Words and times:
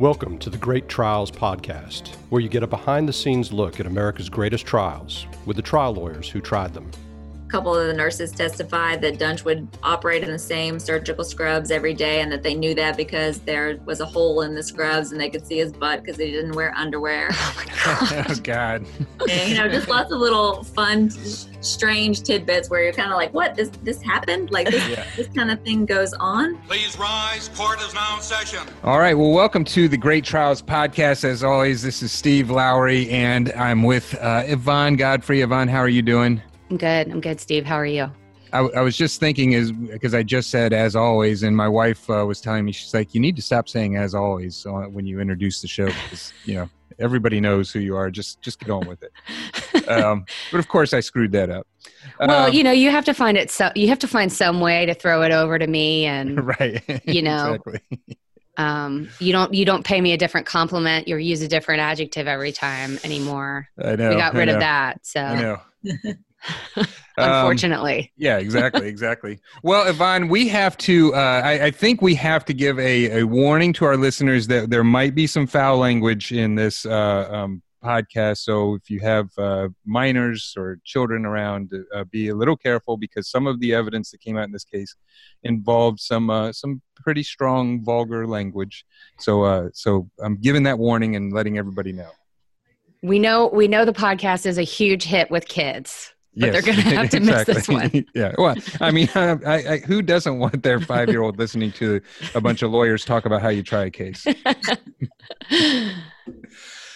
Welcome 0.00 0.38
to 0.38 0.48
the 0.48 0.56
Great 0.56 0.88
Trials 0.88 1.30
Podcast, 1.30 2.14
where 2.30 2.40
you 2.40 2.48
get 2.48 2.62
a 2.62 2.66
behind 2.66 3.06
the 3.06 3.12
scenes 3.12 3.52
look 3.52 3.80
at 3.80 3.86
America's 3.86 4.30
greatest 4.30 4.64
trials 4.64 5.26
with 5.44 5.56
the 5.56 5.62
trial 5.62 5.92
lawyers 5.92 6.26
who 6.26 6.40
tried 6.40 6.72
them. 6.72 6.90
A 7.46 7.50
couple 7.50 7.76
of 7.76 7.86
the 7.86 7.92
nurses 7.92 8.32
testified 8.32 9.02
that 9.02 9.18
Duntsch 9.18 9.44
would 9.44 9.68
operate 9.82 10.22
in 10.22 10.30
the 10.30 10.38
same 10.38 10.80
surgical 10.80 11.22
scrubs 11.22 11.70
every 11.70 11.92
day 11.92 12.22
and 12.22 12.32
that 12.32 12.42
they 12.42 12.54
knew 12.54 12.74
that 12.76 12.96
because 12.96 13.40
there 13.40 13.78
was 13.84 14.00
a 14.00 14.06
hole 14.06 14.40
in 14.40 14.54
the 14.54 14.62
scrubs 14.62 15.12
and 15.12 15.20
they 15.20 15.28
could 15.28 15.46
see 15.46 15.58
his 15.58 15.70
butt 15.70 16.00
because 16.00 16.16
he 16.16 16.30
didn't 16.30 16.52
wear 16.52 16.72
underwear. 16.78 17.28
oh 17.32 18.24
my 18.26 18.34
God. 18.42 18.86
Oh 19.20 19.26
and, 19.28 19.50
you 19.50 19.58
know, 19.58 19.68
just 19.68 19.88
lots 19.88 20.10
of 20.12 20.18
little 20.18 20.64
fun, 20.64 21.10
strange 21.60 22.22
tidbits 22.22 22.70
where 22.70 22.82
you're 22.82 22.92
kind 22.92 23.10
of 23.10 23.16
like, 23.16 23.32
what, 23.34 23.54
this 23.54 23.68
this 23.82 24.00
happened? 24.02 24.50
Like 24.50 24.70
this, 24.70 24.86
Yeah. 24.88 25.04
this 25.16 25.28
kind 25.28 25.50
of 25.50 25.60
thing 25.62 25.86
goes 25.86 26.12
on. 26.14 26.56
Please 26.62 26.98
rise. 26.98 27.48
Court 27.54 27.80
is 27.82 27.94
now 27.94 28.16
in 28.16 28.22
session. 28.22 28.60
All 28.84 28.98
right. 28.98 29.14
Well, 29.14 29.32
welcome 29.32 29.64
to 29.66 29.88
the 29.88 29.96
Great 29.96 30.24
Trials 30.24 30.62
Podcast. 30.62 31.24
As 31.24 31.42
always, 31.44 31.82
this 31.82 32.02
is 32.02 32.12
Steve 32.12 32.50
Lowry, 32.50 33.08
and 33.10 33.52
I'm 33.52 33.82
with 33.82 34.14
uh, 34.20 34.42
Yvonne 34.46 34.96
Godfrey. 34.96 35.42
Yvonne, 35.42 35.68
how 35.68 35.78
are 35.78 35.88
you 35.88 36.02
doing? 36.02 36.40
I'm 36.70 36.76
good. 36.76 37.08
I'm 37.10 37.20
good, 37.20 37.40
Steve. 37.40 37.64
How 37.64 37.76
are 37.76 37.86
you? 37.86 38.10
I, 38.52 38.58
I 38.58 38.80
was 38.80 38.96
just 38.96 39.20
thinking, 39.20 39.52
is 39.52 39.72
because 39.72 40.14
I 40.14 40.22
just 40.22 40.50
said 40.50 40.72
as 40.72 40.96
always, 40.96 41.42
and 41.42 41.56
my 41.56 41.68
wife 41.68 42.08
uh, 42.10 42.24
was 42.26 42.40
telling 42.40 42.64
me, 42.64 42.72
she's 42.72 42.94
like, 42.94 43.14
you 43.14 43.20
need 43.20 43.36
to 43.36 43.42
stop 43.42 43.68
saying 43.68 43.96
as 43.96 44.14
always 44.14 44.64
uh, 44.66 44.82
when 44.90 45.06
you 45.06 45.20
introduce 45.20 45.60
the 45.60 45.68
show 45.68 45.86
because 45.86 46.32
you 46.44 46.54
know 46.54 46.68
everybody 47.00 47.40
knows 47.40 47.70
who 47.70 47.80
you 47.80 47.96
are. 47.96 48.10
Just 48.10 48.40
just 48.42 48.60
get 48.60 48.70
on 48.70 48.86
with 48.86 49.02
it. 49.02 49.12
Um, 49.88 50.24
but 50.52 50.58
of 50.58 50.68
course, 50.68 50.92
I 50.92 51.00
screwed 51.00 51.32
that 51.32 51.50
up. 51.50 51.66
well, 52.20 52.46
Um, 52.46 52.52
you 52.52 52.62
know, 52.62 52.70
you 52.70 52.90
have 52.90 53.04
to 53.06 53.14
find 53.14 53.36
it. 53.36 53.50
So 53.50 53.70
you 53.74 53.88
have 53.88 53.98
to 54.00 54.08
find 54.08 54.32
some 54.32 54.60
way 54.60 54.86
to 54.86 54.94
throw 54.94 55.22
it 55.22 55.32
over 55.32 55.58
to 55.58 55.66
me, 55.66 56.04
and 56.04 56.44
right. 56.60 56.82
you 57.04 57.22
know, 57.22 57.54
exactly. 57.54 57.80
um, 58.56 59.08
you 59.18 59.32
don't 59.32 59.52
you 59.52 59.64
don't 59.64 59.84
pay 59.84 60.00
me 60.00 60.12
a 60.12 60.16
different 60.16 60.46
compliment. 60.46 61.08
You 61.08 61.16
use 61.16 61.42
a 61.42 61.48
different 61.48 61.80
adjective 61.80 62.28
every 62.28 62.52
time 62.52 62.98
anymore. 63.02 63.68
I 63.82 63.96
know. 63.96 64.10
we 64.10 64.16
got 64.16 64.34
rid 64.34 64.48
of 64.48 64.60
that. 64.60 65.04
So 65.04 65.20
I 65.20 65.40
So 65.40 65.60
Um, 67.18 67.28
unfortunately, 67.28 68.12
Yeah, 68.16 68.38
exactly, 68.38 68.88
exactly. 68.88 69.40
Well, 69.62 69.86
Yvonne, 69.86 70.28
we 70.28 70.48
have 70.48 70.78
to. 70.78 71.14
Uh, 71.14 71.42
I, 71.44 71.64
I 71.66 71.70
think 71.70 72.00
we 72.00 72.14
have 72.14 72.46
to 72.46 72.54
give 72.54 72.78
a, 72.78 73.20
a 73.20 73.26
warning 73.26 73.74
to 73.74 73.84
our 73.84 73.96
listeners 73.96 74.46
that 74.46 74.70
there 74.70 74.84
might 74.84 75.14
be 75.14 75.26
some 75.26 75.46
foul 75.46 75.78
language 75.78 76.32
in 76.32 76.54
this 76.54 76.86
uh, 76.86 77.28
um, 77.30 77.62
podcast. 77.82 78.38
So 78.38 78.74
if 78.74 78.90
you 78.90 79.00
have 79.00 79.30
uh, 79.38 79.68
minors 79.84 80.54
or 80.56 80.78
children 80.84 81.26
around, 81.26 81.72
uh, 81.94 82.04
be 82.04 82.28
a 82.28 82.34
little 82.34 82.56
careful 82.56 82.96
because 82.96 83.30
some 83.30 83.46
of 83.46 83.60
the 83.60 83.74
evidence 83.74 84.10
that 84.12 84.20
came 84.20 84.36
out 84.36 84.44
in 84.44 84.52
this 84.52 84.64
case 84.64 84.94
involved 85.42 86.00
some 86.00 86.30
uh, 86.30 86.52
some 86.52 86.80
pretty 86.96 87.22
strong 87.22 87.82
vulgar 87.82 88.26
language. 88.26 88.84
So 89.18 89.42
uh, 89.42 89.68
so 89.72 90.08
I'm 90.22 90.36
giving 90.36 90.62
that 90.64 90.78
warning 90.78 91.16
and 91.16 91.32
letting 91.32 91.58
everybody 91.58 91.92
know. 91.92 92.10
we 93.02 93.18
know 93.18 93.48
we 93.48 93.68
know 93.68 93.84
the 93.84 93.92
podcast 93.92 94.46
is 94.46 94.58
a 94.58 94.62
huge 94.62 95.04
hit 95.04 95.30
with 95.30 95.48
kids. 95.48 96.14
But 96.40 96.52
they're 96.52 96.62
gonna 96.62 96.80
have 96.82 97.10
to 97.10 97.20
miss 97.20 97.44
this 97.44 97.68
one. 97.68 98.04
yeah. 98.14 98.32
Well, 98.38 98.56
I 98.80 98.90
mean, 98.90 99.08
I, 99.14 99.32
I, 99.46 99.78
who 99.78 100.02
doesn't 100.02 100.38
want 100.38 100.62
their 100.62 100.80
five-year-old 100.80 101.38
listening 101.38 101.72
to 101.72 102.00
a 102.34 102.40
bunch 102.40 102.62
of 102.62 102.70
lawyers 102.70 103.04
talk 103.04 103.26
about 103.26 103.42
how 103.42 103.48
you 103.48 103.62
try 103.62 103.84
a 103.84 103.90
case? 103.90 104.26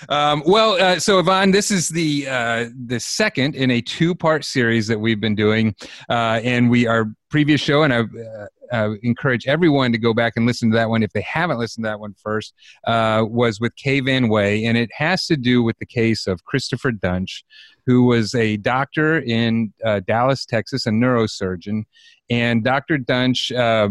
Um, 0.08 0.42
well, 0.46 0.72
uh, 0.72 0.98
so 0.98 1.18
Yvonne, 1.18 1.50
this 1.50 1.70
is 1.70 1.88
the 1.88 2.28
uh, 2.28 2.68
the 2.86 3.00
second 3.00 3.54
in 3.54 3.70
a 3.70 3.80
two-part 3.80 4.44
series 4.44 4.86
that 4.88 5.00
we've 5.00 5.20
been 5.20 5.34
doing, 5.34 5.74
uh, 6.10 6.40
and 6.44 6.70
we 6.70 6.86
our 6.86 7.06
previous 7.30 7.60
show, 7.60 7.82
and 7.82 7.92
I 7.92 8.00
uh, 8.00 8.46
uh, 8.72 8.94
encourage 9.02 9.46
everyone 9.46 9.92
to 9.92 9.98
go 9.98 10.14
back 10.14 10.34
and 10.36 10.46
listen 10.46 10.70
to 10.70 10.76
that 10.76 10.88
one 10.88 11.02
if 11.02 11.12
they 11.12 11.20
haven't 11.22 11.58
listened 11.58 11.84
to 11.84 11.90
that 11.90 12.00
one 12.00 12.14
first. 12.14 12.54
Uh, 12.86 13.24
was 13.26 13.60
with 13.60 13.74
Kay 13.76 14.00
Van 14.00 14.28
Wey, 14.28 14.64
and 14.64 14.76
it 14.76 14.90
has 14.94 15.26
to 15.26 15.36
do 15.36 15.62
with 15.62 15.78
the 15.78 15.86
case 15.86 16.26
of 16.26 16.44
Christopher 16.44 16.92
Duntsch, 16.92 17.42
who 17.86 18.04
was 18.04 18.34
a 18.34 18.56
doctor 18.58 19.18
in 19.18 19.72
uh, 19.84 20.00
Dallas, 20.06 20.46
Texas, 20.46 20.86
a 20.86 20.90
neurosurgeon, 20.90 21.84
and 22.30 22.64
Dr. 22.64 22.98
Duntsch. 22.98 23.56
Uh, 23.56 23.90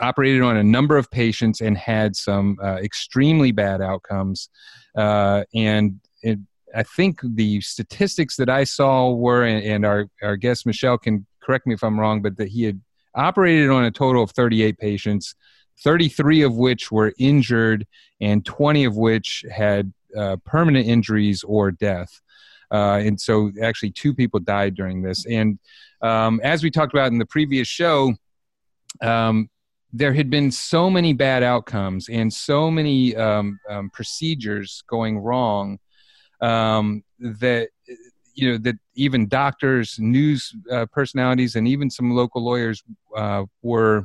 operated 0.00 0.40
on 0.40 0.56
a 0.56 0.64
number 0.64 0.96
of 0.96 1.10
patients 1.10 1.60
and 1.60 1.76
had 1.76 2.16
some 2.16 2.58
uh, 2.64 2.76
extremely 2.76 3.52
bad 3.52 3.82
outcomes 3.82 4.48
uh, 4.96 5.44
and 5.54 6.00
it, 6.22 6.38
I 6.74 6.82
think 6.82 7.20
the 7.22 7.60
statistics 7.60 8.36
that 8.36 8.48
I 8.48 8.64
saw 8.64 9.12
were, 9.12 9.44
and, 9.44 9.84
our, 9.84 10.06
our 10.22 10.36
guest 10.36 10.66
Michelle 10.66 10.98
can 10.98 11.26
correct 11.40 11.66
me 11.66 11.74
if 11.74 11.82
I'm 11.82 11.98
wrong, 11.98 12.22
but 12.22 12.36
that 12.36 12.48
he 12.48 12.64
had 12.64 12.80
operated 13.14 13.70
on 13.70 13.84
a 13.84 13.90
total 13.90 14.22
of 14.22 14.30
38 14.30 14.78
patients, 14.78 15.34
33 15.82 16.42
of 16.42 16.56
which 16.56 16.92
were 16.92 17.12
injured, 17.18 17.86
and 18.20 18.44
20 18.44 18.84
of 18.84 18.96
which 18.96 19.44
had 19.50 19.92
uh, 20.16 20.36
permanent 20.44 20.86
injuries 20.86 21.42
or 21.44 21.70
death. 21.70 22.20
Uh, 22.72 23.00
and 23.04 23.20
so, 23.20 23.50
actually, 23.62 23.90
two 23.90 24.14
people 24.14 24.40
died 24.40 24.74
during 24.74 25.02
this. 25.02 25.26
And 25.26 25.58
um, 26.02 26.40
as 26.42 26.62
we 26.62 26.70
talked 26.70 26.94
about 26.94 27.12
in 27.12 27.18
the 27.18 27.26
previous 27.26 27.68
show, 27.68 28.14
um, 29.02 29.48
there 29.92 30.12
had 30.12 30.30
been 30.30 30.50
so 30.50 30.88
many 30.88 31.12
bad 31.12 31.42
outcomes 31.42 32.08
and 32.08 32.32
so 32.32 32.70
many 32.70 33.16
um, 33.16 33.58
um, 33.68 33.90
procedures 33.90 34.84
going 34.88 35.18
wrong 35.18 35.78
um, 36.40 37.02
that 37.18 37.70
you 38.34 38.52
know 38.52 38.58
that 38.58 38.76
even 38.94 39.28
doctors, 39.28 39.98
news 39.98 40.54
uh, 40.70 40.86
personalities, 40.92 41.56
and 41.56 41.66
even 41.66 41.90
some 41.90 42.12
local 42.12 42.42
lawyers 42.42 42.82
uh, 43.16 43.44
were 43.62 44.04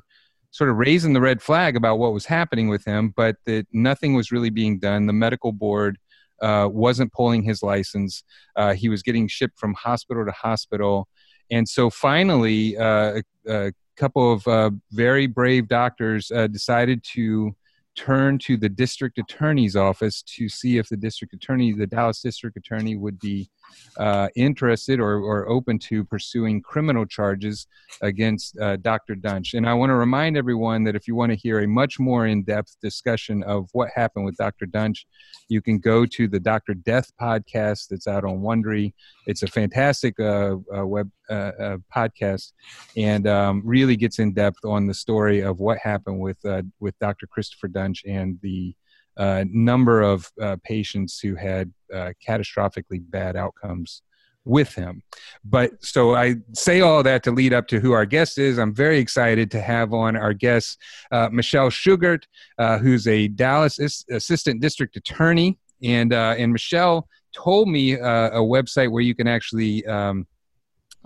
sort 0.51 0.69
of 0.69 0.77
raising 0.77 1.13
the 1.13 1.21
red 1.21 1.41
flag 1.41 1.75
about 1.75 1.99
what 1.99 2.13
was 2.13 2.25
happening 2.25 2.69
with 2.69 2.83
him, 2.85 3.13
but 3.15 3.35
that 3.45 3.67
nothing 3.73 4.13
was 4.13 4.31
really 4.31 4.49
being 4.49 4.79
done. 4.79 5.05
The 5.05 5.13
medical 5.13 5.51
board 5.51 5.97
uh, 6.41 6.67
wasn't 6.71 7.11
pulling 7.13 7.43
his 7.43 7.63
license. 7.63 8.23
Uh, 8.55 8.73
he 8.73 8.89
was 8.89 9.01
getting 9.03 9.27
shipped 9.27 9.57
from 9.57 9.73
hospital 9.73 10.25
to 10.25 10.31
hospital, 10.31 11.07
and 11.51 11.67
so 11.67 11.89
finally, 11.89 12.77
uh, 12.77 13.21
a, 13.47 13.67
a 13.67 13.71
couple 13.95 14.33
of 14.33 14.47
uh, 14.47 14.71
very 14.91 15.27
brave 15.27 15.67
doctors 15.67 16.31
uh, 16.31 16.47
decided 16.47 17.03
to 17.13 17.55
turn 17.95 18.37
to 18.37 18.57
the 18.57 18.69
district 18.69 19.17
attorney's 19.17 19.75
office 19.75 20.21
to 20.21 20.49
see 20.49 20.77
if 20.77 20.89
the 20.89 20.97
district 20.97 21.33
attorney, 21.33 21.71
the 21.71 21.87
Dallas 21.87 22.21
district 22.21 22.57
attorney, 22.57 22.95
would 22.95 23.19
be 23.19 23.49
uh, 23.97 24.27
interested 24.35 24.99
or, 24.99 25.17
or 25.19 25.47
open 25.49 25.79
to 25.79 26.03
pursuing 26.03 26.61
criminal 26.61 27.05
charges 27.05 27.67
against 28.01 28.57
uh, 28.59 28.75
Dr. 28.77 29.15
Duntsch. 29.15 29.53
And 29.53 29.67
I 29.67 29.73
want 29.73 29.89
to 29.89 29.95
remind 29.95 30.37
everyone 30.37 30.83
that 30.83 30.95
if 30.95 31.07
you 31.07 31.15
want 31.15 31.31
to 31.31 31.37
hear 31.37 31.61
a 31.61 31.67
much 31.67 31.99
more 31.99 32.27
in 32.27 32.43
depth 32.43 32.75
discussion 32.81 33.43
of 33.43 33.69
what 33.73 33.89
happened 33.95 34.25
with 34.25 34.35
Dr. 34.37 34.65
Duntsch, 34.65 35.05
you 35.47 35.61
can 35.61 35.79
go 35.79 36.05
to 36.05 36.27
the 36.27 36.39
Dr. 36.39 36.73
Death 36.73 37.11
podcast 37.19 37.87
that's 37.89 38.07
out 38.07 38.23
on 38.23 38.39
Wondery. 38.39 38.93
It's 39.27 39.43
a 39.43 39.47
fantastic 39.47 40.19
uh, 40.19 40.57
uh, 40.75 40.85
web 40.85 41.09
uh, 41.29 41.51
uh, 41.59 41.77
podcast 41.93 42.51
and 42.97 43.27
um, 43.27 43.61
really 43.65 43.95
gets 43.95 44.19
in 44.19 44.33
depth 44.33 44.63
on 44.63 44.87
the 44.87 44.93
story 44.93 45.41
of 45.41 45.59
what 45.59 45.77
happened 45.79 46.19
with 46.19 46.37
with 46.79 46.97
Dr. 46.99 47.27
Christopher 47.27 47.67
Duntsch 47.67 48.01
and 48.05 48.37
the 48.41 48.75
uh, 49.17 49.45
number 49.49 50.01
of 50.01 50.31
uh, 50.41 50.57
patients 50.63 51.19
who 51.19 51.35
had 51.35 51.73
uh, 51.93 52.11
catastrophically 52.25 53.01
bad 53.01 53.35
outcomes 53.35 54.01
with 54.45 54.75
him. 54.75 55.01
But 55.43 55.83
so 55.83 56.15
I 56.15 56.35
say 56.53 56.81
all 56.81 57.01
that 57.03 57.23
to 57.23 57.31
lead 57.31 57.51
up 57.51 57.67
to 57.69 57.79
who 57.79 57.93
our 57.93 58.05
guest 58.05 58.37
is. 58.37 58.59
I'm 58.59 58.75
very 58.75 58.99
excited 58.99 59.49
to 59.51 59.61
have 59.61 59.91
on 59.93 60.15
our 60.15 60.33
guest, 60.33 60.79
uh, 61.11 61.29
Michelle 61.31 61.69
Shughart, 61.69 62.23
uh, 62.59 62.77
who's 62.77 63.07
a 63.07 63.27
Dallas 63.27 63.79
As- 63.79 64.05
Assistant 64.11 64.61
District 64.61 64.95
Attorney. 64.95 65.57
And, 65.83 66.13
uh, 66.13 66.35
and 66.37 66.51
Michelle 66.53 67.07
told 67.33 67.67
me 67.69 67.99
uh, 67.99 68.29
a 68.29 68.39
website 68.39 68.91
where 68.91 69.01
you 69.01 69.15
can 69.15 69.27
actually 69.27 69.85
um, 69.87 70.27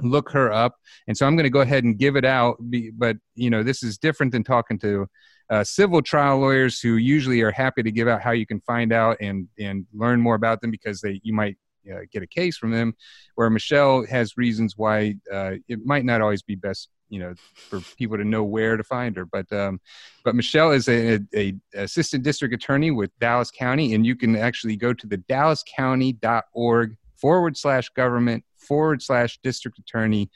look 0.02 0.30
her 0.32 0.52
up. 0.52 0.76
And 1.08 1.18
so 1.18 1.26
I'm 1.26 1.36
going 1.36 1.46
to 1.46 1.50
go 1.50 1.62
ahead 1.62 1.86
and 1.86 1.98
give 1.98 2.18
it 2.18 2.26
out. 2.26 2.58
But, 2.94 3.18
you 3.36 3.50
know, 3.50 3.64
this 3.64 3.84
is 3.84 3.98
different 3.98 4.32
than 4.32 4.44
talking 4.44 4.80
to 4.80 5.08
uh, 5.50 5.64
civil 5.64 6.02
trial 6.02 6.40
lawyers 6.40 6.80
who 6.80 6.96
usually 6.96 7.42
are 7.42 7.52
happy 7.52 7.84
to 7.84 7.92
give 7.92 8.08
out 8.08 8.22
how 8.22 8.32
you 8.32 8.46
can 8.46 8.62
find 8.62 8.94
out 8.94 9.18
and 9.20 9.48
and 9.58 9.86
learn 9.94 10.22
more 10.22 10.36
about 10.36 10.62
them 10.62 10.72
because 10.72 11.02
they 11.02 11.20
you 11.24 11.34
might 11.34 11.58
uh, 11.92 12.02
get 12.12 12.24
a 12.24 12.28
case 12.28 12.58
from 12.58 12.72
them. 12.72 12.94
Where 13.36 13.50
Michelle 13.50 14.06
has 14.06 14.38
reasons 14.38 14.76
why 14.78 15.16
uh, 15.32 15.54
it 15.68 15.86
might 15.86 16.06
not 16.06 16.22
always 16.22 16.42
be 16.42 16.56
best, 16.56 16.90
you 17.10 17.20
know, 17.20 17.34
for 17.56 17.82
people 17.98 18.18
to 18.18 18.24
know 18.24 18.44
where 18.44 18.78
to 18.78 18.84
find 18.84 19.16
her. 19.16 19.26
But 19.26 19.52
um, 19.52 19.80
but 20.24 20.36
Michelle 20.36 20.72
is 20.72 20.88
a, 20.88 21.16
a, 21.16 21.20
a 21.36 21.54
assistant 21.74 22.24
district 22.24 22.54
attorney 22.54 22.92
with 22.92 23.18
Dallas 23.20 23.52
County, 23.52 23.96
and 23.96 24.06
you 24.06 24.16
can 24.16 24.36
actually 24.36 24.76
go 24.76 24.94
to 24.94 25.08
the 25.08 25.18
DallasCounty.org 25.18 26.98
forward 27.16 27.58
slash 27.58 27.90
government 27.90 28.44
forward 28.58 29.02
slash 29.02 29.40
district 29.42 29.80
attorney 29.80 30.30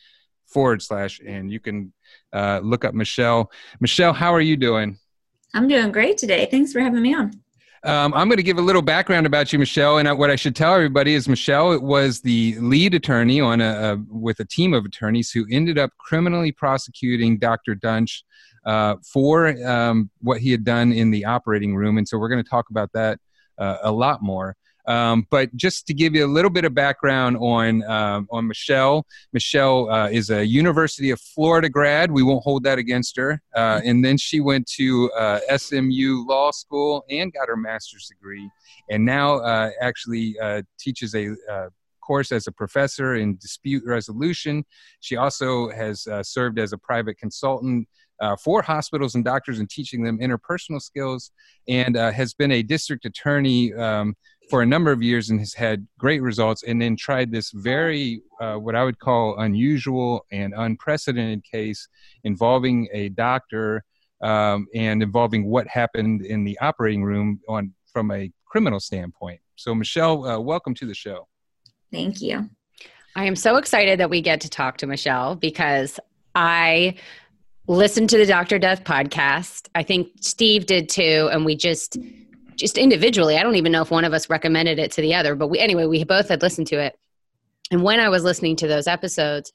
forward 0.48 0.82
slash, 0.82 1.20
and 1.26 1.52
you 1.52 1.60
can 1.60 1.94
uh, 2.32 2.60
look 2.64 2.86
up 2.86 2.94
Michelle. 2.94 3.52
Michelle, 3.80 4.14
how 4.14 4.34
are 4.34 4.42
you 4.42 4.58
doing? 4.58 4.98
I'm 5.54 5.68
doing 5.68 5.92
great 5.92 6.18
today. 6.18 6.48
Thanks 6.50 6.74
for 6.74 6.80
having 6.80 7.02
me 7.02 7.14
on. 7.14 7.32
Um, 7.86 8.14
I'm 8.14 8.28
going 8.30 8.38
to 8.38 8.44
give 8.44 8.58
a 8.58 8.62
little 8.62 8.82
background 8.82 9.26
about 9.26 9.52
you, 9.52 9.60
Michelle. 9.60 9.98
And 9.98 10.18
what 10.18 10.32
I 10.32 10.38
should 10.38 10.56
tell 10.56 10.74
everybody 10.74 11.16
is 11.16 11.28
Michelle 11.28 11.78
was 11.80 12.22
the 12.22 12.58
lead 12.60 12.94
attorney 12.94 13.42
on 13.42 13.60
a, 13.60 13.66
a 13.66 13.98
with 14.10 14.40
a 14.40 14.46
team 14.46 14.74
of 14.74 14.86
attorneys 14.86 15.32
who 15.32 15.46
ended 15.52 15.78
up 15.78 15.92
criminally 16.00 16.54
prosecuting 16.54 17.38
Dr. 17.38 17.76
Duntsch 17.76 18.22
uh, 18.66 18.96
for 19.04 19.50
um, 19.68 20.10
what 20.22 20.40
he 20.40 20.50
had 20.50 20.64
done 20.64 20.94
in 20.94 21.12
the 21.12 21.26
operating 21.26 21.76
room. 21.76 21.98
And 21.98 22.08
so 22.08 22.18
we're 22.18 22.30
going 22.30 22.44
to 22.44 22.50
talk 22.50 22.70
about 22.70 22.90
that 22.94 23.20
uh, 23.58 23.78
a 23.84 23.92
lot 23.92 24.22
more. 24.24 24.56
Um, 24.86 25.26
but 25.30 25.56
just 25.56 25.88
to 25.88 25.94
give 25.94 26.14
you 26.16 26.26
a 26.26 26.28
little 26.28 26.50
bit 26.50 26.66
of 26.66 26.74
background 26.74 27.38
on 27.38 27.84
um, 27.84 28.28
on 28.32 28.48
Michelle, 28.48 29.06
Michelle 29.32 29.90
uh, 29.90 30.10
is 30.10 30.30
a 30.30 30.46
University 30.46 31.12
of 31.12 31.20
Florida 31.22 31.70
grad. 31.70 32.12
We 32.12 32.24
won't 32.24 32.44
hold 32.44 32.64
that 32.64 32.78
against 32.78 33.16
her. 33.18 33.42
Uh, 33.56 33.82
and 33.84 34.04
then 34.04 34.18
she 34.18 34.40
went 34.42 34.68
to 34.76 35.10
uh, 35.12 35.40
SMU 35.58 36.26
Law 36.28 36.52
School 36.52 37.06
and 37.10 37.32
got 37.32 37.48
her 37.48 37.58
master's 37.58 38.08
degree, 38.08 38.50
and 38.90 39.06
now 39.06 39.36
uh, 39.36 39.70
actually 39.82 40.38
uh, 40.40 40.62
teaches 40.80 41.16
a 41.16 41.36
uh, 41.50 41.70
course 42.02 42.34
as 42.34 42.48
a 42.48 42.52
professor 42.52 43.16
in 43.16 43.38
dispute 43.38 43.84
resolution. 43.86 44.66
She 45.00 45.16
also 45.16 45.70
has 45.70 46.08
served 46.24 46.60
as 46.60 46.74
a 46.74 46.78
private 46.78 47.18
consultant. 47.18 47.88
Uh, 48.22 48.38
for 48.38 48.62
hospitals 48.62 49.16
and 49.16 49.26
doctors 49.26 49.60
and 49.60 49.70
teaching 49.70 50.02
them 50.02 50.18
interpersonal 50.20 50.82
skills, 50.82 51.32
and 51.68 51.98
uh, 51.98 52.10
has 52.12 52.34
been 52.34 52.52
a 52.54 52.62
district 52.64 53.04
attorney 53.04 53.74
um, 53.74 54.16
for 54.50 54.62
a 54.62 54.66
number 54.66 54.92
of 54.92 55.02
years 55.02 55.30
and 55.30 55.40
has 55.40 55.54
had 55.54 55.88
great 55.98 56.22
results 56.22 56.64
and 56.64 56.82
then 56.82 56.96
tried 56.96 57.32
this 57.32 57.52
very 57.52 58.22
uh, 58.42 58.56
what 58.56 58.76
i 58.76 58.84
would 58.84 59.00
call 59.00 59.40
unusual 59.40 60.26
and 60.32 60.54
unprecedented 60.56 61.44
case 61.44 61.88
involving 62.24 62.88
a 62.94 63.10
doctor 63.10 63.84
um, 64.24 64.68
and 64.74 65.04
involving 65.04 65.46
what 65.46 65.68
happened 65.68 66.26
in 66.26 66.44
the 66.44 66.58
operating 66.60 67.04
room 67.04 67.40
on 67.48 67.74
from 67.92 68.10
a 68.12 68.32
criminal 68.46 68.80
standpoint. 68.80 69.40
So 69.56 69.76
michelle 69.76 70.26
uh, 70.26 70.40
welcome 70.40 70.74
to 70.76 70.86
the 70.86 70.96
show. 70.96 71.28
Thank 71.92 72.22
you. 72.22 72.50
I 73.16 73.26
am 73.26 73.36
so 73.36 73.58
excited 73.58 74.00
that 74.00 74.10
we 74.10 74.22
get 74.22 74.42
to 74.42 74.50
talk 74.50 74.78
to 74.78 74.88
michelle 74.88 75.36
because 75.36 76.00
i 76.36 76.96
listened 77.68 78.10
to 78.10 78.18
the 78.18 78.26
dr 78.26 78.58
death 78.60 78.84
podcast. 78.84 79.68
I 79.76 79.84
think 79.84 80.12
steve 80.22 80.66
did 80.66 80.90
too 80.90 81.30
and 81.32 81.46
we 81.46 81.56
just 81.56 81.98
just 82.58 82.78
individually. 82.78 83.38
I 83.38 83.44
don't 83.44 83.56
even 83.56 83.72
know 83.72 83.82
if 83.82 83.92
one 83.92 84.06
of 84.06 84.14
us 84.14 84.30
recommended 84.30 84.80
it 84.80 84.92
to 84.94 85.02
the 85.02 85.16
other, 85.16 85.36
but 85.36 85.48
we 85.48 85.60
anyway, 85.60 85.86
we 85.86 86.04
both 86.04 86.30
had 86.30 86.42
listened 86.42 86.68
to 86.68 86.80
it. 86.80 86.98
And 87.72 87.84
when 87.84 88.00
I 88.00 88.10
was 88.10 88.24
listening 88.24 88.56
to 88.58 88.68
those 88.68 88.88
episodes, 88.88 89.52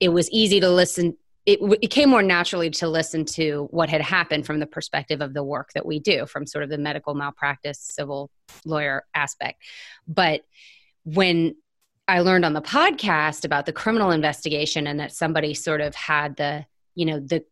it 0.00 0.10
was 0.10 0.30
easy 0.30 0.60
to 0.60 0.68
listen. 0.68 1.16
It, 1.46 1.60
it 1.80 1.88
came 1.88 2.10
more 2.10 2.22
naturally 2.22 2.70
to 2.70 2.88
listen 2.88 3.24
to 3.26 3.68
what 3.70 3.88
had 3.88 4.00
happened 4.00 4.46
from 4.46 4.58
the 4.58 4.66
perspective 4.66 5.20
of 5.20 5.32
the 5.32 5.44
work 5.44 5.70
that 5.74 5.86
we 5.86 6.00
do, 6.00 6.26
from 6.26 6.46
sort 6.46 6.64
of 6.64 6.70
the 6.70 6.78
medical 6.78 7.14
malpractice, 7.14 7.78
civil 7.80 8.30
lawyer 8.64 9.04
aspect. 9.14 9.62
But 10.08 10.42
when 11.04 11.54
I 12.08 12.20
learned 12.20 12.44
on 12.44 12.52
the 12.52 12.62
podcast 12.62 13.44
about 13.44 13.66
the 13.66 13.72
criminal 13.72 14.10
investigation 14.10 14.86
and 14.86 14.98
that 15.00 15.12
somebody 15.12 15.54
sort 15.54 15.80
of 15.80 15.94
had 15.94 16.36
the, 16.36 16.66
you 16.94 17.06
know, 17.06 17.20
the 17.20 17.44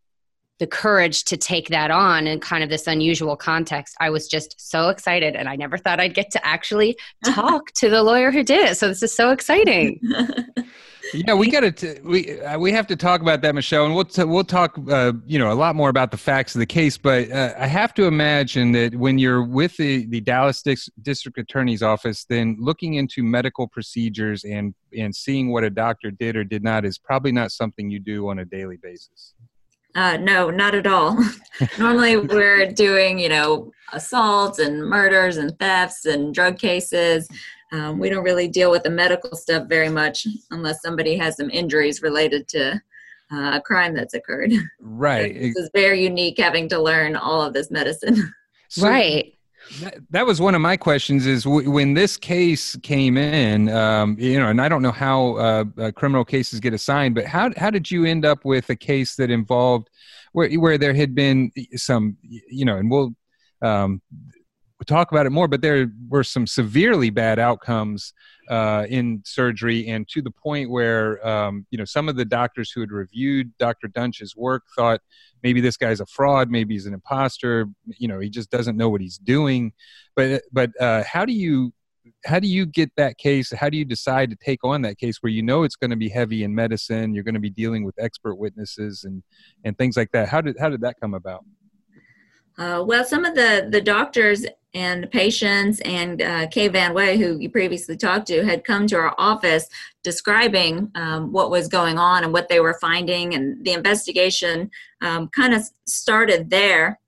the 0.59 0.67
courage 0.67 1.25
to 1.25 1.37
take 1.37 1.69
that 1.69 1.91
on 1.91 2.27
in 2.27 2.41
kind 2.41 2.63
of 2.63 2.71
this 2.71 2.87
unusual 2.87 3.37
context 3.37 3.95
i 4.01 4.09
was 4.11 4.29
just 4.29 4.55
so 4.59 4.89
excited 4.89 5.35
and 5.35 5.49
i 5.49 5.57
never 5.57 5.77
thought 5.77 6.01
i'd 6.01 6.15
get 6.15 6.31
to 6.31 6.47
actually 6.47 6.97
talk 7.25 7.73
to 7.73 7.91
the 7.91 8.03
lawyer 8.03 8.31
who 8.31 8.43
did 8.43 8.71
it. 8.71 8.77
So 8.77 8.89
this 8.89 9.03
is 9.03 9.15
so 9.15 9.31
exciting. 9.31 10.01
Yeah 11.13 11.35
we 11.35 11.51
got 11.51 11.77
to 11.77 12.01
we 12.03 12.41
uh, 12.41 12.59
we 12.59 12.73
have 12.73 12.87
to 12.87 12.97
talk 12.97 13.21
about 13.21 13.43
that 13.43 13.55
michelle 13.55 13.85
and 13.85 13.95
we'll 13.95 14.07
t- 14.07 14.25
we'll 14.25 14.43
talk 14.43 14.79
uh, 14.89 15.13
you 15.27 15.39
know 15.39 15.53
a 15.53 15.55
lot 15.55 15.77
more 15.77 15.91
about 15.91 16.11
the 16.11 16.17
facts 16.17 16.55
of 16.55 16.61
the 16.61 16.67
case 16.67 16.97
but 16.97 17.31
uh, 17.31 17.53
i 17.59 17.67
have 17.67 17.93
to 17.95 18.05
imagine 18.05 18.73
that 18.73 18.95
when 18.95 19.19
you're 19.19 19.45
with 19.45 19.77
the 19.77 20.07
the 20.07 20.21
dallas 20.23 20.63
Dis- 20.63 20.89
district 21.03 21.37
attorney's 21.37 21.83
office 21.83 22.25
then 22.25 22.57
looking 22.59 22.95
into 22.95 23.23
medical 23.23 23.69
procedures 23.69 24.45
and 24.45 24.75
and 24.97 25.15
seeing 25.15 25.53
what 25.53 25.63
a 25.63 25.71
doctor 25.71 26.11
did 26.11 26.37
or 26.37 26.43
did 26.43 26.65
not 26.65 26.87
is 26.87 26.99
probably 26.99 27.33
not 27.33 27.53
something 27.53 27.91
you 27.91 28.01
do 28.01 28.31
on 28.31 28.39
a 28.39 28.45
daily 28.47 28.79
basis 28.79 29.35
uh, 29.95 30.17
no, 30.17 30.51
not 30.51 30.75
at 30.75 30.87
all. 30.87 31.19
Normally, 31.79 32.17
we're 32.17 32.73
doing, 32.73 33.19
you 33.19 33.29
know, 33.29 33.73
assaults 33.93 34.59
and 34.59 34.83
murders 34.83 35.37
and 35.37 35.57
thefts 35.59 36.05
and 36.07 36.35
drug 36.35 36.59
cases. 36.59 37.29
Um, 37.73 37.99
we 37.99 38.09
don't 38.09 38.25
really 38.25 38.49
deal 38.49 38.71
with 38.71 38.83
the 38.83 38.91
medical 38.91 39.37
stuff 39.37 39.69
very 39.69 39.89
much 39.89 40.27
unless 40.51 40.83
somebody 40.83 41.17
has 41.17 41.37
some 41.37 41.51
injuries 41.51 42.03
related 42.03 42.49
to 42.49 42.81
uh, 43.33 43.53
a 43.55 43.61
crime 43.61 43.95
that's 43.95 44.15
occurred. 44.15 44.53
Right. 44.81 45.35
this 45.35 45.57
is 45.57 45.71
very 45.75 46.03
unique 46.03 46.39
having 46.39 46.69
to 46.69 46.81
learn 46.81 47.17
all 47.17 47.43
of 47.43 47.53
this 47.53 47.71
medicine. 47.71 48.33
So, 48.69 48.89
right. 48.89 49.34
That, 49.81 49.97
that, 50.11 50.27
was 50.27 50.41
one 50.41 50.55
of 50.55 50.61
my 50.61 50.77
questions. 50.77 51.27
Is 51.27 51.45
w- 51.45 51.71
when 51.71 51.95
this 51.95 52.17
case 52.17 52.77
came 52.83 53.17
in, 53.17 53.69
um, 53.71 54.17
you 54.19 54.39
know, 54.39 54.49
and 54.49 54.61
I 54.61 54.69
don't 54.69 54.83
know 54.83 54.93
how 54.93 55.37
uh, 55.37 55.65
uh, 55.79 55.91
criminal 55.93 56.25
cases 56.25 56.61
get 56.61 56.75
assigned, 56.75 57.15
but 57.15 57.25
how 57.27 57.51
how 57.57 57.71
did 57.71 57.91
you 57.91 58.05
end 58.05 58.25
up 58.25 58.45
with 58.45 58.69
a 58.71 58.77
case 58.77 59.17
that 59.17 59.31
involved 59.31 59.89
where 60.33 60.53
where 60.55 60.79
there 60.79 60.95
had 60.95 61.15
been 61.15 61.51
some, 61.75 62.17
you 62.23 62.65
know, 62.65 62.77
and 62.77 62.91
we'll 62.91 63.15
um, 63.63 64.03
talk 64.85 65.13
about 65.13 65.27
it 65.27 65.31
more, 65.31 65.49
but 65.49 65.63
there 65.63 65.91
were 66.09 66.25
some 66.25 66.47
severely 66.47 67.11
bad 67.11 67.39
outcomes 67.39 68.13
uh, 68.49 68.87
in 68.89 69.23
surgery, 69.25 69.89
and 69.89 70.07
to 70.09 70.23
the 70.23 70.31
point 70.31 70.71
where 70.71 71.27
um, 71.27 71.67
you 71.71 71.79
know 71.79 71.85
some 71.85 72.09
of 72.09 72.17
the 72.17 72.25
doctors 72.25 72.71
who 72.71 72.81
had 72.81 72.91
reviewed 72.91 73.57
Dr. 73.59 73.89
Duntsch's 73.89 74.37
work 74.37 74.65
thought 74.77 75.01
maybe 75.43 75.61
this 75.61 75.77
guy's 75.77 76.01
a 76.01 76.07
fraud, 76.07 76.51
maybe 76.51 76.75
he's 76.75 76.87
an 76.87 76.95
imposter, 76.95 77.67
you 77.87 78.09
know, 78.09 78.19
he 78.19 78.31
just 78.31 78.51
doesn't 78.51 78.77
know 78.77 78.89
what 78.89 79.01
he's 79.01 79.19
doing. 79.19 79.73
But 80.17 80.43
but 80.53 80.71
uh, 80.81 81.05
how 81.05 81.25
do 81.25 81.33
you 81.33 81.73
how 82.25 82.39
do 82.39 82.49
you 82.49 82.67
get 82.67 82.91
that 82.97 83.19
case? 83.19 83.53
How 83.53 83.69
do 83.69 83.77
you 83.77 83.85
decide 83.85 84.31
to 84.31 84.37
take 84.37 84.65
on 84.65 84.83
that 84.83 84.99
case 84.99 85.19
where 85.21 85.31
you 85.31 85.43
know 85.43 85.63
it's 85.63 85.77
going 85.77 85.91
to 85.91 85.97
be 85.97 86.09
heavy 86.09 86.45
in 86.45 86.55
medicine? 86.55 87.15
You're 87.15 87.25
going 87.25 87.35
to 87.35 87.41
be 87.41 87.51
dealing 87.51 87.85
with 87.85 87.95
expert 87.99 88.37
witnesses 88.37 89.05
and 89.05 89.23
and 89.65 89.77
things 89.79 89.97
like 89.97 90.11
that. 90.13 90.29
How 90.29 90.41
did 90.41 90.57
how 90.59 90.69
did 90.69 90.81
that 90.81 90.97
come 91.01 91.15
about? 91.15 91.45
Uh, 92.59 92.83
well, 92.87 93.05
some 93.05 93.25
of 93.25 93.35
the 93.35 93.69
the 93.71 93.81
doctors 93.81 94.47
and 94.75 95.11
patients 95.11 95.81
and 95.85 96.21
uh, 96.21 96.47
Kay 96.49 96.69
Van 96.69 96.93
Wey, 96.95 97.17
who 97.17 97.39
you 97.39 97.49
previously 97.49 97.97
talked 97.97 98.27
to, 98.27 98.45
had 98.45 98.65
come 98.65 98.87
to 98.89 98.97
our 98.97 99.15
office 99.19 99.69
describing 100.03 100.91
um, 100.97 101.33
what 101.33 101.51
was 101.51 101.69
going 101.69 101.97
on 101.97 102.25
and 102.25 102.33
what 102.33 102.49
they 102.49 102.61
were 102.61 102.77
finding, 102.81 103.35
and 103.35 103.65
the 103.65 103.73
investigation 103.73 104.71
um, 105.01 105.29
kind 105.29 105.55
of 105.55 105.63
started 105.87 106.51
there. 106.51 107.01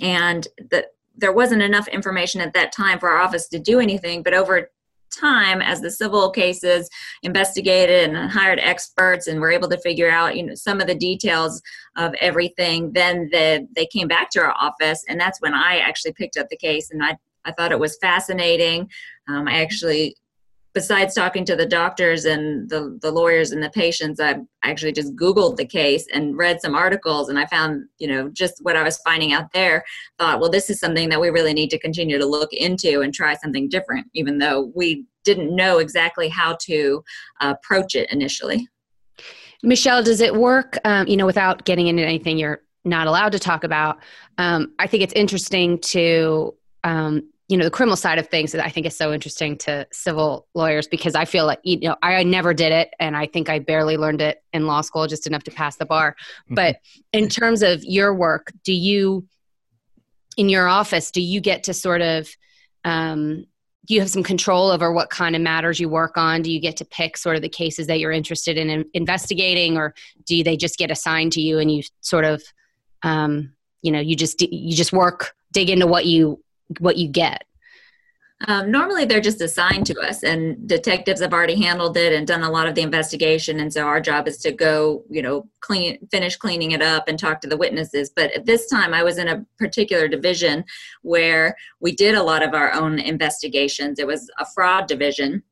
And 0.00 0.46
the, 0.70 0.86
there 1.16 1.32
wasn't 1.32 1.62
enough 1.62 1.88
information 1.88 2.40
at 2.40 2.54
that 2.54 2.72
time 2.72 2.98
for 2.98 3.10
our 3.10 3.20
office 3.20 3.48
to 3.48 3.58
do 3.58 3.80
anything, 3.80 4.22
but 4.22 4.32
over 4.32 4.70
time 5.10 5.60
as 5.60 5.80
the 5.80 5.90
civil 5.90 6.30
cases 6.30 6.88
investigated 7.22 8.10
and 8.10 8.30
hired 8.30 8.58
experts 8.60 9.26
and 9.26 9.40
were 9.40 9.50
able 9.50 9.68
to 9.68 9.78
figure 9.78 10.10
out 10.10 10.36
you 10.36 10.42
know 10.42 10.54
some 10.54 10.80
of 10.80 10.86
the 10.86 10.94
details 10.94 11.60
of 11.96 12.14
everything 12.20 12.92
then 12.92 13.28
the, 13.32 13.66
they 13.74 13.86
came 13.86 14.08
back 14.08 14.30
to 14.30 14.40
our 14.40 14.54
office 14.58 15.04
and 15.08 15.20
that's 15.20 15.40
when 15.40 15.54
i 15.54 15.78
actually 15.78 16.12
picked 16.12 16.36
up 16.36 16.48
the 16.48 16.56
case 16.56 16.90
and 16.90 17.02
i, 17.02 17.16
I 17.44 17.52
thought 17.52 17.72
it 17.72 17.78
was 17.80 17.98
fascinating. 18.00 18.88
Um, 19.28 19.48
i 19.48 19.60
actually 19.62 20.16
besides 20.72 21.14
talking 21.14 21.44
to 21.44 21.56
the 21.56 21.66
doctors 21.66 22.24
and 22.24 22.68
the, 22.70 22.96
the 23.02 23.10
lawyers 23.10 23.52
and 23.52 23.62
the 23.62 23.70
patients 23.70 24.20
i 24.20 24.36
actually 24.62 24.92
just 24.92 25.14
googled 25.16 25.56
the 25.56 25.64
case 25.64 26.06
and 26.12 26.36
read 26.36 26.60
some 26.60 26.74
articles 26.74 27.28
and 27.28 27.38
i 27.38 27.46
found 27.46 27.84
you 27.98 28.06
know 28.06 28.28
just 28.30 28.54
what 28.62 28.76
i 28.76 28.82
was 28.82 28.98
finding 28.98 29.32
out 29.32 29.52
there 29.52 29.84
thought 30.18 30.40
well 30.40 30.50
this 30.50 30.70
is 30.70 30.78
something 30.78 31.08
that 31.08 31.20
we 31.20 31.30
really 31.30 31.52
need 31.52 31.70
to 31.70 31.78
continue 31.78 32.18
to 32.18 32.26
look 32.26 32.52
into 32.52 33.00
and 33.00 33.14
try 33.14 33.34
something 33.34 33.68
different 33.68 34.06
even 34.14 34.38
though 34.38 34.70
we 34.74 35.04
didn't 35.24 35.54
know 35.54 35.78
exactly 35.78 36.28
how 36.28 36.56
to 36.60 37.04
uh, 37.40 37.54
approach 37.56 37.94
it 37.94 38.10
initially. 38.10 38.66
Michelle 39.62 40.02
does 40.02 40.20
it 40.20 40.34
work 40.34 40.78
um, 40.84 41.06
you 41.06 41.16
know 41.16 41.26
without 41.26 41.64
getting 41.64 41.86
into 41.88 42.02
anything 42.02 42.38
you're 42.38 42.62
not 42.84 43.06
allowed 43.06 43.32
to 43.32 43.38
talk 43.38 43.64
about? 43.64 43.98
Um, 44.38 44.72
i 44.78 44.86
think 44.86 45.02
it's 45.02 45.12
interesting 45.12 45.78
to 45.80 46.54
um, 46.84 47.28
you 47.50 47.56
know 47.56 47.64
the 47.64 47.70
criminal 47.70 47.96
side 47.96 48.18
of 48.18 48.28
things 48.28 48.52
that 48.52 48.64
i 48.64 48.68
think 48.68 48.86
is 48.86 48.96
so 48.96 49.12
interesting 49.12 49.58
to 49.58 49.86
civil 49.90 50.46
lawyers 50.54 50.86
because 50.86 51.16
i 51.16 51.24
feel 51.24 51.44
like 51.44 51.58
you 51.64 51.80
know 51.80 51.96
i 52.00 52.22
never 52.22 52.54
did 52.54 52.72
it 52.72 52.94
and 53.00 53.16
i 53.16 53.26
think 53.26 53.48
i 53.48 53.58
barely 53.58 53.96
learned 53.96 54.20
it 54.20 54.42
in 54.52 54.66
law 54.66 54.80
school 54.80 55.06
just 55.08 55.26
enough 55.26 55.42
to 55.42 55.50
pass 55.50 55.76
the 55.76 55.84
bar 55.84 56.12
mm-hmm. 56.44 56.54
but 56.54 56.76
in 57.12 57.28
terms 57.28 57.62
of 57.62 57.82
your 57.84 58.14
work 58.14 58.52
do 58.62 58.72
you 58.72 59.26
in 60.36 60.48
your 60.48 60.68
office 60.68 61.10
do 61.10 61.20
you 61.20 61.40
get 61.40 61.64
to 61.64 61.74
sort 61.74 62.00
of 62.00 62.28
um, 62.84 63.44
do 63.86 63.94
you 63.94 64.00
have 64.00 64.08
some 64.08 64.22
control 64.22 64.70
over 64.70 64.92
what 64.92 65.10
kind 65.10 65.34
of 65.34 65.42
matters 65.42 65.80
you 65.80 65.88
work 65.88 66.16
on 66.16 66.42
do 66.42 66.52
you 66.52 66.60
get 66.60 66.76
to 66.76 66.84
pick 66.84 67.16
sort 67.16 67.34
of 67.34 67.42
the 67.42 67.48
cases 67.48 67.88
that 67.88 67.98
you're 67.98 68.12
interested 68.12 68.56
in, 68.56 68.70
in 68.70 68.84
investigating 68.94 69.76
or 69.76 69.92
do 70.24 70.44
they 70.44 70.56
just 70.56 70.78
get 70.78 70.90
assigned 70.90 71.32
to 71.32 71.40
you 71.40 71.58
and 71.58 71.70
you 71.70 71.82
sort 72.00 72.24
of 72.24 72.42
um, 73.02 73.52
you 73.82 73.90
know 73.90 73.98
you 73.98 74.14
just 74.14 74.40
you 74.40 74.74
just 74.74 74.92
work 74.92 75.34
dig 75.52 75.68
into 75.68 75.86
what 75.86 76.06
you 76.06 76.40
what 76.78 76.96
you 76.96 77.08
get? 77.08 77.44
Um, 78.48 78.70
normally, 78.70 79.04
they're 79.04 79.20
just 79.20 79.42
assigned 79.42 79.84
to 79.86 80.00
us, 80.00 80.22
and 80.22 80.66
detectives 80.66 81.20
have 81.20 81.34
already 81.34 81.60
handled 81.62 81.98
it 81.98 82.14
and 82.14 82.26
done 82.26 82.42
a 82.42 82.50
lot 82.50 82.66
of 82.66 82.74
the 82.74 82.80
investigation. 82.80 83.60
And 83.60 83.70
so 83.70 83.82
our 83.82 84.00
job 84.00 84.26
is 84.26 84.38
to 84.38 84.50
go, 84.50 85.04
you 85.10 85.20
know, 85.20 85.46
clean, 85.60 85.98
finish 86.10 86.36
cleaning 86.36 86.70
it 86.70 86.80
up, 86.80 87.06
and 87.06 87.18
talk 87.18 87.42
to 87.42 87.48
the 87.48 87.56
witnesses. 87.56 88.10
But 88.16 88.32
at 88.32 88.46
this 88.46 88.66
time, 88.68 88.94
I 88.94 89.02
was 89.02 89.18
in 89.18 89.28
a 89.28 89.44
particular 89.58 90.08
division 90.08 90.64
where 91.02 91.54
we 91.80 91.92
did 91.92 92.14
a 92.14 92.22
lot 92.22 92.42
of 92.42 92.54
our 92.54 92.72
own 92.72 92.98
investigations. 92.98 93.98
It 93.98 94.06
was 94.06 94.30
a 94.38 94.46
fraud 94.54 94.88
division, 94.88 95.42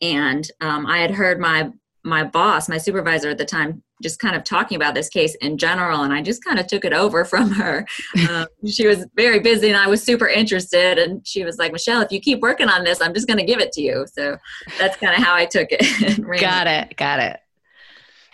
and 0.00 0.50
um, 0.62 0.86
I 0.86 0.98
had 1.00 1.10
heard 1.10 1.38
my 1.38 1.70
my 2.02 2.24
boss, 2.24 2.68
my 2.68 2.78
supervisor 2.78 3.28
at 3.28 3.38
the 3.38 3.44
time, 3.44 3.82
just 4.02 4.18
kind 4.18 4.36
of 4.36 4.44
talking 4.44 4.76
about 4.76 4.94
this 4.94 5.08
case 5.08 5.34
in 5.36 5.58
general, 5.58 6.02
and 6.02 6.12
I 6.12 6.22
just 6.22 6.44
kind 6.44 6.58
of 6.58 6.66
took 6.66 6.84
it 6.84 6.92
over 6.92 7.24
from 7.32 7.50
her. 7.52 7.86
Um, 8.28 8.46
she 8.68 8.86
was 8.86 9.06
very 9.16 9.40
busy, 9.40 9.68
and 9.68 9.76
I 9.76 9.86
was 9.86 10.02
super 10.02 10.28
interested. 10.28 10.98
And 10.98 11.26
she 11.26 11.44
was 11.44 11.58
like, 11.58 11.72
"Michelle, 11.72 12.02
if 12.02 12.12
you 12.12 12.20
keep 12.20 12.40
working 12.40 12.68
on 12.68 12.84
this, 12.84 13.00
I'm 13.00 13.14
just 13.14 13.26
going 13.26 13.38
to 13.38 13.46
give 13.46 13.60
it 13.60 13.72
to 13.72 13.80
you." 13.80 14.06
So 14.12 14.36
that's 14.78 14.96
kind 14.96 15.14
of 15.16 15.22
how 15.22 15.34
I 15.34 15.46
took 15.46 15.68
it. 15.70 16.40
got 16.40 16.66
it. 16.66 16.96
Got 16.96 17.20
it. 17.20 17.40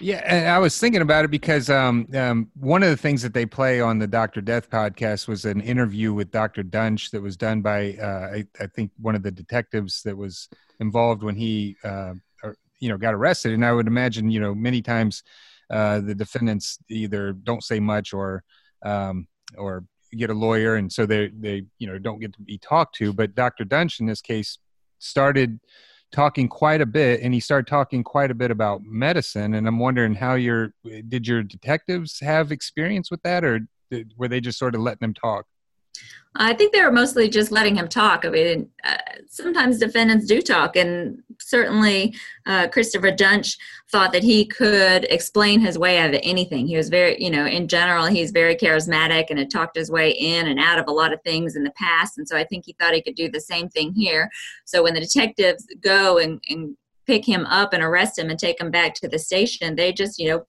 Yeah, 0.01 0.23
And 0.25 0.49
I 0.49 0.59
was 0.61 0.79
thinking 0.79 1.03
about 1.03 1.25
it 1.25 1.31
because 1.31 1.69
um, 1.69 2.07
um, 2.15 2.51
one 2.55 2.85
of 2.85 2.91
the 2.91 2.97
things 2.97 3.21
that 3.23 3.35
they 3.35 3.45
play 3.45 3.81
on 3.81 3.99
the 3.99 4.07
Doctor 4.07 4.41
Death 4.41 4.71
podcast 4.71 5.27
was 5.27 5.45
an 5.45 5.61
interview 5.61 6.15
with 6.15 6.31
Doctor 6.31 6.63
Duntsch 6.63 7.11
that 7.11 7.21
was 7.21 7.37
done 7.37 7.63
by 7.63 7.95
uh, 8.01 8.31
I, 8.33 8.47
I, 8.61 8.67
think 8.69 8.93
one 9.01 9.17
of 9.17 9.25
the 9.25 9.33
detectives 9.33 10.03
that 10.05 10.17
was 10.17 10.49
involved 10.79 11.25
when 11.25 11.35
he 11.35 11.77
uh, 11.83 12.15
or, 12.45 12.57
you 12.79 12.89
know 12.89 12.97
got 12.97 13.13
arrested. 13.13 13.53
And 13.55 13.65
I 13.65 13.73
would 13.73 13.89
imagine 13.89 14.31
you 14.31 14.39
know 14.39 14.55
many 14.55 14.83
times 14.83 15.25
uh, 15.71 16.01
the 16.01 16.15
defendants 16.15 16.79
either 16.89 17.33
don't 17.33 17.63
say 17.63 17.81
much 17.81 18.13
or 18.13 18.43
um, 18.85 19.27
or 19.57 19.85
get 20.13 20.31
a 20.31 20.35
lawyer, 20.35 20.77
and 20.77 20.93
so 20.93 21.07
they 21.07 21.31
they 21.39 21.65
you 21.79 21.87
know 21.87 21.99
don't 21.99 22.21
get 22.21 22.33
to 22.35 22.43
be 22.43 22.59
talked 22.59 22.95
to. 22.97 23.13
But 23.13 23.35
Doctor 23.35 23.65
Duntsch 23.65 24.01
in 24.01 24.07
this 24.07 24.21
case 24.21 24.59
started 24.99 25.61
talking 26.11 26.49
quite 26.49 26.81
a 26.81 26.87
bit 26.87 27.21
and 27.21 27.35
he 27.35 27.41
started 27.41 27.67
talking 27.67 28.03
quite 28.03 28.31
a 28.31 28.35
bit 28.35 28.51
about 28.51 28.83
medicine. 28.83 29.55
And 29.55 29.69
i'm 29.69 29.79
wondering 29.79 30.15
how 30.15 30.35
your 30.35 30.73
did 31.09 31.27
your 31.27 31.43
detectives 31.43 32.19
have 32.21 32.51
experience 32.51 33.11
with 33.11 33.23
that 33.23 33.45
or 33.45 33.61
did, 33.91 34.13
were 34.17 34.29
they 34.29 34.41
just 34.41 34.59
sort 34.59 34.75
of 34.75 34.81
letting 34.81 35.01
them 35.01 35.15
talk 35.15 35.45
I 36.41 36.55
think 36.55 36.73
they 36.73 36.83
were 36.83 36.93
mostly 36.93 37.29
just 37.29 37.51
letting 37.51 37.75
him 37.75 37.89
talk. 37.89 38.25
I 38.25 38.29
mean, 38.29 38.69
uh, 38.85 38.97
sometimes 39.27 39.79
defendants 39.79 40.27
do 40.27 40.41
talk, 40.41 40.77
and 40.77 41.21
certainly 41.41 42.15
uh, 42.47 42.69
Christopher 42.69 43.11
Duntsch 43.11 43.57
thought 43.91 44.13
that 44.13 44.23
he 44.23 44.45
could 44.45 45.05
explain 45.05 45.61
his 45.61 45.79
way 45.79 45.99
out 45.99 46.15
of 46.15 46.21
anything. 46.23 46.67
He 46.67 46.77
was 46.77 46.91
very, 46.91 47.21
you 47.21 47.31
know, 47.31 47.47
in 47.47 47.67
general, 47.67 48.07
he's 48.07 48.31
very 48.31 48.55
charismatic 48.55 49.27
and 49.31 49.39
had 49.39 49.51
talked 49.51 49.77
his 49.77 49.91
way 49.91 50.11
in 50.11 50.47
and 50.47 50.61
out 50.61 50.79
of 50.79 50.87
a 50.87 50.93
lot 50.93 51.13
of 51.13 51.21
things 51.23 51.57
in 51.57 51.65
the 51.65 51.73
past. 51.73 52.19
And 52.19 52.29
so 52.29 52.37
I 52.37 52.45
think 52.45 52.67
he 52.67 52.77
thought 52.79 52.95
he 52.95 53.03
could 53.03 53.17
do 53.17 53.31
the 53.31 53.41
same 53.41 53.69
thing 53.69 53.93
here. 53.95 54.31
So 54.65 54.83
when 54.83 54.95
the 54.95 55.01
detectives 55.01 55.67
go 55.81 56.19
and, 56.19 56.41
and 56.49 56.77
pick 57.07 57.27
him 57.27 57.47
up 57.47 57.73
and 57.73 57.83
arrest 57.83 58.19
him 58.19 58.31
and 58.31 58.39
take 58.39 58.61
him 58.61 58.71
back 58.71 58.95
to 58.95 59.09
the 59.09 59.19
station, 59.19 59.75
they 59.75 59.93
just, 59.93 60.19
you 60.19 60.29
know, 60.29 60.47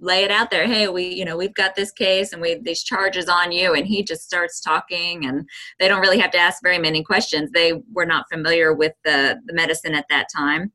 lay 0.00 0.24
it 0.24 0.30
out 0.30 0.50
there 0.50 0.66
hey 0.66 0.88
we 0.88 1.06
you 1.06 1.24
know 1.24 1.36
we've 1.36 1.54
got 1.54 1.74
this 1.74 1.92
case 1.92 2.32
and 2.32 2.40
we 2.40 2.58
these 2.62 2.82
charges 2.82 3.28
on 3.28 3.52
you 3.52 3.74
and 3.74 3.86
he 3.86 4.02
just 4.02 4.22
starts 4.22 4.60
talking 4.60 5.26
and 5.26 5.48
they 5.78 5.88
don't 5.88 6.00
really 6.00 6.18
have 6.18 6.30
to 6.32 6.38
ask 6.38 6.62
very 6.62 6.78
many 6.78 7.02
questions. 7.02 7.50
They 7.52 7.74
were 7.92 8.06
not 8.06 8.26
familiar 8.30 8.72
with 8.72 8.92
the 9.04 9.40
the 9.46 9.52
medicine 9.52 9.94
at 9.94 10.06
that 10.10 10.28
time. 10.34 10.72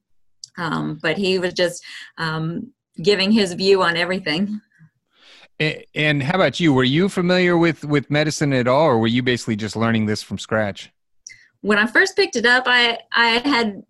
Um, 0.57 0.99
but 1.01 1.17
he 1.17 1.37
was 1.37 1.53
just 1.53 1.83
um, 2.17 2.71
giving 3.01 3.31
his 3.31 3.53
view 3.53 3.83
on 3.83 3.97
everything. 3.97 4.61
And 5.59 6.23
how 6.23 6.35
about 6.35 6.59
you? 6.59 6.73
Were 6.73 6.83
you 6.83 7.09
familiar 7.09 7.57
with 7.57 7.83
with 7.85 8.09
medicine 8.09 8.53
at 8.53 8.67
all 8.67 8.87
or 8.87 8.99
were 8.99 9.07
you 9.07 9.23
basically 9.23 9.55
just 9.55 9.75
learning 9.75 10.05
this 10.05 10.21
from 10.21 10.37
scratch? 10.37 10.91
When 11.61 11.79
i 11.79 11.87
first 11.87 12.15
picked 12.15 12.35
it 12.35 12.45
up 12.45 12.65
i 12.67 12.99
i 13.11 13.39
had 13.39 13.81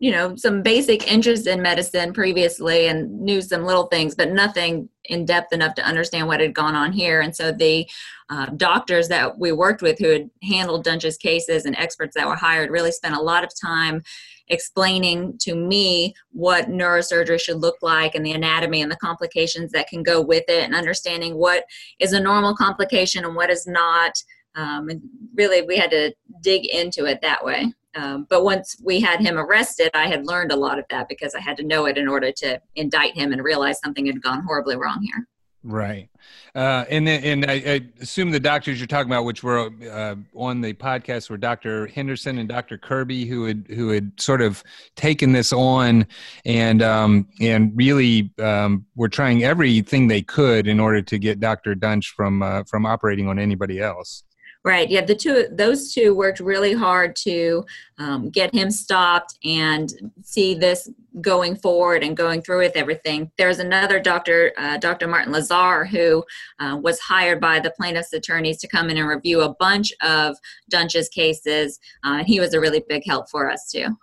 you 0.00 0.10
know 0.10 0.34
some 0.34 0.62
basic 0.62 1.10
interest 1.10 1.46
in 1.46 1.62
medicine 1.62 2.12
previously 2.12 2.88
and 2.88 3.20
knew 3.20 3.40
some 3.40 3.64
little 3.64 3.86
things 3.86 4.14
but 4.14 4.30
nothing 4.30 4.88
in 5.04 5.24
depth 5.24 5.52
enough 5.52 5.74
to 5.74 5.84
understand 5.84 6.26
what 6.26 6.40
had 6.40 6.54
gone 6.54 6.74
on 6.74 6.92
here. 6.92 7.20
And 7.20 7.34
so 7.34 7.52
the 7.52 7.88
uh, 8.30 8.46
doctors 8.56 9.08
that 9.08 9.38
we 9.38 9.52
worked 9.52 9.82
with 9.82 9.98
who 9.98 10.08
had 10.08 10.30
handled 10.42 10.86
Duntsch's 10.86 11.16
cases 11.16 11.64
and 11.64 11.76
experts 11.76 12.14
that 12.14 12.26
were 12.26 12.36
hired 12.36 12.70
really 12.70 12.92
spent 12.92 13.16
a 13.16 13.20
lot 13.20 13.44
of 13.44 13.50
time 13.60 14.02
explaining 14.48 15.36
to 15.38 15.54
me 15.54 16.14
what 16.30 16.68
neurosurgery 16.68 17.40
should 17.40 17.58
look 17.58 17.76
like 17.82 18.14
and 18.14 18.24
the 18.24 18.32
anatomy 18.32 18.82
and 18.82 18.90
the 18.90 18.96
complications 18.96 19.70
that 19.72 19.88
can 19.88 20.02
go 20.02 20.20
with 20.20 20.44
it 20.48 20.64
and 20.64 20.74
understanding 20.74 21.36
what 21.36 21.64
is 21.98 22.12
a 22.12 22.20
normal 22.20 22.54
complication 22.54 23.24
and 23.24 23.34
what 23.34 23.50
is 23.50 23.66
not. 23.66 24.12
Um, 24.54 24.88
and 24.88 25.00
really 25.34 25.62
we 25.62 25.76
had 25.76 25.90
to 25.90 26.12
dig 26.40 26.66
into 26.66 27.04
it 27.04 27.20
that 27.22 27.44
way 27.44 27.72
um, 27.94 28.26
but 28.30 28.44
once 28.44 28.76
we 28.82 29.00
had 29.00 29.20
him 29.20 29.38
arrested, 29.38 29.90
I 29.94 30.06
had 30.06 30.26
learned 30.26 30.52
a 30.52 30.56
lot 30.56 30.78
of 30.78 30.84
that 30.90 31.08
because 31.08 31.34
I 31.34 31.40
had 31.40 31.56
to 31.56 31.64
know 31.64 31.86
it 31.86 31.98
in 31.98 32.08
order 32.08 32.30
to 32.32 32.60
indict 32.76 33.14
him 33.14 33.32
and 33.32 33.42
realize 33.42 33.80
something 33.80 34.06
had 34.06 34.22
gone 34.22 34.42
horribly 34.42 34.76
wrong 34.76 35.02
here. 35.02 35.26
Right, 35.62 36.08
uh, 36.54 36.86
and 36.88 37.06
then, 37.06 37.22
and 37.22 37.44
I, 37.44 37.52
I, 37.52 37.80
assume 38.00 38.30
the 38.30 38.40
doctors 38.40 38.80
you're 38.80 38.86
talking 38.86 39.12
about, 39.12 39.26
which 39.26 39.42
were 39.42 39.70
uh, 39.90 40.14
on 40.34 40.62
the 40.62 40.72
podcast, 40.72 41.28
were 41.28 41.36
Dr. 41.36 41.86
Henderson 41.88 42.38
and 42.38 42.48
Dr. 42.48 42.78
Kirby, 42.78 43.26
who 43.26 43.44
had 43.44 43.66
who 43.68 43.90
had 43.90 44.18
sort 44.18 44.40
of 44.40 44.64
taken 44.96 45.32
this 45.32 45.52
on 45.52 46.06
and 46.46 46.82
um, 46.82 47.28
and 47.42 47.72
really 47.76 48.32
um, 48.38 48.86
were 48.96 49.10
trying 49.10 49.44
everything 49.44 50.08
they 50.08 50.22
could 50.22 50.66
in 50.66 50.80
order 50.80 51.02
to 51.02 51.18
get 51.18 51.40
Dr. 51.40 51.74
Duntsch 51.74 52.06
from 52.06 52.42
uh, 52.42 52.64
from 52.64 52.86
operating 52.86 53.28
on 53.28 53.38
anybody 53.38 53.80
else. 53.80 54.24
Right. 54.62 54.90
Yeah. 54.90 55.04
The 55.04 55.14
two, 55.14 55.46
those 55.50 55.94
two 55.94 56.14
worked 56.14 56.38
really 56.38 56.74
hard 56.74 57.16
to 57.16 57.64
um, 57.98 58.28
get 58.28 58.54
him 58.54 58.70
stopped 58.70 59.38
and 59.42 59.90
see 60.22 60.54
this 60.54 60.90
going 61.22 61.56
forward 61.56 62.02
and 62.02 62.14
going 62.14 62.42
through 62.42 62.58
with 62.58 62.76
everything. 62.76 63.30
There's 63.38 63.58
another 63.58 63.98
doctor, 64.00 64.52
uh, 64.58 64.76
Dr. 64.76 65.08
Martin 65.08 65.32
Lazar, 65.32 65.86
who 65.86 66.24
uh, 66.58 66.78
was 66.80 67.00
hired 67.00 67.40
by 67.40 67.58
the 67.58 67.70
plaintiff's 67.70 68.12
attorneys 68.12 68.58
to 68.58 68.68
come 68.68 68.90
in 68.90 68.98
and 68.98 69.08
review 69.08 69.40
a 69.40 69.54
bunch 69.54 69.94
of 70.02 70.36
Duntsch's 70.70 71.08
cases. 71.08 71.80
Uh, 72.04 72.22
he 72.22 72.38
was 72.38 72.52
a 72.52 72.60
really 72.60 72.84
big 72.86 73.02
help 73.06 73.30
for 73.30 73.50
us 73.50 73.70
too. 73.70 73.96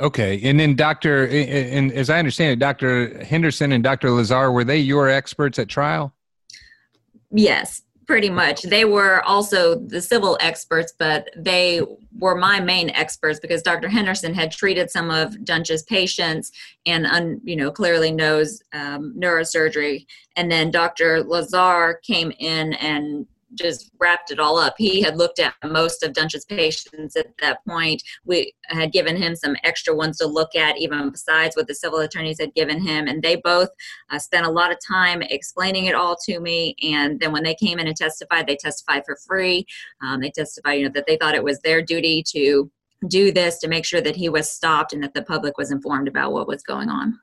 Okay, 0.00 0.40
and 0.42 0.58
then 0.58 0.74
Dr. 0.74 1.28
and 1.28 1.92
as 1.92 2.10
I 2.10 2.18
understand 2.18 2.52
it, 2.52 2.58
Dr. 2.58 3.22
Henderson 3.22 3.70
and 3.70 3.84
Dr. 3.84 4.10
Lazar 4.10 4.50
were 4.50 4.64
they 4.64 4.78
your 4.78 5.08
experts 5.08 5.60
at 5.60 5.68
trial? 5.68 6.12
Yes, 7.30 7.82
pretty 8.06 8.30
much. 8.30 8.62
They 8.62 8.84
were 8.84 9.22
also 9.22 9.76
the 9.76 10.00
civil 10.00 10.36
experts 10.40 10.92
but 10.98 11.28
they 11.36 11.82
were 12.18 12.34
my 12.34 12.60
main 12.60 12.90
experts 12.90 13.40
because 13.40 13.62
dr 13.62 13.88
henderson 13.88 14.34
had 14.34 14.52
treated 14.52 14.90
some 14.90 15.10
of 15.10 15.34
Duntsch's 15.44 15.82
patients 15.84 16.52
and 16.84 17.06
un, 17.06 17.40
you 17.44 17.56
know 17.56 17.70
clearly 17.70 18.10
knows 18.10 18.62
um, 18.72 19.14
neurosurgery. 19.16 20.06
And 20.36 20.50
then 20.50 20.70
dr 20.70 21.22
lazar 21.24 22.00
came 22.02 22.32
in 22.38 22.74
and 22.74 23.26
just 23.54 23.90
wrapped 23.98 24.30
it 24.30 24.40
all 24.40 24.58
up. 24.58 24.74
He 24.78 25.02
had 25.02 25.16
looked 25.16 25.38
at 25.38 25.54
most 25.64 26.02
of 26.02 26.12
Duntsch's 26.12 26.44
patients 26.44 27.16
at 27.16 27.26
that 27.40 27.64
point. 27.66 28.02
We 28.24 28.52
had 28.66 28.92
given 28.92 29.16
him 29.16 29.34
some 29.36 29.56
extra 29.64 29.94
ones 29.94 30.18
to 30.18 30.26
look 30.26 30.54
at, 30.54 30.78
even 30.78 31.10
besides 31.10 31.56
what 31.56 31.66
the 31.66 31.74
civil 31.74 32.00
attorneys 32.00 32.40
had 32.40 32.54
given 32.54 32.80
him. 32.80 33.06
And 33.06 33.22
they 33.22 33.36
both 33.36 33.68
uh, 34.10 34.18
spent 34.18 34.46
a 34.46 34.50
lot 34.50 34.72
of 34.72 34.78
time 34.86 35.22
explaining 35.22 35.86
it 35.86 35.94
all 35.94 36.16
to 36.24 36.40
me. 36.40 36.76
And 36.82 37.20
then 37.20 37.32
when 37.32 37.42
they 37.42 37.54
came 37.54 37.78
in 37.78 37.86
and 37.86 37.96
testified, 37.96 38.46
they 38.46 38.56
testified 38.56 39.04
for 39.04 39.16
free. 39.26 39.66
Um, 40.02 40.20
they 40.20 40.30
testified, 40.30 40.78
you 40.78 40.84
know, 40.84 40.92
that 40.94 41.06
they 41.06 41.16
thought 41.16 41.34
it 41.34 41.44
was 41.44 41.60
their 41.60 41.82
duty 41.82 42.22
to 42.28 42.70
do 43.08 43.32
this 43.32 43.58
to 43.58 43.68
make 43.68 43.84
sure 43.84 44.00
that 44.00 44.16
he 44.16 44.28
was 44.28 44.50
stopped 44.50 44.92
and 44.92 45.02
that 45.02 45.14
the 45.14 45.22
public 45.22 45.58
was 45.58 45.70
informed 45.70 46.08
about 46.08 46.32
what 46.32 46.46
was 46.46 46.62
going 46.62 46.88
on. 46.88 47.18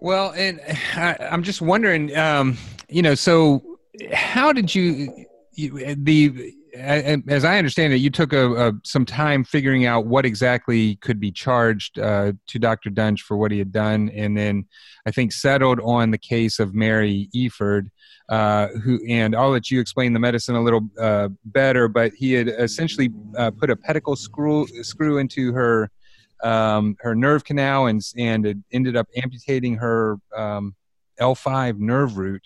Well, 0.00 0.32
and 0.36 0.60
I, 0.94 1.16
am 1.20 1.42
just 1.42 1.60
wondering, 1.60 2.16
um, 2.16 2.56
you 2.88 3.02
know, 3.02 3.14
so 3.14 3.67
how 4.12 4.52
did 4.52 4.74
you, 4.74 5.26
you 5.52 5.94
the 5.96 6.54
as 6.78 7.44
I 7.44 7.58
understand 7.58 7.92
it, 7.92 7.96
you 7.96 8.10
took 8.10 8.32
a, 8.32 8.68
a, 8.68 8.72
some 8.84 9.04
time 9.04 9.44
figuring 9.44 9.86
out 9.86 10.06
what 10.06 10.24
exactly 10.24 10.96
could 10.96 11.18
be 11.18 11.32
charged 11.32 11.98
uh, 11.98 12.32
to 12.46 12.58
Dr. 12.58 12.90
Duntsch 12.90 13.20
for 13.20 13.36
what 13.36 13.50
he 13.50 13.58
had 13.58 13.72
done, 13.72 14.10
and 14.10 14.36
then 14.36 14.66
I 15.06 15.10
think 15.10 15.32
settled 15.32 15.80
on 15.80 16.10
the 16.10 16.18
case 16.18 16.58
of 16.58 16.74
Mary 16.74 17.28
Efurd, 17.34 17.88
uh, 18.28 18.68
who 18.68 19.00
and 19.08 19.34
I'll 19.34 19.50
let 19.50 19.70
you 19.70 19.80
explain 19.80 20.12
the 20.12 20.20
medicine 20.20 20.54
a 20.54 20.62
little 20.62 20.88
uh, 21.00 21.28
better. 21.44 21.88
But 21.88 22.12
he 22.12 22.32
had 22.32 22.48
essentially 22.48 23.10
uh, 23.36 23.50
put 23.50 23.70
a 23.70 23.76
pedicle 23.76 24.16
screw 24.16 24.66
screw 24.82 25.18
into 25.18 25.52
her 25.52 25.90
um, 26.42 26.96
her 27.00 27.14
nerve 27.14 27.44
canal 27.44 27.86
and 27.86 28.02
and 28.16 28.46
it 28.46 28.58
ended 28.72 28.96
up 28.96 29.08
amputating 29.16 29.76
her 29.76 30.18
um, 30.36 30.74
L5 31.20 31.78
nerve 31.78 32.16
root 32.16 32.42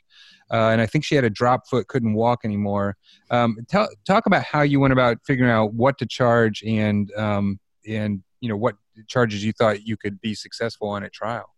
uh, 0.53 0.69
and 0.69 0.81
I 0.81 0.87
think 0.87 1.05
she 1.05 1.15
had 1.15 1.25
a 1.25 1.31
drop 1.31 1.67
foot, 1.69 1.89
couldn't 1.89 2.15
walk 2.15 2.41
anymore. 2.45 2.97
Um, 3.31 3.57
tell, 3.69 3.89
talk 4.07 4.27
about 4.27 4.45
how 4.45 4.63
you 4.63 4.81
went 4.81 4.93
about 4.93 5.19
figuring 5.27 5.51
out 5.51 5.73
what 5.75 5.99
to 5.99 6.07
charge 6.07 6.63
and 6.63 7.11
um, 7.17 7.59
and 7.89 8.23
you 8.41 8.49
know 8.49 8.57
what 8.57 8.77
charges 9.09 9.45
you 9.45 9.53
thought 9.53 9.87
you 9.87 9.97
could 9.97 10.21
be 10.21 10.35
successful 10.35 10.89
on 10.89 11.05
at 11.05 11.13
trial. 11.13 11.53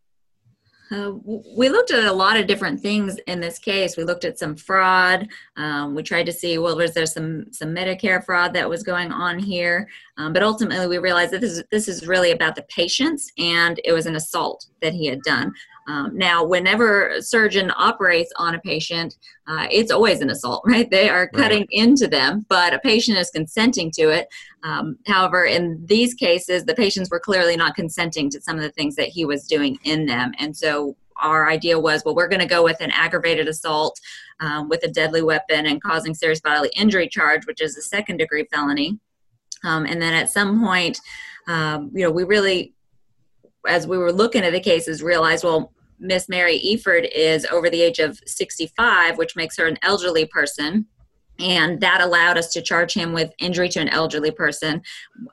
Uh, 0.90 1.12
we 1.56 1.70
looked 1.70 1.90
at 1.90 2.04
a 2.04 2.12
lot 2.12 2.36
of 2.36 2.46
different 2.46 2.78
things 2.78 3.16
in 3.26 3.40
this 3.40 3.58
case. 3.58 3.96
We 3.96 4.04
looked 4.04 4.24
at 4.24 4.38
some 4.38 4.54
fraud. 4.54 5.26
Um, 5.56 5.94
we 5.94 6.02
tried 6.02 6.26
to 6.26 6.32
see, 6.32 6.58
well, 6.58 6.76
was 6.76 6.92
there 6.92 7.06
some 7.06 7.50
some 7.52 7.74
Medicare 7.74 8.24
fraud 8.24 8.52
that 8.52 8.68
was 8.68 8.82
going 8.82 9.10
on 9.10 9.38
here? 9.38 9.88
Um, 10.18 10.32
but 10.32 10.42
ultimately, 10.42 10.86
we 10.86 10.98
realized 10.98 11.32
that 11.32 11.40
this 11.40 11.52
is 11.52 11.64
this 11.70 11.88
is 11.88 12.06
really 12.06 12.32
about 12.32 12.54
the 12.54 12.66
patients, 12.68 13.32
and 13.38 13.80
it 13.84 13.92
was 13.92 14.06
an 14.06 14.14
assault 14.14 14.66
that 14.82 14.92
he 14.92 15.06
had 15.06 15.22
done. 15.22 15.52
Um, 15.86 16.16
now, 16.16 16.44
whenever 16.44 17.10
a 17.10 17.22
surgeon 17.22 17.70
operates 17.76 18.32
on 18.36 18.54
a 18.54 18.60
patient, 18.60 19.16
uh, 19.46 19.66
it's 19.70 19.90
always 19.90 20.20
an 20.20 20.30
assault, 20.30 20.62
right? 20.66 20.90
They 20.90 21.08
are 21.08 21.28
cutting 21.28 21.60
right. 21.60 21.68
into 21.70 22.06
them, 22.06 22.46
but 22.48 22.72
a 22.72 22.78
patient 22.78 23.18
is 23.18 23.30
consenting 23.30 23.90
to 23.92 24.10
it. 24.10 24.28
Um, 24.62 24.96
however, 25.06 25.44
in 25.44 25.84
these 25.86 26.14
cases, 26.14 26.64
the 26.64 26.74
patients 26.74 27.10
were 27.10 27.20
clearly 27.20 27.56
not 27.56 27.74
consenting 27.74 28.30
to 28.30 28.40
some 28.40 28.56
of 28.56 28.62
the 28.62 28.72
things 28.72 28.96
that 28.96 29.08
he 29.08 29.24
was 29.24 29.46
doing 29.46 29.78
in 29.84 30.06
them. 30.06 30.32
And 30.38 30.56
so 30.56 30.96
our 31.22 31.48
idea 31.48 31.78
was, 31.78 32.04
well, 32.04 32.14
we're 32.14 32.28
going 32.28 32.40
to 32.40 32.46
go 32.46 32.64
with 32.64 32.80
an 32.80 32.90
aggravated 32.90 33.48
assault 33.48 34.00
um, 34.40 34.68
with 34.68 34.82
a 34.84 34.88
deadly 34.88 35.22
weapon 35.22 35.66
and 35.66 35.82
causing 35.82 36.14
serious 36.14 36.40
bodily 36.40 36.70
injury 36.76 37.08
charge, 37.08 37.46
which 37.46 37.60
is 37.60 37.76
a 37.76 37.82
second 37.82 38.16
degree 38.16 38.46
felony. 38.52 38.98
Um, 39.64 39.86
and 39.86 40.00
then 40.00 40.12
at 40.12 40.30
some 40.30 40.60
point, 40.60 41.00
um, 41.46 41.90
you 41.94 42.04
know, 42.04 42.10
we 42.10 42.24
really, 42.24 42.74
as 43.66 43.86
we 43.86 43.98
were 43.98 44.12
looking 44.12 44.44
at 44.44 44.52
the 44.52 44.60
cases, 44.60 45.02
realized, 45.02 45.44
well, 45.44 45.72
Miss 46.04 46.28
Mary 46.28 46.60
Efurd 46.60 47.10
is 47.14 47.46
over 47.46 47.70
the 47.70 47.82
age 47.82 47.98
of 47.98 48.20
65, 48.26 49.18
which 49.18 49.34
makes 49.34 49.56
her 49.56 49.66
an 49.66 49.78
elderly 49.82 50.26
person 50.26 50.86
and 51.40 51.80
that 51.80 52.00
allowed 52.00 52.38
us 52.38 52.52
to 52.52 52.62
charge 52.62 52.94
him 52.94 53.12
with 53.12 53.32
injury 53.38 53.68
to 53.70 53.80
an 53.80 53.88
elderly 53.88 54.30
person, 54.30 54.82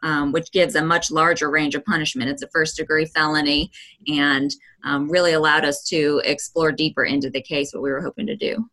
um, 0.03 0.31
which 0.31 0.51
gives 0.51 0.75
a 0.75 0.83
much 0.83 1.11
larger 1.11 1.49
range 1.49 1.75
of 1.75 1.85
punishment. 1.85 2.29
It's 2.29 2.41
a 2.41 2.47
first 2.47 2.77
degree 2.77 3.05
felony 3.05 3.71
and 4.07 4.51
um, 4.83 5.09
really 5.09 5.33
allowed 5.33 5.63
us 5.63 5.83
to 5.89 6.21
explore 6.25 6.71
deeper 6.71 7.03
into 7.03 7.29
the 7.29 7.41
case, 7.41 7.73
what 7.73 7.83
we 7.83 7.91
were 7.91 8.01
hoping 8.01 8.25
to 8.27 8.35
do. 8.35 8.67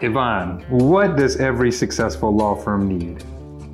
Yvonne, 0.00 0.64
what 0.68 1.16
does 1.16 1.36
every 1.36 1.72
successful 1.72 2.34
law 2.34 2.54
firm 2.54 2.86
need? 2.86 3.24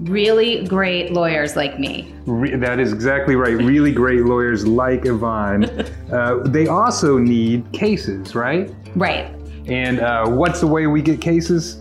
Really 0.00 0.66
great 0.66 1.12
lawyers 1.12 1.57
like 1.57 1.78
me. 1.78 2.14
Re- 2.25 2.57
that 2.57 2.80
is 2.80 2.92
exactly 2.92 3.37
right. 3.37 3.57
Really 3.57 3.92
great 3.92 4.25
lawyers 4.25 4.66
like 4.66 5.07
Yvonne. 5.07 5.69
Uh, 6.11 6.42
they 6.49 6.66
also 6.66 7.19
need 7.19 7.64
cases, 7.71 8.35
right? 8.35 8.75
Right. 8.97 9.33
And 9.66 10.00
uh, 10.00 10.26
what's 10.28 10.59
the 10.59 10.66
way 10.66 10.88
we 10.88 11.02
get 11.02 11.21
cases? 11.21 11.76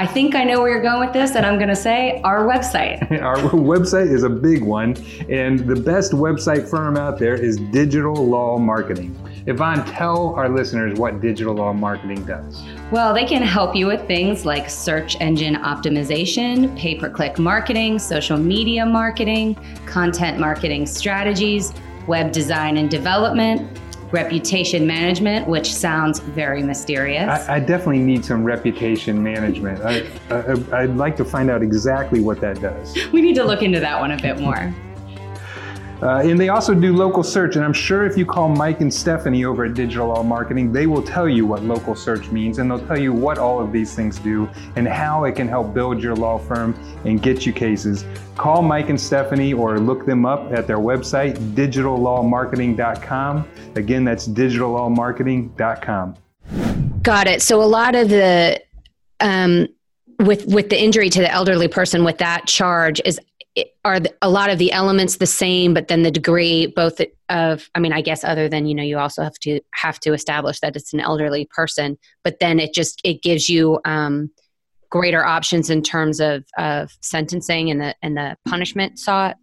I 0.00 0.06
think 0.06 0.34
I 0.34 0.44
know 0.44 0.62
where 0.62 0.70
you're 0.70 0.80
going 0.80 0.98
with 0.98 1.12
this, 1.12 1.34
and 1.34 1.44
I'm 1.44 1.56
going 1.56 1.68
to 1.68 1.76
say 1.76 2.22
our 2.24 2.46
website. 2.46 3.20
Our 3.20 3.36
website 3.36 4.10
is 4.10 4.22
a 4.22 4.30
big 4.30 4.64
one, 4.64 4.96
and 5.28 5.58
the 5.58 5.76
best 5.76 6.12
website 6.12 6.66
firm 6.66 6.96
out 6.96 7.18
there 7.18 7.34
is 7.34 7.58
Digital 7.58 8.14
Law 8.14 8.56
Marketing. 8.56 9.14
Yvonne, 9.46 9.84
tell 9.84 10.34
our 10.36 10.48
listeners 10.48 10.98
what 10.98 11.20
Digital 11.20 11.54
Law 11.54 11.74
Marketing 11.74 12.24
does. 12.24 12.62
Well, 12.90 13.12
they 13.12 13.26
can 13.26 13.42
help 13.42 13.76
you 13.76 13.86
with 13.88 14.06
things 14.06 14.46
like 14.46 14.70
search 14.70 15.20
engine 15.20 15.56
optimization, 15.56 16.74
pay 16.78 16.94
per 16.94 17.10
click 17.10 17.38
marketing, 17.38 17.98
social 17.98 18.38
media 18.38 18.86
marketing, 18.86 19.54
content 19.84 20.38
marketing 20.38 20.86
strategies, 20.86 21.74
web 22.06 22.32
design 22.32 22.78
and 22.78 22.90
development 22.90 23.78
reputation 24.12 24.86
management, 24.86 25.46
which 25.46 25.72
sounds 25.72 26.18
very 26.20 26.62
mysterious. 26.62 27.28
I, 27.48 27.56
I 27.56 27.60
definitely 27.60 28.00
need 28.00 28.24
some 28.24 28.44
reputation 28.44 29.22
management. 29.22 29.80
I, 29.82 30.06
I, 30.30 30.82
I'd 30.82 30.96
like 30.96 31.16
to 31.16 31.24
find 31.24 31.50
out 31.50 31.62
exactly 31.62 32.20
what 32.20 32.40
that 32.40 32.60
does. 32.60 32.96
We 33.12 33.20
need 33.20 33.34
to 33.36 33.44
look 33.44 33.62
into 33.62 33.80
that 33.80 34.00
one 34.00 34.10
a 34.12 34.20
bit 34.20 34.40
more. 34.40 34.74
Uh, 36.02 36.20
and 36.24 36.40
they 36.40 36.48
also 36.48 36.74
do 36.74 36.94
local 36.96 37.22
search. 37.22 37.56
And 37.56 37.64
I'm 37.64 37.72
sure 37.72 38.04
if 38.06 38.16
you 38.16 38.24
call 38.24 38.48
Mike 38.48 38.80
and 38.80 38.92
Stephanie 38.92 39.44
over 39.44 39.64
at 39.66 39.74
Digital 39.74 40.08
Law 40.08 40.22
Marketing, 40.22 40.72
they 40.72 40.86
will 40.86 41.02
tell 41.02 41.28
you 41.28 41.44
what 41.46 41.62
local 41.62 41.94
search 41.94 42.30
means 42.30 42.58
and 42.58 42.70
they'll 42.70 42.86
tell 42.86 42.98
you 42.98 43.12
what 43.12 43.38
all 43.38 43.60
of 43.60 43.70
these 43.72 43.94
things 43.94 44.18
do 44.18 44.48
and 44.76 44.88
how 44.88 45.24
it 45.24 45.32
can 45.36 45.46
help 45.46 45.74
build 45.74 46.02
your 46.02 46.14
law 46.16 46.38
firm 46.38 46.74
and 47.04 47.22
get 47.22 47.44
you 47.44 47.52
cases. 47.52 48.04
Call 48.36 48.62
Mike 48.62 48.88
and 48.88 49.00
Stephanie 49.00 49.52
or 49.52 49.78
look 49.78 50.06
them 50.06 50.24
up 50.24 50.52
at 50.52 50.66
their 50.66 50.78
website, 50.78 51.36
digitallawmarketing.com. 51.54 53.48
Again, 53.76 54.04
that's 54.04 54.26
digitallawmarketing.com. 54.26 56.16
Got 57.02 57.26
it. 57.26 57.42
So 57.42 57.62
a 57.62 57.64
lot 57.64 57.94
of 57.94 58.08
the 58.08 58.62
um, 59.20 59.68
with 60.18 60.46
with 60.46 60.70
the 60.70 60.80
injury 60.80 61.08
to 61.10 61.20
the 61.20 61.30
elderly 61.30 61.68
person 61.68 62.04
with 62.04 62.18
that 62.18 62.46
charge 62.46 63.00
is 63.04 63.18
are 63.84 63.98
a 64.22 64.28
lot 64.30 64.50
of 64.50 64.58
the 64.58 64.72
elements 64.72 65.16
the 65.16 65.26
same 65.26 65.74
but 65.74 65.88
then 65.88 66.02
the 66.02 66.10
degree 66.10 66.66
both 66.66 67.00
of 67.28 67.68
i 67.74 67.80
mean 67.80 67.92
i 67.92 68.00
guess 68.00 68.22
other 68.22 68.48
than 68.48 68.66
you 68.66 68.74
know 68.74 68.82
you 68.82 68.98
also 68.98 69.22
have 69.22 69.34
to 69.34 69.60
have 69.74 69.98
to 69.98 70.12
establish 70.12 70.60
that 70.60 70.76
it's 70.76 70.92
an 70.92 71.00
elderly 71.00 71.46
person 71.46 71.98
but 72.22 72.38
then 72.40 72.60
it 72.60 72.72
just 72.72 73.00
it 73.04 73.22
gives 73.22 73.48
you 73.48 73.80
um, 73.84 74.30
greater 74.90 75.24
options 75.24 75.70
in 75.70 75.82
terms 75.82 76.20
of 76.20 76.44
of 76.58 76.96
sentencing 77.00 77.70
and 77.70 77.80
the 77.80 77.94
and 78.02 78.16
the 78.16 78.36
punishment 78.46 78.98
sought 78.98 79.36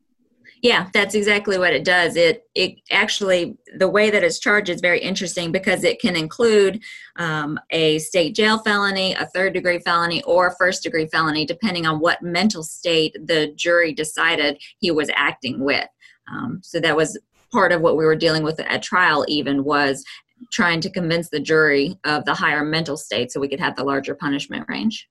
yeah, 0.61 0.89
that's 0.93 1.13
exactly 1.13 1.57
what 1.57 1.73
it 1.73 1.83
does. 1.83 2.15
It 2.15 2.43
it 2.55 2.75
actually 2.91 3.57
the 3.77 3.87
way 3.87 4.09
that 4.09 4.23
it's 4.23 4.39
charged 4.39 4.69
is 4.69 4.81
very 4.81 4.99
interesting 4.99 5.51
because 5.51 5.83
it 5.83 5.99
can 5.99 6.15
include 6.15 6.81
um, 7.17 7.59
a 7.69 7.99
state 7.99 8.35
jail 8.35 8.59
felony, 8.59 9.13
a 9.13 9.27
third 9.27 9.53
degree 9.53 9.79
felony, 9.79 10.23
or 10.23 10.47
a 10.47 10.55
first 10.55 10.83
degree 10.83 11.07
felony, 11.07 11.45
depending 11.45 11.85
on 11.85 11.99
what 11.99 12.21
mental 12.21 12.63
state 12.63 13.15
the 13.25 13.53
jury 13.55 13.93
decided 13.93 14.61
he 14.79 14.89
was 14.89 15.11
acting 15.15 15.63
with. 15.63 15.87
Um, 16.31 16.59
so 16.63 16.79
that 16.79 16.95
was 16.95 17.19
part 17.51 17.71
of 17.71 17.81
what 17.81 17.95
we 17.95 18.05
were 18.05 18.15
dealing 18.15 18.43
with 18.43 18.59
at 18.59 18.81
trial. 18.81 19.25
Even 19.27 19.63
was 19.63 20.03
trying 20.51 20.81
to 20.81 20.89
convince 20.89 21.29
the 21.29 21.39
jury 21.39 21.97
of 22.03 22.25
the 22.25 22.33
higher 22.33 22.63
mental 22.63 22.97
state 22.97 23.31
so 23.31 23.39
we 23.39 23.47
could 23.47 23.59
have 23.59 23.75
the 23.75 23.83
larger 23.83 24.15
punishment 24.15 24.65
range. 24.67 25.07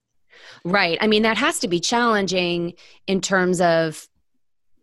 Right. 0.65 0.99
I 1.01 1.07
mean, 1.07 1.23
that 1.23 1.39
has 1.39 1.59
to 1.61 1.69
be 1.69 1.81
challenging 1.81 2.75
in 3.07 3.21
terms 3.21 3.61
of 3.61 4.09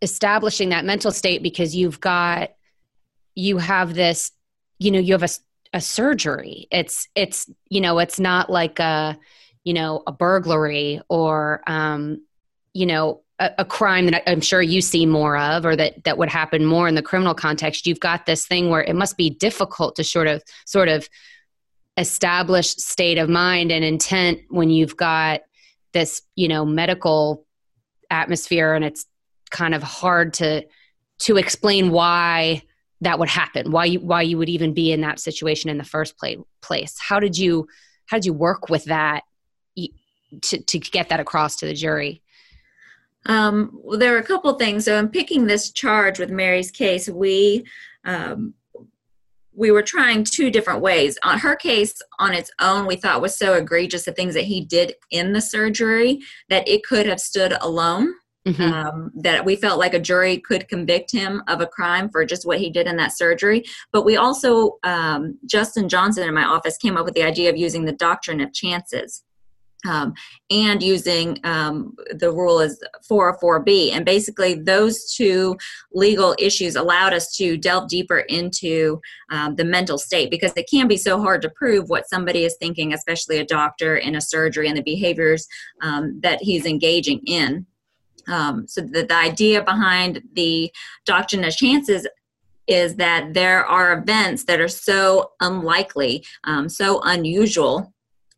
establishing 0.03 0.69
that 0.69 0.85
mental 0.85 1.11
state 1.11 1.41
because 1.41 1.75
you've 1.75 1.99
got 1.99 2.51
you 3.35 3.57
have 3.57 3.95
this 3.95 4.31
you 4.77 4.91
know 4.91 4.99
you 4.99 5.13
have 5.13 5.23
a, 5.23 5.29
a 5.73 5.81
surgery. 5.81 6.67
It's 6.69 7.07
it's 7.15 7.49
you 7.69 7.81
know 7.81 7.97
it's 7.99 8.19
not 8.19 8.49
like 8.49 8.79
a 8.79 9.17
you 9.63 9.73
know 9.73 10.03
a 10.05 10.11
burglary 10.11 11.01
or 11.09 11.61
um 11.65 12.21
you 12.73 12.85
know 12.85 13.21
a, 13.39 13.51
a 13.59 13.65
crime 13.65 14.07
that 14.07 14.29
i'm 14.29 14.41
sure 14.41 14.61
you 14.61 14.81
see 14.81 15.05
more 15.05 15.37
of 15.37 15.65
or 15.65 15.75
that 15.75 16.03
that 16.03 16.17
would 16.17 16.29
happen 16.29 16.65
more 16.65 16.87
in 16.87 16.95
the 16.95 17.01
criminal 17.01 17.33
context. 17.33 17.87
You've 17.87 17.99
got 17.99 18.25
this 18.25 18.45
thing 18.45 18.69
where 18.69 18.83
it 18.83 18.95
must 18.95 19.17
be 19.17 19.29
difficult 19.29 19.95
to 19.95 20.03
sort 20.03 20.27
of 20.27 20.43
sort 20.65 20.89
of 20.89 21.07
establish 21.95 22.69
state 22.75 23.17
of 23.17 23.29
mind 23.29 23.71
and 23.71 23.85
intent 23.85 24.41
when 24.49 24.69
you've 24.69 24.97
got 24.97 25.41
this 25.93 26.21
you 26.35 26.49
know 26.49 26.65
medical 26.65 27.45
atmosphere 28.09 28.73
and 28.73 28.83
it's 28.83 29.05
kind 29.53 29.73
of 29.73 29.83
hard 29.83 30.33
to 30.33 30.65
to 31.19 31.37
explain 31.37 31.91
why 31.91 32.61
that 32.99 33.19
would 33.19 33.29
happen 33.29 33.71
why 33.71 33.85
you 33.85 33.99
why 33.99 34.21
you 34.21 34.37
would 34.37 34.49
even 34.49 34.73
be 34.73 34.91
in 34.91 35.01
that 35.01 35.19
situation 35.19 35.69
in 35.69 35.77
the 35.77 35.83
first 35.85 36.15
place. 36.61 36.99
How 36.99 37.19
did 37.19 37.37
you 37.37 37.67
how 38.07 38.17
did 38.17 38.25
you 38.25 38.33
work 38.33 38.69
with 38.69 38.85
that 38.85 39.23
to, 40.41 40.57
to 40.57 40.79
get 40.79 41.09
that 41.09 41.19
across 41.19 41.55
to 41.57 41.67
the 41.67 41.73
jury? 41.73 42.21
Um, 43.25 43.79
well, 43.81 43.99
there 43.99 44.15
are 44.15 44.19
a 44.19 44.23
couple 44.23 44.53
things. 44.55 44.83
So 44.85 44.97
in 44.97 45.07
picking 45.07 45.45
this 45.45 45.71
charge 45.71 46.19
with 46.19 46.31
mary's 46.31 46.71
case 46.71 47.07
we 47.07 47.63
um, 48.03 48.55
we 49.55 49.69
were 49.69 49.83
trying 49.83 50.23
two 50.23 50.49
different 50.49 50.81
ways. 50.81 51.15
On 51.23 51.37
her 51.37 51.55
case 51.55 51.93
on 52.17 52.33
its 52.33 52.51
own 52.59 52.87
we 52.87 52.95
thought 52.95 53.21
was 53.21 53.37
so 53.37 53.53
egregious 53.53 54.05
the 54.05 54.11
things 54.11 54.33
that 54.33 54.45
he 54.45 54.61
did 54.65 54.95
in 55.11 55.31
the 55.31 55.41
surgery 55.41 56.21
that 56.49 56.67
it 56.67 56.83
could 56.83 57.05
have 57.05 57.19
stood 57.19 57.53
alone 57.61 58.13
Mm-hmm. 58.45 58.62
Um, 58.62 59.12
that 59.15 59.45
we 59.45 59.56
felt 59.56 59.79
like 59.79 59.93
a 59.93 59.99
jury 59.99 60.38
could 60.38 60.67
convict 60.67 61.13
him 61.13 61.41
of 61.47 61.62
a 61.62 61.65
crime 61.65 62.10
for 62.10 62.25
just 62.25 62.45
what 62.45 62.60
he 62.60 62.69
did 62.69 62.88
in 62.88 62.97
that 62.97 63.15
surgery. 63.15 63.63
But 63.93 64.03
we 64.03 64.17
also, 64.17 64.79
um, 64.84 65.39
Justin 65.45 65.88
Johnson 65.88 66.27
in 66.27 66.34
my 66.34 66.43
office 66.43 66.75
came 66.75 66.97
up 66.97 67.06
with 67.06 67.13
the 67.13 67.23
idea 67.23 67.49
of 67.49 67.56
using 67.56 67.86
the 67.86 67.93
doctrine 67.93 68.41
of 68.41 68.51
chances. 68.51 69.23
Um, 69.86 70.13
and 70.49 70.82
using 70.82 71.39
um, 71.43 71.93
the 72.12 72.32
rule 72.32 72.62
as 72.62 72.79
404B. 73.12 73.91
And 73.91 74.06
basically, 74.06 74.53
those 74.53 75.13
two 75.13 75.58
legal 75.91 76.34
issues 76.39 76.77
allowed 76.77 77.12
us 77.12 77.36
to 77.36 77.58
delve 77.58 77.89
deeper 77.89 78.19
into 78.19 79.01
um, 79.29 79.58
the 79.58 79.65
mental 79.65 79.97
state 79.97 80.32
because 80.32 80.53
it 80.56 80.69
can 80.71 80.88
be 80.88 80.95
so 80.95 81.19
hard 81.19 81.41
to 81.41 81.49
prove 81.49 81.89
what 81.89 82.08
somebody 82.08 82.45
is 82.45 82.56
thinking, 82.62 82.93
especially 82.93 83.39
a 83.39 83.45
doctor 83.45 83.97
in 83.97 84.15
a 84.15 84.21
surgery 84.21 84.69
and 84.69 84.77
the 84.77 84.84
behaviors 84.84 85.45
um, 85.82 86.17
that 86.21 86.41
he's 86.41 86.65
engaging 86.65 87.19
in. 87.25 87.65
Um, 88.27 88.67
so 88.67 88.81
the, 88.81 89.03
the 89.03 89.15
idea 89.15 89.63
behind 89.63 90.21
the 90.33 90.71
doctrine 91.05 91.43
of 91.43 91.55
chances 91.55 92.07
is 92.67 92.95
that 92.95 93.33
there 93.33 93.65
are 93.65 93.93
events 93.93 94.45
that 94.45 94.62
are 94.62 94.69
so 94.69 95.31
unlikely, 95.41 96.25
um, 96.45 96.69
so 96.69 97.01
unusual 97.03 97.93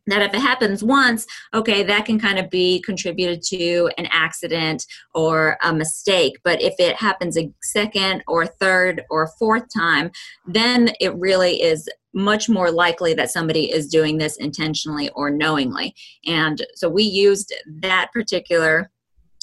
that 0.07 0.21
if 0.21 0.33
it 0.33 0.41
happens 0.41 0.83
once, 0.83 1.25
okay, 1.53 1.83
that 1.83 2.05
can 2.05 2.19
kind 2.19 2.37
of 2.37 2.49
be 2.49 2.81
contributed 2.81 3.41
to 3.41 3.89
an 3.97 4.07
accident 4.11 4.85
or 5.13 5.57
a 5.63 5.73
mistake. 5.73 6.37
But 6.43 6.61
if 6.61 6.75
it 6.77 6.95
happens 6.95 7.37
a 7.37 7.51
second 7.63 8.23
or 8.27 8.45
third 8.45 9.03
or 9.09 9.31
fourth 9.39 9.65
time, 9.75 10.11
then 10.45 10.91
it 10.99 11.15
really 11.15 11.61
is 11.61 11.89
much 12.13 12.47
more 12.47 12.71
likely 12.71 13.13
that 13.13 13.31
somebody 13.31 13.71
is 13.71 13.87
doing 13.87 14.17
this 14.17 14.37
intentionally 14.37 15.09
or 15.09 15.29
knowingly. 15.29 15.93
And 16.25 16.65
so 16.75 16.87
we 16.87 17.03
used 17.03 17.53
that 17.81 18.09
particular 18.13 18.91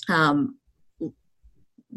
um, 0.08 0.56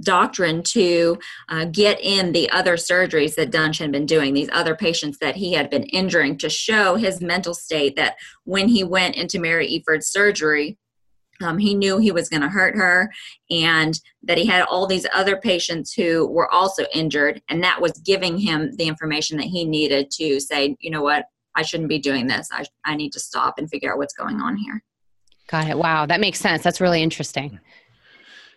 doctrine 0.02 0.62
to 0.62 1.18
uh, 1.50 1.66
get 1.66 2.00
in 2.02 2.32
the 2.32 2.50
other 2.52 2.76
surgeries 2.76 3.36
that 3.36 3.52
Duntsch 3.52 3.80
had 3.80 3.92
been 3.92 4.06
doing, 4.06 4.34
these 4.34 4.50
other 4.52 4.76
patients 4.76 5.18
that 5.20 5.36
he 5.36 5.54
had 5.54 5.70
been 5.70 5.84
injuring, 5.84 6.38
to 6.40 6.50
show 6.50 6.96
his 6.96 7.22
mental 7.22 7.54
state 7.54 7.96
that 7.96 8.18
when 8.44 8.68
he 8.68 8.84
went 8.84 9.16
into 9.16 9.40
Mary 9.40 9.68
Efurd's 9.68 10.08
surgery, 10.08 10.78
um, 11.42 11.58
he 11.58 11.74
knew 11.74 11.98
he 11.98 12.12
was 12.12 12.30
going 12.30 12.42
to 12.42 12.50
hurt 12.50 12.76
her 12.76 13.12
and 13.50 14.00
that 14.24 14.38
he 14.38 14.46
had 14.46 14.64
all 14.64 14.88
these 14.88 15.06
other 15.14 15.36
patients 15.36 15.94
who 15.94 16.28
were 16.28 16.52
also 16.52 16.86
injured 16.94 17.42
and 17.50 17.62
that 17.62 17.82
was 17.82 17.92
giving 18.06 18.38
him 18.38 18.74
the 18.78 18.88
information 18.88 19.38
that 19.38 19.48
he 19.48 19.66
needed 19.66 20.10
to 20.12 20.40
say 20.40 20.78
you 20.80 20.90
know 20.90 21.02
what? 21.02 21.26
I 21.54 21.62
shouldn't 21.62 21.90
be 21.90 22.00
doing 22.00 22.28
this. 22.28 22.50
I, 22.54 22.66
I 22.86 22.96
need 22.96 23.12
to 23.14 23.20
stop 23.20 23.56
and 23.58 23.70
figure 23.70 23.92
out 23.92 23.98
what's 23.98 24.14
going 24.14 24.40
on 24.40 24.56
here. 24.56 24.82
Got 25.50 25.70
it. 25.70 25.78
Wow. 25.78 26.06
That 26.06 26.22
makes 26.22 26.40
sense. 26.40 26.64
That's 26.64 26.80
really 26.80 27.04
interesting 27.04 27.60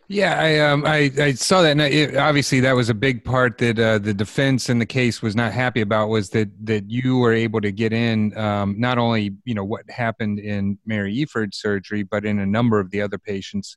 yeah, 0.08 0.40
I 0.40 0.58
um 0.60 0.84
I, 0.86 1.10
I 1.18 1.32
saw 1.32 1.60
that. 1.60 1.72
And 1.72 1.82
it, 1.82 2.16
obviously, 2.16 2.60
that 2.60 2.72
was 2.72 2.88
a 2.88 2.94
big 2.94 3.24
part 3.24 3.58
that 3.58 3.78
uh, 3.78 3.98
the 3.98 4.14
defense 4.14 4.70
in 4.70 4.78
the 4.78 4.86
case 4.86 5.20
was 5.20 5.36
not 5.36 5.52
happy 5.52 5.82
about 5.82 6.08
was 6.08 6.30
that 6.30 6.48
that 6.64 6.90
you 6.90 7.18
were 7.18 7.34
able 7.34 7.60
to 7.60 7.70
get 7.70 7.92
in 7.92 8.36
um, 8.38 8.74
not 8.78 8.96
only 8.96 9.36
you 9.44 9.54
know 9.54 9.64
what 9.64 9.88
happened 9.90 10.38
in 10.38 10.78
Mary 10.86 11.14
Efurd's 11.14 11.58
surgery, 11.58 12.02
but 12.02 12.24
in 12.24 12.38
a 12.38 12.46
number 12.46 12.80
of 12.80 12.90
the 12.90 13.02
other 13.02 13.18
patients 13.18 13.76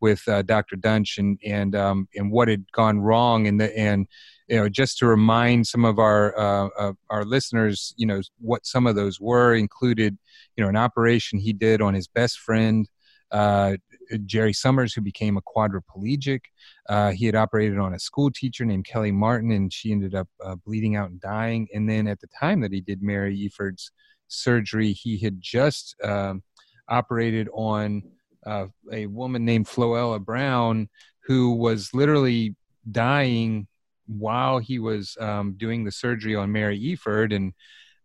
with 0.00 0.26
uh, 0.28 0.42
Dr. 0.42 0.76
Duntsch 0.76 1.18
and 1.18 1.36
and 1.44 1.74
um, 1.74 2.08
and 2.14 2.30
what 2.30 2.46
had 2.46 2.70
gone 2.70 3.00
wrong 3.00 3.48
and 3.48 3.60
the 3.60 3.76
and 3.76 4.06
you 4.46 4.56
know 4.56 4.68
just 4.68 4.98
to 4.98 5.06
remind 5.06 5.66
some 5.66 5.84
of 5.84 5.98
our 5.98 6.38
uh, 6.38 6.92
our 7.10 7.24
listeners, 7.24 7.92
you 7.96 8.06
know 8.06 8.20
what 8.38 8.64
some 8.66 8.86
of 8.86 8.94
those 8.94 9.20
were 9.20 9.54
included, 9.54 10.16
you 10.56 10.62
know 10.62 10.68
an 10.68 10.76
operation 10.76 11.40
he 11.40 11.52
did 11.52 11.82
on 11.82 11.94
his 11.94 12.06
best 12.06 12.38
friend. 12.38 12.88
Uh, 13.32 13.76
Jerry 14.18 14.52
Summers, 14.52 14.94
who 14.94 15.00
became 15.00 15.36
a 15.36 15.42
quadriplegic. 15.42 16.40
Uh, 16.88 17.10
he 17.10 17.26
had 17.26 17.34
operated 17.34 17.78
on 17.78 17.94
a 17.94 17.98
school 17.98 18.30
teacher 18.30 18.64
named 18.64 18.84
Kelly 18.84 19.12
Martin, 19.12 19.50
and 19.52 19.72
she 19.72 19.92
ended 19.92 20.14
up 20.14 20.28
uh, 20.44 20.56
bleeding 20.56 20.96
out 20.96 21.10
and 21.10 21.20
dying. 21.20 21.68
And 21.72 21.88
then 21.88 22.06
at 22.06 22.20
the 22.20 22.28
time 22.38 22.60
that 22.60 22.72
he 22.72 22.80
did 22.80 23.02
Mary 23.02 23.36
Efurd's 23.36 23.90
surgery, 24.28 24.92
he 24.92 25.18
had 25.18 25.40
just 25.40 25.94
um, 26.02 26.42
operated 26.88 27.48
on 27.52 28.02
uh, 28.46 28.66
a 28.92 29.06
woman 29.06 29.44
named 29.44 29.66
Floella 29.66 30.22
Brown, 30.22 30.88
who 31.24 31.52
was 31.52 31.90
literally 31.94 32.56
dying 32.90 33.68
while 34.06 34.58
he 34.58 34.78
was 34.78 35.16
um, 35.20 35.54
doing 35.56 35.84
the 35.84 35.92
surgery 35.92 36.34
on 36.34 36.52
Mary 36.52 36.78
Efurd. 36.78 37.34
And 37.34 37.52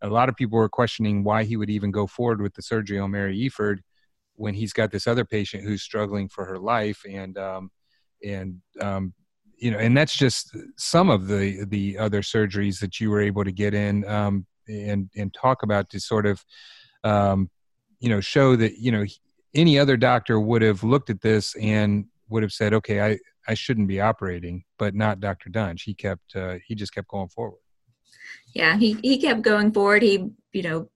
a 0.02 0.10
lot 0.10 0.30
of 0.30 0.36
people 0.36 0.58
were 0.60 0.70
questioning 0.70 1.24
why 1.24 1.43
he 1.43 1.58
would 1.58 1.70
even 1.70 1.91
go 1.91 2.06
forward 2.06 2.41
with 2.41 2.54
the 2.54 2.62
surgery 2.62 3.00
on 3.00 3.12
Mary 3.12 3.38
Efurd 3.39 3.80
when 4.38 4.54
he's 4.54 4.71
got 4.71 4.91
this 4.91 5.08
other 5.08 5.26
patient 5.26 5.63
who's 5.63 5.82
struggling 5.82 6.30
for 6.30 6.45
her 6.45 6.58
life 6.58 7.02
and 7.10 7.38
um, 7.38 7.69
and 8.23 8.62
um, 8.80 9.13
you 9.58 9.71
know 9.71 9.78
and 9.78 9.97
that's 9.97 10.15
just 10.15 10.56
some 10.78 11.10
of 11.10 11.28
the 11.28 11.65
the 11.65 11.97
other 11.97 12.21
surgeries 12.21 12.80
that 12.80 13.00
you 13.00 13.10
were 13.10 13.21
able 13.21 13.43
to 13.43 13.52
get 13.52 13.73
in 13.73 14.08
um, 14.08 14.45
and 14.67 15.10
and 15.15 15.34
talk 15.34 15.63
about 15.63 15.89
to 15.89 16.00
sort 16.00 16.26
of 16.26 16.43
um, 17.04 17.50
you 18.00 18.10
know 18.10 18.21
show 18.21 18.56
that 18.56 18.78
you 18.78 18.91
know 18.91 19.06
any 19.54 19.78
other 19.78 19.97
doctor 19.97 20.39
would 20.39 20.62
have 20.62 20.84
looked 20.84 21.10
at 21.10 21.21
this 21.21 21.56
and 21.56 22.06
would 22.30 22.43
have 22.43 22.52
said 22.52 22.73
okay 22.73 23.02
i 23.02 23.17
i 23.47 23.54
shouldn't 23.54 23.88
be 23.88 24.00
operating 24.00 24.63
but 24.78 24.93
not 24.93 25.19
dr 25.19 25.50
duntsch 25.50 25.82
he 25.82 25.93
kept 25.93 26.36
uh, 26.36 26.56
he 26.65 26.76
just 26.76 26.93
kept 26.93 27.08
going 27.08 27.30
forward. 27.30 27.60
Yeah 28.54 28.78
he, 28.78 28.97
he 29.02 29.17
kept 29.17 29.41
going 29.41 29.71
forward. 29.71 30.04
He 30.04 30.30
you 30.54 30.63
know 30.63 30.89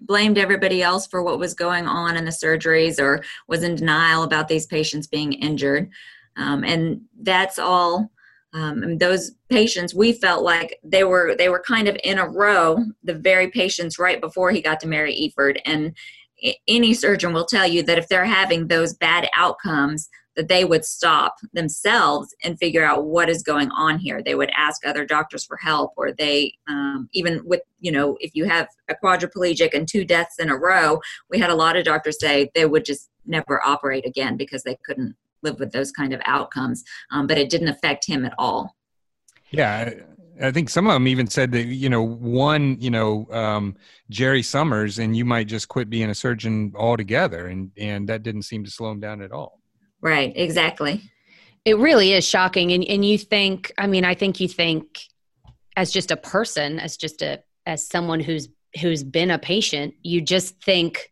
blamed 0.00 0.38
everybody 0.38 0.82
else 0.82 1.06
for 1.06 1.22
what 1.22 1.38
was 1.38 1.54
going 1.54 1.86
on 1.86 2.16
in 2.16 2.24
the 2.24 2.30
surgeries 2.30 3.00
or 3.00 3.22
was 3.48 3.62
in 3.62 3.74
denial 3.74 4.22
about 4.22 4.48
these 4.48 4.66
patients 4.66 5.06
being 5.06 5.32
injured. 5.34 5.90
Um, 6.36 6.64
and 6.64 7.00
that's 7.22 7.58
all. 7.58 8.10
Um, 8.52 8.96
those 8.98 9.32
patients, 9.50 9.94
we 9.94 10.12
felt 10.12 10.42
like 10.42 10.78
they 10.82 11.04
were 11.04 11.34
they 11.36 11.50
were 11.50 11.62
kind 11.66 11.88
of 11.88 11.96
in 12.04 12.18
a 12.18 12.28
row. 12.28 12.78
The 13.04 13.14
very 13.14 13.50
patients 13.50 13.98
right 13.98 14.20
before 14.20 14.50
he 14.50 14.62
got 14.62 14.80
to 14.80 14.88
Mary 14.88 15.14
Efurd, 15.14 15.60
and 15.66 15.94
any 16.66 16.94
surgeon 16.94 17.32
will 17.32 17.44
tell 17.44 17.66
you 17.66 17.82
that 17.82 17.98
if 17.98 18.08
they're 18.08 18.24
having 18.24 18.66
those 18.66 18.94
bad 18.94 19.28
outcomes, 19.36 20.08
that 20.36 20.48
they 20.48 20.64
would 20.64 20.84
stop 20.84 21.36
themselves 21.52 22.34
and 22.44 22.58
figure 22.58 22.84
out 22.84 23.06
what 23.06 23.28
is 23.28 23.42
going 23.42 23.70
on 23.70 23.98
here. 23.98 24.22
They 24.22 24.34
would 24.34 24.50
ask 24.56 24.86
other 24.86 25.04
doctors 25.04 25.44
for 25.44 25.56
help, 25.56 25.92
or 25.96 26.12
they, 26.12 26.52
um, 26.68 27.08
even 27.12 27.40
with, 27.44 27.62
you 27.80 27.90
know, 27.90 28.16
if 28.20 28.34
you 28.34 28.44
have 28.44 28.68
a 28.88 28.94
quadriplegic 28.94 29.74
and 29.74 29.88
two 29.88 30.04
deaths 30.04 30.38
in 30.38 30.50
a 30.50 30.56
row, 30.56 31.00
we 31.30 31.38
had 31.38 31.50
a 31.50 31.54
lot 31.54 31.76
of 31.76 31.84
doctors 31.84 32.20
say 32.20 32.50
they 32.54 32.66
would 32.66 32.84
just 32.84 33.10
never 33.24 33.64
operate 33.66 34.06
again 34.06 34.36
because 34.36 34.62
they 34.62 34.78
couldn't 34.84 35.16
live 35.42 35.58
with 35.58 35.72
those 35.72 35.90
kind 35.90 36.12
of 36.12 36.20
outcomes. 36.26 36.84
Um, 37.10 37.26
but 37.26 37.38
it 37.38 37.50
didn't 37.50 37.68
affect 37.68 38.06
him 38.06 38.24
at 38.24 38.34
all. 38.38 38.76
Yeah. 39.50 39.90
I 40.42 40.50
think 40.50 40.68
some 40.68 40.86
of 40.86 40.92
them 40.92 41.08
even 41.08 41.28
said 41.28 41.50
that 41.52 41.64
you 41.64 41.88
know 41.88 42.02
one 42.02 42.76
you 42.78 42.90
know 42.90 43.26
um, 43.30 43.74
Jerry 44.10 44.42
Summers 44.42 44.98
and 44.98 45.16
you 45.16 45.24
might 45.24 45.46
just 45.46 45.68
quit 45.68 45.88
being 45.88 46.10
a 46.10 46.14
surgeon 46.14 46.74
altogether, 46.76 47.46
and 47.46 47.70
and 47.78 48.06
that 48.10 48.22
didn't 48.22 48.42
seem 48.42 48.62
to 48.64 48.70
slow 48.70 48.90
him 48.90 49.00
down 49.00 49.22
at 49.22 49.32
all. 49.32 49.62
Right, 50.00 50.32
exactly. 50.34 51.02
It 51.64 51.78
really 51.78 52.12
is 52.12 52.26
shocking. 52.26 52.72
And, 52.72 52.84
and 52.84 53.04
you 53.04 53.18
think, 53.18 53.72
I 53.78 53.86
mean, 53.86 54.04
I 54.04 54.14
think 54.14 54.40
you 54.40 54.48
think 54.48 55.00
as 55.76 55.90
just 55.90 56.10
a 56.10 56.16
person, 56.16 56.78
as 56.78 56.96
just 56.96 57.22
a, 57.22 57.42
as 57.66 57.86
someone 57.86 58.20
who's, 58.20 58.48
who's 58.80 59.02
been 59.02 59.30
a 59.30 59.38
patient, 59.38 59.94
you 60.02 60.20
just 60.20 60.62
think, 60.62 61.10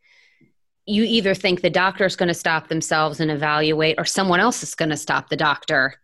you 0.86 1.02
either 1.02 1.34
think 1.34 1.60
the 1.60 1.70
doctor 1.70 2.04
is 2.04 2.14
going 2.14 2.28
to 2.28 2.34
stop 2.34 2.68
themselves 2.68 3.18
and 3.18 3.30
evaluate 3.30 3.96
or 3.98 4.04
someone 4.04 4.38
else 4.38 4.62
is 4.62 4.74
going 4.74 4.90
to 4.90 4.96
stop 4.96 5.28
the 5.28 5.36
doctor 5.36 5.94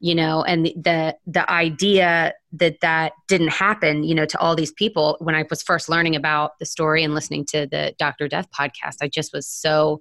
you 0.00 0.14
know 0.14 0.42
and 0.42 0.66
the 0.66 1.14
the 1.26 1.48
idea 1.50 2.32
that 2.52 2.80
that 2.80 3.12
didn't 3.28 3.48
happen 3.48 4.02
you 4.02 4.14
know 4.14 4.24
to 4.24 4.38
all 4.38 4.56
these 4.56 4.72
people 4.72 5.16
when 5.20 5.34
i 5.34 5.44
was 5.50 5.62
first 5.62 5.88
learning 5.88 6.16
about 6.16 6.58
the 6.58 6.66
story 6.66 7.04
and 7.04 7.14
listening 7.14 7.44
to 7.44 7.66
the 7.70 7.94
dr 7.98 8.26
death 8.28 8.48
podcast 8.58 8.96
i 9.02 9.08
just 9.08 9.32
was 9.32 9.46
so 9.46 10.00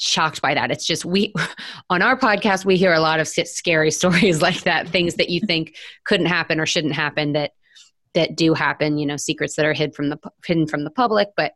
shocked 0.00 0.40
by 0.40 0.54
that. 0.54 0.70
It's 0.70 0.86
just 0.86 1.04
we 1.04 1.32
on 1.90 2.02
our 2.02 2.18
podcast 2.18 2.64
we 2.64 2.76
hear 2.76 2.92
a 2.92 3.00
lot 3.00 3.20
of 3.20 3.28
scary 3.28 3.90
stories 3.90 4.42
like 4.42 4.62
that, 4.62 4.88
things 4.88 5.14
that 5.14 5.30
you 5.30 5.40
think 5.46 5.76
couldn't 6.04 6.26
happen 6.26 6.60
or 6.60 6.66
shouldn't 6.66 6.94
happen 6.94 7.32
that 7.32 7.52
that 8.14 8.34
do 8.34 8.54
happen, 8.54 8.98
you 8.98 9.06
know, 9.06 9.16
secrets 9.16 9.54
that 9.54 9.64
are 9.64 9.72
hid 9.72 9.94
from 9.94 10.08
the 10.08 10.18
hidden 10.44 10.66
from 10.66 10.82
the 10.82 10.90
public, 10.90 11.28
but 11.36 11.52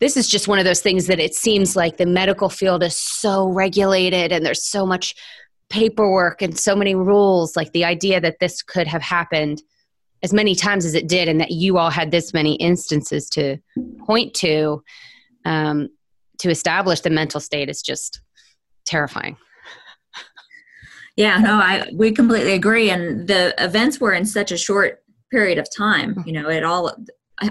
this 0.00 0.16
is 0.16 0.28
just 0.28 0.48
one 0.48 0.58
of 0.58 0.64
those 0.64 0.80
things 0.80 1.06
that 1.06 1.20
it 1.20 1.34
seems 1.34 1.76
like 1.76 1.96
the 1.96 2.06
medical 2.06 2.48
field 2.48 2.82
is 2.82 2.96
so 2.96 3.48
regulated 3.48 4.32
and 4.32 4.44
there's 4.44 4.64
so 4.64 4.84
much 4.84 5.14
paperwork 5.68 6.42
and 6.42 6.58
so 6.58 6.74
many 6.74 6.94
rules 6.94 7.56
like 7.56 7.72
the 7.72 7.84
idea 7.84 8.20
that 8.20 8.38
this 8.40 8.60
could 8.60 8.86
have 8.86 9.02
happened 9.02 9.62
as 10.22 10.32
many 10.32 10.54
times 10.54 10.84
as 10.84 10.94
it 10.94 11.08
did 11.08 11.28
and 11.28 11.40
that 11.40 11.52
you 11.52 11.78
all 11.78 11.90
had 11.90 12.10
this 12.10 12.34
many 12.34 12.54
instances 12.56 13.28
to 13.30 13.56
point 14.00 14.34
to 14.34 14.82
um, 15.44 15.88
to 16.38 16.50
establish 16.50 17.00
the 17.00 17.10
mental 17.10 17.40
state 17.40 17.68
is 17.68 17.82
just 17.82 18.20
terrifying. 18.84 19.36
Yeah, 21.16 21.38
no, 21.38 21.54
I 21.54 21.88
we 21.94 22.10
completely 22.10 22.54
agree. 22.54 22.90
And 22.90 23.28
the 23.28 23.54
events 23.58 24.00
were 24.00 24.12
in 24.12 24.26
such 24.26 24.50
a 24.50 24.56
short 24.56 25.02
period 25.30 25.58
of 25.58 25.68
time. 25.74 26.24
You 26.26 26.32
know, 26.32 26.48
it 26.48 26.64
all 26.64 26.92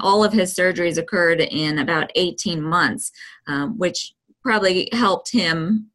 all 0.01 0.23
of 0.23 0.33
his 0.33 0.53
surgeries 0.53 0.97
occurred 0.97 1.39
in 1.39 1.79
about 1.79 2.11
18 2.15 2.61
months, 2.61 3.11
um, 3.47 3.77
which 3.77 4.13
probably 4.41 4.89
helped 4.91 5.31
him 5.31 5.89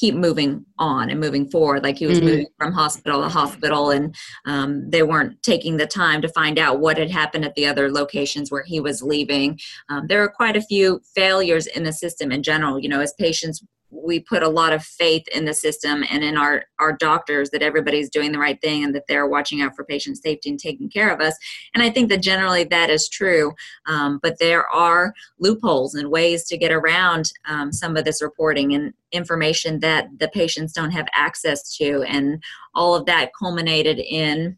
keep 0.00 0.14
moving 0.14 0.64
on 0.78 1.10
and 1.10 1.20
moving 1.20 1.48
forward. 1.50 1.82
Like 1.82 1.98
he 1.98 2.06
was 2.06 2.18
mm-hmm. 2.18 2.28
moving 2.28 2.46
from 2.56 2.72
hospital 2.72 3.20
to 3.20 3.28
hospital, 3.28 3.90
and 3.90 4.14
um, 4.46 4.88
they 4.88 5.02
weren't 5.02 5.42
taking 5.42 5.76
the 5.76 5.86
time 5.86 6.22
to 6.22 6.28
find 6.28 6.58
out 6.58 6.80
what 6.80 6.96
had 6.96 7.10
happened 7.10 7.44
at 7.44 7.54
the 7.54 7.66
other 7.66 7.92
locations 7.92 8.50
where 8.50 8.64
he 8.64 8.80
was 8.80 9.02
leaving. 9.02 9.60
Um, 9.90 10.06
there 10.06 10.22
are 10.22 10.30
quite 10.30 10.56
a 10.56 10.62
few 10.62 11.02
failures 11.14 11.66
in 11.66 11.84
the 11.84 11.92
system 11.92 12.32
in 12.32 12.42
general. 12.42 12.80
You 12.80 12.88
know, 12.88 13.00
as 13.00 13.12
patients 13.12 13.62
we 13.90 14.20
put 14.20 14.42
a 14.42 14.48
lot 14.48 14.72
of 14.72 14.84
faith 14.84 15.26
in 15.34 15.44
the 15.44 15.54
system 15.54 16.04
and 16.10 16.22
in 16.22 16.36
our 16.36 16.64
our 16.78 16.92
doctors 16.92 17.50
that 17.50 17.62
everybody's 17.62 18.10
doing 18.10 18.32
the 18.32 18.38
right 18.38 18.60
thing 18.60 18.84
and 18.84 18.94
that 18.94 19.04
they're 19.08 19.26
watching 19.26 19.60
out 19.62 19.74
for 19.74 19.84
patient 19.84 20.16
safety 20.16 20.50
and 20.50 20.58
taking 20.58 20.88
care 20.88 21.10
of 21.10 21.20
us. 21.20 21.36
And 21.74 21.82
i 21.82 21.90
think 21.90 22.08
that 22.08 22.22
generally 22.22 22.64
that 22.64 22.90
is 22.90 23.08
true 23.08 23.52
um, 23.86 24.18
but 24.22 24.38
there 24.38 24.68
are 24.68 25.14
loopholes 25.38 25.94
and 25.94 26.10
ways 26.10 26.44
to 26.44 26.58
get 26.58 26.72
around 26.72 27.32
um, 27.48 27.72
some 27.72 27.96
of 27.96 28.04
this 28.04 28.22
reporting 28.22 28.74
and 28.74 28.92
information 29.12 29.80
that 29.80 30.08
the 30.18 30.28
patients 30.28 30.72
don't 30.72 30.90
have 30.90 31.06
access 31.12 31.76
to. 31.76 32.02
And 32.02 32.42
all 32.74 32.94
of 32.94 33.06
that 33.06 33.30
culminated 33.38 33.98
in 33.98 34.56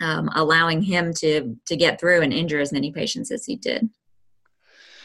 um, 0.00 0.28
allowing 0.34 0.82
him 0.82 1.12
to 1.14 1.56
to 1.66 1.76
get 1.76 2.00
through 2.00 2.22
and 2.22 2.32
injure 2.32 2.60
as 2.60 2.72
many 2.72 2.90
patients 2.90 3.30
as 3.30 3.44
he 3.44 3.56
did. 3.56 3.88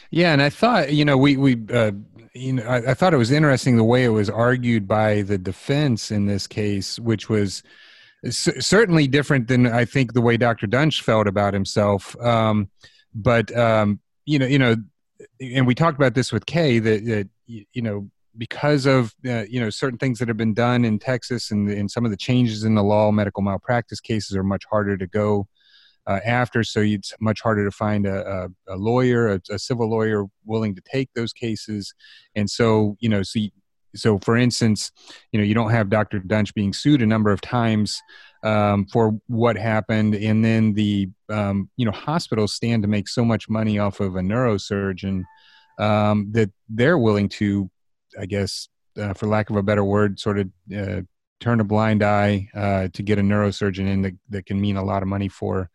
Yeah, 0.10 0.34
and 0.34 0.42
I 0.42 0.50
thought, 0.50 0.92
you 0.92 1.06
know, 1.06 1.18
we 1.18 1.38
we 1.38 1.62
uh, 1.72 1.92
you 2.40 2.54
know, 2.54 2.64
I, 2.64 2.92
I, 2.92 2.94
thought 2.94 3.14
it 3.14 3.18
was 3.18 3.32
interesting 3.32 3.78
the 3.78 3.84
way 3.84 4.04
it 4.04 4.10
was 4.10 4.30
argued 4.30 4.88
by 4.88 5.22
the 5.22 5.38
defense 5.38 6.12
in 6.12 6.26
this 6.26 6.48
case, 6.48 6.98
which 7.00 7.30
was 7.30 7.64
c- 8.26 8.60
certainly 8.60 9.08
different 9.08 9.48
than 9.48 9.68
I 9.68 9.86
think 9.86 10.14
the 10.14 10.22
way 10.22 10.38
Dr. 10.38 10.68
Duntsch 10.68 11.02
felt 11.02 11.28
about 11.28 11.54
himself. 11.54 12.20
Um, 12.22 12.70
but 13.14 13.56
um, 13.56 14.00
you 14.26 14.40
know, 14.40 14.46
you 14.46 14.60
know, 14.60 14.76
and 15.42 15.68
we 15.68 15.76
talked 15.76 15.98
about 15.98 16.14
this 16.14 16.32
with 16.32 16.46
Kay 16.46 16.80
that, 16.80 17.06
that 17.06 17.30
you 17.48 17.82
know 17.82 18.10
because 18.38 18.86
of 18.86 19.14
uh, 19.28 19.44
you 19.50 19.60
know 19.60 19.70
certain 19.70 19.98
things 19.98 20.20
that 20.20 20.28
have 20.28 20.38
been 20.38 20.54
done 20.54 20.86
in 20.86 21.00
Texas 21.00 21.52
and, 21.52 21.70
and 21.70 21.92
some 21.92 22.06
of 22.06 22.12
the 22.12 22.18
changes 22.18 22.64
in 22.64 22.76
the 22.76 22.84
law, 22.84 23.12
medical 23.12 23.44
malpractice 23.44 24.00
cases 24.00 24.36
are 24.36 24.44
much 24.44 24.64
harder 24.70 24.98
to 24.98 25.08
go 25.08 25.48
uh, 26.10 26.20
after, 26.26 26.64
so 26.64 26.80
it's 26.82 27.14
much 27.20 27.40
harder 27.40 27.64
to 27.64 27.72
find 27.72 28.08
a, 28.08 28.48
a, 28.68 28.76
a 28.76 28.78
lawyer, 28.78 29.28
a, 29.28 29.42
a, 29.52 29.60
civil 29.60 29.88
lawyer 29.88 30.26
willing 30.44 30.74
to 30.74 30.82
take 30.82 31.08
those 31.14 31.32
cases. 31.32 31.94
And 32.36 32.50
so, 32.50 32.98
you 33.00 33.10
know, 33.10 33.22
so 33.22 33.38
you, 33.38 33.52
so 33.96 34.18
for 34.18 34.36
instance, 34.36 34.92
you 35.32 35.40
know, 35.40 35.46
you 35.46 35.54
don't 35.54 35.70
have 35.70 35.92
Dr. 35.92 36.20
Duntsch 36.20 36.56
being 36.56 36.74
sued 36.74 37.04
a 37.04 37.06
number 37.06 37.32
of 37.32 37.42
times 37.42 38.02
um, 38.44 38.88
for 38.88 39.20
what 39.28 39.56
happened, 39.56 40.16
and 40.16 40.44
then 40.44 40.74
the 40.74 41.10
um, 41.30 41.70
you 41.76 41.86
know 41.86 41.92
hospitals 41.92 42.54
stand 42.54 42.84
to 42.84 42.88
make 42.88 43.08
so 43.08 43.26
much 43.26 43.50
money 43.50 43.80
off 43.80 44.00
of 44.00 44.16
a 44.16 44.22
neurosurgeon 44.22 45.24
um, 45.78 46.30
that 46.32 46.52
they're 46.70 46.98
willing 46.98 47.30
to, 47.30 47.70
I 48.20 48.26
guess, 48.26 48.70
uh, 48.98 49.14
for 49.14 49.28
lack 49.28 49.50
of 49.50 49.56
a 49.58 49.64
better 49.64 49.84
word, 49.84 50.20
sort 50.20 50.40
of 50.40 50.50
uh, 50.76 51.02
turn 51.40 51.60
a 51.60 51.64
blind 51.64 52.04
eye 52.04 52.48
uh, 52.54 52.88
to 52.94 53.04
get 53.04 53.20
a 53.20 53.22
neurosurgeon 53.22 53.88
in 53.88 54.02
that, 54.04 54.14
that 54.30 54.46
can 54.46 54.62
mean 54.62 54.78
a 54.78 54.84
lot 54.84 55.02
of 55.02 55.10
money 55.10 55.28
for 55.28 55.70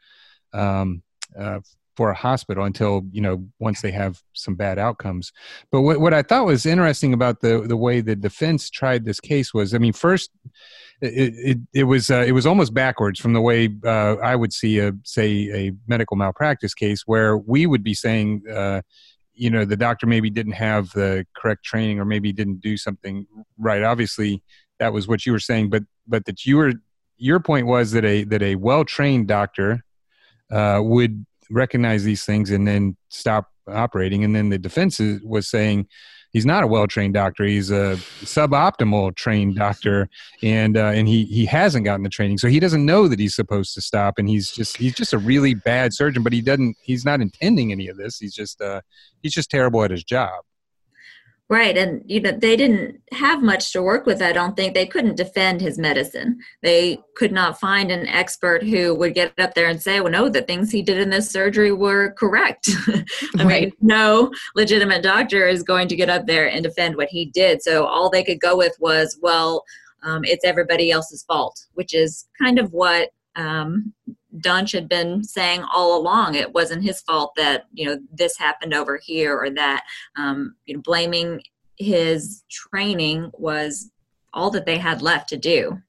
um, 0.55 1.03
uh, 1.39 1.61
for 1.97 2.11
a 2.11 2.15
hospital 2.15 2.65
until 2.65 3.03
you 3.13 3.21
know 3.21 3.47
once 3.59 3.81
they 3.81 3.93
have 3.93 4.21
some 4.33 4.55
bad 4.55 4.79
outcomes. 4.79 5.33
But 5.71 5.83
what 5.83 6.01
what 6.01 6.15
I 6.15 6.23
thought 6.23 6.47
was 6.47 6.67
interesting 6.67 7.13
about 7.13 7.41
the 7.41 7.61
the 7.67 7.77
way 7.77 8.01
the 8.01 8.17
defense 8.17 8.71
tried 8.71 9.05
this 9.05 9.21
case 9.21 9.55
was, 9.55 9.75
I 9.75 9.79
mean, 9.79 9.93
first 9.93 10.31
it 11.01 11.35
it, 11.37 11.59
it 11.73 11.85
was 11.85 12.11
uh, 12.11 12.25
it 12.27 12.33
was 12.33 12.47
almost 12.47 12.75
backwards 12.75 13.21
from 13.21 13.33
the 13.33 13.41
way 13.41 13.69
uh, 13.85 14.17
I 14.17 14.37
would 14.37 14.53
see 14.53 14.79
a 14.79 14.93
say 15.05 15.51
a 15.53 15.73
medical 15.87 16.17
malpractice 16.17 16.75
case 16.75 17.03
where 17.07 17.37
we 17.37 17.67
would 17.67 17.83
be 17.83 17.95
saying. 17.95 18.43
Uh, 18.51 18.83
you 19.37 19.51
know 19.51 19.65
the 19.65 19.77
doctor 19.77 20.07
maybe 20.07 20.31
didn't 20.31 20.53
have 20.53 20.93
the 20.93 21.27
correct 21.35 21.65
training 21.65 21.99
or 21.99 22.05
maybe 22.05 22.33
didn't 22.33 22.61
do 22.61 22.77
something 22.77 23.27
right 23.59 23.83
obviously 23.83 24.41
that 24.79 24.93
was 24.93 25.09
what 25.09 25.27
you 25.27 25.33
were 25.33 25.41
saying 25.41 25.69
but 25.69 25.83
but 26.07 26.25
that 26.25 26.47
you 26.47 26.57
were 26.57 26.73
your 27.17 27.41
point 27.41 27.67
was 27.67 27.91
that 27.91 28.05
a 28.05 28.23
that 28.23 28.43
a 28.43 28.55
well 28.55 28.85
trained 28.85 29.27
doctor 29.27 29.83
uh, 30.55 30.81
would 30.83 31.27
recognize 31.51 32.05
these 32.05 32.25
things 32.25 32.51
and 32.51 32.67
then 32.67 32.97
stop 33.09 33.51
operating. 33.69 34.25
And 34.25 34.35
then 34.35 34.49
the 34.51 34.59
defense 34.59 35.01
was 35.23 35.49
saying 35.49 35.89
he's 36.33 36.47
not 36.47 36.63
a 36.65 36.67
well 36.67 36.87
trained 36.87 37.15
doctor; 37.15 37.45
he's 37.45 37.71
a 37.71 37.97
suboptimal 38.23 39.17
trained 39.17 39.57
doctor, 39.57 40.09
and 40.43 40.77
uh, 40.77 40.93
and 40.95 41.09
he 41.09 41.25
he 41.25 41.45
hasn't 41.47 41.85
gotten 41.85 42.05
the 42.05 42.09
training, 42.09 42.39
so 42.39 42.49
he 42.49 42.61
doesn't 42.61 42.85
know 42.85 43.09
that 43.09 43.19
he's 43.19 43.35
supposed 43.35 43.75
to 43.75 43.81
stop. 43.81 44.19
And 44.19 44.29
he's 44.29 44.51
just 44.51 44.77
he's 44.77 44.95
just 44.95 45.13
a 45.13 45.19
really 45.19 45.55
bad 45.55 45.93
surgeon, 45.93 46.23
but 46.23 46.33
he 46.33 46.41
doesn't 46.41 46.77
he's 46.83 47.05
not 47.05 47.21
intending 47.21 47.73
any 47.73 47.89
of 47.89 47.97
this. 47.97 48.19
He's 48.19 48.35
just 48.35 48.61
uh, 48.61 48.81
he's 49.23 49.33
just 49.33 49.51
terrible 49.51 49.83
at 49.83 49.91
his 49.91 50.05
job. 50.05 50.45
Right, 51.51 51.77
and 51.77 52.03
you 52.07 52.23
know 52.23 52.33
they 52.33 52.57
didn't 52.57 53.03
have 53.13 53.43
much 53.43 53.71
to 53.73 53.83
work 53.83 54.07
with. 54.07 54.23
I 54.23 54.33
don't 54.33 54.57
think 54.57 54.73
they 54.73 54.87
couldn't 54.87 55.17
defend 55.17 55.61
his 55.61 55.79
medicine. 55.79 56.39
They 56.63 56.99
could 57.17 57.33
not 57.33 57.61
find 57.61 57.91
an 57.91 58.07
expert 58.07 58.63
who 58.63 58.95
would 58.95 59.13
get 59.13 59.39
up 59.39 59.53
there 59.53 59.69
and 59.69 59.81
say, 59.81 60.01
"Well, 60.01 60.11
no, 60.11 60.31
the 60.31 60.41
things 60.41 60.71
he 60.71 60.81
did 60.81 60.97
in 60.97 61.11
this 61.11 61.31
surgery 61.31 61.71
were 61.71 62.13
correct." 62.13 62.71
I 63.39 63.45
right. 63.45 63.63
mean, 63.65 63.73
no 63.83 64.33
legitimate 64.57 65.03
doctor 65.03 65.47
is 65.47 65.63
going 65.63 65.87
to 65.89 65.97
get 65.97 66.09
up 66.09 66.27
there 66.27 66.49
and 66.49 66.65
defend 66.65 66.97
what 66.97 67.11
he 67.11 67.27
did. 67.27 67.63
So 67.63 67.85
all 67.85 68.09
they 68.09 68.25
could 68.25 68.41
go 68.41 68.57
with 68.57 68.75
was, 68.81 69.19
"Well, 69.21 69.65
um, 70.03 70.25
it's 70.25 70.47
everybody 70.47 70.91
else's 70.91 71.25
fault," 71.25 71.67
which 71.75 71.93
is 71.93 72.27
kind 72.41 72.59
of 72.59 72.73
what 72.73 73.11
um, 73.37 73.93
Duntsch 74.39 74.73
had 74.73 74.89
been 74.89 75.23
saying 75.23 75.65
all 75.75 75.97
along 75.97 76.35
it 76.35 76.53
wasn't 76.53 76.83
his 76.83 77.01
fault 77.03 77.33
that 77.37 77.65
you 77.73 77.87
know 77.87 77.99
this 78.13 78.37
happened 78.37 78.75
over 78.75 78.99
here 79.03 79.37
or 79.39 79.51
that 79.51 79.85
um, 80.17 80.57
you 80.67 80.75
know 80.75 80.81
blaming 80.81 81.43
his 81.77 82.45
training 82.51 83.31
was 83.35 83.91
all 84.33 84.51
that 84.51 84.67
they 84.67 84.79
had 84.79 85.03
left 85.03 85.29
to 85.29 85.37
do. 85.37 85.81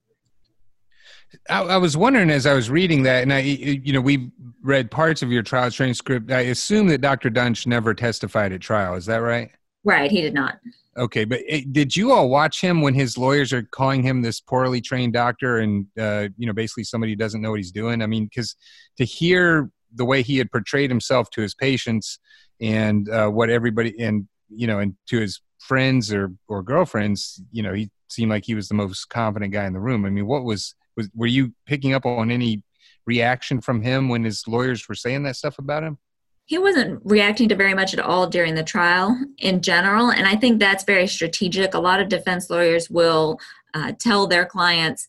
I, 1.49 1.61
I, 1.61 1.77
was 1.77 1.97
wondering 1.97 2.29
as 2.29 2.45
I 2.45 2.53
was 2.53 2.69
reading 2.69 3.03
that, 3.03 3.23
and 3.23 3.33
I, 3.33 3.39
you 3.39 3.91
know, 3.91 3.99
we 3.99 4.31
read 4.61 4.89
parts 4.89 5.21
of 5.21 5.31
your 5.31 5.43
trial 5.43 5.69
transcript. 5.69 6.31
I 6.31 6.41
assume 6.41 6.87
that 6.87 7.01
Dr. 7.01 7.29
Duntsch 7.29 7.67
never 7.67 7.93
testified 7.93 8.53
at 8.53 8.61
trial. 8.61 8.95
Is 8.95 9.05
that 9.07 9.17
right? 9.17 9.51
Right, 9.85 10.09
he 10.09 10.21
did 10.21 10.33
not. 10.33 10.59
Okay, 10.97 11.25
but 11.25 11.41
eh, 11.47 11.61
did 11.71 11.95
you 11.95 12.11
all 12.11 12.27
watch 12.27 12.59
him 12.59 12.81
when 12.81 12.95
his 12.95 13.17
lawyers 13.17 13.53
are 13.53 13.61
calling 13.61 14.01
him 14.01 14.21
this 14.21 14.41
poorly 14.41 14.81
trained 14.81 15.13
doctor 15.13 15.59
and 15.59 15.85
uh, 15.99 16.27
you 16.37 16.47
know 16.47 16.53
basically 16.53 16.83
somebody 16.83 17.11
who 17.11 17.17
doesn't 17.17 17.41
know 17.41 17.51
what 17.51 17.59
he's 17.59 17.71
doing? 17.71 18.01
I 18.01 18.07
mean, 18.07 18.25
because 18.25 18.55
to 18.97 19.05
hear 19.05 19.69
the 19.93 20.05
way 20.05 20.23
he 20.23 20.37
had 20.39 20.51
portrayed 20.51 20.89
himself 20.89 21.29
to 21.31 21.41
his 21.41 21.53
patients 21.53 22.19
and 22.59 23.07
uh, 23.09 23.29
what 23.29 23.49
everybody 23.49 23.93
and 24.01 24.27
you 24.49 24.67
know 24.67 24.79
and 24.79 24.95
to 25.09 25.19
his 25.19 25.39
friends 25.59 26.11
or 26.11 26.33
or 26.47 26.63
girlfriends, 26.63 27.41
you 27.51 27.61
know, 27.61 27.73
he 27.73 27.91
seemed 28.07 28.31
like 28.31 28.45
he 28.45 28.55
was 28.55 28.67
the 28.67 28.75
most 28.75 29.09
confident 29.09 29.53
guy 29.53 29.65
in 29.65 29.73
the 29.73 29.79
room. 29.79 30.05
I 30.05 30.09
mean, 30.09 30.25
what 30.25 30.43
was 30.43 30.73
was 30.97 31.09
were 31.13 31.27
you 31.27 31.53
picking 31.67 31.93
up 31.93 32.05
on 32.07 32.31
any 32.31 32.63
reaction 33.05 33.61
from 33.61 33.83
him 33.83 34.09
when 34.09 34.23
his 34.23 34.47
lawyers 34.47 34.87
were 34.89 34.95
saying 34.95 35.23
that 35.23 35.35
stuff 35.35 35.59
about 35.59 35.83
him? 35.83 35.99
He 36.47 36.59
wasn't 36.59 37.01
reacting 37.03 37.49
to 37.49 37.55
very 37.55 37.73
much 37.73 37.93
at 37.93 37.99
all 37.99 38.27
during 38.27 38.53
the 38.53 38.63
trial 38.63 39.17
in 39.39 39.61
general 39.61 40.11
and 40.11 40.27
i 40.27 40.35
think 40.35 40.59
that's 40.59 40.83
very 40.83 41.07
strategic. 41.07 41.73
A 41.73 41.79
lot 41.79 41.99
of 41.99 42.09
defense 42.09 42.49
lawyers 42.49 42.89
will 42.89 43.39
uh, 43.73 43.93
tell 43.99 44.27
their 44.27 44.45
clients 44.45 45.07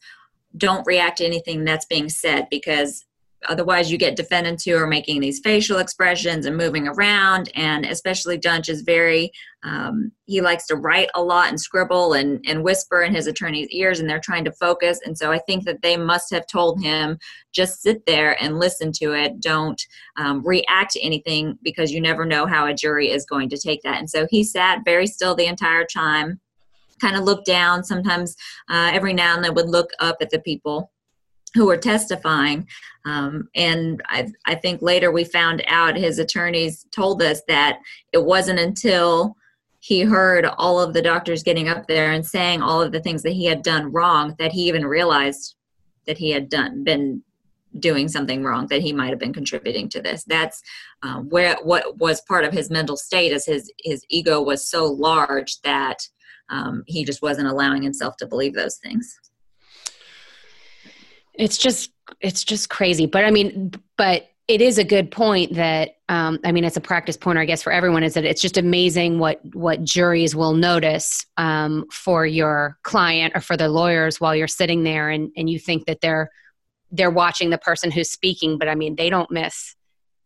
don't 0.57 0.87
react 0.87 1.18
to 1.18 1.27
anything 1.27 1.64
that's 1.64 1.85
being 1.85 2.09
said 2.09 2.49
because 2.51 3.05
otherwise 3.49 3.92
you 3.92 3.99
get 3.99 4.16
defendants 4.16 4.64
who 4.64 4.75
are 4.77 4.87
making 4.87 5.20
these 5.20 5.40
facial 5.40 5.79
expressions 5.79 6.46
and 6.46 6.57
moving 6.57 6.88
around 6.88 7.51
and 7.55 7.85
especially 7.85 8.38
Duntsch 8.38 8.70
is 8.70 8.81
very 8.81 9.31
um, 9.66 10.12
he 10.26 10.40
likes 10.40 10.64
to 10.68 10.76
write 10.76 11.09
a 11.16 11.22
lot 11.22 11.48
and 11.48 11.61
scribble 11.61 12.12
and, 12.12 12.42
and 12.46 12.62
whisper 12.62 13.02
in 13.02 13.12
his 13.12 13.26
attorney's 13.26 13.68
ears 13.70 13.98
and 13.98 14.09
they're 14.09 14.20
trying 14.20 14.44
to 14.44 14.52
focus. 14.52 15.00
And 15.05 15.18
so 15.18 15.33
i 15.33 15.38
think 15.38 15.64
that 15.64 15.83
they 15.83 15.96
must 15.96 16.31
have 16.33 16.46
told 16.46 16.81
him 16.81 17.18
just 17.52 17.83
sit 17.83 18.07
there 18.07 18.40
and 18.40 18.61
listen 18.61 18.92
to 18.92 19.12
it. 19.12 19.40
Don't 19.40 19.83
um, 20.16 20.46
react 20.46 20.92
to 20.92 21.02
anything 21.02 21.59
because 21.62 21.90
you 21.90 22.00
never 22.00 22.24
know 22.24 22.46
how 22.46 22.66
a 22.66 22.74
jury 22.74 23.11
is 23.11 23.26
going 23.26 23.48
to 23.48 23.59
take 23.59 23.83
that. 23.83 23.98
And 23.98 24.09
so 24.09 24.26
he 24.31 24.44
sat 24.44 24.85
very 24.85 25.07
still 25.07 25.35
the 25.35 25.46
entire 25.46 25.85
time 25.85 26.40
kind 27.00 27.16
of 27.16 27.24
looked 27.24 27.46
down. 27.46 27.85
Sometimes 27.85 28.37
uh, 28.70 28.90
every 28.92 29.12
now 29.12 29.35
and 29.35 29.44
then 29.44 29.55
would 29.55 29.68
look 29.68 29.90
up 29.98 30.16
at 30.20 30.31
the 30.31 30.38
people 30.38 30.90
who 31.55 31.66
were 31.66 31.76
testifying. 31.76 32.66
Um, 33.05 33.48
and 33.55 34.02
I, 34.07 34.29
I 34.46 34.55
think 34.55 34.81
later 34.81 35.11
we 35.11 35.24
found 35.24 35.62
out 35.68 35.96
his 35.96 36.18
attorneys 36.18 36.87
told 36.90 37.22
us 37.22 37.42
that 37.48 37.81
it 38.12 38.24
wasn't 38.24 38.59
until 38.59 39.37
he 39.87 40.01
heard 40.01 40.44
all 40.59 40.81
of 40.81 40.92
the 40.92 41.03
doctors 41.03 41.44
getting 41.44 41.68
up 41.68 41.87
there 41.87 42.11
and 42.11 42.27
saying 42.27 42.61
all 42.61 42.83
of 42.83 42.90
the 42.90 43.01
things 43.01 43.22
that 43.22 43.33
he 43.33 43.44
had 43.44 43.62
done 43.62 43.92
wrong 43.92 44.35
that 44.38 44.51
he 44.51 44.66
even 44.66 44.85
realized 44.85 45.55
that 46.07 46.18
he 46.18 46.31
had 46.31 46.49
done 46.49 46.83
been 46.83 47.22
doing 47.79 48.09
something 48.09 48.42
wrong 48.42 48.66
that 48.68 48.81
he 48.81 48.92
might 48.92 49.11
have 49.11 49.18
been 49.18 49.35
contributing 49.35 49.88
to 49.88 50.01
this 50.01 50.25
that's 50.25 50.62
um, 51.03 51.29
where 51.29 51.57
what 51.62 51.99
was 51.99 52.22
part 52.22 52.44
of 52.44 52.53
his 52.53 52.70
mental 52.70 52.96
state 52.96 53.33
as 53.33 53.44
his 53.44 53.70
his 53.85 54.03
ego 54.09 54.42
was 54.42 54.68
so 54.68 54.85
large 54.85 55.61
that 55.61 55.99
um, 56.49 56.83
he 56.87 57.05
just 57.05 57.22
wasn't 57.22 57.46
allowing 57.46 57.83
himself 57.83 58.16
to 58.16 58.27
believe 58.27 58.55
those 58.55 58.79
things 58.79 59.18
it's 61.38 61.59
just 61.59 61.92
it's 62.20 62.44
just 62.44 62.70
crazy. 62.70 63.07
But 63.07 63.25
I 63.25 63.31
mean, 63.31 63.72
but 63.96 64.29
it 64.48 64.61
is 64.61 64.78
a 64.78 64.85
good 64.85 65.11
point 65.11 65.54
that 65.54 65.96
um, 66.09 66.38
I 66.44 66.52
mean, 66.52 66.64
it's 66.64 66.76
a 66.76 66.80
practice 66.80 67.16
pointer, 67.16 67.40
I 67.40 67.46
guess, 67.46 67.64
for 67.64 67.72
everyone. 67.72 68.04
Is 68.04 68.14
that 68.14 68.24
it's 68.24 68.40
just 68.40 68.56
amazing 68.56 69.18
what 69.18 69.40
what 69.54 69.82
juries 69.82 70.37
will 70.37 70.54
notice 70.54 71.26
um, 71.37 71.87
for 71.90 72.24
your 72.24 72.78
client 72.85 73.32
or 73.35 73.40
for 73.40 73.56
the 73.56 73.68
lawyers 73.68 74.20
while 74.20 74.37
you're 74.37 74.46
sitting 74.46 74.85
there, 74.85 75.11
and 75.11 75.32
and 75.37 75.50
you 75.50 75.59
think 75.59 75.87
that 75.87 76.00
they're 76.00 76.30
they're 76.92 77.11
watching 77.11 77.50
the 77.50 77.59
person 77.59 77.90
who's 77.90 78.11
speaking, 78.11 78.59
but 78.59 78.68
I 78.68 78.76
mean, 78.76 78.94
they 78.94 79.11
don't 79.11 79.30
miss 79.32 79.74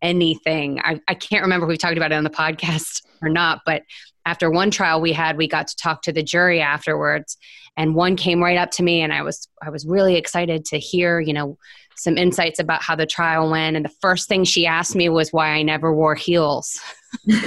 anything. 0.02 0.80
I, 0.80 1.00
I 1.08 1.14
can't 1.14 1.42
remember 1.42 1.66
if 1.66 1.70
we 1.70 1.76
talked 1.78 1.96
about 1.96 2.12
it 2.12 2.16
on 2.16 2.24
the 2.24 2.30
podcast 2.30 3.02
or 3.22 3.30
not, 3.30 3.62
but 3.64 3.82
after 4.26 4.50
one 4.50 4.70
trial 4.70 5.00
we 5.00 5.12
had, 5.14 5.38
we 5.38 5.48
got 5.48 5.68
to 5.68 5.76
talk 5.76 6.02
to 6.02 6.12
the 6.12 6.22
jury 6.22 6.60
afterwards, 6.60 7.38
and 7.74 7.94
one 7.94 8.16
came 8.16 8.42
right 8.42 8.58
up 8.58 8.70
to 8.72 8.82
me, 8.82 9.00
and 9.00 9.14
I 9.14 9.22
was 9.22 9.48
I 9.62 9.70
was 9.70 9.86
really 9.86 10.16
excited 10.16 10.66
to 10.66 10.78
hear, 10.78 11.20
you 11.20 11.32
know, 11.32 11.56
some 12.00 12.16
insights 12.16 12.58
about 12.58 12.82
how 12.82 12.96
the 12.96 13.06
trial 13.06 13.50
went. 13.50 13.76
And 13.76 13.84
the 13.84 13.94
first 14.00 14.28
thing 14.28 14.44
she 14.44 14.66
asked 14.66 14.96
me 14.96 15.08
was 15.08 15.32
why 15.32 15.48
I 15.50 15.62
never 15.62 15.94
wore 15.94 16.14
heels, 16.14 16.80
and 17.26 17.36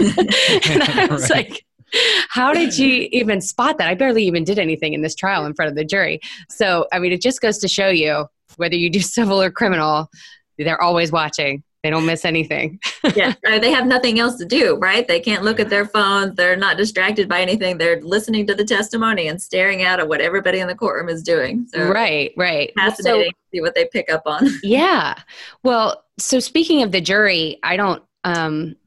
I 0.83 1.07
was 1.09 1.29
right. 1.29 1.49
like. 1.49 1.65
How 2.29 2.55
did 2.55 2.75
you 2.75 3.07
even 3.11 3.39
spot 3.39 3.77
that? 3.77 3.87
I 3.87 3.93
barely 3.93 4.25
even 4.25 4.43
did 4.43 4.57
anything 4.57 4.93
in 4.93 5.03
this 5.03 5.13
trial 5.13 5.45
in 5.45 5.53
front 5.53 5.69
of 5.69 5.75
the 5.75 5.85
jury. 5.85 6.19
So, 6.49 6.87
I 6.91 6.97
mean, 6.97 7.11
it 7.11 7.21
just 7.21 7.39
goes 7.39 7.59
to 7.59 7.67
show 7.67 7.89
you 7.89 8.25
whether 8.57 8.75
you 8.75 8.89
do 8.89 8.99
civil 9.17 9.39
or 9.39 9.51
criminal, 9.51 10.09
they're 10.57 10.81
always 10.81 11.11
watching 11.11 11.63
they 11.83 11.89
don't 11.89 12.05
miss 12.05 12.23
anything. 12.23 12.79
yeah, 13.15 13.33
they 13.43 13.71
have 13.71 13.85
nothing 13.85 14.17
else 14.17 14.37
to 14.37 14.45
do, 14.45 14.77
right? 14.77 15.05
They 15.05 15.19
can't 15.19 15.43
look 15.43 15.59
at 15.59 15.69
their 15.69 15.85
phones. 15.85 16.35
They're 16.35 16.55
not 16.55 16.77
distracted 16.77 17.27
by 17.27 17.41
anything. 17.41 17.77
They're 17.77 18.01
listening 18.01 18.47
to 18.47 18.55
the 18.55 18.63
testimony 18.63 19.27
and 19.27 19.41
staring 19.41 19.83
out 19.83 19.99
at 19.99 20.07
what 20.07 20.21
everybody 20.21 20.59
in 20.59 20.67
the 20.67 20.75
courtroom 20.75 21.09
is 21.09 21.21
doing. 21.21 21.67
So 21.73 21.89
right, 21.89 22.31
right. 22.37 22.71
Fascinating 22.77 23.25
so, 23.25 23.29
to 23.31 23.57
see 23.57 23.61
what 23.61 23.75
they 23.75 23.89
pick 23.91 24.09
up 24.09 24.23
on. 24.25 24.47
yeah. 24.63 25.15
Well, 25.63 26.05
so 26.17 26.39
speaking 26.39 26.83
of 26.83 26.93
the 26.93 27.01
jury, 27.01 27.59
I 27.63 27.75
don't, 27.75 28.01
um, 28.23 28.77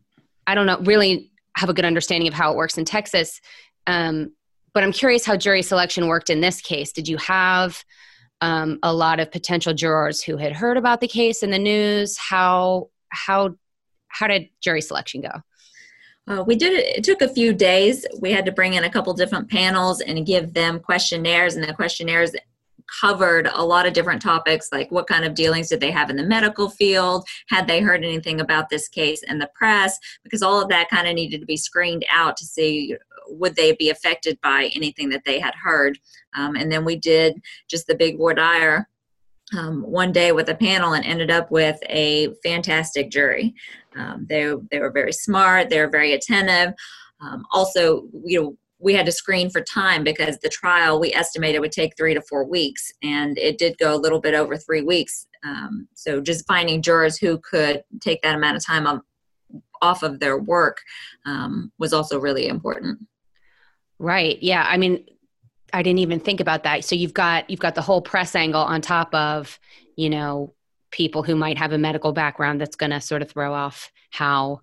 I 0.46 0.54
don't 0.54 0.66
know, 0.66 0.78
really 0.80 1.30
have 1.56 1.68
a 1.68 1.74
good 1.74 1.85
understanding 1.85 2.28
of 2.28 2.35
how 2.35 2.50
it 2.50 2.56
works 2.56 2.78
in 2.78 2.87
Texas. 2.87 3.42
Um, 3.87 4.32
but 4.72 4.82
I'm 4.82 4.92
curious 4.92 5.26
how 5.26 5.37
jury 5.37 5.62
selection 5.62 6.06
worked 6.06 6.30
in 6.30 6.40
this 6.40 6.62
case. 6.62 6.92
Did 6.92 7.09
you 7.09 7.18
have 7.18 7.85
um, 8.40 8.79
a 8.83 8.92
lot 8.92 9.20
of 9.20 9.31
potential 9.31 9.75
jurors 9.75 10.22
who 10.22 10.37
had 10.37 10.53
heard 10.53 10.77
about 10.77 11.01
the 11.01 11.09
case 11.09 11.42
in 11.42 11.51
the 11.51 11.59
news. 11.59 12.16
How 12.18 12.90
how 13.09 13.57
how 14.09 14.27
did 14.27 14.49
jury 14.61 14.81
selection 14.81 15.22
go? 15.22 15.31
Uh, 16.29 16.42
we 16.42 16.57
did 16.57 16.72
it. 16.72 16.99
It 16.99 17.05
took 17.05 17.22
a 17.22 17.29
few 17.29 17.53
days. 17.53 18.05
We 18.20 18.33
had 18.33 18.44
to 18.46 18.53
bring 18.53 18.75
in 18.75 18.85
a 18.85 18.90
couple 18.90 19.14
different 19.14 19.49
panels 19.49 20.01
and 20.01 20.27
give 20.27 20.55
them 20.55 20.81
questionnaires, 20.81 21.55
and 21.55 21.64
the 21.64 21.72
questionnaires 21.72 22.33
covered 23.01 23.49
a 23.53 23.64
lot 23.64 23.87
of 23.87 23.92
different 23.92 24.22
topics 24.22 24.68
like 24.72 24.90
what 24.90 25.07
kind 25.07 25.25
of 25.25 25.35
dealings 25.35 25.68
did 25.68 25.81
they 25.81 25.90
have 25.90 26.09
in 26.11 26.16
the 26.16 26.22
medical 26.22 26.70
field 26.70 27.27
had 27.49 27.66
they 27.66 27.81
heard 27.81 28.05
anything 28.05 28.40
about 28.40 28.68
this 28.68 28.88
case 28.88 29.22
in 29.25 29.38
the 29.38 29.51
press 29.55 29.99
because 30.22 30.42
all 30.42 30.62
of 30.62 30.68
that 30.68 30.88
kind 30.88 31.09
of 31.09 31.14
needed 31.14 31.40
to 31.40 31.46
be 31.46 31.57
screened 31.57 32.05
out 32.12 32.37
to 32.37 32.44
see 32.44 32.96
would 33.29 33.57
they 33.57 33.73
be 33.73 33.91
affected 33.91 34.39
by 34.43 34.71
anything 34.75 35.09
that 35.11 35.25
they 35.25 35.39
had 35.39 35.55
heard? 35.55 35.99
Um, 36.35 36.57
and 36.57 36.71
then 36.71 36.85
we 36.85 36.97
did 36.97 37.41
just 37.69 37.87
the 37.87 37.95
big 37.95 38.17
voir 38.19 38.35
dire 38.35 38.89
um, 39.57 39.83
one 39.83 40.12
day 40.12 40.33
with 40.33 40.49
a 40.49 40.55
panel 40.55 40.95
and 40.95 41.05
ended 41.05 41.31
up 41.31 41.51
with 41.51 41.79
a 41.89 42.35
fantastic 42.43 43.11
jury. 43.11 43.55
Um, 43.95 44.27
they, 44.29 44.53
they 44.71 44.81
were 44.81 44.91
very 44.91 45.12
smart 45.12 45.71
they 45.71 45.81
were 45.81 45.89
very 45.89 46.12
attentive. 46.12 46.75
Um, 47.21 47.45
also 47.53 48.09
you 48.25 48.43
know 48.43 48.57
we 48.79 48.95
had 48.95 49.07
to 49.07 49.12
screen 49.12 49.49
for 49.49 49.62
time 49.62 50.05
because 50.05 50.39
the 50.39 50.51
trial 50.51 51.01
we 51.01 51.15
estimated 51.15 51.61
would 51.61 51.73
take 51.73 51.97
three 51.97 52.12
to 52.12 52.21
four 52.21 52.45
weeks 52.45 52.93
and 53.03 53.39
it 53.39 53.57
did 53.59 53.79
go 53.79 53.95
a 53.95 53.97
little 53.97 54.21
bit 54.21 54.35
over 54.35 54.57
three 54.57 54.83
weeks. 54.83 55.27
Um, 55.45 55.89
so 55.95 56.21
just 56.21 56.47
finding 56.47 56.83
jurors 56.83 57.17
who 57.17 57.39
could 57.39 57.83
take 58.01 58.21
that 58.23 58.35
amount 58.35 58.57
of 58.57 58.65
time 58.65 59.01
off 59.81 60.03
of 60.03 60.21
their 60.21 60.39
work 60.39 60.83
um, 61.25 61.73
was 61.79 61.93
also 61.93 62.21
really 62.21 62.49
important 62.49 62.99
right. 63.98 64.42
Yeah. 64.42 64.64
I 64.66 64.76
mean 64.76 65.04
i 65.72 65.82
didn't 65.82 65.98
even 65.98 66.20
think 66.20 66.40
about 66.40 66.62
that. 66.62 66.85
So 66.85 66.94
you've 66.94 67.14
got 67.14 67.50
you've 67.50 67.61
got 67.61 67.74
the 67.74 67.82
whole 67.82 68.00
press 68.00 68.35
angle 68.35 68.62
on 68.62 68.80
top 68.80 69.14
of 69.14 69.59
you 69.96 70.09
know 70.09 70.54
people 70.90 71.22
who 71.22 71.37
might 71.37 71.59
have 71.59 71.72
a 71.72 71.78
medical 71.78 72.12
background 72.12 72.61
that's 72.61 72.76
going 72.76 72.92
to 72.92 73.00
sort 73.00 73.22
of 73.22 73.30
throw 73.30 73.52
off 73.52 73.92
how 74.11 74.61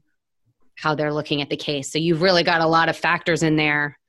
how 0.75 0.95
they're 0.95 1.13
looking 1.13 1.41
at 1.41 1.49
the 1.49 1.57
case. 1.57 1.91
So 1.91 1.99
you've 1.99 2.21
really 2.21 2.43
got 2.43 2.61
a 2.61 2.67
lot 2.67 2.89
of 2.89 2.97
factors 2.97 3.43
in 3.43 3.57
there 3.57 3.99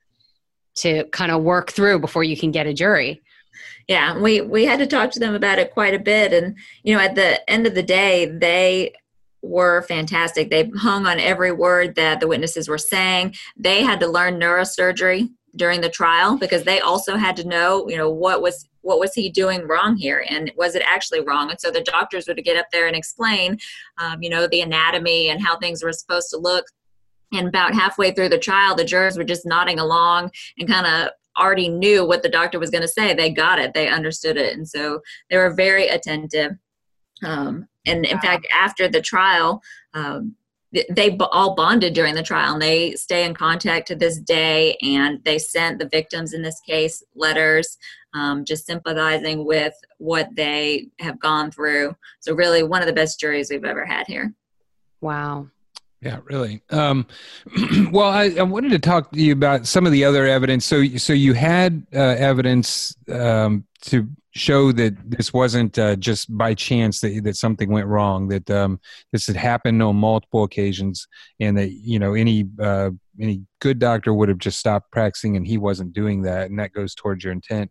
to 0.76 1.04
kind 1.12 1.30
of 1.30 1.42
work 1.42 1.70
through 1.70 1.98
before 1.98 2.24
you 2.24 2.36
can 2.36 2.50
get 2.50 2.66
a 2.66 2.72
jury. 2.72 3.22
Yeah. 3.86 4.18
We 4.18 4.40
we 4.40 4.64
had 4.64 4.78
to 4.78 4.86
talk 4.86 5.10
to 5.12 5.20
them 5.20 5.34
about 5.34 5.58
it 5.58 5.72
quite 5.72 5.94
a 5.94 5.98
bit. 5.98 6.32
And 6.32 6.56
you 6.82 6.94
know 6.94 7.02
at 7.02 7.16
the 7.16 7.48
end 7.50 7.66
of 7.66 7.74
the 7.74 7.82
day 7.82 8.26
they 8.26 8.94
were 9.44 9.82
fantastic 9.82 10.50
they 10.50 10.70
hung 10.76 11.06
on 11.06 11.20
every 11.20 11.52
word 11.52 11.94
that 11.94 12.20
the 12.20 12.28
witnesses 12.28 12.68
were 12.68 12.78
saying 12.78 13.34
they 13.56 13.82
had 13.82 14.00
to 14.00 14.06
learn 14.06 14.40
neurosurgery 14.40 15.28
during 15.56 15.80
the 15.80 15.88
trial 15.88 16.36
because 16.36 16.64
they 16.64 16.80
also 16.80 17.16
had 17.16 17.36
to 17.36 17.46
know 17.46 17.88
you 17.88 17.96
know 17.96 18.10
what 18.10 18.42
was 18.42 18.68
what 18.80 18.98
was 18.98 19.14
he 19.14 19.30
doing 19.30 19.66
wrong 19.66 19.96
here 19.96 20.24
and 20.28 20.50
was 20.56 20.74
it 20.74 20.82
actually 20.86 21.20
wrong 21.20 21.50
and 21.50 21.60
so 21.60 21.70
the 21.70 21.82
doctors 21.82 22.26
would 22.26 22.42
get 22.44 22.56
up 22.56 22.66
there 22.72 22.86
and 22.86 22.96
explain 22.96 23.58
um, 23.98 24.22
you 24.22 24.30
know 24.30 24.46
the 24.46 24.60
anatomy 24.60 25.28
and 25.28 25.42
how 25.42 25.56
things 25.58 25.82
were 25.82 25.92
supposed 25.92 26.30
to 26.30 26.36
look 26.36 26.64
and 27.32 27.48
about 27.48 27.74
halfway 27.74 28.12
through 28.12 28.28
the 28.28 28.38
trial, 28.38 28.74
the 28.74 28.84
jurors 28.84 29.16
were 29.16 29.24
just 29.24 29.46
nodding 29.46 29.78
along 29.78 30.30
and 30.58 30.68
kind 30.68 30.86
of 30.86 31.10
already 31.38 31.68
knew 31.68 32.06
what 32.06 32.22
the 32.22 32.28
doctor 32.28 32.58
was 32.58 32.70
going 32.70 32.82
to 32.82 32.88
say. 32.88 33.12
They 33.12 33.30
got 33.30 33.58
it, 33.58 33.74
they 33.74 33.88
understood 33.88 34.36
it. 34.36 34.56
And 34.56 34.68
so 34.68 35.00
they 35.30 35.36
were 35.36 35.52
very 35.52 35.88
attentive. 35.88 36.52
Um, 37.24 37.66
and 37.86 38.04
in 38.04 38.16
wow. 38.16 38.22
fact, 38.22 38.46
after 38.52 38.88
the 38.88 39.00
trial, 39.00 39.62
um, 39.94 40.34
they 40.90 41.16
all 41.30 41.54
bonded 41.54 41.94
during 41.94 42.14
the 42.14 42.22
trial 42.22 42.54
and 42.54 42.62
they 42.62 42.94
stay 42.94 43.24
in 43.24 43.34
contact 43.34 43.86
to 43.88 43.94
this 43.94 44.18
day 44.18 44.76
and 44.82 45.22
they 45.24 45.38
sent 45.38 45.78
the 45.78 45.88
victims 45.88 46.32
in 46.32 46.42
this 46.42 46.60
case 46.60 47.02
letters 47.14 47.78
um, 48.12 48.44
just 48.44 48.66
sympathizing 48.66 49.44
with 49.44 49.74
what 49.98 50.28
they 50.34 50.88
have 50.98 51.20
gone 51.20 51.50
through 51.50 51.94
so 52.18 52.34
really 52.34 52.62
one 52.62 52.82
of 52.82 52.86
the 52.86 52.92
best 52.92 53.20
juries 53.20 53.50
we've 53.50 53.64
ever 53.64 53.84
had 53.84 54.06
here 54.06 54.34
wow 55.00 55.46
yeah, 56.00 56.20
really. 56.24 56.60
Um, 56.68 57.06
well, 57.90 58.10
I, 58.10 58.24
I, 58.38 58.42
wanted 58.42 58.72
to 58.72 58.78
talk 58.78 59.10
to 59.12 59.18
you 59.18 59.32
about 59.32 59.66
some 59.66 59.86
of 59.86 59.92
the 59.92 60.04
other 60.04 60.26
evidence. 60.26 60.66
So, 60.66 60.84
so 60.98 61.14
you 61.14 61.32
had 61.32 61.86
uh, 61.94 61.98
evidence 61.98 62.94
um, 63.10 63.64
to 63.86 64.06
show 64.34 64.72
that 64.72 64.94
this 65.08 65.32
wasn't 65.32 65.78
uh, 65.78 65.94
just 65.96 66.36
by 66.36 66.54
chance 66.54 67.00
that 67.00 67.22
that 67.24 67.36
something 67.36 67.70
went 67.70 67.86
wrong. 67.86 68.28
That 68.28 68.50
um, 68.50 68.80
this 69.12 69.26
had 69.26 69.36
happened 69.36 69.82
on 69.82 69.96
multiple 69.96 70.42
occasions, 70.42 71.06
and 71.40 71.56
that 71.56 71.72
you 71.72 71.98
know 71.98 72.14
any 72.14 72.44
uh, 72.60 72.90
any 73.20 73.42
good 73.60 73.78
doctor 73.78 74.12
would 74.12 74.28
have 74.28 74.38
just 74.38 74.58
stopped 74.58 74.90
practicing, 74.90 75.36
and 75.36 75.46
he 75.46 75.56
wasn't 75.56 75.92
doing 75.92 76.22
that, 76.22 76.50
and 76.50 76.58
that 76.58 76.72
goes 76.72 76.94
towards 76.94 77.24
your 77.24 77.32
intent. 77.32 77.70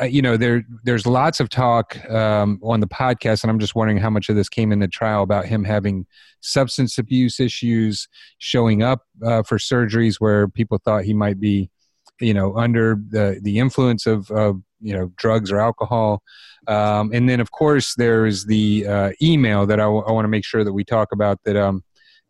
Uh, 0.00 0.04
you 0.04 0.20
know 0.20 0.36
there 0.36 0.62
there's 0.84 1.06
lots 1.06 1.40
of 1.40 1.48
talk 1.48 1.98
um, 2.10 2.60
on 2.62 2.80
the 2.80 2.86
podcast 2.86 3.42
and 3.42 3.50
i'm 3.50 3.58
just 3.58 3.74
wondering 3.74 3.96
how 3.96 4.10
much 4.10 4.28
of 4.28 4.36
this 4.36 4.50
came 4.50 4.70
in 4.70 4.80
the 4.80 4.86
trial 4.86 5.22
about 5.22 5.46
him 5.46 5.64
having 5.64 6.04
substance 6.40 6.98
abuse 6.98 7.40
issues 7.40 8.06
showing 8.36 8.82
up 8.82 9.06
uh, 9.24 9.42
for 9.42 9.56
surgeries 9.56 10.16
where 10.16 10.46
people 10.46 10.78
thought 10.84 11.04
he 11.04 11.14
might 11.14 11.40
be 11.40 11.70
you 12.20 12.34
know 12.34 12.54
under 12.54 13.00
the 13.08 13.40
the 13.42 13.58
influence 13.58 14.06
of, 14.06 14.30
of 14.30 14.60
you 14.82 14.94
know 14.94 15.12
drugs 15.16 15.50
or 15.50 15.58
alcohol. 15.58 16.22
Um, 16.68 17.10
and 17.12 17.28
then 17.28 17.40
of 17.40 17.50
course 17.50 17.94
there's 17.94 18.44
the 18.44 18.86
uh, 18.86 19.10
email 19.20 19.66
that 19.66 19.80
I, 19.80 19.84
w- 19.84 20.04
I 20.06 20.12
want 20.12 20.24
to 20.24 20.28
make 20.28 20.44
sure 20.44 20.64
that 20.64 20.72
we 20.72 20.84
talk 20.84 21.08
about 21.12 21.38
that 21.44 21.56
um, 21.56 21.82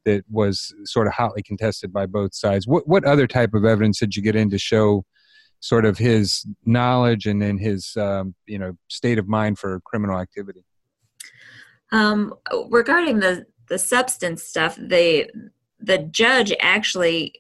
that 0.05 0.25
was 0.31 0.75
sort 0.85 1.07
of 1.07 1.13
hotly 1.13 1.43
contested 1.43 1.93
by 1.93 2.07
both 2.07 2.35
sides. 2.35 2.67
What 2.67 2.87
what 2.87 3.05
other 3.05 3.27
type 3.27 3.55
of 3.55 3.65
evidence 3.65 3.99
did 3.99 4.17
you 4.17 4.23
get 4.23 4.37
in 4.37 4.51
to 4.51 4.59
show 4.59 5.05
sort 5.61 5.85
of 5.85 5.97
his 5.97 6.45
knowledge 6.65 7.27
and 7.27 7.41
then 7.41 7.59
his 7.59 7.97
um, 7.97 8.35
you 8.47 8.59
know 8.59 8.77
state 8.89 9.19
of 9.19 9.29
mind 9.29 9.59
for 9.59 9.81
criminal 9.81 10.19
activity? 10.19 10.65
Um, 11.91 12.35
regarding 12.71 13.21
the 13.21 13.47
the 13.69 13.79
substance 13.79 14.43
stuff 14.43 14.77
the 14.77 15.31
the 15.79 15.99
judge 15.99 16.53
actually 16.61 17.35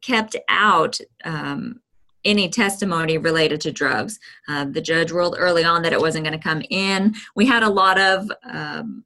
kept 0.00 0.36
out 0.48 0.98
um, 1.24 1.80
any 2.24 2.48
testimony 2.48 3.18
related 3.18 3.60
to 3.62 3.72
drugs. 3.72 4.18
Uh, 4.48 4.66
the 4.66 4.80
judge 4.80 5.10
ruled 5.10 5.36
early 5.38 5.64
on 5.64 5.82
that 5.82 5.92
it 5.92 6.00
wasn't 6.00 6.24
going 6.24 6.38
to 6.38 6.42
come 6.42 6.62
in. 6.70 7.14
We 7.34 7.46
had 7.46 7.62
a 7.62 7.68
lot 7.68 7.98
of 7.98 8.30
um, 8.44 9.04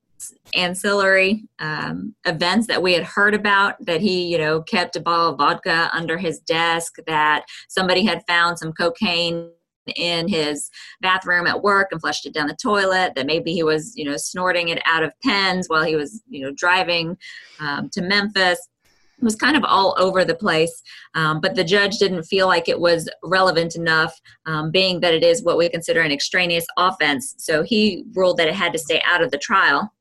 ancillary 0.54 1.44
um, 1.58 2.14
events 2.24 2.66
that 2.66 2.82
we 2.82 2.92
had 2.92 3.04
heard 3.04 3.34
about 3.34 3.74
that 3.84 4.00
he 4.00 4.26
you 4.26 4.38
know 4.38 4.62
kept 4.62 4.96
a 4.96 5.00
bottle 5.00 5.32
of 5.32 5.38
vodka 5.38 5.90
under 5.92 6.16
his 6.16 6.40
desk 6.40 6.96
that 7.06 7.44
somebody 7.68 8.04
had 8.04 8.22
found 8.26 8.58
some 8.58 8.72
cocaine 8.72 9.50
in 9.94 10.26
his 10.26 10.70
bathroom 11.00 11.46
at 11.46 11.62
work 11.62 11.88
and 11.92 12.00
flushed 12.00 12.26
it 12.26 12.34
down 12.34 12.48
the 12.48 12.56
toilet 12.60 13.12
that 13.14 13.26
maybe 13.26 13.52
he 13.52 13.62
was 13.62 13.92
you 13.96 14.04
know 14.04 14.16
snorting 14.16 14.68
it 14.68 14.80
out 14.84 15.02
of 15.02 15.12
pens 15.22 15.66
while 15.68 15.84
he 15.84 15.96
was 15.96 16.22
you 16.28 16.40
know 16.40 16.52
driving 16.56 17.16
um, 17.60 17.88
to 17.90 18.00
memphis 18.02 18.68
was 19.26 19.36
kind 19.36 19.56
of 19.56 19.64
all 19.64 19.94
over 19.98 20.24
the 20.24 20.34
place, 20.34 20.82
um, 21.14 21.42
but 21.42 21.54
the 21.54 21.64
judge 21.64 21.98
didn't 21.98 22.22
feel 22.22 22.46
like 22.46 22.70
it 22.70 22.80
was 22.80 23.10
relevant 23.22 23.76
enough, 23.76 24.18
um, 24.46 24.70
being 24.70 25.00
that 25.00 25.12
it 25.12 25.22
is 25.22 25.42
what 25.42 25.58
we 25.58 25.68
consider 25.68 26.00
an 26.00 26.10
extraneous 26.12 26.64
offense. 26.78 27.34
So 27.36 27.62
he 27.62 28.04
ruled 28.14 28.38
that 28.38 28.48
it 28.48 28.54
had 28.54 28.72
to 28.72 28.78
stay 28.78 29.02
out 29.04 29.22
of 29.22 29.30
the 29.30 29.38
trial. 29.38 29.92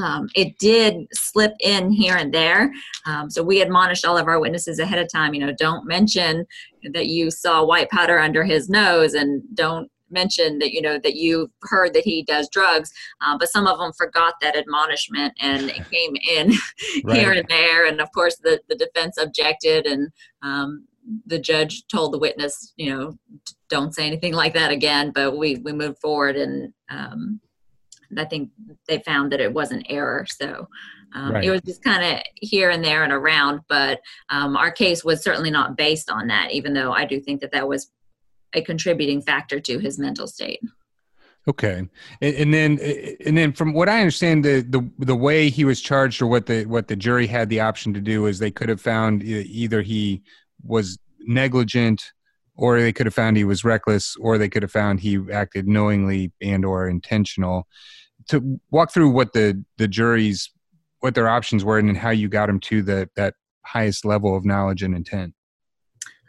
Um, 0.00 0.28
it 0.36 0.56
did 0.58 1.08
slip 1.12 1.54
in 1.60 1.90
here 1.90 2.16
and 2.16 2.32
there. 2.32 2.72
Um, 3.04 3.28
so 3.28 3.42
we 3.42 3.60
admonished 3.62 4.04
all 4.04 4.16
of 4.16 4.28
our 4.28 4.38
witnesses 4.38 4.78
ahead 4.78 5.00
of 5.00 5.10
time, 5.10 5.34
you 5.34 5.40
know, 5.40 5.52
don't 5.58 5.88
mention 5.88 6.46
that 6.92 7.06
you 7.06 7.32
saw 7.32 7.64
white 7.64 7.90
powder 7.90 8.20
under 8.20 8.44
his 8.44 8.68
nose 8.68 9.14
and 9.14 9.42
don't 9.54 9.90
mention 10.10 10.58
that, 10.58 10.72
you 10.72 10.80
know, 10.80 10.98
that 10.98 11.14
you 11.14 11.50
heard 11.62 11.94
that 11.94 12.04
he 12.04 12.22
does 12.22 12.48
drugs. 12.48 12.92
Uh, 13.20 13.36
but 13.38 13.48
some 13.48 13.66
of 13.66 13.78
them 13.78 13.92
forgot 13.96 14.34
that 14.40 14.56
admonishment 14.56 15.34
and 15.40 15.70
it 15.70 15.90
came 15.90 16.16
in 16.28 16.52
right. 17.04 17.18
here 17.18 17.32
and 17.32 17.46
there. 17.48 17.86
And 17.86 18.00
of 18.00 18.10
course, 18.12 18.36
the, 18.36 18.60
the 18.68 18.76
defense 18.76 19.16
objected 19.18 19.86
and 19.86 20.10
um, 20.42 20.86
the 21.26 21.38
judge 21.38 21.86
told 21.88 22.12
the 22.12 22.18
witness, 22.18 22.72
you 22.76 22.90
know, 22.90 23.18
don't 23.68 23.94
say 23.94 24.06
anything 24.06 24.34
like 24.34 24.54
that 24.54 24.70
again. 24.70 25.10
But 25.14 25.36
we, 25.36 25.56
we 25.56 25.72
moved 25.72 25.98
forward 25.98 26.36
and, 26.36 26.72
um, 26.90 27.40
I 28.16 28.24
think 28.24 28.50
they 28.86 29.00
found 29.00 29.32
that 29.32 29.40
it 29.40 29.52
wasn't 29.52 29.86
error. 29.90 30.24
So 30.28 30.66
um, 31.14 31.32
right. 31.32 31.44
it 31.44 31.50
was 31.50 31.60
just 31.62 31.82
kind 31.82 32.02
of 32.02 32.22
here 32.36 32.70
and 32.70 32.84
there 32.84 33.04
and 33.04 33.12
around. 33.12 33.60
But 33.68 34.00
um, 34.30 34.56
our 34.56 34.70
case 34.70 35.04
was 35.04 35.22
certainly 35.22 35.50
not 35.50 35.76
based 35.76 36.10
on 36.10 36.26
that, 36.28 36.52
even 36.52 36.72
though 36.72 36.92
I 36.92 37.04
do 37.04 37.20
think 37.20 37.40
that 37.40 37.52
that 37.52 37.68
was 37.68 37.90
a 38.54 38.62
contributing 38.62 39.22
factor 39.22 39.60
to 39.60 39.78
his 39.78 39.98
mental 39.98 40.26
state. 40.26 40.60
Okay, 41.46 41.88
and, 42.20 42.34
and, 42.34 42.52
then 42.52 42.78
and 43.24 43.38
then 43.38 43.52
from 43.52 43.72
what 43.72 43.88
I 43.88 44.00
understand, 44.00 44.44
the, 44.44 44.60
the 44.60 44.86
the 44.98 45.16
way 45.16 45.48
he 45.48 45.64
was 45.64 45.80
charged, 45.80 46.20
or 46.20 46.26
what 46.26 46.44
the 46.44 46.66
what 46.66 46.88
the 46.88 46.96
jury 46.96 47.26
had 47.26 47.48
the 47.48 47.60
option 47.60 47.94
to 47.94 48.02
do, 48.02 48.26
is 48.26 48.38
they 48.38 48.50
could 48.50 48.68
have 48.68 48.82
found 48.82 49.22
either 49.22 49.80
he 49.80 50.22
was 50.62 50.98
negligent 51.20 52.12
or 52.54 52.80
they 52.80 52.92
could 52.92 53.06
have 53.06 53.14
found 53.14 53.36
he 53.36 53.44
was 53.44 53.64
reckless 53.64 54.14
or 54.16 54.36
they 54.36 54.48
could 54.48 54.62
have 54.62 54.72
found 54.72 55.00
he 55.00 55.18
acted 55.32 55.66
knowingly 55.66 56.32
and 56.42 56.66
or 56.66 56.86
intentional. 56.86 57.66
To 58.28 58.60
walk 58.70 58.92
through 58.92 59.10
what 59.10 59.32
the 59.32 59.64
the 59.78 59.88
jury's 59.88 60.50
what 61.00 61.14
their 61.14 61.30
options 61.30 61.64
were 61.64 61.78
and 61.78 61.96
how 61.96 62.10
you 62.10 62.28
got 62.28 62.46
them 62.46 62.60
to 62.60 62.82
the 62.82 63.08
that 63.16 63.34
highest 63.64 64.04
level 64.04 64.36
of 64.36 64.44
knowledge 64.44 64.82
and 64.82 64.94
intent 64.94 65.34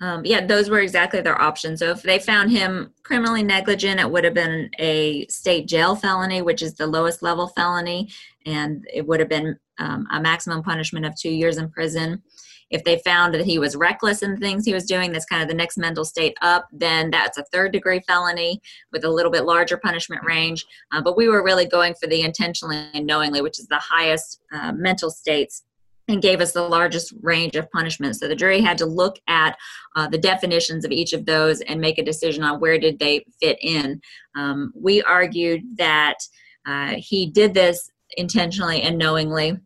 um, 0.01 0.23
yeah 0.25 0.45
those 0.45 0.69
were 0.69 0.79
exactly 0.79 1.21
their 1.21 1.41
options 1.41 1.79
so 1.79 1.91
if 1.91 2.01
they 2.03 2.19
found 2.19 2.51
him 2.51 2.93
criminally 3.03 3.43
negligent 3.43 3.99
it 3.99 4.09
would 4.09 4.23
have 4.23 4.33
been 4.33 4.69
a 4.79 5.25
state 5.27 5.67
jail 5.67 5.95
felony 5.95 6.41
which 6.41 6.61
is 6.61 6.73
the 6.75 6.87
lowest 6.87 7.21
level 7.21 7.47
felony 7.47 8.09
and 8.45 8.85
it 8.93 9.05
would 9.05 9.19
have 9.19 9.29
been 9.29 9.57
um, 9.79 10.07
a 10.11 10.19
maximum 10.19 10.63
punishment 10.63 11.05
of 11.05 11.15
two 11.15 11.29
years 11.31 11.57
in 11.57 11.69
prison 11.69 12.21
If 12.69 12.83
they 12.83 12.99
found 12.99 13.33
that 13.33 13.45
he 13.45 13.57
was 13.57 13.75
reckless 13.75 14.21
in 14.21 14.31
the 14.31 14.37
things 14.37 14.65
he 14.65 14.73
was 14.73 14.85
doing, 14.85 15.11
that's 15.11 15.25
kind 15.25 15.41
of 15.41 15.47
the 15.47 15.55
next 15.55 15.77
mental 15.77 16.05
state 16.05 16.37
up, 16.41 16.67
then 16.71 17.09
that's 17.09 17.37
a 17.37 17.43
third 17.45 17.71
degree 17.71 18.01
felony 18.07 18.61
with 18.91 19.03
a 19.03 19.09
little 19.09 19.31
bit 19.31 19.45
larger 19.45 19.77
punishment 19.77 20.21
range. 20.23 20.65
Uh, 20.91 21.01
but 21.01 21.17
we 21.17 21.27
were 21.27 21.43
really 21.43 21.65
going 21.65 21.95
for 21.95 22.07
the 22.07 22.21
intentionally 22.21 22.89
and 22.93 23.07
knowingly, 23.07 23.41
which 23.41 23.59
is 23.59 23.67
the 23.67 23.79
highest 23.79 24.41
uh, 24.53 24.71
mental 24.71 25.09
states 25.09 25.63
and 26.09 26.21
gave 26.21 26.41
us 26.41 26.51
the 26.51 26.67
largest 26.67 27.13
range 27.21 27.55
of 27.55 27.69
punishments. 27.71 28.19
So 28.19 28.27
the 28.27 28.35
jury 28.35 28.61
had 28.61 28.77
to 28.79 28.85
look 28.85 29.17
at 29.27 29.55
uh, 29.95 30.07
the 30.09 30.17
definitions 30.17 30.83
of 30.83 30.91
each 30.91 31.13
of 31.13 31.25
those 31.25 31.61
and 31.61 31.79
make 31.79 31.97
a 31.97 32.03
decision 32.03 32.43
on 32.43 32.59
where 32.59 32.79
did 32.79 32.99
they 32.99 33.25
fit 33.39 33.57
in. 33.61 34.01
Um, 34.35 34.73
we 34.75 35.01
argued 35.03 35.61
that 35.77 36.17
uh, 36.65 36.95
he 36.97 37.29
did 37.29 37.53
this 37.53 37.89
intentionally 38.17 38.81
and 38.81 38.97
knowingly 38.97 39.57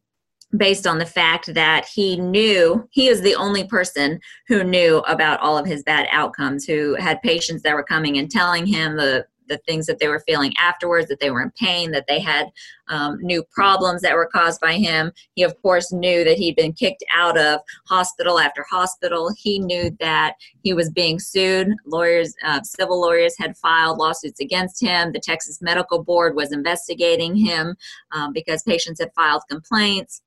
based 0.57 0.85
on 0.85 0.99
the 0.99 1.05
fact 1.05 1.53
that 1.53 1.85
he 1.91 2.17
knew 2.17 2.87
he 2.91 3.07
is 3.07 3.21
the 3.21 3.35
only 3.35 3.63
person 3.63 4.19
who 4.47 4.63
knew 4.63 4.97
about 5.07 5.39
all 5.39 5.57
of 5.57 5.65
his 5.65 5.81
bad 5.83 6.07
outcomes 6.11 6.65
who 6.65 6.95
had 6.95 7.21
patients 7.23 7.63
that 7.63 7.73
were 7.73 7.83
coming 7.83 8.17
and 8.17 8.29
telling 8.29 8.65
him 8.65 8.95
the 8.95 9.25
the 9.47 9.57
things 9.59 9.85
that 9.85 9.99
they 9.99 10.07
were 10.07 10.23
feeling 10.27 10.53
afterwards, 10.57 11.07
that 11.07 11.19
they 11.19 11.31
were 11.31 11.41
in 11.41 11.51
pain, 11.51 11.91
that 11.91 12.05
they 12.07 12.19
had 12.19 12.51
um, 12.87 13.17
new 13.21 13.43
problems 13.51 14.01
that 14.01 14.15
were 14.15 14.29
caused 14.31 14.59
by 14.59 14.73
him. 14.73 15.11
He, 15.35 15.43
of 15.43 15.59
course, 15.61 15.91
knew 15.91 16.23
that 16.23 16.37
he'd 16.37 16.55
been 16.55 16.73
kicked 16.73 17.03
out 17.13 17.37
of 17.37 17.61
hospital 17.87 18.39
after 18.39 18.65
hospital. 18.69 19.31
He 19.37 19.59
knew 19.59 19.95
that 19.99 20.35
he 20.63 20.73
was 20.73 20.89
being 20.89 21.19
sued. 21.19 21.73
Lawyers, 21.85 22.33
uh, 22.45 22.61
civil 22.63 23.01
lawyers 23.01 23.35
had 23.37 23.57
filed 23.57 23.97
lawsuits 23.97 24.39
against 24.39 24.81
him. 24.81 25.11
The 25.11 25.19
Texas 25.19 25.61
Medical 25.61 26.03
Board 26.03 26.35
was 26.35 26.51
investigating 26.51 27.35
him 27.35 27.75
um, 28.11 28.33
because 28.33 28.63
patients 28.63 28.99
had 28.99 29.13
filed 29.15 29.43
complaints. 29.49 30.21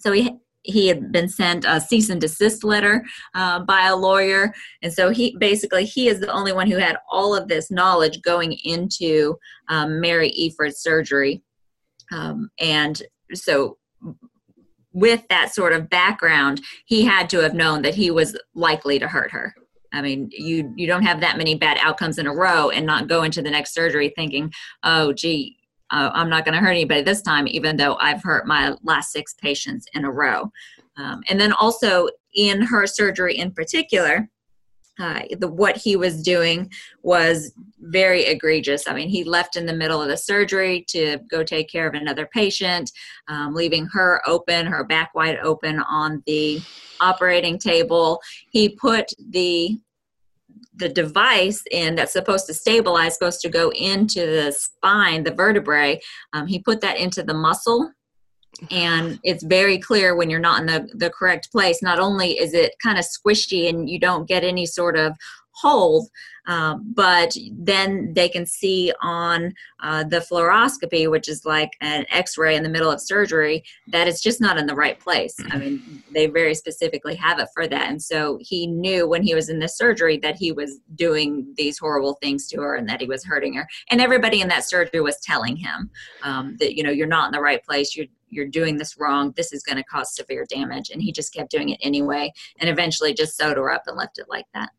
So 0.00 0.12
he 0.12 0.36
he 0.64 0.88
had 0.88 1.10
been 1.10 1.28
sent 1.28 1.64
a 1.64 1.80
cease 1.80 2.08
and 2.08 2.20
desist 2.20 2.64
letter 2.64 3.04
uh, 3.34 3.60
by 3.60 3.86
a 3.86 3.96
lawyer. 3.96 4.54
And 4.82 4.92
so 4.92 5.10
he 5.10 5.36
basically 5.38 5.84
he 5.84 6.08
is 6.08 6.20
the 6.20 6.32
only 6.32 6.52
one 6.52 6.70
who 6.70 6.78
had 6.78 6.96
all 7.10 7.34
of 7.34 7.48
this 7.48 7.70
knowledge 7.70 8.22
going 8.22 8.52
into 8.64 9.36
um, 9.68 10.00
Mary 10.00 10.30
Efurd's 10.30 10.78
surgery. 10.78 11.42
Um, 12.12 12.50
and 12.58 13.02
so 13.34 13.78
with 14.92 15.26
that 15.28 15.54
sort 15.54 15.72
of 15.72 15.88
background 15.88 16.60
he 16.84 17.02
had 17.02 17.30
to 17.30 17.38
have 17.38 17.54
known 17.54 17.80
that 17.80 17.94
he 17.94 18.10
was 18.10 18.36
likely 18.54 18.98
to 18.98 19.08
hurt 19.08 19.30
her. 19.30 19.54
I 19.94 20.00
mean, 20.00 20.30
you 20.32 20.72
you 20.76 20.86
don't 20.86 21.02
have 21.02 21.20
that 21.20 21.36
many 21.36 21.54
bad 21.54 21.78
outcomes 21.80 22.18
in 22.18 22.26
a 22.26 22.34
row 22.34 22.70
and 22.70 22.86
not 22.86 23.08
go 23.08 23.24
into 23.24 23.42
the 23.42 23.50
next 23.50 23.74
surgery 23.74 24.12
thinking, 24.16 24.50
"Oh, 24.82 25.12
gee, 25.12 25.58
uh, 25.92 26.10
I'm 26.14 26.30
not 26.30 26.44
going 26.44 26.54
to 26.54 26.60
hurt 26.60 26.70
anybody 26.70 27.02
this 27.02 27.22
time, 27.22 27.46
even 27.46 27.76
though 27.76 27.96
I've 28.00 28.22
hurt 28.22 28.46
my 28.46 28.74
last 28.82 29.12
six 29.12 29.34
patients 29.34 29.86
in 29.94 30.04
a 30.04 30.10
row. 30.10 30.50
Um, 30.96 31.22
and 31.28 31.40
then 31.40 31.52
also 31.52 32.08
in 32.34 32.62
her 32.62 32.86
surgery 32.86 33.38
in 33.38 33.52
particular, 33.52 34.28
uh, 34.98 35.22
the 35.38 35.48
what 35.48 35.76
he 35.76 35.96
was 35.96 36.22
doing 36.22 36.70
was 37.02 37.52
very 37.80 38.24
egregious. 38.24 38.86
I 38.86 38.94
mean, 38.94 39.08
he 39.08 39.24
left 39.24 39.56
in 39.56 39.64
the 39.64 39.72
middle 39.72 40.02
of 40.02 40.08
the 40.08 40.16
surgery 40.16 40.84
to 40.88 41.18
go 41.30 41.42
take 41.42 41.70
care 41.70 41.86
of 41.86 41.94
another 41.94 42.26
patient, 42.26 42.90
um, 43.28 43.54
leaving 43.54 43.86
her 43.86 44.22
open, 44.26 44.66
her 44.66 44.84
back 44.84 45.14
wide 45.14 45.38
open 45.42 45.80
on 45.80 46.22
the 46.26 46.60
operating 47.00 47.58
table. 47.58 48.20
He 48.50 48.68
put 48.68 49.12
the 49.30 49.78
the 50.74 50.88
device 50.88 51.62
in 51.70 51.94
that's 51.94 52.12
supposed 52.12 52.46
to 52.46 52.54
stabilize 52.54 53.14
supposed 53.14 53.40
to 53.42 53.48
go 53.48 53.70
into 53.72 54.20
the 54.20 54.52
spine 54.52 55.24
the 55.24 55.34
vertebrae. 55.34 56.00
Um, 56.32 56.46
he 56.46 56.58
put 56.58 56.80
that 56.80 56.98
into 56.98 57.22
the 57.22 57.34
muscle. 57.34 57.90
And 58.70 59.18
it's 59.24 59.42
very 59.42 59.78
clear 59.78 60.14
when 60.14 60.28
you're 60.28 60.38
not 60.38 60.60
in 60.60 60.66
the, 60.66 60.88
the 60.94 61.10
correct 61.10 61.50
place 61.50 61.82
not 61.82 61.98
only 61.98 62.38
is 62.38 62.52
it 62.52 62.74
kind 62.82 62.98
of 62.98 63.06
squishy 63.06 63.68
and 63.68 63.88
you 63.88 63.98
don't 63.98 64.28
get 64.28 64.44
any 64.44 64.66
sort 64.66 64.96
of 64.96 65.16
hold 65.54 66.08
um, 66.46 66.92
but 66.94 67.36
then 67.52 68.12
they 68.14 68.28
can 68.28 68.46
see 68.46 68.92
on 69.00 69.54
uh, 69.80 70.04
the 70.04 70.18
fluoroscopy, 70.18 71.10
which 71.10 71.28
is 71.28 71.44
like 71.44 71.70
an 71.80 72.04
x 72.10 72.36
ray 72.36 72.56
in 72.56 72.62
the 72.62 72.68
middle 72.68 72.90
of 72.90 73.00
surgery, 73.00 73.62
that 73.88 74.08
it's 74.08 74.20
just 74.20 74.40
not 74.40 74.58
in 74.58 74.66
the 74.66 74.74
right 74.74 74.98
place. 74.98 75.36
I 75.50 75.58
mean, 75.58 76.02
they 76.12 76.26
very 76.26 76.54
specifically 76.54 77.14
have 77.16 77.38
it 77.38 77.48
for 77.54 77.68
that. 77.68 77.90
And 77.90 78.02
so 78.02 78.38
he 78.40 78.66
knew 78.66 79.08
when 79.08 79.22
he 79.22 79.34
was 79.34 79.48
in 79.48 79.60
this 79.60 79.76
surgery 79.76 80.18
that 80.18 80.36
he 80.36 80.52
was 80.52 80.80
doing 80.94 81.52
these 81.56 81.78
horrible 81.78 82.14
things 82.14 82.48
to 82.48 82.60
her 82.60 82.74
and 82.74 82.88
that 82.88 83.00
he 83.00 83.06
was 83.06 83.24
hurting 83.24 83.54
her. 83.54 83.68
And 83.90 84.00
everybody 84.00 84.40
in 84.40 84.48
that 84.48 84.64
surgery 84.64 85.00
was 85.00 85.20
telling 85.20 85.56
him 85.56 85.90
um, 86.22 86.56
that, 86.58 86.76
you 86.76 86.82
know, 86.82 86.90
you're 86.90 87.06
not 87.06 87.26
in 87.26 87.32
the 87.32 87.40
right 87.40 87.62
place. 87.64 87.94
You're, 87.96 88.06
you're 88.30 88.48
doing 88.48 88.78
this 88.78 88.98
wrong. 88.98 89.32
This 89.36 89.52
is 89.52 89.62
going 89.62 89.76
to 89.76 89.84
cause 89.84 90.14
severe 90.14 90.44
damage. 90.48 90.90
And 90.90 91.00
he 91.00 91.12
just 91.12 91.32
kept 91.32 91.50
doing 91.50 91.68
it 91.68 91.78
anyway 91.82 92.32
and 92.58 92.68
eventually 92.68 93.14
just 93.14 93.36
sewed 93.36 93.58
her 93.58 93.70
up 93.70 93.82
and 93.86 93.96
left 93.96 94.18
it 94.18 94.26
like 94.28 94.46
that. 94.54 94.70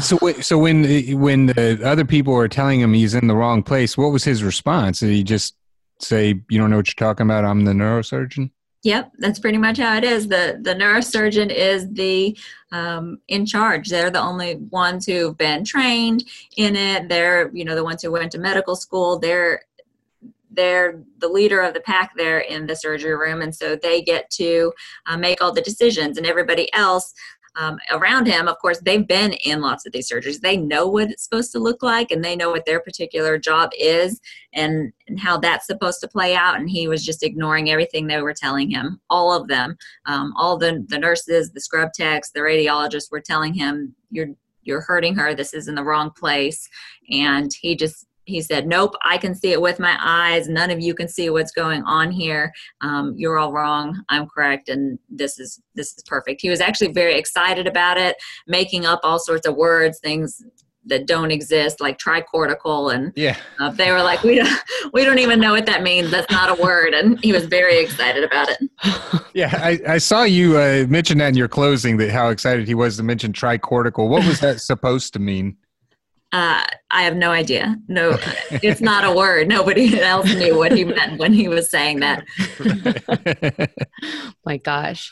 So, 0.00 0.18
so 0.40 0.58
when 0.58 0.84
when 1.20 1.46
the 1.46 1.80
other 1.84 2.04
people 2.04 2.34
were 2.34 2.48
telling 2.48 2.80
him 2.80 2.92
he's 2.92 3.14
in 3.14 3.26
the 3.26 3.34
wrong 3.34 3.62
place, 3.62 3.96
what 3.96 4.12
was 4.12 4.24
his 4.24 4.42
response? 4.42 5.00
Did 5.00 5.10
he 5.10 5.22
just 5.22 5.54
say, 6.00 6.40
"You 6.48 6.58
don't 6.58 6.70
know 6.70 6.76
what 6.76 6.88
you're 6.88 7.06
talking 7.06 7.26
about"? 7.26 7.44
I'm 7.44 7.64
the 7.64 7.72
neurosurgeon. 7.72 8.50
Yep, 8.82 9.12
that's 9.18 9.38
pretty 9.38 9.58
much 9.58 9.78
how 9.78 9.96
it 9.96 10.04
is. 10.04 10.28
the 10.28 10.58
The 10.62 10.74
neurosurgeon 10.74 11.50
is 11.50 11.90
the 11.92 12.36
um, 12.72 13.18
in 13.28 13.44
charge. 13.44 13.88
They're 13.88 14.10
the 14.10 14.20
only 14.20 14.56
ones 14.56 15.04
who've 15.06 15.36
been 15.36 15.64
trained 15.64 16.24
in 16.56 16.76
it. 16.76 17.08
They're 17.08 17.50
you 17.54 17.64
know 17.64 17.74
the 17.74 17.84
ones 17.84 18.02
who 18.02 18.10
went 18.10 18.32
to 18.32 18.38
medical 18.38 18.76
school. 18.76 19.18
They're 19.18 19.62
they're 20.50 21.02
the 21.18 21.28
leader 21.28 21.60
of 21.60 21.74
the 21.74 21.80
pack 21.80 22.12
there 22.16 22.40
in 22.40 22.66
the 22.66 22.74
surgery 22.74 23.14
room, 23.14 23.42
and 23.42 23.54
so 23.54 23.76
they 23.76 24.02
get 24.02 24.30
to 24.30 24.72
uh, 25.06 25.16
make 25.16 25.42
all 25.42 25.52
the 25.52 25.62
decisions. 25.62 26.16
And 26.16 26.26
everybody 26.26 26.72
else 26.72 27.14
um, 27.56 27.78
around 27.90 28.26
him, 28.26 28.48
of 28.48 28.58
course, 28.58 28.80
they've 28.80 29.06
been 29.06 29.32
in 29.44 29.60
lots 29.60 29.86
of 29.86 29.92
these 29.92 30.10
surgeries. 30.10 30.40
They 30.40 30.56
know 30.56 30.86
what 30.86 31.10
it's 31.10 31.24
supposed 31.24 31.52
to 31.52 31.58
look 31.58 31.82
like 31.82 32.10
and 32.10 32.24
they 32.24 32.36
know 32.36 32.50
what 32.50 32.64
their 32.64 32.80
particular 32.80 33.38
job 33.38 33.70
is 33.78 34.20
and, 34.52 34.92
and 35.08 35.18
how 35.18 35.38
that's 35.38 35.66
supposed 35.66 36.00
to 36.00 36.08
play 36.08 36.34
out. 36.34 36.58
And 36.58 36.70
he 36.70 36.88
was 36.88 37.04
just 37.04 37.22
ignoring 37.22 37.70
everything 37.70 38.06
they 38.06 38.22
were 38.22 38.34
telling 38.34 38.70
him. 38.70 39.00
All 39.10 39.32
of 39.34 39.48
them, 39.48 39.76
um, 40.06 40.32
all 40.36 40.56
the, 40.56 40.84
the 40.88 40.98
nurses, 40.98 41.50
the 41.50 41.60
scrub 41.60 41.92
techs, 41.92 42.30
the 42.30 42.40
radiologists 42.40 43.10
were 43.10 43.20
telling 43.20 43.54
him, 43.54 43.94
you're, 44.10 44.28
you're 44.62 44.82
hurting 44.82 45.14
her. 45.16 45.34
This 45.34 45.52
is 45.52 45.68
in 45.68 45.74
the 45.74 45.84
wrong 45.84 46.10
place. 46.10 46.68
And 47.10 47.50
he 47.60 47.74
just 47.74 48.06
he 48.30 48.40
said, 48.40 48.66
Nope, 48.66 48.94
I 49.04 49.18
can 49.18 49.34
see 49.34 49.52
it 49.52 49.60
with 49.60 49.78
my 49.78 49.96
eyes. 50.00 50.48
None 50.48 50.70
of 50.70 50.80
you 50.80 50.94
can 50.94 51.08
see 51.08 51.28
what's 51.30 51.52
going 51.52 51.82
on 51.82 52.10
here. 52.10 52.52
Um, 52.80 53.14
you're 53.16 53.38
all 53.38 53.52
wrong. 53.52 54.02
I'm 54.08 54.26
correct, 54.26 54.68
and 54.68 54.98
this 55.08 55.38
is 55.38 55.60
this 55.74 55.92
is 55.96 56.02
perfect. 56.06 56.40
He 56.40 56.48
was 56.48 56.60
actually 56.60 56.92
very 56.92 57.16
excited 57.18 57.66
about 57.66 57.98
it, 57.98 58.16
making 58.46 58.86
up 58.86 59.00
all 59.02 59.18
sorts 59.18 59.46
of 59.46 59.56
words, 59.56 59.98
things 59.98 60.42
that 60.86 61.06
don't 61.06 61.30
exist 61.30 61.80
like 61.80 61.98
tricortical 61.98 62.94
and 62.94 63.12
yeah 63.14 63.36
uh, 63.58 63.70
they 63.70 63.92
were 63.92 64.02
like 64.02 64.22
we 64.22 64.36
don't 64.36 64.62
we 64.94 65.04
don't 65.04 65.18
even 65.18 65.38
know 65.38 65.52
what 65.52 65.66
that 65.66 65.82
means 65.82 66.10
that's 66.10 66.30
not 66.30 66.58
a 66.58 66.62
word 66.62 66.94
and 66.94 67.22
he 67.22 67.32
was 67.32 67.44
very 67.44 67.78
excited 67.78 68.24
about 68.24 68.48
it 68.48 69.22
yeah 69.34 69.50
i, 69.62 69.78
I 69.86 69.98
saw 69.98 70.22
you 70.22 70.56
uh, 70.56 70.86
mention 70.88 71.18
that 71.18 71.28
in 71.28 71.34
your 71.34 71.48
closing 71.48 71.98
that 71.98 72.10
how 72.10 72.30
excited 72.30 72.66
he 72.66 72.74
was 72.74 72.96
to 72.96 73.02
mention 73.02 73.32
tricortical 73.32 74.08
what 74.08 74.26
was 74.26 74.40
that 74.40 74.60
supposed 74.60 75.12
to 75.12 75.18
mean 75.18 75.56
uh, 76.32 76.64
I 76.92 77.02
have 77.02 77.16
no 77.16 77.30
idea. 77.30 77.76
No, 77.88 78.16
it's 78.50 78.80
not 78.80 79.04
a 79.04 79.12
word. 79.12 79.48
Nobody 79.48 80.00
else 80.00 80.32
knew 80.32 80.56
what 80.56 80.70
he 80.70 80.84
meant 80.84 81.18
when 81.18 81.32
he 81.32 81.48
was 81.48 81.68
saying 81.68 82.00
that. 82.00 82.24
My 84.44 84.58
gosh. 84.58 85.10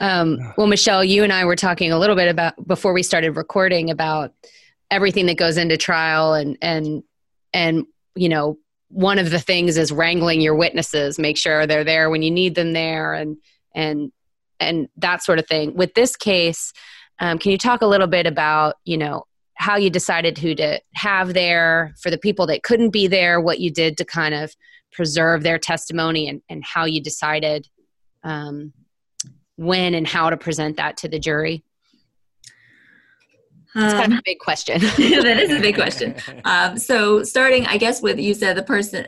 Um, 0.00 0.38
well, 0.56 0.66
Michelle, 0.66 1.04
you 1.04 1.22
and 1.22 1.32
I 1.32 1.44
were 1.44 1.54
talking 1.54 1.92
a 1.92 1.98
little 1.98 2.16
bit 2.16 2.28
about 2.28 2.66
before 2.66 2.92
we 2.92 3.04
started 3.04 3.36
recording 3.36 3.90
about 3.90 4.32
everything 4.90 5.26
that 5.26 5.36
goes 5.36 5.56
into 5.56 5.76
trial 5.76 6.34
and 6.34 6.56
and 6.62 7.02
and 7.52 7.86
you 8.14 8.28
know 8.28 8.58
one 8.88 9.18
of 9.18 9.30
the 9.30 9.40
things 9.40 9.76
is 9.76 9.90
wrangling 9.92 10.40
your 10.40 10.54
witnesses, 10.54 11.18
make 11.18 11.36
sure 11.36 11.66
they're 11.66 11.84
there 11.84 12.10
when 12.10 12.22
you 12.22 12.30
need 12.30 12.56
them 12.56 12.72
there, 12.72 13.14
and 13.14 13.36
and 13.72 14.10
and 14.58 14.88
that 14.96 15.22
sort 15.22 15.38
of 15.38 15.46
thing. 15.46 15.76
With 15.76 15.94
this 15.94 16.16
case, 16.16 16.72
um, 17.20 17.38
can 17.38 17.52
you 17.52 17.58
talk 17.58 17.82
a 17.82 17.86
little 17.86 18.08
bit 18.08 18.26
about 18.26 18.74
you 18.84 18.96
know 18.96 19.26
how 19.56 19.76
you 19.76 19.90
decided 19.90 20.38
who 20.38 20.54
to 20.54 20.80
have 20.94 21.34
there 21.34 21.94
for 22.00 22.10
the 22.10 22.18
people 22.18 22.46
that 22.46 22.62
couldn't 22.62 22.90
be 22.90 23.06
there, 23.06 23.40
what 23.40 23.60
you 23.60 23.70
did 23.70 23.96
to 23.98 24.04
kind 24.04 24.34
of 24.34 24.54
preserve 24.92 25.42
their 25.42 25.58
testimony, 25.58 26.28
and, 26.28 26.42
and 26.48 26.64
how 26.64 26.84
you 26.84 27.02
decided 27.02 27.66
um, 28.22 28.72
when 29.56 29.94
and 29.94 30.06
how 30.06 30.30
to 30.30 30.36
present 30.36 30.76
that 30.76 30.96
to 30.98 31.08
the 31.08 31.18
jury? 31.18 31.64
It's 33.74 33.92
kind 33.92 34.06
of 34.06 34.12
a 34.12 34.16
um, 34.16 34.22
big 34.24 34.38
question. 34.38 34.80
that 34.80 35.38
is 35.38 35.50
a 35.50 35.60
big 35.60 35.74
question. 35.74 36.14
Um, 36.44 36.78
so, 36.78 37.22
starting, 37.24 37.66
I 37.66 37.76
guess, 37.76 38.00
with 38.00 38.18
you 38.18 38.32
said 38.32 38.56
the 38.56 38.62
person, 38.62 39.06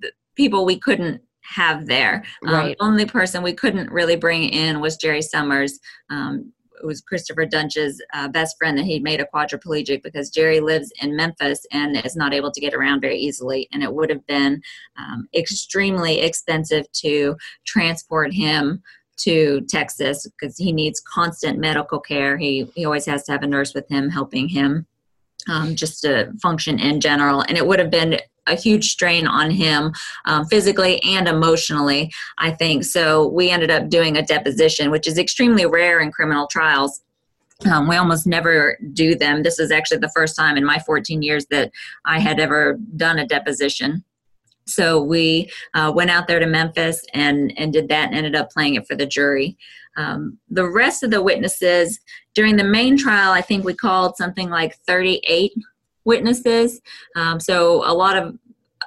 the 0.00 0.12
people 0.36 0.64
we 0.64 0.78
couldn't 0.78 1.22
have 1.42 1.86
there. 1.86 2.24
Um, 2.46 2.54
right. 2.54 2.76
The 2.78 2.84
only 2.84 3.06
person 3.06 3.42
we 3.42 3.52
couldn't 3.52 3.90
really 3.90 4.16
bring 4.16 4.44
in 4.44 4.80
was 4.80 4.96
Jerry 4.96 5.22
Summers. 5.22 5.80
Um, 6.10 6.52
was 6.84 7.00
Christopher 7.00 7.46
Duntsch's 7.46 8.02
uh, 8.14 8.28
best 8.28 8.56
friend 8.58 8.76
that 8.78 8.84
he 8.84 8.98
made 9.00 9.20
a 9.20 9.26
quadriplegic 9.32 10.02
because 10.02 10.30
Jerry 10.30 10.60
lives 10.60 10.92
in 11.00 11.16
Memphis 11.16 11.66
and 11.72 11.96
is 12.04 12.16
not 12.16 12.34
able 12.34 12.50
to 12.50 12.60
get 12.60 12.74
around 12.74 13.00
very 13.00 13.18
easily. 13.18 13.68
And 13.72 13.82
it 13.82 13.92
would 13.92 14.10
have 14.10 14.26
been 14.26 14.62
um, 14.98 15.28
extremely 15.34 16.20
expensive 16.20 16.90
to 16.92 17.36
transport 17.66 18.32
him 18.32 18.82
to 19.18 19.60
Texas 19.68 20.26
because 20.26 20.56
he 20.56 20.72
needs 20.72 21.00
constant 21.00 21.58
medical 21.58 22.00
care. 22.00 22.38
He 22.38 22.70
he 22.74 22.84
always 22.84 23.06
has 23.06 23.24
to 23.24 23.32
have 23.32 23.42
a 23.42 23.46
nurse 23.46 23.74
with 23.74 23.88
him 23.88 24.08
helping 24.08 24.48
him 24.48 24.86
um, 25.48 25.74
just 25.74 26.02
to 26.02 26.32
function 26.42 26.78
in 26.78 27.00
general. 27.00 27.42
And 27.42 27.56
it 27.56 27.66
would 27.66 27.78
have 27.78 27.90
been 27.90 28.18
a 28.50 28.54
huge 28.54 28.90
strain 28.90 29.26
on 29.26 29.50
him 29.50 29.92
um, 30.26 30.44
physically 30.46 31.02
and 31.02 31.28
emotionally, 31.28 32.10
I 32.38 32.50
think. 32.50 32.84
So 32.84 33.28
we 33.28 33.50
ended 33.50 33.70
up 33.70 33.88
doing 33.88 34.16
a 34.16 34.22
deposition, 34.22 34.90
which 34.90 35.06
is 35.06 35.18
extremely 35.18 35.66
rare 35.66 36.00
in 36.00 36.12
criminal 36.12 36.46
trials. 36.46 37.02
Um, 37.70 37.88
we 37.88 37.96
almost 37.96 38.26
never 38.26 38.78
do 38.92 39.14
them. 39.14 39.42
This 39.42 39.58
is 39.58 39.70
actually 39.70 39.98
the 39.98 40.12
first 40.14 40.34
time 40.34 40.56
in 40.56 40.64
my 40.64 40.78
14 40.78 41.22
years 41.22 41.46
that 41.50 41.70
I 42.04 42.18
had 42.18 42.40
ever 42.40 42.78
done 42.96 43.18
a 43.18 43.26
deposition. 43.26 44.04
So 44.66 45.02
we 45.02 45.50
uh, 45.74 45.92
went 45.94 46.10
out 46.10 46.26
there 46.26 46.38
to 46.38 46.46
Memphis 46.46 47.04
and, 47.12 47.52
and 47.58 47.72
did 47.72 47.88
that 47.88 48.08
and 48.08 48.14
ended 48.14 48.36
up 48.36 48.50
playing 48.50 48.76
it 48.76 48.86
for 48.86 48.94
the 48.94 49.06
jury. 49.06 49.58
Um, 49.96 50.38
the 50.48 50.68
rest 50.68 51.02
of 51.02 51.10
the 51.10 51.22
witnesses 51.22 51.98
during 52.34 52.56
the 52.56 52.64
main 52.64 52.96
trial, 52.96 53.32
I 53.32 53.40
think 53.40 53.64
we 53.64 53.74
called 53.74 54.16
something 54.16 54.48
like 54.48 54.76
38 54.86 55.52
witnesses. 56.04 56.80
Um, 57.16 57.40
so 57.40 57.82
a 57.84 57.94
lot 57.94 58.16
of 58.16 58.38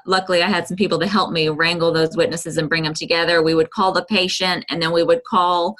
luckily 0.05 0.41
I 0.41 0.47
had 0.47 0.67
some 0.67 0.77
people 0.77 0.99
to 0.99 1.07
help 1.07 1.31
me 1.31 1.49
wrangle 1.49 1.91
those 1.91 2.15
witnesses 2.15 2.57
and 2.57 2.69
bring 2.69 2.83
them 2.83 2.93
together. 2.93 3.41
We 3.41 3.55
would 3.55 3.71
call 3.71 3.91
the 3.91 4.05
patient 4.05 4.65
and 4.69 4.81
then 4.81 4.91
we 4.91 5.03
would 5.03 5.23
call 5.23 5.75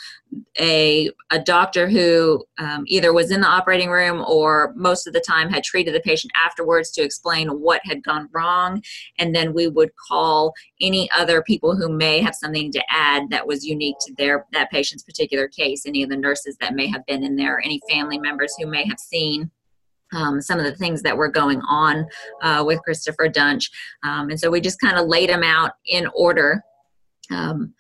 a, 0.60 1.10
a 1.32 1.40
doctor 1.40 1.90
who 1.90 2.44
um, 2.58 2.84
either 2.88 3.14
was 3.14 3.32
in 3.32 3.42
the 3.42 3.48
operating 3.48 3.90
room 3.90 4.24
or 4.28 4.74
most 4.76 5.08
of 5.08 5.14
the 5.14 5.20
time 5.20 5.50
had 5.50 5.64
treated 5.64 5.94
the 5.94 6.00
patient 6.00 6.32
afterwards 6.36 6.92
to 6.92 7.04
explain 7.04 7.50
what 7.50 7.82
had 7.84 8.04
gone 8.04 8.30
wrong. 8.34 8.82
And 9.20 9.36
then 9.36 9.54
we 9.54 9.68
would 9.68 9.92
call 10.08 10.54
any 10.82 11.10
other 11.12 11.44
people 11.44 11.76
who 11.76 11.90
may 11.90 12.22
have 12.22 12.36
something 12.36 12.72
to 12.72 12.84
add 12.90 13.30
that 13.30 13.48
was 13.48 13.66
unique 13.66 13.98
to 14.02 14.14
their 14.18 14.46
that 14.54 14.72
patient's 14.72 15.04
particular 15.04 15.48
case, 15.48 15.86
any 15.86 16.04
of 16.04 16.10
the 16.10 16.18
nurses 16.18 16.58
that 16.62 16.76
may 16.76 16.88
have 16.88 17.06
been 17.06 17.24
in 17.24 17.36
there, 17.36 17.60
any 17.64 17.82
family 17.90 18.18
members 18.18 18.56
who 18.58 18.68
may 18.68 18.88
have 18.88 19.00
seen 19.00 19.52
um, 20.14 20.42
some 20.42 20.60
of 20.60 20.66
the 20.66 20.76
things 20.76 21.02
that 21.02 21.16
were 21.16 21.30
going 21.30 21.62
on 21.62 22.06
uh, 22.42 22.64
with 22.66 22.82
Christopher 22.84 23.28
Duntsch. 23.28 23.70
Um, 24.04 24.30
and 24.30 24.40
so 24.40 24.50
we 24.50 24.62
just 24.62 24.80
kind 24.80 24.98
of 24.98 25.08
laid 25.08 25.30
them 25.30 25.44
out 25.44 25.72
in 25.88 26.08
order. 26.16 26.64
Um, 27.32 27.74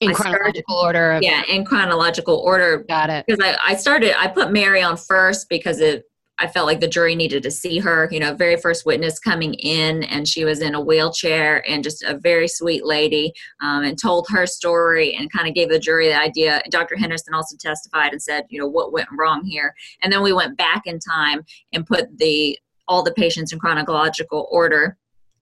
in 0.00 0.12
chronological 0.12 0.78
started, 0.78 0.98
order. 0.98 1.18
yeah, 1.22 1.42
in 1.48 1.64
chronological 1.64 2.36
order. 2.36 2.84
Got 2.88 3.10
it. 3.10 3.24
Because 3.26 3.44
I, 3.44 3.72
I 3.72 3.76
started, 3.76 4.18
I 4.18 4.28
put 4.28 4.52
Mary 4.52 4.82
on 4.82 4.96
first 4.96 5.48
because 5.48 5.80
it 5.80 6.04
I 6.38 6.46
felt 6.48 6.66
like 6.66 6.80
the 6.80 6.88
jury 6.88 7.14
needed 7.14 7.42
to 7.44 7.50
see 7.50 7.78
her. 7.78 8.08
You 8.10 8.20
know, 8.20 8.34
very 8.34 8.56
first 8.56 8.84
witness 8.84 9.18
coming 9.18 9.54
in, 9.54 10.02
and 10.04 10.26
she 10.26 10.44
was 10.44 10.60
in 10.60 10.74
a 10.74 10.80
wheelchair 10.80 11.68
and 11.68 11.84
just 11.84 12.02
a 12.02 12.18
very 12.18 12.48
sweet 12.48 12.84
lady, 12.84 13.32
um, 13.62 13.84
and 13.84 14.00
told 14.00 14.26
her 14.30 14.46
story 14.46 15.14
and 15.14 15.32
kind 15.32 15.48
of 15.48 15.54
gave 15.54 15.68
the 15.68 15.78
jury 15.78 16.08
the 16.08 16.20
idea. 16.20 16.62
Dr. 16.70 16.96
Henderson 16.96 17.34
also 17.34 17.56
testified 17.56 18.12
and 18.12 18.22
said, 18.22 18.44
you 18.48 18.58
know, 18.58 18.66
what 18.66 18.92
went 18.92 19.08
wrong 19.16 19.44
here. 19.44 19.74
And 20.02 20.12
then 20.12 20.22
we 20.22 20.32
went 20.32 20.56
back 20.56 20.82
in 20.86 20.98
time 20.98 21.44
and 21.72 21.86
put 21.86 22.18
the 22.18 22.58
all 22.86 23.02
the 23.02 23.14
patients 23.14 23.52
in 23.52 23.58
chronological 23.58 24.46
order 24.50 24.98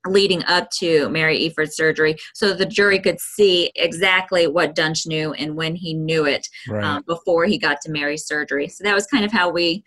leading 0.07 0.45
up 0.45 0.69
to 0.71 1.09
Mary 1.11 1.39
Efurd's 1.47 1.77
surgery 1.77 2.17
so 2.35 2.53
the 2.53 2.67
jury 2.67 2.99
could 2.99 3.21
see 3.21 3.71
exactly 3.77 4.47
what 4.47 4.75
Duntsch 4.75 5.07
knew 5.07 5.33
and 5.35 5.55
when 5.55 5.77
he 5.77 5.95
knew 5.95 6.25
it 6.27 6.47
right. 6.69 6.83
um, 6.83 7.05
before 7.07 7.45
he 7.47 7.59
got 7.59 7.81
to 7.83 7.91
Mary's 7.91 8.27
surgery. 8.27 8.69
So 8.69 8.85
that 8.85 8.95
was 8.95 9.07
kind 9.07 9.25
of 9.25 9.33
how 9.33 9.51
we 9.51 9.85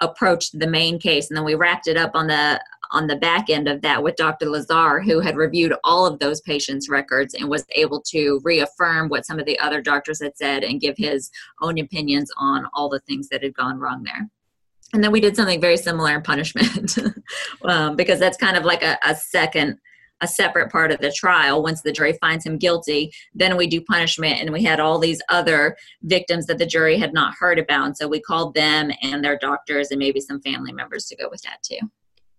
approached 0.00 0.58
the 0.58 0.66
main 0.66 0.98
case 0.98 1.30
and 1.30 1.36
then 1.36 1.44
we 1.44 1.54
wrapped 1.54 1.86
it 1.86 1.96
up 1.96 2.12
on 2.14 2.26
the 2.26 2.60
on 2.90 3.06
the 3.06 3.16
back 3.16 3.50
end 3.50 3.68
of 3.68 3.82
that 3.82 4.02
with 4.02 4.14
Dr. 4.16 4.46
Lazar, 4.46 5.00
who 5.00 5.20
had 5.20 5.36
reviewed 5.36 5.74
all 5.82 6.06
of 6.06 6.18
those 6.20 6.40
patients' 6.40 6.88
records 6.88 7.34
and 7.34 7.48
was 7.48 7.64
able 7.74 8.00
to 8.02 8.40
reaffirm 8.44 9.08
what 9.08 9.26
some 9.26 9.40
of 9.40 9.46
the 9.46 9.58
other 9.58 9.82
doctors 9.82 10.22
had 10.22 10.36
said 10.36 10.62
and 10.62 10.80
give 10.80 10.96
his 10.96 11.30
own 11.60 11.78
opinions 11.78 12.30
on 12.36 12.66
all 12.72 12.88
the 12.88 13.00
things 13.00 13.28
that 13.28 13.42
had 13.42 13.54
gone 13.54 13.78
wrong 13.78 14.04
there. 14.04 14.28
And 14.92 15.02
then 15.02 15.10
we 15.10 15.20
did 15.20 15.34
something 15.34 15.60
very 15.60 15.76
similar 15.76 16.14
in 16.14 16.22
punishment 16.22 16.96
um, 17.64 17.96
because 17.96 18.20
that's 18.20 18.36
kind 18.36 18.56
of 18.56 18.64
like 18.64 18.84
a, 18.84 18.96
a 19.04 19.16
second 19.16 19.78
a 20.24 20.28
separate 20.28 20.72
part 20.72 20.90
of 20.90 20.98
the 21.00 21.12
trial. 21.12 21.62
Once 21.62 21.82
the 21.82 21.92
jury 21.92 22.18
finds 22.20 22.44
him 22.44 22.58
guilty 22.58 23.12
then 23.34 23.56
we 23.56 23.66
do 23.66 23.80
punishment 23.80 24.40
and 24.40 24.52
we 24.52 24.62
had 24.62 24.80
all 24.80 24.98
these 24.98 25.20
other 25.28 25.76
victims 26.02 26.46
that 26.46 26.58
the 26.58 26.66
jury 26.66 26.98
had 26.98 27.12
not 27.12 27.34
heard 27.38 27.58
about 27.58 27.86
and 27.86 27.96
so 27.96 28.08
we 28.08 28.20
called 28.20 28.54
them 28.54 28.90
and 29.02 29.24
their 29.24 29.38
doctors 29.38 29.90
and 29.90 29.98
maybe 29.98 30.20
some 30.20 30.40
family 30.40 30.72
members 30.72 31.06
to 31.06 31.16
go 31.16 31.28
with 31.30 31.42
that 31.42 31.62
too. 31.62 31.78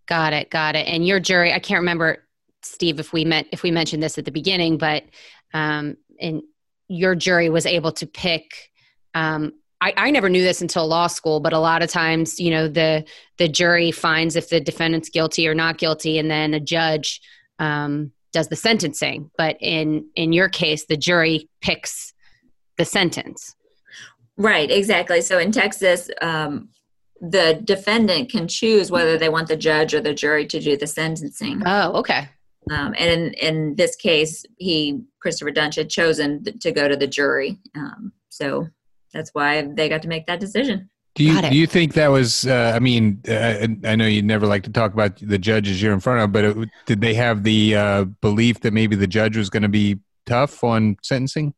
Got 0.07 0.33
it 0.33 0.49
got 0.49 0.75
it. 0.75 0.87
And 0.87 1.05
your 1.05 1.19
jury 1.19 1.53
i 1.53 1.59
can't 1.59 1.79
remember 1.79 2.23
steve 2.61 2.99
if 2.99 3.13
we 3.13 3.23
met 3.23 3.45
if 3.51 3.63
we 3.63 3.71
mentioned 3.71 4.01
this 4.01 4.17
at 4.17 4.25
the 4.25 4.31
beginning 4.31 4.77
but 4.77 5.03
um 5.53 5.95
and 6.19 6.41
your 6.87 7.15
jury 7.15 7.49
was 7.49 7.65
able 7.65 7.91
to 7.91 8.07
pick 8.07 8.71
um 9.13 9.53
I, 9.81 9.93
I, 9.97 10.11
never 10.11 10.29
knew 10.29 10.41
this 10.41 10.61
until 10.61 10.87
law 10.87 11.07
school, 11.07 11.41
but 11.41 11.51
a 11.51 11.59
lot 11.59 11.83
of 11.83 11.91
times, 11.91 12.39
you 12.39 12.49
know, 12.49 12.67
the 12.67 13.05
the 13.37 13.49
jury 13.49 13.91
finds 13.91 14.35
if 14.35 14.49
the 14.49 14.61
defendant's 14.61 15.09
guilty 15.09 15.47
or 15.47 15.53
not 15.53 15.77
guilty, 15.77 16.17
and 16.17 16.31
then 16.31 16.53
a 16.53 16.59
judge 16.59 17.21
um, 17.59 18.11
does 18.33 18.47
the 18.49 18.55
sentencing, 18.55 19.31
but 19.37 19.57
in 19.61 20.07
in 20.15 20.33
your 20.33 20.49
case, 20.49 20.85
the 20.85 20.97
jury 20.97 21.49
picks 21.61 22.13
the 22.77 22.85
sentence. 22.85 23.55
Right, 24.37 24.69
exactly. 24.69 25.21
So 25.21 25.39
in 25.39 25.51
Texas, 25.51 26.09
um, 26.21 26.69
the 27.21 27.61
defendant 27.63 28.29
can 28.29 28.47
choose 28.47 28.91
whether 28.91 29.17
they 29.17 29.29
want 29.29 29.47
the 29.47 29.55
judge 29.55 29.93
or 29.93 30.01
the 30.01 30.13
jury 30.13 30.45
to 30.47 30.59
do 30.59 30.75
the 30.75 30.87
sentencing. 30.87 31.63
Oh, 31.65 31.93
okay. 31.99 32.29
Um, 32.71 32.93
and 32.97 33.09
in, 33.09 33.33
in 33.35 33.75
this 33.75 33.95
case, 33.95 34.43
he 34.57 34.99
Christopher 35.21 35.51
Duntsch 35.51 35.75
had 35.75 35.89
chosen 35.89 36.43
to 36.43 36.71
go 36.71 36.87
to 36.87 36.97
the 36.97 37.07
jury, 37.07 37.59
um, 37.75 38.11
so 38.29 38.67
that's 39.13 39.29
why 39.33 39.61
they 39.61 39.87
got 39.87 40.01
to 40.01 40.07
make 40.07 40.25
that 40.27 40.39
decision. 40.39 40.89
Do 41.15 41.23
you 41.23 41.41
do 41.41 41.55
you 41.55 41.65
think 41.65 41.93
that 41.93 42.09
was? 42.09 42.45
Uh, 42.45 42.73
I 42.75 42.79
mean, 42.79 43.21
uh, 43.27 43.67
I 43.85 43.95
know 43.95 44.05
you 44.05 44.21
never 44.21 44.45
like 44.45 44.63
to 44.63 44.69
talk 44.69 44.93
about 44.93 45.15
the 45.15 45.37
judges 45.37 45.81
you're 45.81 45.93
in 45.93 46.01
front 46.01 46.19
of, 46.19 46.33
but 46.33 46.43
it, 46.43 46.69
did 46.85 46.99
they 46.99 47.13
have 47.13 47.43
the 47.43 47.75
uh, 47.75 48.03
belief 48.19 48.59
that 48.61 48.73
maybe 48.73 48.97
the 48.97 49.07
judge 49.07 49.37
was 49.37 49.49
going 49.49 49.63
to 49.63 49.69
be 49.69 49.97
tough 50.25 50.61
on 50.61 50.97
sentencing? 51.01 51.53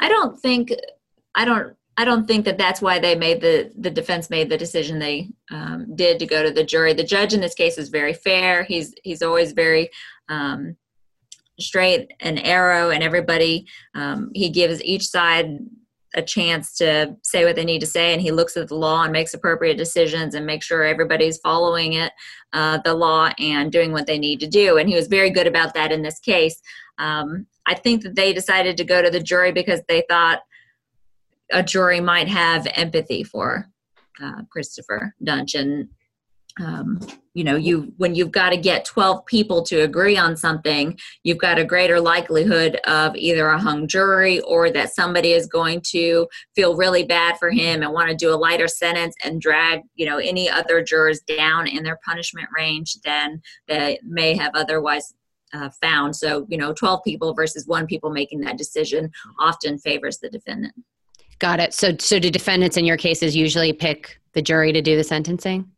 I 0.00 0.08
don't 0.08 0.36
think. 0.40 0.72
I 1.36 1.44
don't. 1.44 1.76
I 1.96 2.04
don't 2.04 2.26
think 2.26 2.44
that 2.46 2.58
that's 2.58 2.82
why 2.82 2.98
they 2.98 3.14
made 3.14 3.40
the 3.40 3.70
the 3.78 3.90
defense 3.90 4.30
made 4.30 4.50
the 4.50 4.58
decision 4.58 4.98
they 4.98 5.28
um, 5.52 5.94
did 5.94 6.18
to 6.18 6.26
go 6.26 6.42
to 6.42 6.50
the 6.50 6.64
jury. 6.64 6.92
The 6.92 7.04
judge 7.04 7.32
in 7.32 7.40
this 7.40 7.54
case 7.54 7.78
is 7.78 7.88
very 7.88 8.14
fair. 8.14 8.64
He's 8.64 8.92
he's 9.04 9.22
always 9.22 9.52
very 9.52 9.90
um, 10.28 10.76
straight 11.60 12.14
and 12.18 12.44
arrow, 12.44 12.90
and 12.90 13.04
everybody 13.04 13.68
um, 13.94 14.32
he 14.34 14.48
gives 14.48 14.82
each 14.82 15.06
side 15.06 15.56
a 16.14 16.22
chance 16.22 16.76
to 16.76 17.16
say 17.22 17.44
what 17.44 17.54
they 17.54 17.64
need 17.64 17.80
to 17.80 17.86
say 17.86 18.12
and 18.12 18.20
he 18.20 18.32
looks 18.32 18.56
at 18.56 18.68
the 18.68 18.74
law 18.74 19.04
and 19.04 19.12
makes 19.12 19.32
appropriate 19.32 19.76
decisions 19.76 20.34
and 20.34 20.44
makes 20.44 20.66
sure 20.66 20.82
everybody's 20.82 21.38
following 21.38 21.92
it 21.92 22.12
uh, 22.52 22.78
the 22.84 22.94
law 22.94 23.30
and 23.38 23.70
doing 23.70 23.92
what 23.92 24.06
they 24.06 24.18
need 24.18 24.40
to 24.40 24.48
do. 24.48 24.76
And 24.76 24.88
he 24.88 24.96
was 24.96 25.06
very 25.06 25.30
good 25.30 25.46
about 25.46 25.74
that 25.74 25.92
in 25.92 26.02
this 26.02 26.18
case. 26.18 26.60
Um, 26.98 27.46
i 27.66 27.74
think 27.74 28.02
that 28.02 28.14
they 28.14 28.32
decided 28.32 28.76
to 28.76 28.84
go 28.84 29.00
to 29.00 29.10
the 29.10 29.22
jury 29.22 29.52
because 29.52 29.80
they 29.88 30.02
thought 30.08 30.40
a 31.52 31.62
jury 31.62 32.00
might 32.00 32.28
have 32.28 32.66
empathy 32.74 33.22
for 33.22 33.68
uh, 34.22 34.42
christopher 34.50 35.14
duntsch 35.24 35.58
and 35.58 35.88
um, 36.60 36.98
you 37.34 37.44
know 37.44 37.56
you 37.56 37.92
when 37.96 38.14
you've 38.14 38.32
got 38.32 38.50
to 38.50 38.56
get 38.56 38.84
12 38.84 39.24
people 39.26 39.62
to 39.62 39.82
agree 39.82 40.16
on 40.16 40.36
something 40.36 40.98
you've 41.22 41.38
got 41.38 41.58
a 41.58 41.64
greater 41.64 42.00
likelihood 42.00 42.76
of 42.86 43.14
either 43.14 43.48
a 43.48 43.58
hung 43.58 43.86
jury 43.86 44.40
or 44.40 44.70
that 44.70 44.92
somebody 44.92 45.32
is 45.32 45.46
going 45.46 45.80
to 45.80 46.26
feel 46.54 46.76
really 46.76 47.04
bad 47.04 47.38
for 47.38 47.50
him 47.50 47.82
and 47.82 47.92
want 47.92 48.08
to 48.08 48.16
do 48.16 48.32
a 48.32 48.36
lighter 48.36 48.68
sentence 48.68 49.14
and 49.24 49.40
drag 49.40 49.80
you 49.94 50.06
know 50.06 50.18
any 50.18 50.50
other 50.50 50.82
jurors 50.82 51.20
down 51.20 51.66
in 51.66 51.82
their 51.82 51.98
punishment 52.04 52.48
range 52.56 52.96
than 53.04 53.40
they 53.68 53.98
may 54.02 54.34
have 54.34 54.52
otherwise 54.54 55.14
uh, 55.52 55.70
found. 55.80 56.14
So 56.14 56.46
you 56.48 56.58
know 56.58 56.72
12 56.72 57.02
people 57.04 57.34
versus 57.34 57.66
one 57.66 57.86
people 57.86 58.10
making 58.10 58.40
that 58.40 58.58
decision 58.58 59.10
often 59.38 59.78
favors 59.78 60.18
the 60.18 60.30
defendant. 60.30 60.74
Got 61.38 61.60
it. 61.60 61.74
So 61.74 61.96
so 61.98 62.18
do 62.18 62.30
defendants 62.30 62.76
in 62.76 62.84
your 62.84 62.96
cases 62.96 63.34
usually 63.36 63.72
pick 63.72 64.20
the 64.32 64.42
jury 64.42 64.72
to 64.72 64.82
do 64.82 64.96
the 64.96 65.04
sentencing 65.04 65.70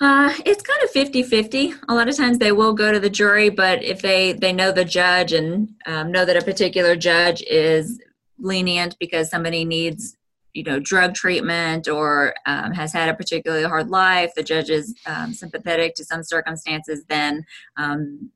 uh, 0.00 0.32
it's 0.46 0.62
kind 0.62 0.82
of 0.82 0.90
50-50. 0.92 1.78
A 1.88 1.94
lot 1.94 2.08
of 2.08 2.16
times 2.16 2.38
they 2.38 2.52
will 2.52 2.72
go 2.72 2.92
to 2.92 3.00
the 3.00 3.10
jury, 3.10 3.50
but 3.50 3.82
if 3.82 4.00
they, 4.00 4.32
they 4.32 4.52
know 4.52 4.70
the 4.70 4.84
judge 4.84 5.32
and 5.32 5.74
um, 5.86 6.12
know 6.12 6.24
that 6.24 6.36
a 6.36 6.42
particular 6.42 6.94
judge 6.94 7.42
is 7.42 8.00
lenient 8.38 8.96
because 9.00 9.28
somebody 9.28 9.64
needs 9.64 10.16
you 10.54 10.64
know 10.64 10.80
drug 10.80 11.14
treatment 11.14 11.88
or 11.88 12.34
um, 12.46 12.72
has 12.72 12.92
had 12.92 13.08
a 13.08 13.14
particularly 13.14 13.64
hard 13.64 13.90
life 13.90 14.32
the 14.34 14.42
judge 14.42 14.70
is 14.70 14.94
um, 15.06 15.32
sympathetic 15.32 15.94
to 15.94 16.04
some 16.04 16.22
circumstances 16.22 17.04
then 17.08 17.44
um, 17.76 18.30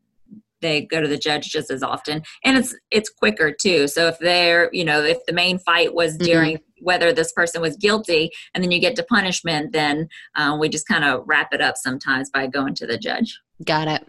they 0.61 0.83
go 0.83 1.01
to 1.01 1.09
the 1.09 1.19
judge 1.19 1.51
just 1.51 1.71
as 1.71 1.83
often 1.83 2.23
and 2.45 2.57
it's 2.57 2.75
it's 2.91 3.11
quicker 3.11 3.53
too 3.53 3.89
so 3.89 4.07
if 4.07 4.19
they're 4.19 4.69
you 4.73 4.85
know 4.85 5.03
if 5.03 5.19
the 5.27 5.33
main 5.33 5.59
fight 5.59 5.95
was 5.95 6.15
mm-hmm. 6.15 6.25
during 6.25 6.57
mm-hmm. 6.57 6.72
Whether 6.83 7.13
this 7.13 7.33
person 7.33 7.61
was 7.61 7.77
guilty 7.77 8.31
and 8.55 8.63
then 8.63 8.71
you 8.71 8.81
get 8.81 8.97
to 8.97 9.03
punishment 9.05 9.73
then 9.73 10.09
um, 10.37 10.59
we 10.59 10.69
just 10.69 10.87
kind 10.87 11.05
of 11.05 11.23
wrap 11.27 11.53
it 11.53 11.61
up 11.61 11.77
sometimes 11.77 12.31
by 12.31 12.47
going 12.47 12.75
to 12.75 12.87
the 12.87 12.99
judge 12.99 13.41
got 13.65 13.89
it 13.89 14.07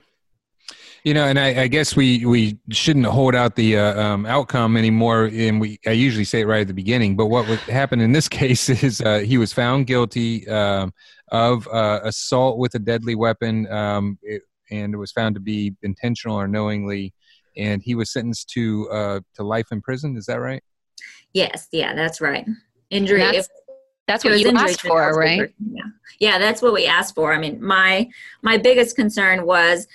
You 1.05 1.13
know, 1.13 1.25
and 1.25 1.37
I, 1.37 1.63
I, 1.63 1.67
guess 1.67 1.97
we 1.97 2.25
we 2.25 2.57
shouldn't 2.71 3.05
hold 3.05 3.35
out 3.35 3.57
the 3.57 3.77
uh, 3.77 4.01
um, 4.01 4.25
outcome 4.25 4.77
anymore. 4.77 5.25
And 5.25 5.59
we 5.59 5.77
I 5.85 5.91
usually 5.91 6.23
say 6.23 6.39
it 6.39 6.47
right 6.47 6.61
at 6.61 6.67
the 6.67 6.73
beginning, 6.73 7.17
but 7.17 7.25
what 7.25 7.45
would 7.49 7.59
happen 7.59 7.99
in 7.99 8.13
this 8.13 8.29
case 8.41 8.69
is 8.69 9.01
uh, 9.01 9.19
he 9.19 9.37
was 9.37 9.51
found 9.51 9.85
guilty 9.85 10.47
uh, 10.47 10.87
of 11.29 11.67
uh, 11.67 11.99
assault 12.03 12.57
with 12.57 12.75
a 12.75 12.79
deadly 12.79 13.15
weapon, 13.15 13.69
um, 13.69 14.17
it, 14.21 14.43
and 14.71 14.93
it 14.93 14.97
was 14.97 15.11
found 15.11 15.35
to 15.35 15.41
be 15.41 15.75
intentional 15.81 16.39
or 16.39 16.47
knowingly, 16.47 17.13
and 17.57 17.81
he 17.83 17.95
was 17.95 18.13
sentenced 18.13 18.49
to 18.51 18.89
uh, 18.89 19.19
to 19.35 19.43
life 19.43 19.67
in 19.73 19.81
prison. 19.81 20.15
Is 20.15 20.27
that 20.27 20.39
right? 20.39 20.63
Yes, 21.33 21.67
yeah, 21.71 21.95
that's 21.95 22.21
right. 22.21 22.45
Injury. 22.89 23.19
That's, 23.19 23.37
if, 23.37 23.47
that's 24.07 24.23
what 24.23 24.39
you 24.39 24.49
asked 24.49 24.81
for, 24.81 25.13
right? 25.17 25.53
Yeah, 25.59 25.83
yeah, 26.19 26.37
that's 26.37 26.61
what 26.61 26.73
we 26.73 26.85
asked 26.85 27.15
for. 27.15 27.33
I 27.33 27.39
mean, 27.39 27.63
my 27.63 28.09
my 28.41 28.57
biggest 28.57 28.95
concern 28.95 29.45
was 29.45 29.87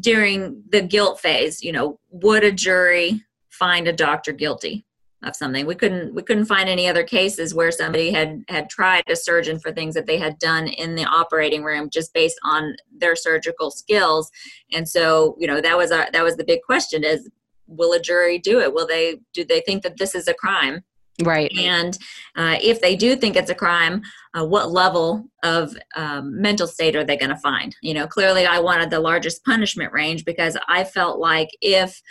during 0.00 0.62
the 0.70 0.82
guilt 0.82 1.20
phase. 1.20 1.62
You 1.62 1.72
know, 1.72 2.00
would 2.10 2.44
a 2.44 2.52
jury 2.52 3.22
find 3.50 3.86
a 3.86 3.92
doctor 3.92 4.32
guilty 4.32 4.84
of 5.22 5.36
something? 5.36 5.66
We 5.66 5.74
couldn't 5.74 6.14
we 6.14 6.22
couldn't 6.22 6.46
find 6.46 6.68
any 6.68 6.88
other 6.88 7.04
cases 7.04 7.54
where 7.54 7.70
somebody 7.70 8.10
had 8.10 8.42
had 8.48 8.70
tried 8.70 9.04
a 9.08 9.16
surgeon 9.16 9.60
for 9.60 9.70
things 9.70 9.94
that 9.94 10.06
they 10.06 10.18
had 10.18 10.38
done 10.38 10.66
in 10.66 10.94
the 10.94 11.04
operating 11.04 11.62
room 11.62 11.90
just 11.90 12.14
based 12.14 12.38
on 12.42 12.74
their 12.90 13.16
surgical 13.16 13.70
skills. 13.70 14.30
And 14.72 14.88
so, 14.88 15.36
you 15.38 15.46
know, 15.46 15.60
that 15.60 15.76
was 15.76 15.92
our 15.92 16.08
that 16.12 16.24
was 16.24 16.36
the 16.36 16.44
big 16.44 16.62
question: 16.62 17.04
is 17.04 17.28
will 17.66 17.92
a 17.92 18.00
jury 18.00 18.38
do 18.38 18.60
it? 18.60 18.72
Will 18.72 18.86
they 18.86 19.20
do 19.32 19.44
they 19.44 19.60
think 19.60 19.82
that 19.82 19.98
this 19.98 20.14
is 20.14 20.28
a 20.28 20.34
crime? 20.34 20.82
Right. 21.22 21.52
And 21.56 21.96
uh, 22.34 22.58
if 22.60 22.80
they 22.80 22.96
do 22.96 23.14
think 23.14 23.36
it's 23.36 23.50
a 23.50 23.54
crime, 23.54 24.02
uh, 24.36 24.44
what 24.44 24.72
level 24.72 25.24
of 25.44 25.76
um, 25.94 26.40
mental 26.40 26.66
state 26.66 26.96
are 26.96 27.04
they 27.04 27.16
going 27.16 27.30
to 27.30 27.36
find? 27.36 27.74
You 27.82 27.94
know, 27.94 28.08
clearly 28.08 28.46
I 28.46 28.58
wanted 28.58 28.90
the 28.90 28.98
largest 28.98 29.44
punishment 29.44 29.92
range 29.92 30.24
because 30.24 30.56
I 30.66 30.82
felt 30.82 31.20
like 31.20 31.50
if 31.60 32.02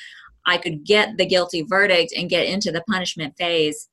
I 0.46 0.58
could 0.58 0.86
get 0.86 1.18
the 1.18 1.26
guilty 1.26 1.64
verdict 1.64 2.14
and 2.16 2.30
get 2.30 2.48
into 2.48 2.72
the 2.72 2.84
punishment 2.90 3.36
phase, 3.38 3.90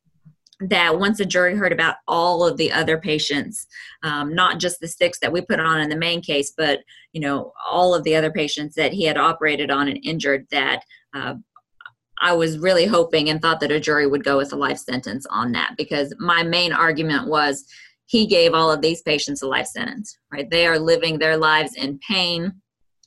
that 0.60 0.98
once 0.98 1.18
the 1.18 1.24
jury 1.24 1.56
heard 1.56 1.72
about 1.72 1.96
all 2.06 2.46
of 2.46 2.56
the 2.56 2.70
other 2.70 2.98
patients, 2.98 3.66
um, 4.02 4.34
not 4.34 4.60
just 4.60 4.78
the 4.78 4.88
six 4.88 5.18
that 5.20 5.32
we 5.32 5.40
put 5.40 5.58
on 5.58 5.80
in 5.80 5.88
the 5.88 5.96
main 5.96 6.20
case, 6.20 6.52
but 6.56 6.80
you 7.12 7.20
know 7.20 7.52
all 7.68 7.94
of 7.94 8.04
the 8.04 8.14
other 8.14 8.30
patients 8.30 8.74
that 8.74 8.92
he 8.92 9.04
had 9.04 9.16
operated 9.16 9.70
on 9.70 9.88
and 9.88 9.98
injured, 10.04 10.46
that 10.50 10.82
uh, 11.14 11.34
I 12.22 12.34
was 12.34 12.58
really 12.58 12.84
hoping 12.84 13.30
and 13.30 13.40
thought 13.40 13.60
that 13.60 13.70
a 13.70 13.80
jury 13.80 14.06
would 14.06 14.24
go 14.24 14.36
with 14.36 14.52
a 14.52 14.56
life 14.56 14.76
sentence 14.76 15.26
on 15.30 15.52
that 15.52 15.74
because 15.78 16.14
my 16.18 16.42
main 16.42 16.70
argument 16.72 17.28
was 17.28 17.64
he 18.06 18.26
gave 18.26 18.52
all 18.52 18.70
of 18.70 18.82
these 18.82 19.00
patients 19.00 19.40
a 19.40 19.48
life 19.48 19.66
sentence, 19.66 20.18
right? 20.30 20.48
They 20.50 20.66
are 20.66 20.78
living 20.78 21.18
their 21.18 21.38
lives 21.38 21.74
in 21.76 21.98
pain. 22.06 22.52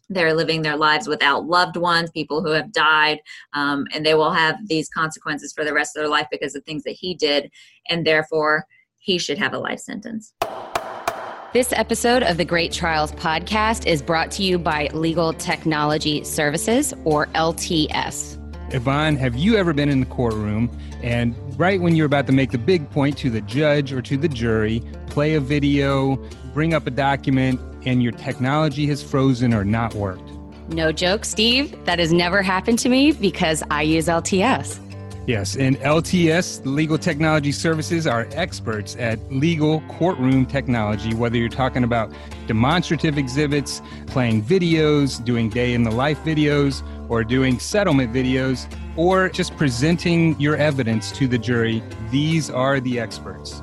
They're 0.09 0.33
living 0.33 0.63
their 0.63 0.77
lives 0.77 1.07
without 1.07 1.45
loved 1.45 1.77
ones, 1.77 2.09
people 2.11 2.43
who 2.43 2.51
have 2.51 2.71
died, 2.71 3.19
um, 3.53 3.85
and 3.93 4.05
they 4.05 4.15
will 4.15 4.31
have 4.31 4.57
these 4.67 4.89
consequences 4.89 5.53
for 5.53 5.63
the 5.63 5.73
rest 5.73 5.95
of 5.95 6.01
their 6.01 6.09
life 6.09 6.27
because 6.31 6.55
of 6.55 6.63
things 6.63 6.83
that 6.83 6.91
he 6.91 7.13
did, 7.13 7.51
and 7.89 8.05
therefore 8.05 8.65
he 8.97 9.17
should 9.17 9.37
have 9.37 9.53
a 9.53 9.59
life 9.59 9.79
sentence. 9.79 10.33
This 11.53 11.71
episode 11.73 12.23
of 12.23 12.37
the 12.37 12.45
Great 12.45 12.71
Trials 12.71 13.11
podcast 13.11 13.85
is 13.85 14.01
brought 14.01 14.31
to 14.31 14.43
you 14.43 14.57
by 14.57 14.87
Legal 14.93 15.33
Technology 15.33 16.23
Services, 16.23 16.93
or 17.03 17.27
LTS. 17.27 18.42
Yvonne, 18.73 19.15
have 19.15 19.35
you 19.35 19.55
ever 19.55 19.71
been 19.71 19.87
in 19.87 19.99
the 19.99 20.05
courtroom 20.07 20.67
and 21.03 21.35
right 21.59 21.79
when 21.79 21.95
you're 21.95 22.07
about 22.07 22.25
to 22.25 22.33
make 22.33 22.49
the 22.49 22.57
big 22.57 22.89
point 22.89 23.15
to 23.19 23.29
the 23.29 23.41
judge 23.41 23.93
or 23.93 24.01
to 24.01 24.17
the 24.17 24.27
jury, 24.27 24.81
play 25.07 25.35
a 25.35 25.39
video, 25.39 26.15
bring 26.55 26.73
up 26.73 26.87
a 26.87 26.89
document, 26.89 27.61
and 27.85 28.01
your 28.01 28.13
technology 28.13 28.87
has 28.87 29.03
frozen 29.03 29.53
or 29.53 29.63
not 29.63 29.93
worked? 29.93 30.31
No 30.69 30.91
joke, 30.91 31.23
Steve. 31.23 31.85
That 31.85 31.99
has 31.99 32.11
never 32.11 32.41
happened 32.41 32.79
to 32.79 32.89
me 32.89 33.11
because 33.11 33.61
I 33.69 33.83
use 33.83 34.07
LTS. 34.07 34.79
Yes, 35.25 35.55
and 35.55 35.77
LTS, 35.77 36.65
Legal 36.65 36.97
Technology 36.97 37.53
Services, 37.53 38.05
are 38.07 38.27
experts 38.31 38.97
at 38.97 39.19
legal 39.31 39.81
courtroom 39.87 40.45
technology, 40.45 41.13
whether 41.13 41.37
you're 41.37 41.47
talking 41.47 41.83
about 41.83 42.11
demonstrative 42.45 43.17
exhibits, 43.17 43.81
playing 44.07 44.43
videos, 44.43 45.23
doing 45.23 45.49
day 45.49 45.73
in 45.73 45.83
the 45.83 45.91
life 45.91 46.19
videos, 46.25 46.83
or 47.09 47.23
doing 47.23 47.59
settlement 47.59 48.13
videos, 48.13 48.67
or 48.95 49.29
just 49.29 49.55
presenting 49.57 50.39
your 50.39 50.55
evidence 50.55 51.11
to 51.13 51.27
the 51.27 51.37
jury, 51.37 51.83
these 52.11 52.49
are 52.49 52.79
the 52.79 52.99
experts. 52.99 53.61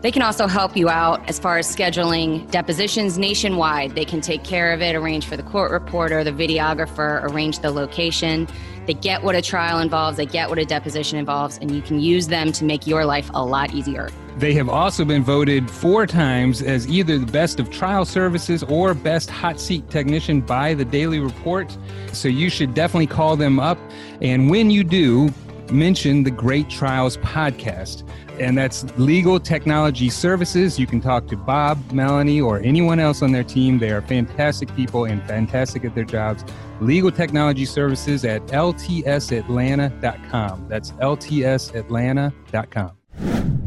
They 0.00 0.10
can 0.10 0.22
also 0.22 0.46
help 0.46 0.78
you 0.78 0.88
out 0.88 1.28
as 1.28 1.38
far 1.38 1.58
as 1.58 1.74
scheduling 1.74 2.50
depositions 2.50 3.18
nationwide. 3.18 3.94
They 3.94 4.06
can 4.06 4.22
take 4.22 4.44
care 4.44 4.72
of 4.72 4.80
it, 4.80 4.96
arrange 4.96 5.26
for 5.26 5.36
the 5.36 5.42
court 5.42 5.70
reporter, 5.70 6.24
the 6.24 6.32
videographer, 6.32 7.22
arrange 7.24 7.58
the 7.58 7.70
location. 7.70 8.48
They 8.86 8.94
get 8.94 9.22
what 9.22 9.34
a 9.34 9.42
trial 9.42 9.78
involves, 9.78 10.16
they 10.16 10.24
get 10.24 10.48
what 10.48 10.58
a 10.58 10.64
deposition 10.64 11.18
involves, 11.18 11.58
and 11.58 11.70
you 11.70 11.82
can 11.82 12.00
use 12.00 12.28
them 12.28 12.50
to 12.52 12.64
make 12.64 12.86
your 12.86 13.04
life 13.04 13.30
a 13.34 13.44
lot 13.44 13.74
easier. 13.74 14.08
They 14.40 14.54
have 14.54 14.68
also 14.70 15.04
been 15.04 15.22
voted 15.22 15.70
four 15.70 16.06
times 16.06 16.62
as 16.62 16.88
either 16.88 17.18
the 17.18 17.30
best 17.30 17.60
of 17.60 17.68
trial 17.68 18.06
services 18.06 18.62
or 18.62 18.94
best 18.94 19.28
hot 19.28 19.60
seat 19.60 19.90
technician 19.90 20.40
by 20.40 20.72
the 20.72 20.86
Daily 20.86 21.18
Report. 21.18 21.76
So 22.14 22.28
you 22.28 22.48
should 22.48 22.72
definitely 22.72 23.08
call 23.08 23.36
them 23.36 23.60
up. 23.60 23.76
And 24.22 24.48
when 24.48 24.70
you 24.70 24.82
do, 24.82 25.28
mention 25.70 26.22
the 26.22 26.30
Great 26.30 26.70
Trials 26.70 27.18
podcast. 27.18 28.08
And 28.38 28.56
that's 28.56 28.84
Legal 28.96 29.38
Technology 29.38 30.08
Services. 30.08 30.78
You 30.78 30.86
can 30.86 31.02
talk 31.02 31.26
to 31.26 31.36
Bob, 31.36 31.92
Melanie, 31.92 32.40
or 32.40 32.60
anyone 32.60 32.98
else 32.98 33.20
on 33.20 33.32
their 33.32 33.44
team. 33.44 33.78
They 33.78 33.90
are 33.90 34.00
fantastic 34.00 34.74
people 34.74 35.04
and 35.04 35.22
fantastic 35.24 35.84
at 35.84 35.94
their 35.94 36.04
jobs. 36.04 36.46
Legal 36.80 37.12
Technology 37.12 37.66
Services 37.66 38.24
at 38.24 38.40
ltsatlanta.com. 38.46 40.66
That's 40.66 40.92
ltsatlanta.com. 40.92 42.92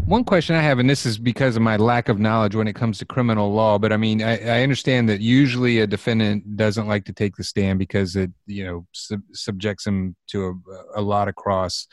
One 0.06 0.26
question 0.26 0.56
I 0.56 0.62
have, 0.62 0.80
and 0.80 0.90
this 0.90 1.06
is 1.06 1.18
because 1.18 1.56
of 1.56 1.62
my 1.62 1.78
lack 1.78 2.10
of 2.10 2.20
knowledge 2.20 2.56
when 2.56 2.68
it 2.68 2.76
comes 2.76 2.98
to 3.00 3.06
criminal 3.06 3.54
law, 3.54 3.80
but 3.80 3.94
I 3.94 3.98
mean, 3.98 4.22
I, 4.22 4.38
I 4.38 4.62
understand 4.62 5.08
that 5.08 5.22
usually 5.22 5.80
a 5.80 5.88
defendant 5.88 6.58
doesn't 6.58 6.88
like 6.88 7.06
to 7.06 7.14
take 7.14 7.38
the 7.38 7.44
stand 7.44 7.80
because 7.80 8.16
it, 8.18 8.30
you 8.46 8.66
know, 8.66 8.86
sub- 8.92 9.24
subjects 9.32 9.88
him 9.88 10.16
to 10.28 10.62
a, 10.96 11.00
a, 11.00 11.02
lot 11.02 11.30
of 11.30 11.36
cross. 11.36 11.88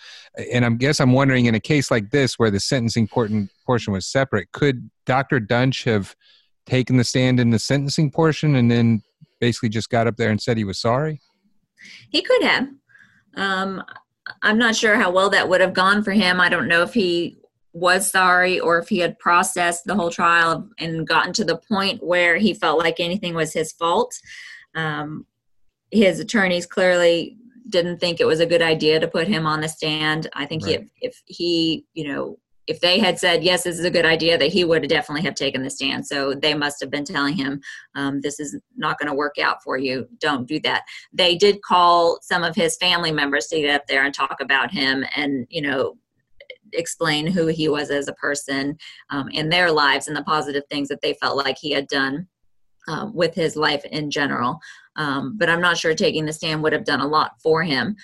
And 0.52 0.64
I 0.64 0.70
guess 0.70 1.00
I'm 1.00 1.12
wondering, 1.12 1.46
in 1.46 1.54
a 1.54 1.60
case 1.60 1.90
like 1.90 2.10
this, 2.10 2.38
where 2.38 2.50
the 2.50 2.58
sentencing 2.58 3.06
portion, 3.06 3.48
was 3.66 4.06
separate, 4.06 4.50
could 4.52 4.90
Dr. 5.06 5.38
Duntsch 5.38 5.84
have 5.84 6.16
taken 6.66 6.96
the 6.96 7.04
stand 7.04 7.38
in 7.38 7.50
the 7.50 7.58
sentencing 7.58 8.10
portion 8.10 8.56
and 8.56 8.70
then 8.70 9.02
basically 9.40 9.68
just 9.68 9.88
got 9.88 10.06
up 10.06 10.16
there 10.16 10.30
and 10.30 10.42
said 10.42 10.58
he 10.58 10.64
was 10.64 10.80
sorry? 10.80 11.20
He 12.10 12.22
could 12.22 12.42
have. 12.42 12.68
Um, 13.36 13.84
I'm 14.42 14.58
not 14.58 14.76
sure 14.76 14.96
how 14.96 15.10
well 15.10 15.30
that 15.30 15.48
would 15.48 15.60
have 15.60 15.72
gone 15.72 16.02
for 16.02 16.10
him. 16.10 16.40
I 16.40 16.48
don't 16.48 16.68
know 16.68 16.82
if 16.82 16.92
he 16.92 17.39
was 17.72 18.10
sorry 18.10 18.58
or 18.58 18.78
if 18.78 18.88
he 18.88 18.98
had 18.98 19.18
processed 19.18 19.84
the 19.84 19.94
whole 19.94 20.10
trial 20.10 20.68
and 20.78 21.06
gotten 21.06 21.32
to 21.32 21.44
the 21.44 21.56
point 21.56 22.02
where 22.02 22.36
he 22.36 22.52
felt 22.52 22.78
like 22.78 22.98
anything 22.98 23.34
was 23.34 23.52
his 23.52 23.72
fault. 23.72 24.14
Um, 24.74 25.26
his 25.90 26.20
attorneys 26.20 26.66
clearly 26.66 27.36
didn't 27.68 27.98
think 27.98 28.20
it 28.20 28.26
was 28.26 28.40
a 28.40 28.46
good 28.46 28.62
idea 28.62 28.98
to 28.98 29.08
put 29.08 29.28
him 29.28 29.46
on 29.46 29.60
the 29.60 29.68
stand. 29.68 30.28
I 30.34 30.46
think 30.46 30.64
right. 30.64 30.80
if, 30.80 30.90
if 31.00 31.22
he, 31.26 31.86
you 31.94 32.12
know, 32.12 32.38
if 32.66 32.80
they 32.80 33.00
had 33.00 33.18
said 33.18 33.42
yes, 33.42 33.64
this 33.64 33.80
is 33.80 33.84
a 33.84 33.90
good 33.90 34.06
idea, 34.06 34.38
that 34.38 34.52
he 34.52 34.64
would 34.64 34.86
definitely 34.88 35.22
have 35.22 35.34
taken 35.34 35.64
the 35.64 35.70
stand. 35.70 36.06
So 36.06 36.34
they 36.34 36.54
must 36.54 36.80
have 36.80 36.90
been 36.90 37.04
telling 37.04 37.34
him, 37.34 37.60
um, 37.96 38.20
"This 38.20 38.38
is 38.38 38.56
not 38.76 38.96
going 38.96 39.08
to 39.08 39.14
work 39.14 39.38
out 39.38 39.60
for 39.64 39.76
you. 39.76 40.06
Don't 40.20 40.46
do 40.46 40.60
that." 40.60 40.84
They 41.12 41.36
did 41.36 41.62
call 41.62 42.20
some 42.22 42.44
of 42.44 42.54
his 42.54 42.76
family 42.76 43.10
members 43.10 43.46
to 43.48 43.60
get 43.60 43.74
up 43.74 43.88
there 43.88 44.04
and 44.04 44.14
talk 44.14 44.36
about 44.40 44.70
him, 44.70 45.04
and 45.16 45.48
you 45.50 45.62
know, 45.62 45.96
explain 46.72 47.26
who 47.26 47.46
he 47.46 47.68
was 47.68 47.90
as 47.90 48.08
a 48.08 48.14
person 48.14 48.76
um, 49.10 49.28
in 49.30 49.48
their 49.48 49.70
lives 49.70 50.08
and 50.08 50.16
the 50.16 50.24
positive 50.24 50.64
things 50.70 50.88
that 50.88 51.00
they 51.00 51.14
felt 51.14 51.36
like 51.36 51.56
he 51.58 51.72
had 51.72 51.86
done 51.88 52.26
um, 52.88 53.14
with 53.14 53.34
his 53.34 53.56
life 53.56 53.84
in 53.86 54.10
general. 54.10 54.58
Um, 54.96 55.36
but 55.38 55.48
I'm 55.48 55.60
not 55.60 55.78
sure 55.78 55.94
taking 55.94 56.26
the 56.26 56.32
stand 56.32 56.62
would 56.62 56.72
have 56.72 56.84
done 56.84 57.00
a 57.00 57.06
lot 57.06 57.32
for 57.42 57.62
him. 57.62 57.96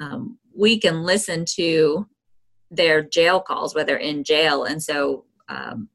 Um, 0.00 0.38
we 0.56 0.78
can 0.78 1.02
listen 1.02 1.44
to 1.56 2.06
their 2.70 3.02
jail 3.02 3.40
calls 3.40 3.74
when 3.74 3.86
they're 3.86 3.96
in 3.96 4.24
jail, 4.24 4.64
and 4.64 4.82
so 4.82 5.24
um, 5.48 5.88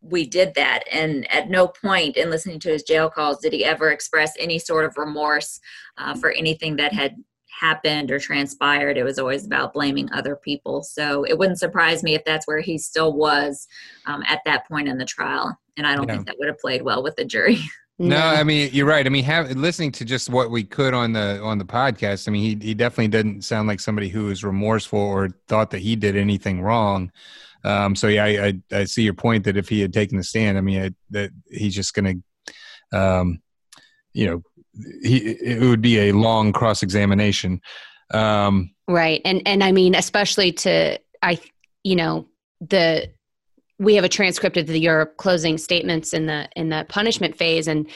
we 0.00 0.26
did 0.26 0.54
that. 0.54 0.84
And 0.90 1.30
at 1.32 1.48
no 1.48 1.68
point 1.68 2.16
in 2.16 2.30
listening 2.30 2.58
to 2.60 2.70
his 2.70 2.82
jail 2.82 3.08
calls 3.08 3.38
did 3.38 3.52
he 3.52 3.64
ever 3.64 3.90
express 3.90 4.32
any 4.38 4.58
sort 4.58 4.84
of 4.84 4.96
remorse 4.96 5.60
uh, 5.96 6.14
for 6.16 6.32
anything 6.32 6.76
that 6.76 6.92
had 6.92 7.16
happened 7.62 8.10
or 8.10 8.18
transpired. 8.18 8.98
It 8.98 9.04
was 9.04 9.20
always 9.20 9.46
about 9.46 9.72
blaming 9.72 10.12
other 10.12 10.34
people. 10.34 10.82
So 10.82 11.22
it 11.24 11.38
wouldn't 11.38 11.60
surprise 11.60 12.02
me 12.02 12.14
if 12.14 12.24
that's 12.24 12.46
where 12.46 12.60
he 12.60 12.76
still 12.76 13.12
was 13.12 13.68
um, 14.06 14.24
at 14.26 14.40
that 14.46 14.66
point 14.66 14.88
in 14.88 14.98
the 14.98 15.04
trial. 15.04 15.56
And 15.76 15.86
I 15.86 15.94
don't 15.94 16.08
yeah. 16.08 16.14
think 16.14 16.26
that 16.26 16.36
would 16.40 16.48
have 16.48 16.58
played 16.58 16.82
well 16.82 17.02
with 17.02 17.16
the 17.16 17.24
jury. 17.24 17.58
No, 17.98 18.16
I 18.16 18.42
mean 18.42 18.70
you're 18.72 18.86
right. 18.86 19.06
I 19.06 19.10
mean, 19.10 19.22
have, 19.24 19.52
listening 19.52 19.92
to 19.92 20.04
just 20.04 20.28
what 20.28 20.50
we 20.50 20.64
could 20.64 20.92
on 20.92 21.12
the 21.12 21.40
on 21.40 21.58
the 21.58 21.64
podcast. 21.64 22.26
I 22.26 22.32
mean, 22.32 22.42
he 22.42 22.66
he 22.66 22.74
definitely 22.74 23.08
didn't 23.08 23.42
sound 23.42 23.68
like 23.68 23.78
somebody 23.78 24.08
who 24.08 24.24
was 24.24 24.42
remorseful 24.42 24.98
or 24.98 25.28
thought 25.46 25.70
that 25.70 25.78
he 25.80 25.94
did 25.94 26.16
anything 26.16 26.62
wrong. 26.62 27.12
Um, 27.62 27.94
so 27.94 28.08
yeah, 28.08 28.24
I, 28.24 28.46
I, 28.46 28.78
I 28.78 28.84
see 28.84 29.02
your 29.02 29.14
point 29.14 29.44
that 29.44 29.56
if 29.56 29.68
he 29.68 29.80
had 29.80 29.92
taken 29.92 30.16
the 30.16 30.24
stand, 30.24 30.58
I 30.58 30.62
mean 30.62 30.82
I, 30.82 30.90
that 31.10 31.30
he's 31.48 31.76
just 31.76 31.94
going 31.94 32.24
to, 32.92 32.98
um, 32.98 33.42
you 34.14 34.26
know, 34.26 34.42
he 35.02 35.18
it 35.18 35.60
would 35.60 35.82
be 35.82 36.08
a 36.08 36.12
long 36.12 36.52
cross 36.52 36.82
examination. 36.82 37.60
Um, 38.12 38.74
right, 38.88 39.20
and 39.24 39.42
and 39.46 39.62
I 39.62 39.72
mean, 39.72 39.94
especially 39.94 40.52
to 40.52 40.98
I, 41.22 41.38
you 41.84 41.96
know, 41.96 42.28
the 42.60 43.10
we 43.78 43.94
have 43.96 44.04
a 44.04 44.08
transcript 44.08 44.56
of 44.56 44.66
the 44.66 44.78
your 44.78 45.06
closing 45.16 45.58
statements 45.58 46.12
in 46.12 46.26
the 46.26 46.48
in 46.56 46.68
the 46.68 46.86
punishment 46.88 47.36
phase, 47.36 47.68
and 47.68 47.88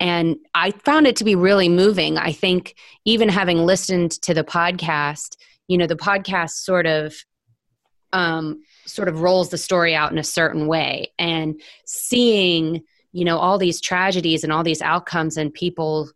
and 0.00 0.36
I 0.54 0.70
found 0.70 1.06
it 1.06 1.16
to 1.16 1.24
be 1.24 1.34
really 1.34 1.68
moving. 1.68 2.18
I 2.18 2.32
think 2.32 2.76
even 3.04 3.28
having 3.28 3.58
listened 3.58 4.12
to 4.22 4.34
the 4.34 4.44
podcast, 4.44 5.36
you 5.66 5.78
know, 5.78 5.86
the 5.86 5.96
podcast 5.96 6.50
sort 6.50 6.86
of 6.86 7.14
um, 8.12 8.62
sort 8.86 9.08
of 9.08 9.20
rolls 9.20 9.50
the 9.50 9.58
story 9.58 9.94
out 9.94 10.12
in 10.12 10.18
a 10.18 10.24
certain 10.24 10.66
way, 10.66 11.12
and 11.18 11.60
seeing 11.84 12.82
you 13.12 13.24
know 13.24 13.38
all 13.38 13.58
these 13.58 13.80
tragedies 13.80 14.44
and 14.44 14.52
all 14.52 14.62
these 14.62 14.82
outcomes 14.82 15.36
and 15.36 15.52
people 15.54 16.08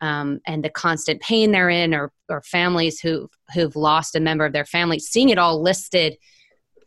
um, 0.00 0.40
and 0.46 0.62
the 0.62 0.70
constant 0.70 1.20
pain 1.22 1.52
they're 1.52 1.70
in 1.70 1.94
or, 1.94 2.12
or 2.28 2.42
families 2.42 3.00
who 3.00 3.28
who've 3.54 3.76
lost 3.76 4.14
a 4.14 4.20
member 4.20 4.44
of 4.44 4.52
their 4.52 4.64
family 4.64 4.98
seeing 4.98 5.28
it 5.28 5.38
all 5.38 5.62
listed 5.62 6.16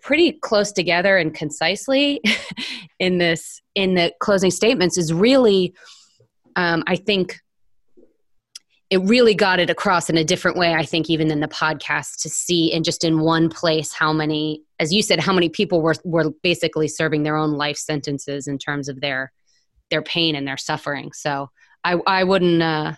pretty 0.01 0.31
close 0.31 0.71
together 0.71 1.17
and 1.17 1.33
concisely 1.33 2.21
in 2.99 3.17
this 3.17 3.61
in 3.75 3.95
the 3.95 4.13
closing 4.19 4.51
statements 4.51 4.97
is 4.97 5.13
really 5.13 5.73
um, 6.55 6.83
i 6.87 6.95
think 6.95 7.39
it 8.89 8.97
really 9.03 9.35
got 9.35 9.59
it 9.59 9.69
across 9.69 10.09
in 10.09 10.17
a 10.17 10.23
different 10.23 10.57
way 10.57 10.73
i 10.73 10.85
think 10.85 11.09
even 11.09 11.27
than 11.27 11.41
the 11.41 11.47
podcast 11.47 12.21
to 12.21 12.29
see 12.29 12.71
in 12.71 12.83
just 12.83 13.03
in 13.03 13.19
one 13.19 13.49
place 13.49 13.91
how 13.91 14.13
many 14.13 14.61
as 14.79 14.93
you 14.93 15.01
said 15.01 15.19
how 15.19 15.33
many 15.33 15.49
people 15.49 15.81
were 15.81 15.95
were 16.05 16.31
basically 16.43 16.87
serving 16.87 17.23
their 17.23 17.35
own 17.35 17.51
life 17.51 17.77
sentences 17.77 18.47
in 18.47 18.57
terms 18.57 18.87
of 18.87 19.01
their 19.01 19.31
their 19.89 20.01
pain 20.01 20.35
and 20.35 20.47
their 20.47 20.57
suffering 20.57 21.11
so 21.11 21.49
i 21.83 21.93
i 22.07 22.23
wouldn't 22.23 22.61
uh 22.61 22.93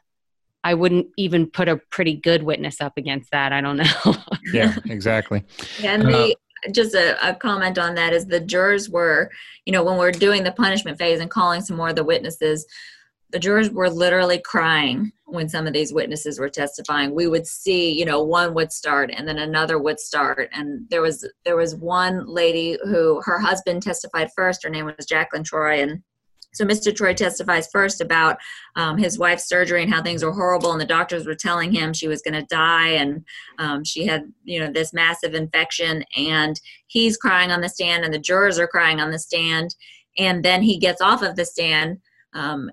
I 0.64 0.74
wouldn't 0.76 1.08
even 1.18 1.50
put 1.50 1.68
a 1.68 1.78
pretty 1.78 2.16
good 2.16 2.44
witness 2.44 2.82
up 2.82 2.94
against 2.98 3.32
that. 3.32 3.52
I 3.52 3.62
don't 3.62 3.78
know. 3.78 4.16
yeah, 4.54 4.76
exactly. 4.86 5.44
And 5.84 6.04
the, 6.04 6.36
uh, 6.68 6.72
just 6.72 6.94
a, 6.94 7.30
a, 7.30 7.34
comment 7.34 7.80
on 7.80 7.96
that 7.96 8.14
is 8.14 8.28
the 8.28 8.40
jurors 8.40 8.90
were, 8.90 9.32
you 9.66 9.74
know, 9.74 9.84
when 9.84 9.98
we're 9.98 10.12
doing 10.12 10.44
the 10.44 10.52
punishment 10.52 11.00
phase 11.00 11.20
and 11.20 11.32
calling 11.32 11.62
some 11.62 11.78
more 11.78 11.90
of 11.90 11.96
the 11.96 12.04
witnesses, 12.04 12.68
the 13.32 13.40
jurors 13.40 13.70
were 13.72 13.90
literally 13.90 14.40
crying 14.40 15.12
when 15.26 15.48
some 15.48 15.66
of 15.66 15.74
these 15.74 15.94
witnesses 15.94 16.38
were 16.38 16.50
testifying. 16.50 17.16
We 17.16 17.28
would 17.28 17.48
see, 17.48 17.92
you 17.92 18.06
know, 18.06 18.22
one 18.24 18.54
would 18.54 18.72
start 18.72 19.10
and 19.12 19.28
then 19.28 19.40
another 19.40 19.80
would 19.80 20.00
start. 20.00 20.50
And 20.54 20.88
there 20.90 21.02
was 21.02 21.28
there 21.46 21.56
was 21.56 21.76
one 21.76 22.28
lady 22.28 22.78
who 22.84 23.22
her 23.24 23.40
husband 23.40 23.82
testified 23.82 24.30
first. 24.36 24.64
Her 24.64 24.70
name 24.70 24.86
was 24.86 25.06
Jacqueline 25.06 25.46
Troy, 25.46 25.82
and 25.82 26.04
so 26.54 26.66
Mr. 26.66 26.96
Troy 26.96 27.14
testifies 27.14 27.70
first 27.72 28.02
about 28.02 28.38
um, 28.76 28.98
his 28.98 29.18
wife's 29.18 29.48
surgery 29.48 29.84
and 29.84 29.94
how 29.94 30.02
things 30.02 30.24
were 30.24 30.34
horrible, 30.34 30.72
and 30.72 30.82
the 30.82 30.86
doctors 30.86 31.26
were 31.26 31.36
telling 31.36 31.72
him 31.72 31.94
she 31.94 32.08
was 32.08 32.22
going 32.22 32.34
to 32.34 32.46
die, 32.48 32.90
and 32.90 33.24
um, 33.58 33.84
she 33.84 34.06
had 34.06 34.32
you 34.44 34.60
know 34.60 34.72
this 34.72 34.94
massive 34.94 35.34
infection, 35.34 36.04
and 36.18 36.60
he's 36.88 37.18
crying 37.18 37.52
on 37.52 37.62
the 37.62 37.70
stand, 37.70 38.04
and 38.04 38.14
the 38.14 38.20
jurors 38.20 38.60
are 38.60 38.68
crying 38.68 39.00
on 39.00 39.12
the 39.12 39.20
stand, 39.20 39.76
and 40.18 40.44
then 40.44 40.62
he 40.62 40.78
gets 40.78 41.02
off 41.02 41.22
of 41.22 41.36
the 41.36 41.46
stand. 41.46 42.00
Um, 42.34 42.72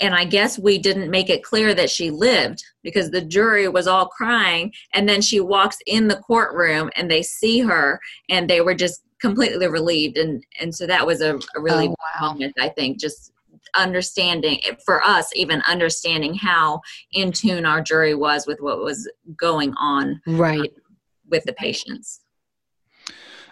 and 0.00 0.14
I 0.14 0.24
guess 0.24 0.58
we 0.58 0.78
didn't 0.78 1.10
make 1.10 1.30
it 1.30 1.42
clear 1.42 1.74
that 1.74 1.90
she 1.90 2.10
lived 2.10 2.62
because 2.82 3.10
the 3.10 3.22
jury 3.22 3.68
was 3.68 3.86
all 3.86 4.06
crying. 4.08 4.72
And 4.92 5.08
then 5.08 5.22
she 5.22 5.40
walks 5.40 5.78
in 5.86 6.08
the 6.08 6.16
courtroom 6.16 6.90
and 6.96 7.10
they 7.10 7.22
see 7.22 7.60
her 7.60 7.98
and 8.28 8.48
they 8.48 8.60
were 8.60 8.74
just 8.74 9.02
completely 9.20 9.66
relieved 9.66 10.18
and 10.18 10.44
and 10.60 10.74
so 10.74 10.86
that 10.86 11.06
was 11.06 11.20
a, 11.20 11.36
a 11.56 11.60
really 11.60 11.88
oh, 11.88 11.94
wow. 12.20 12.28
moment 12.28 12.54
i 12.58 12.68
think 12.68 13.00
just 13.00 13.32
understanding 13.74 14.60
for 14.84 15.02
us 15.02 15.30
even 15.34 15.62
understanding 15.62 16.34
how 16.34 16.80
in 17.12 17.32
tune 17.32 17.66
our 17.66 17.80
jury 17.80 18.14
was 18.14 18.46
with 18.46 18.60
what 18.60 18.80
was 18.80 19.10
going 19.36 19.72
on 19.78 20.20
right 20.26 20.60
um, 20.60 20.82
with 21.30 21.42
the 21.44 21.52
patients 21.54 22.20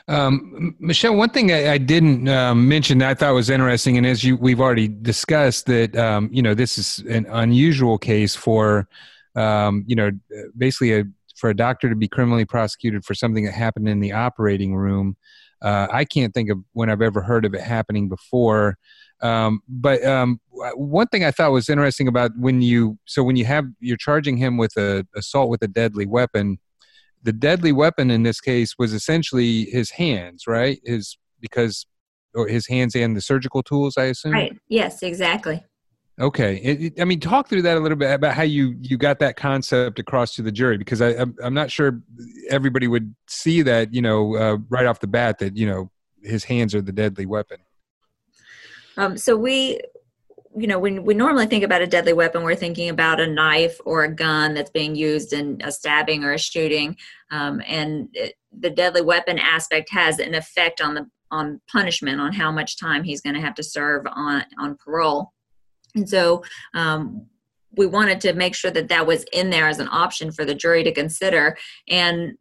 um, 0.07 0.77
Michelle, 0.79 1.17
one 1.17 1.31
thing 1.31 1.51
I, 1.51 1.73
I 1.73 1.79
didn't 1.79 2.29
um, 2.29 2.69
mention 2.69 2.99
that 2.99 3.11
I 3.11 3.15
thought 3.15 3.35
was 3.35 3.49
interesting, 3.49 3.97
and 3.97 4.07
as 4.07 4.23
you 4.23 4.37
we've 4.37 4.61
already 4.61 4.89
discussed, 4.89 5.67
that 5.67 5.97
um, 5.97 6.29
you 6.31 6.43
know 6.43 6.55
this 6.55 6.77
is 6.77 6.99
an 7.09 7.27
unusual 7.31 7.97
case 7.97 8.37
for 8.37 8.87
um, 9.35 9.85
you 9.87 9.97
know 9.97 10.11
basically 10.57 10.99
a, 10.99 11.05
for 11.37 11.49
a 11.49 11.57
doctor 11.57 11.89
to 11.89 11.97
be 11.97 12.09
criminally 12.09 12.45
prosecuted 12.45 13.05
for 13.05 13.15
something 13.15 13.45
that 13.45 13.53
happened 13.53 13.89
in 13.89 14.01
the 14.01 14.13
operating 14.13 14.77
room. 14.77 15.17
Uh, 15.63 15.87
I 15.91 16.05
can't 16.05 16.35
think 16.35 16.51
of 16.51 16.59
when 16.75 16.91
I've 16.91 17.01
ever 17.01 17.23
heard 17.23 17.47
of 17.47 17.55
it 17.55 17.63
happening 17.63 18.11
before. 18.11 18.77
Um, 19.23 19.63
but 19.67 20.05
um, 20.05 20.39
one 20.75 21.07
thing 21.07 21.25
I 21.25 21.31
thought 21.31 21.53
was 21.53 21.71
interesting 21.71 22.09
about 22.09 22.33
when 22.37 22.61
you 22.61 22.99
so 23.07 23.23
when 23.23 23.37
you 23.37 23.47
have 23.47 23.65
you're 23.81 23.97
charging 23.97 24.37
him 24.37 24.59
with 24.59 24.77
a 24.77 25.07
assault 25.17 25.49
with 25.49 25.63
a 25.63 25.69
deadly 25.69 26.05
weapon, 26.05 26.59
the 27.25 27.33
deadly 27.33 27.72
weapon 27.72 28.11
in 28.11 28.22
this 28.22 28.41
case 28.41 28.75
was 28.79 28.93
essentially 28.93 29.64
his 29.64 29.91
hands, 29.91 30.47
right? 30.47 30.79
His 30.85 31.18
because 31.41 31.87
or 32.35 32.49
his 32.49 32.66
hands 32.66 32.95
and 32.95 33.16
the 33.16 33.20
surgical 33.20 33.62
tools, 33.62 33.97
I 33.97 34.05
assume. 34.05 34.33
Right. 34.33 34.57
Yes, 34.68 35.03
exactly. 35.03 35.62
Okay, 36.20 36.57
it, 36.62 36.83
it, 36.83 37.01
I 37.01 37.05
mean, 37.05 37.18
talk 37.18 37.49
through 37.49 37.62
that 37.62 37.77
a 37.77 37.81
little 37.81 37.99
bit 37.99 38.12
about 38.12 38.35
how 38.35 38.43
you 38.43 38.77
you 38.81 38.97
got 38.97 39.18
that 39.18 39.37
concept 39.37 39.99
across 39.99 40.37
to 40.37 40.43
the 40.43 40.53
jury 40.53 40.79
because 40.79 41.03
I 41.03 41.09
I'm, 41.09 41.35
I'm 41.43 41.55
not 41.55 41.72
sure 41.72 42.01
everybody 42.51 42.87
would 42.87 43.14
see 43.27 43.62
that 43.62 43.93
you 43.93 44.01
know 44.01 44.37
uh, 44.37 44.59
right 44.68 44.87
off 44.87 45.01
the 45.01 45.09
bat 45.09 45.39
that 45.41 45.57
you 45.57 45.66
know 45.66 45.91
his 46.22 46.45
hands 46.45 46.72
are 46.75 46.83
the 46.83 46.93
deadly 46.93 47.27
weapon. 47.27 47.59
Um, 48.97 49.16
so 49.16 49.37
we, 49.37 49.81
you 50.57 50.67
know, 50.67 50.79
when 50.79 51.05
we 51.05 51.15
normally 51.15 51.47
think 51.47 51.65
about 51.65 51.83
a 51.83 51.87
deadly 51.87 52.13
weapon, 52.13 52.43
we're 52.43 52.55
thinking 52.55 52.89
about 52.89 53.21
a 53.21 53.27
knife 53.27 53.79
or 53.85 54.05
a 54.05 54.15
gun 54.15 54.55
that's 54.55 54.71
being 54.71 54.95
used 54.95 55.33
in 55.33 55.61
a 55.65 55.73
stabbing 55.73 56.23
or 56.23 56.33
a 56.33 56.39
shooting, 56.39 56.97
um, 57.31 57.61
and 57.67 58.09
it, 58.13 58.35
the 58.57 58.71
deadly 58.71 59.03
weapon 59.03 59.39
aspect 59.39 59.91
has 59.91 60.19
an 60.19 60.35
effect 60.35 60.81
on 60.81 60.95
the 60.95 61.07
on 61.31 61.61
punishment 61.71 62.21
on 62.21 62.33
how 62.33 62.53
much 62.53 62.79
time 62.79 63.03
he's 63.03 63.21
going 63.21 63.35
to 63.35 63.41
have 63.41 63.55
to 63.55 63.63
serve 63.63 64.05
on 64.07 64.45
on 64.59 64.77
parole. 64.77 65.33
And 65.97 66.09
so 66.09 66.45
um, 66.75 67.27
we 67.77 67.87
wanted 67.87 68.21
to 68.23 68.33
make 68.33 68.55
sure 68.55 68.71
that 68.71 68.89
that 68.89 69.07
was 69.07 69.25
in 69.33 69.51
there 69.51 69.69
as 69.69 69.79
an 69.81 69.89
option 69.91 70.31
for 70.31 70.45
the 70.45 70.55
jury 70.55 70.85
to 70.85 70.93
consider. 70.93 71.57
And 71.89 72.35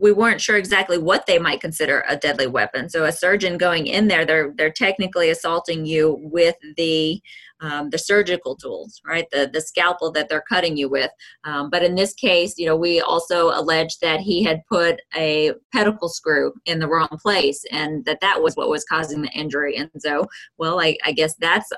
we 0.00 0.12
weren't 0.12 0.40
sure 0.40 0.56
exactly 0.56 0.98
what 0.98 1.26
they 1.26 1.38
might 1.38 1.60
consider 1.60 2.04
a 2.08 2.16
deadly 2.16 2.46
weapon. 2.46 2.88
So 2.88 3.04
a 3.04 3.12
surgeon 3.12 3.58
going 3.58 3.86
in 3.86 4.08
there, 4.08 4.24
they're 4.24 4.52
they're 4.56 4.70
technically 4.70 5.30
assaulting 5.30 5.86
you 5.86 6.18
with 6.20 6.56
the 6.76 7.20
um, 7.60 7.90
the 7.90 7.98
surgical 7.98 8.56
tools, 8.56 9.00
right? 9.06 9.26
The 9.30 9.50
the 9.52 9.60
scalpel 9.60 10.12
that 10.12 10.28
they're 10.28 10.44
cutting 10.48 10.76
you 10.76 10.88
with. 10.88 11.10
Um, 11.44 11.70
but 11.70 11.82
in 11.82 11.94
this 11.94 12.14
case, 12.14 12.54
you 12.56 12.66
know, 12.66 12.76
we 12.76 13.00
also 13.00 13.48
alleged 13.48 14.00
that 14.02 14.20
he 14.20 14.44
had 14.44 14.62
put 14.70 15.00
a 15.16 15.52
pedicle 15.72 16.08
screw 16.08 16.52
in 16.66 16.78
the 16.78 16.88
wrong 16.88 17.18
place, 17.20 17.64
and 17.72 18.04
that 18.04 18.20
that 18.20 18.42
was 18.42 18.54
what 18.54 18.70
was 18.70 18.84
causing 18.84 19.22
the 19.22 19.30
injury. 19.30 19.76
And 19.76 19.90
so, 19.98 20.26
well, 20.58 20.80
I, 20.80 20.96
I 21.04 21.12
guess 21.12 21.34
that's 21.36 21.70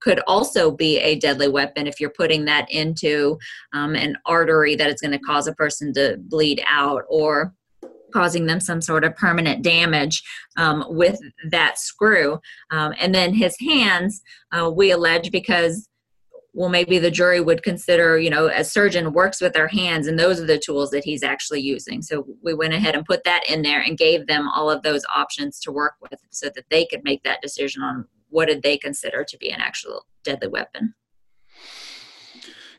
could 0.00 0.20
also 0.26 0.70
be 0.70 0.98
a 1.00 1.18
deadly 1.18 1.48
weapon 1.48 1.86
if 1.86 1.98
you're 1.98 2.10
putting 2.10 2.44
that 2.44 2.70
into 2.70 3.36
um, 3.72 3.96
an 3.96 4.16
artery 4.24 4.76
that 4.76 4.88
is 4.88 5.00
going 5.00 5.10
to 5.10 5.18
cause 5.18 5.46
a 5.46 5.54
person 5.54 5.92
to 5.94 6.16
bleed 6.28 6.62
out 6.68 7.02
or 7.08 7.52
causing 8.16 8.46
them 8.46 8.60
some 8.60 8.80
sort 8.80 9.04
of 9.04 9.14
permanent 9.14 9.62
damage 9.62 10.22
um, 10.56 10.84
with 10.88 11.18
that 11.50 11.78
screw. 11.78 12.38
Um, 12.70 12.94
and 12.98 13.14
then 13.14 13.34
his 13.34 13.56
hands, 13.60 14.22
uh, 14.52 14.70
we 14.70 14.90
allege 14.90 15.30
because 15.30 15.88
well 16.54 16.70
maybe 16.70 16.98
the 16.98 17.10
jury 17.10 17.38
would 17.38 17.62
consider 17.62 18.18
you 18.18 18.30
know 18.30 18.46
a 18.46 18.64
surgeon 18.64 19.12
works 19.12 19.42
with 19.42 19.52
their 19.52 19.68
hands 19.68 20.06
and 20.06 20.18
those 20.18 20.40
are 20.40 20.46
the 20.46 20.58
tools 20.58 20.88
that 20.88 21.04
he's 21.04 21.22
actually 21.22 21.60
using 21.60 22.00
so 22.00 22.26
we 22.42 22.54
went 22.54 22.72
ahead 22.72 22.94
and 22.94 23.04
put 23.04 23.24
that 23.24 23.42
in 23.46 23.60
there 23.60 23.82
and 23.82 23.98
gave 23.98 24.26
them 24.26 24.48
all 24.48 24.70
of 24.70 24.82
those 24.82 25.04
options 25.14 25.60
to 25.60 25.70
work 25.70 25.92
with 26.00 26.18
so 26.30 26.48
that 26.54 26.64
they 26.70 26.86
could 26.86 27.04
make 27.04 27.22
that 27.24 27.42
decision 27.42 27.82
on 27.82 28.06
what 28.30 28.48
did 28.48 28.62
they 28.62 28.76
consider 28.78 29.24
to 29.24 29.36
be 29.38 29.50
an 29.50 29.60
actual 29.60 30.06
deadly 30.24 30.48
weapon. 30.48 30.94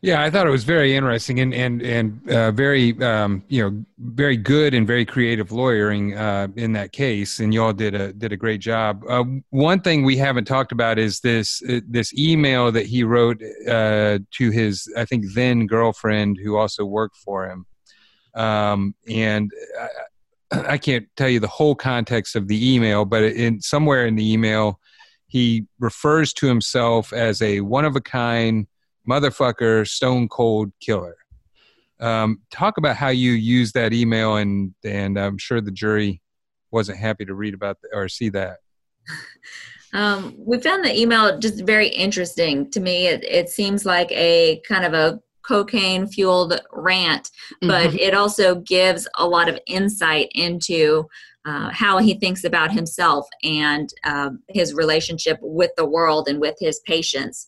Yeah, 0.01 0.21
I 0.21 0.29
thought 0.29 0.45
it 0.45 0.51
was 0.51 0.63
very 0.63 0.95
interesting 0.95 1.39
and 1.39 1.53
and 1.53 1.81
and 1.81 2.29
uh, 2.29 2.51
very 2.51 3.01
um, 3.01 3.43
you 3.47 3.63
know 3.63 3.85
very 3.97 4.37
good 4.37 4.73
and 4.73 4.85
very 4.85 5.05
creative 5.05 5.51
lawyering 5.51 6.15
uh, 6.15 6.49
in 6.55 6.73
that 6.73 6.91
case, 6.91 7.39
and 7.39 7.53
y'all 7.53 7.73
did 7.73 7.95
a 7.95 8.13
did 8.13 8.31
a 8.31 8.37
great 8.37 8.61
job. 8.61 9.03
Uh, 9.09 9.23
one 9.49 9.81
thing 9.81 10.03
we 10.03 10.15
haven't 10.15 10.45
talked 10.45 10.71
about 10.71 10.99
is 10.99 11.21
this 11.21 11.63
uh, 11.67 11.79
this 11.87 12.13
email 12.13 12.71
that 12.71 12.85
he 12.85 13.03
wrote 13.03 13.41
uh, 13.67 14.19
to 14.31 14.51
his 14.51 14.87
I 14.95 15.05
think 15.05 15.25
then 15.33 15.65
girlfriend 15.65 16.37
who 16.43 16.57
also 16.57 16.85
worked 16.85 17.17
for 17.17 17.49
him, 17.49 17.65
um, 18.35 18.93
and 19.09 19.51
I, 20.51 20.73
I, 20.73 20.77
can't 20.77 21.07
tell 21.15 21.29
you 21.29 21.39
the 21.39 21.47
whole 21.47 21.75
context 21.75 22.35
of 22.35 22.47
the 22.47 22.75
email, 22.75 23.03
but 23.03 23.23
in 23.23 23.61
somewhere 23.61 24.05
in 24.05 24.15
the 24.15 24.31
email 24.31 24.79
he 25.27 25.65
refers 25.79 26.33
to 26.33 26.47
himself 26.47 27.11
as 27.11 27.41
a 27.41 27.61
one 27.61 27.83
of 27.83 27.95
a 27.95 28.01
kind 28.01 28.67
motherfucker, 29.07 29.87
stone 29.87 30.27
cold 30.27 30.71
killer. 30.79 31.17
Um, 31.99 32.41
talk 32.51 32.77
about 32.77 32.95
how 32.95 33.09
you 33.09 33.31
use 33.31 33.71
that 33.71 33.93
email, 33.93 34.35
and 34.35 34.73
and 34.83 35.17
I'm 35.17 35.37
sure 35.37 35.61
the 35.61 35.71
jury 35.71 36.21
wasn't 36.71 36.99
happy 36.99 37.25
to 37.25 37.33
read 37.33 37.53
about 37.53 37.77
the, 37.81 37.89
or 37.93 38.07
see 38.09 38.29
that. 38.29 38.57
Um, 39.93 40.35
we 40.37 40.59
found 40.59 40.83
the 40.83 40.93
email 40.99 41.39
just 41.39 41.65
very 41.65 41.87
interesting 41.87 42.69
to 42.71 42.81
me. 42.81 43.07
It, 43.07 43.23
it 43.23 43.49
seems 43.49 43.85
like 43.85 44.11
a 44.11 44.61
kind 44.67 44.83
of 44.83 44.93
a 44.93 45.21
cocaine 45.43 46.07
fueled 46.07 46.59
rant, 46.73 47.31
but 47.61 47.91
Mhm. 47.91 47.97
it 47.97 48.13
also 48.13 48.55
gives 48.55 49.07
a 49.17 49.25
lot 49.25 49.47
of 49.47 49.57
insight 49.65 50.29
into 50.35 51.07
uh, 51.45 51.69
how 51.71 51.99
he 51.99 52.15
thinks 52.15 52.43
about 52.43 52.73
himself 52.73 53.25
and 53.43 53.89
um, 54.03 54.43
his 54.49 54.73
relationship 54.73 55.39
with 55.41 55.71
the 55.77 55.85
world 55.85 56.27
and 56.27 56.41
with 56.41 56.57
his 56.59 56.81
patients 56.81 57.47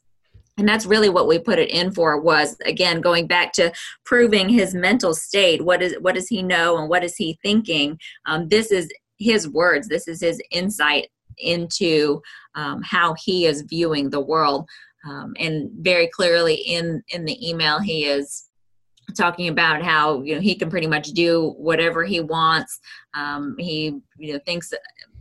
and 0.59 0.67
that's 0.67 0.85
really 0.85 1.09
what 1.09 1.27
we 1.27 1.39
put 1.39 1.57
it 1.57 1.69
in 1.69 1.91
for 1.91 2.19
was 2.19 2.57
again 2.65 2.99
going 2.99 3.27
back 3.27 3.53
to 3.53 3.71
proving 4.05 4.49
his 4.49 4.75
mental 4.75 5.15
state. 5.15 5.63
What 5.63 5.81
is 5.81 5.95
what 6.01 6.15
does 6.15 6.27
he 6.27 6.43
know 6.43 6.77
and 6.77 6.89
what 6.89 7.03
is 7.03 7.15
he 7.15 7.39
thinking? 7.41 7.97
Um, 8.25 8.49
this 8.49 8.71
is 8.71 8.89
his 9.17 9.47
words. 9.47 9.87
This 9.87 10.07
is 10.07 10.21
his 10.21 10.41
insight 10.51 11.07
into 11.37 12.21
um, 12.55 12.81
how 12.83 13.15
he 13.23 13.45
is 13.45 13.61
viewing 13.61 14.09
the 14.09 14.19
world. 14.19 14.67
Um, 15.09 15.33
and 15.39 15.71
very 15.79 16.09
clearly 16.09 16.55
in 16.55 17.01
in 17.09 17.23
the 17.23 17.49
email 17.49 17.79
he 17.79 18.05
is 18.05 18.49
talking 19.17 19.47
about 19.47 19.81
how 19.81 20.21
you 20.21 20.35
know 20.35 20.41
he 20.41 20.55
can 20.55 20.69
pretty 20.69 20.87
much 20.87 21.07
do 21.11 21.55
whatever 21.57 22.03
he 22.03 22.19
wants. 22.19 22.79
Um, 23.13 23.55
he 23.57 24.01
you 24.17 24.33
know 24.33 24.39
thinks 24.45 24.73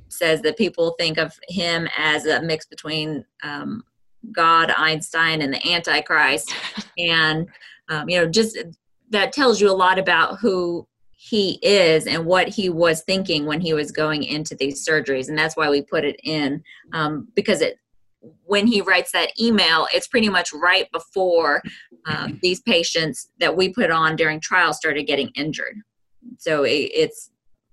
says 0.09 0.43
that 0.43 0.59
people 0.59 0.97
think 0.99 1.16
of 1.16 1.39
him 1.49 1.89
as 1.97 2.26
a 2.26 2.43
mix 2.43 2.66
between 2.66 3.24
um, 3.45 3.84
God, 4.32 4.72
Einstein, 4.76 5.42
and 5.42 5.52
the 5.52 5.72
Antichrist, 5.72 6.52
and 6.98 7.48
um, 7.88 8.08
you 8.08 8.18
know, 8.18 8.26
just 8.26 8.58
that 9.10 9.32
tells 9.32 9.60
you 9.60 9.70
a 9.70 9.72
lot 9.72 9.98
about 9.98 10.38
who 10.38 10.86
he 11.10 11.58
is 11.62 12.06
and 12.06 12.24
what 12.24 12.48
he 12.48 12.68
was 12.68 13.02
thinking 13.02 13.46
when 13.46 13.60
he 13.60 13.74
was 13.74 13.90
going 13.90 14.22
into 14.22 14.54
these 14.54 14.86
surgeries, 14.86 15.28
and 15.28 15.38
that's 15.38 15.56
why 15.56 15.68
we 15.70 15.82
put 15.82 16.04
it 16.04 16.18
in 16.24 16.62
um, 16.92 17.28
because 17.34 17.60
it 17.60 17.78
when 18.44 18.66
he 18.66 18.80
writes 18.80 19.12
that 19.12 19.38
email, 19.40 19.86
it's 19.94 20.08
pretty 20.08 20.28
much 20.28 20.52
right 20.52 20.90
before 20.92 21.62
um, 22.06 22.38
these 22.42 22.60
patients 22.60 23.30
that 23.38 23.56
we 23.56 23.68
put 23.68 23.90
on 23.90 24.16
during 24.16 24.40
trial 24.40 24.72
started 24.72 25.04
getting 25.04 25.30
injured. 25.34 25.76
So 26.38 26.64
it, 26.64 26.90
it's 26.94 27.30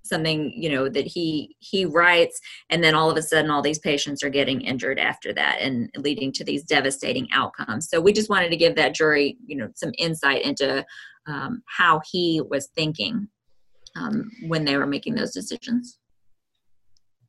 something 0.08 0.52
you 0.56 0.70
know 0.70 0.88
that 0.88 1.06
he 1.06 1.56
he 1.58 1.84
writes 1.84 2.40
and 2.70 2.82
then 2.82 2.94
all 2.94 3.10
of 3.10 3.16
a 3.16 3.22
sudden 3.22 3.50
all 3.50 3.62
these 3.62 3.78
patients 3.78 4.22
are 4.22 4.30
getting 4.30 4.60
injured 4.60 4.98
after 4.98 5.32
that 5.32 5.58
and 5.60 5.90
leading 5.96 6.32
to 6.32 6.44
these 6.44 6.64
devastating 6.64 7.28
outcomes. 7.32 7.88
So 7.88 8.00
we 8.00 8.12
just 8.12 8.30
wanted 8.30 8.50
to 8.50 8.56
give 8.56 8.76
that 8.76 8.94
jury 8.94 9.36
you 9.46 9.56
know 9.56 9.68
some 9.74 9.92
insight 9.98 10.42
into 10.42 10.84
um, 11.26 11.62
how 11.66 12.00
he 12.10 12.40
was 12.48 12.68
thinking 12.74 13.28
um, 13.96 14.30
when 14.46 14.64
they 14.64 14.76
were 14.76 14.86
making 14.86 15.14
those 15.14 15.32
decisions. 15.32 15.98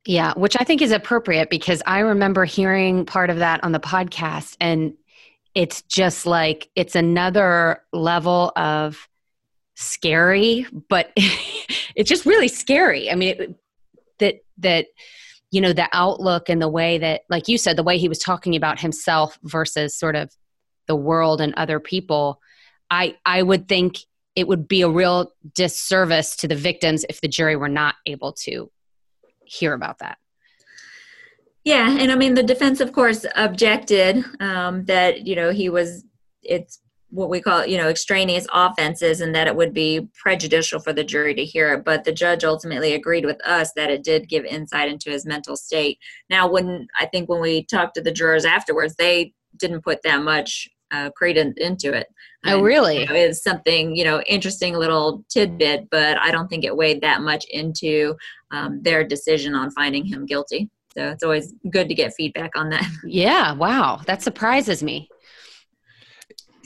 Yeah, 0.05 0.33
which 0.37 0.55
I 0.59 0.63
think 0.63 0.81
is 0.81 0.91
appropriate 0.91 1.49
because 1.49 1.81
I 1.85 1.99
remember 1.99 2.45
hearing 2.45 3.05
part 3.05 3.29
of 3.29 3.39
that 3.39 3.63
on 3.63 3.73
the 3.73 3.79
podcast, 3.79 4.55
and 4.61 4.93
it's 5.53 5.81
just 5.81 6.25
like 6.25 6.69
it's 6.75 6.95
another 6.95 7.83
level 7.91 8.53
of 8.55 9.09
scary, 9.77 10.65
but 10.89 11.11
it's 11.95 12.09
just 12.09 12.25
really 12.25 12.47
scary. 12.47 13.09
I 13.09 13.15
mean, 13.15 13.35
it, 13.39 13.55
that 14.19 14.35
that 14.57 14.87
you 15.51 15.61
know 15.61 15.71
the 15.71 15.87
outlook 15.93 16.49
and 16.49 16.61
the 16.61 16.67
way 16.67 16.97
that, 16.97 17.21
like 17.29 17.47
you 17.47 17.57
said, 17.57 17.77
the 17.77 17.83
way 17.83 17.97
he 17.97 18.09
was 18.09 18.19
talking 18.19 18.55
about 18.55 18.79
himself 18.79 19.39
versus 19.43 19.95
sort 19.95 20.15
of 20.15 20.35
the 20.87 20.95
world 20.95 21.39
and 21.39 21.53
other 21.55 21.79
people. 21.79 22.41
I 22.89 23.17
I 23.25 23.43
would 23.43 23.67
think 23.67 23.99
it 24.35 24.47
would 24.47 24.67
be 24.67 24.81
a 24.81 24.89
real 24.89 25.31
disservice 25.55 26.35
to 26.37 26.47
the 26.47 26.55
victims 26.55 27.05
if 27.09 27.21
the 27.21 27.27
jury 27.27 27.55
were 27.55 27.69
not 27.69 27.95
able 28.05 28.33
to 28.33 28.71
hear 29.45 29.73
about 29.73 29.99
that. 29.99 30.17
Yeah, 31.63 31.97
and 31.97 32.11
I 32.11 32.15
mean 32.15 32.33
the 32.33 32.43
defense, 32.43 32.79
of 32.79 32.93
course, 32.93 33.25
objected 33.35 34.23
um, 34.39 34.85
that 34.85 35.27
you 35.27 35.35
know 35.35 35.51
he 35.51 35.69
was 35.69 36.03
it's 36.41 36.79
what 37.09 37.29
we 37.29 37.39
call 37.39 37.65
you 37.65 37.77
know 37.77 37.87
extraneous 37.87 38.47
offenses 38.53 39.21
and 39.21 39.33
that 39.33 39.47
it 39.47 39.55
would 39.55 39.73
be 39.73 40.07
prejudicial 40.21 40.79
for 40.79 40.93
the 40.93 41.03
jury 41.03 41.33
to 41.35 41.45
hear 41.45 41.73
it. 41.73 41.85
But 41.85 42.03
the 42.03 42.11
judge 42.11 42.43
ultimately 42.43 42.93
agreed 42.93 43.25
with 43.25 43.39
us 43.45 43.71
that 43.75 43.89
it 43.89 44.03
did 44.03 44.29
give 44.29 44.45
insight 44.45 44.89
into 44.89 45.09
his 45.09 45.25
mental 45.25 45.55
state. 45.55 45.99
Now, 46.29 46.49
when 46.49 46.87
I 46.99 47.05
think 47.05 47.29
when 47.29 47.41
we 47.41 47.63
talked 47.65 47.95
to 47.95 48.01
the 48.01 48.11
jurors 48.11 48.45
afterwards, 48.45 48.95
they 48.95 49.33
didn't 49.57 49.83
put 49.83 50.01
that 50.03 50.21
much 50.21 50.67
uh, 50.91 51.09
credence 51.11 51.57
into 51.57 51.93
it. 51.93 52.07
Oh, 52.45 52.55
And, 52.55 52.63
really? 52.63 53.01
you 53.01 53.05
know, 53.07 53.15
it's 53.15 53.43
something 53.43 53.95
you 53.95 54.03
know 54.03 54.21
interesting 54.21 54.75
little 54.75 55.23
tidbit, 55.29 55.89
but 55.89 56.17
I 56.17 56.31
don't 56.31 56.47
think 56.47 56.63
it 56.65 56.75
weighed 56.75 57.01
that 57.01 57.21
much 57.21 57.45
into 57.49 58.15
um, 58.51 58.81
their 58.83 59.03
decision 59.03 59.55
on 59.55 59.71
finding 59.71 60.05
him 60.05 60.25
guilty. 60.25 60.69
So 60.97 61.09
it's 61.09 61.23
always 61.23 61.53
good 61.69 61.87
to 61.89 61.93
get 61.93 62.15
feedback 62.15 62.51
on 62.55 62.69
that. 62.71 62.83
Yeah, 63.05 63.53
wow, 63.53 64.01
that 64.07 64.23
surprises 64.23 64.81
me. 64.81 65.09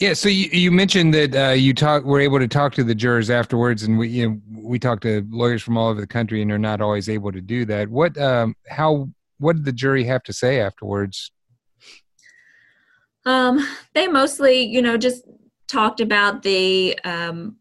Yeah, 0.02 0.14
so 0.14 0.30
you, 0.30 0.50
you 0.52 0.72
mentioned 0.72 1.14
that 1.14 1.36
uh, 1.36 1.52
you 1.52 1.76
talk 1.76 2.04
were 2.06 2.20
able 2.20 2.40
to 2.40 2.48
talk 2.48 2.74
to 2.74 2.84
the 2.84 2.96
jurors 2.96 3.30
afterwards, 3.30 3.84
and 3.84 4.00
we 4.00 4.08
you 4.08 4.30
know 4.30 4.42
we 4.52 4.80
talk 4.80 5.00
to 5.02 5.24
lawyers 5.30 5.62
from 5.62 5.78
all 5.78 5.90
over 5.90 6.02
the 6.02 6.08
country, 6.08 6.42
and 6.42 6.50
they're 6.50 6.58
not 6.58 6.82
always 6.82 7.08
able 7.08 7.32
to 7.32 7.40
do 7.40 7.66
that. 7.66 7.88
What 7.88 8.18
um, 8.18 8.56
how 8.68 9.12
what 9.38 9.58
did 9.58 9.66
the 9.66 9.72
jury 9.72 10.04
have 10.06 10.24
to 10.24 10.34
say 10.34 10.60
afterwards? 10.60 11.32
Um, 13.28 13.60
they 13.94 14.08
mostly, 14.08 14.64
you 14.64 14.82
know, 14.82 14.98
just 14.98 15.24
talked 15.68 16.00
about 16.00 16.42
the 16.42 16.98
um, 17.04 17.58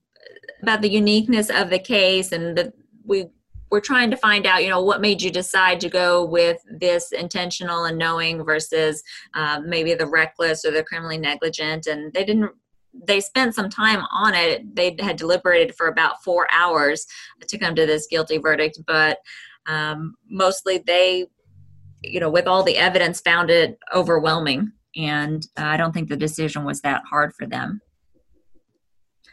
about 0.62 0.80
the 0.80 0.90
uniqueness 0.90 1.50
of 1.50 1.68
the 1.68 1.78
case, 1.78 2.32
and 2.32 2.56
the 2.56 2.72
we 3.04 3.26
were 3.70 3.80
trying 3.80 4.10
to 4.10 4.16
find 4.16 4.46
out, 4.46 4.62
you 4.62 4.70
know, 4.70 4.82
what 4.82 5.00
made 5.00 5.22
you 5.22 5.30
decide 5.30 5.80
to 5.80 5.88
go 5.88 6.24
with 6.24 6.58
this 6.70 7.12
intentional 7.12 7.84
and 7.84 7.98
knowing 7.98 8.44
versus 8.44 9.02
uh, 9.34 9.60
maybe 9.64 9.94
the 9.94 10.06
reckless 10.06 10.64
or 10.64 10.70
the 10.70 10.82
criminally 10.82 11.18
negligent, 11.18 11.86
and 11.86 12.12
they 12.12 12.24
didn't. 12.24 12.52
They 12.92 13.20
spent 13.20 13.54
some 13.54 13.70
time 13.70 14.02
on 14.10 14.34
it. 14.34 14.74
They 14.74 14.96
had 14.98 15.16
deliberated 15.16 15.76
for 15.76 15.86
about 15.86 16.24
four 16.24 16.48
hours 16.52 17.06
to 17.46 17.56
come 17.56 17.76
to 17.76 17.86
this 17.86 18.08
guilty 18.08 18.38
verdict, 18.38 18.80
but 18.84 19.18
um, 19.66 20.16
mostly 20.28 20.78
they, 20.78 21.26
you 22.02 22.18
know, 22.18 22.30
with 22.30 22.48
all 22.48 22.64
the 22.64 22.76
evidence, 22.76 23.20
found 23.20 23.48
it 23.48 23.78
overwhelming 23.94 24.72
and 24.96 25.46
uh, 25.58 25.64
I 25.64 25.76
don't 25.76 25.92
think 25.92 26.08
the 26.08 26.16
decision 26.16 26.64
was 26.64 26.80
that 26.80 27.02
hard 27.08 27.32
for 27.34 27.46
them. 27.46 27.80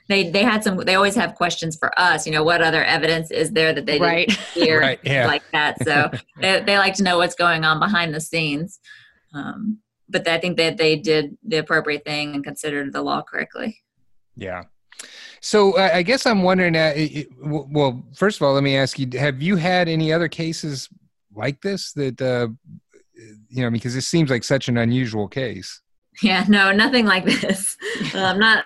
They 0.10 0.30
they 0.30 0.44
had 0.44 0.64
some. 0.64 0.78
They 0.78 0.96
always 0.96 1.16
have 1.16 1.36
questions 1.36 1.76
for 1.78 1.92
us. 2.00 2.26
You 2.26 2.32
know, 2.34 2.44
what 2.44 2.62
other 2.62 2.84
evidence 2.84 3.30
is 3.32 3.52
there 3.52 3.74
that 3.74 3.86
they 3.86 4.00
Right. 4.00 4.28
didn't 4.30 4.40
hear 4.54 4.80
Right, 4.80 5.00
yeah. 5.04 5.28
like 5.28 5.44
that? 5.52 5.84
So 5.84 6.10
they 6.42 6.62
they 6.62 6.78
like 6.78 6.94
to 6.96 7.04
know 7.04 7.18
what's 7.18 7.36
going 7.36 7.66
on 7.66 7.80
behind 7.80 8.14
the 8.14 8.22
scenes. 8.22 8.80
Um, 9.34 9.80
but 10.10 10.26
I 10.28 10.38
think 10.40 10.56
that 10.58 10.78
they 10.78 10.96
did 10.96 11.38
the 11.44 11.58
appropriate 11.58 12.06
thing 12.06 12.34
and 12.36 12.44
considered 12.44 12.94
the 12.94 13.02
law 13.02 13.22
correctly. 13.22 13.78
Yeah. 14.38 14.64
So 15.42 15.74
uh, 15.78 15.90
I 15.94 16.02
guess 16.04 16.26
I'm 16.26 16.44
wondering. 16.44 16.76
Uh, 16.76 16.94
it- 16.96 17.12
it- 17.18 17.28
well, 17.40 18.04
first 18.16 18.38
of 18.40 18.44
all, 18.48 18.54
let 18.54 18.64
me 18.64 18.78
ask 18.78 18.98
you: 18.98 19.08
Have 19.20 19.42
you 19.42 19.56
had 19.58 19.88
any 19.90 20.14
other 20.14 20.28
cases 20.30 20.88
like 21.36 21.62
this 21.62 21.92
that 21.94 22.22
uh, 22.22 22.48
you 23.50 23.62
know? 23.64 23.70
Because 23.70 23.94
this 23.94 24.08
seems 24.08 24.30
like 24.30 24.44
such 24.46 24.70
an 24.70 24.78
unusual 24.78 25.28
case. 25.28 25.82
Yeah, 26.24 26.46
no, 26.48 26.72
nothing 26.72 27.06
like 27.06 27.26
this. 27.26 27.76
um, 28.16 28.40
not 28.40 28.66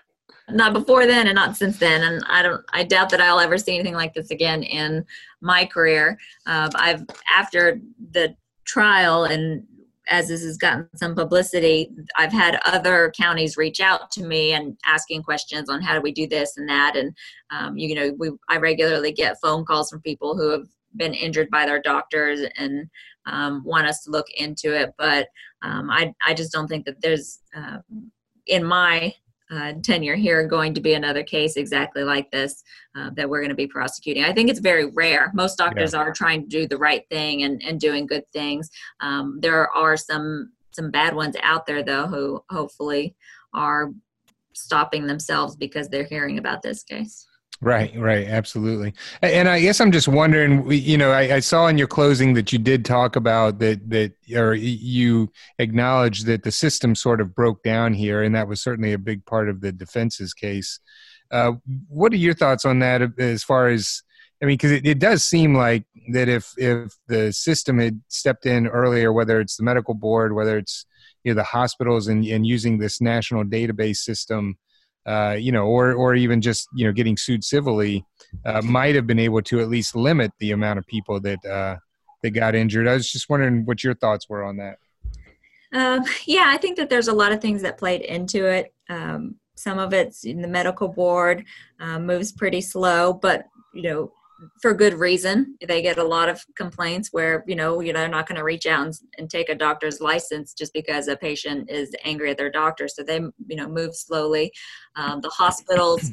not 0.53 0.73
before 0.73 1.05
then, 1.05 1.27
and 1.27 1.35
not 1.35 1.57
since 1.57 1.77
then. 1.77 2.01
And 2.03 2.23
I 2.27 2.41
don't. 2.41 2.63
I 2.73 2.83
doubt 2.83 3.09
that 3.09 3.21
I'll 3.21 3.39
ever 3.39 3.57
see 3.57 3.75
anything 3.75 3.95
like 3.95 4.13
this 4.13 4.31
again 4.31 4.63
in 4.63 5.05
my 5.41 5.65
career. 5.65 6.17
Um, 6.45 6.69
I've 6.75 7.03
after 7.29 7.79
the 8.11 8.35
trial 8.65 9.25
and 9.25 9.65
as 10.09 10.27
this 10.27 10.43
has 10.43 10.57
gotten 10.57 10.87
some 10.95 11.15
publicity, 11.15 11.89
I've 12.17 12.33
had 12.33 12.59
other 12.65 13.13
counties 13.17 13.55
reach 13.55 13.79
out 13.79 14.11
to 14.11 14.23
me 14.23 14.53
and 14.53 14.77
asking 14.85 15.23
questions 15.23 15.69
on 15.69 15.81
how 15.81 15.95
do 15.95 16.01
we 16.01 16.11
do 16.11 16.27
this 16.27 16.57
and 16.57 16.67
that. 16.69 16.95
And 16.95 17.15
um, 17.49 17.77
you 17.77 17.95
know, 17.95 18.13
we 18.17 18.31
I 18.49 18.57
regularly 18.57 19.11
get 19.13 19.39
phone 19.41 19.65
calls 19.65 19.89
from 19.89 20.01
people 20.01 20.35
who 20.35 20.49
have 20.49 20.67
been 20.95 21.13
injured 21.13 21.49
by 21.49 21.65
their 21.65 21.81
doctors 21.81 22.41
and 22.57 22.89
um, 23.25 23.63
want 23.63 23.87
us 23.87 24.03
to 24.03 24.11
look 24.11 24.27
into 24.35 24.75
it. 24.75 24.93
But 24.97 25.27
um, 25.61 25.89
I 25.89 26.13
I 26.25 26.33
just 26.33 26.51
don't 26.51 26.67
think 26.67 26.85
that 26.85 27.01
there's 27.01 27.39
uh, 27.55 27.77
in 28.47 28.65
my 28.65 29.13
uh, 29.51 29.73
tenure 29.83 30.15
here 30.15 30.47
going 30.47 30.73
to 30.73 30.81
be 30.81 30.93
another 30.93 31.23
case 31.23 31.57
exactly 31.57 32.03
like 32.03 32.31
this 32.31 32.63
uh, 32.95 33.09
that 33.15 33.29
we're 33.29 33.41
going 33.41 33.49
to 33.49 33.55
be 33.55 33.67
prosecuting. 33.67 34.23
I 34.23 34.33
think 34.33 34.49
it's 34.49 34.59
very 34.59 34.85
rare. 34.85 35.31
Most 35.33 35.57
doctors 35.57 35.93
are 35.93 36.13
trying 36.13 36.43
to 36.43 36.47
do 36.47 36.67
the 36.67 36.77
right 36.77 37.03
thing 37.09 37.43
and, 37.43 37.61
and 37.63 37.79
doing 37.79 38.07
good 38.07 38.23
things. 38.31 38.69
Um, 39.01 39.39
there 39.41 39.69
are 39.71 39.97
some 39.97 40.51
some 40.73 40.89
bad 40.89 41.13
ones 41.13 41.35
out 41.43 41.65
there 41.65 41.83
though 41.83 42.07
who 42.07 42.41
hopefully 42.49 43.13
are 43.53 43.91
stopping 44.53 45.05
themselves 45.05 45.55
because 45.55 45.89
they're 45.89 46.05
hearing 46.05 46.37
about 46.37 46.61
this 46.61 46.83
case. 46.83 47.27
Right, 47.63 47.93
right, 47.95 48.27
absolutely. 48.27 48.95
And 49.21 49.47
I 49.47 49.61
guess 49.61 49.79
I'm 49.79 49.91
just 49.91 50.07
wondering, 50.07 50.69
you 50.71 50.97
know, 50.97 51.11
I, 51.11 51.35
I 51.35 51.39
saw 51.41 51.67
in 51.67 51.77
your 51.77 51.87
closing 51.87 52.33
that 52.33 52.51
you 52.51 52.57
did 52.57 52.83
talk 52.83 53.15
about 53.15 53.59
that, 53.59 53.87
that, 53.91 54.13
or 54.35 54.55
you 54.55 55.31
acknowledged 55.59 56.25
that 56.25 56.41
the 56.41 56.51
system 56.51 56.95
sort 56.95 57.21
of 57.21 57.35
broke 57.35 57.61
down 57.61 57.93
here, 57.93 58.23
and 58.23 58.33
that 58.33 58.47
was 58.47 58.63
certainly 58.63 58.93
a 58.93 58.97
big 58.97 59.23
part 59.27 59.47
of 59.47 59.61
the 59.61 59.71
defense's 59.71 60.33
case. 60.33 60.79
Uh, 61.29 61.51
what 61.87 62.11
are 62.13 62.17
your 62.17 62.33
thoughts 62.33 62.65
on 62.65 62.79
that 62.79 63.03
as 63.19 63.43
far 63.43 63.67
as, 63.67 64.01
I 64.41 64.47
mean, 64.47 64.55
because 64.55 64.71
it, 64.71 64.87
it 64.87 64.97
does 64.97 65.23
seem 65.23 65.53
like 65.55 65.85
that 66.13 66.27
if 66.27 66.53
if 66.57 66.93
the 67.07 67.31
system 67.31 67.77
had 67.77 68.01
stepped 68.07 68.47
in 68.47 68.65
earlier, 68.65 69.13
whether 69.13 69.39
it's 69.39 69.55
the 69.55 69.63
medical 69.63 69.93
board, 69.93 70.33
whether 70.33 70.57
it's 70.57 70.87
you 71.23 71.31
know 71.31 71.35
the 71.35 71.43
hospitals, 71.43 72.07
and, 72.07 72.25
and 72.25 72.47
using 72.47 72.79
this 72.79 72.99
national 72.99 73.43
database 73.43 73.97
system, 73.97 74.57
uh, 75.05 75.35
you 75.39 75.51
know, 75.51 75.65
or 75.65 75.93
or 75.93 76.15
even 76.15 76.41
just 76.41 76.67
you 76.75 76.85
know 76.85 76.91
getting 76.91 77.17
sued 77.17 77.43
civilly, 77.43 78.05
uh, 78.45 78.61
might 78.61 78.95
have 78.95 79.07
been 79.07 79.19
able 79.19 79.41
to 79.41 79.59
at 79.59 79.69
least 79.69 79.95
limit 79.95 80.31
the 80.39 80.51
amount 80.51 80.79
of 80.79 80.85
people 80.87 81.19
that 81.19 81.43
uh, 81.45 81.75
that 82.21 82.31
got 82.31 82.55
injured. 82.55 82.87
I 82.87 82.93
was 82.93 83.11
just 83.11 83.29
wondering 83.29 83.65
what 83.65 83.83
your 83.83 83.95
thoughts 83.95 84.29
were 84.29 84.43
on 84.43 84.57
that. 84.57 84.77
Um, 85.73 86.03
yeah, 86.25 86.45
I 86.47 86.57
think 86.57 86.77
that 86.77 86.89
there's 86.89 87.07
a 87.07 87.13
lot 87.13 87.31
of 87.31 87.41
things 87.41 87.61
that 87.61 87.77
played 87.77 88.01
into 88.01 88.45
it. 88.45 88.73
Um, 88.89 89.35
some 89.55 89.79
of 89.79 89.93
it's 89.93 90.23
in 90.25 90.41
the 90.41 90.47
medical 90.47 90.87
board 90.87 91.45
uh, 91.79 91.99
moves 91.99 92.31
pretty 92.31 92.61
slow, 92.61 93.13
but 93.13 93.47
you 93.73 93.83
know 93.83 94.11
for 94.61 94.73
good 94.73 94.93
reason. 94.93 95.57
They 95.65 95.81
get 95.81 95.97
a 95.97 96.03
lot 96.03 96.29
of 96.29 96.43
complaints 96.55 97.09
where 97.11 97.43
you 97.47 97.55
know 97.55 97.79
you 97.79 97.93
know 97.93 97.99
they're 97.99 98.09
not 98.09 98.27
going 98.27 98.37
to 98.37 98.43
reach 98.43 98.65
out 98.65 98.85
and, 98.85 98.93
and, 99.17 99.29
take 99.29 99.49
a 99.49 99.55
doctor's 99.55 100.01
license 100.01 100.53
just 100.53 100.73
because 100.73 101.07
a 101.07 101.15
patient 101.15 101.69
is 101.69 101.93
angry 102.03 102.31
at 102.31 102.37
their 102.37 102.51
doctor. 102.51 102.87
So 102.87 103.03
they 103.03 103.19
you 103.47 103.55
know 103.55 103.67
move 103.67 103.95
slowly. 103.95 104.51
Um, 104.95 105.21
the 105.21 105.29
hospitals 105.29 106.11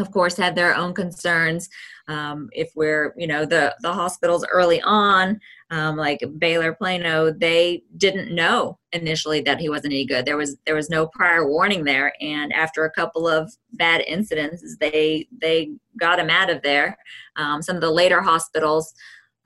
of 0.00 0.10
course 0.10 0.36
had 0.36 0.54
their 0.54 0.74
own 0.74 0.92
concerns 0.94 1.68
um, 2.08 2.48
if 2.52 2.70
we're 2.74 3.14
you 3.16 3.26
know 3.26 3.44
the 3.44 3.74
the 3.82 3.92
hospitals 3.92 4.44
early 4.50 4.80
on 4.82 5.38
um, 5.70 5.96
like 5.96 6.20
baylor 6.38 6.74
plano 6.74 7.30
they 7.30 7.82
didn't 7.96 8.34
know 8.34 8.78
initially 8.92 9.40
that 9.40 9.60
he 9.60 9.68
wasn't 9.68 9.92
any 9.92 10.04
good. 10.04 10.24
There 10.24 10.36
was 10.36 10.56
there 10.66 10.74
was 10.74 10.90
no 10.90 11.06
prior 11.06 11.48
warning 11.48 11.84
there. 11.84 12.12
And 12.20 12.52
after 12.52 12.84
a 12.84 12.90
couple 12.90 13.28
of 13.28 13.52
bad 13.74 14.02
incidents 14.06 14.76
they 14.80 15.28
they 15.40 15.72
got 15.98 16.18
him 16.18 16.30
out 16.30 16.50
of 16.50 16.62
there. 16.62 16.96
Um, 17.36 17.62
some 17.62 17.76
of 17.76 17.82
the 17.82 17.90
later 17.90 18.20
hospitals 18.20 18.92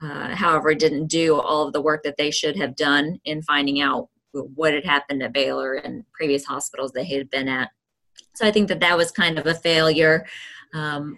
uh, 0.01 0.35
however 0.35 0.73
didn't 0.75 1.07
do 1.07 1.35
all 1.35 1.67
of 1.67 1.73
the 1.73 1.81
work 1.81 2.03
that 2.03 2.17
they 2.17 2.31
should 2.31 2.57
have 2.57 2.75
done 2.75 3.19
in 3.25 3.41
finding 3.43 3.81
out 3.81 4.09
what 4.33 4.73
had 4.73 4.83
happened 4.83 5.23
at 5.23 5.31
baylor 5.31 5.75
and 5.75 6.03
previous 6.11 6.43
hospitals 6.43 6.91
they 6.91 7.05
had 7.05 7.29
been 7.29 7.47
at 7.47 7.69
so 8.33 8.45
I 8.45 8.51
think 8.51 8.67
that 8.67 8.79
that 8.81 8.97
was 8.97 9.11
kind 9.11 9.39
of 9.39 9.45
a 9.47 9.53
failure 9.53 10.25
um, 10.73 11.17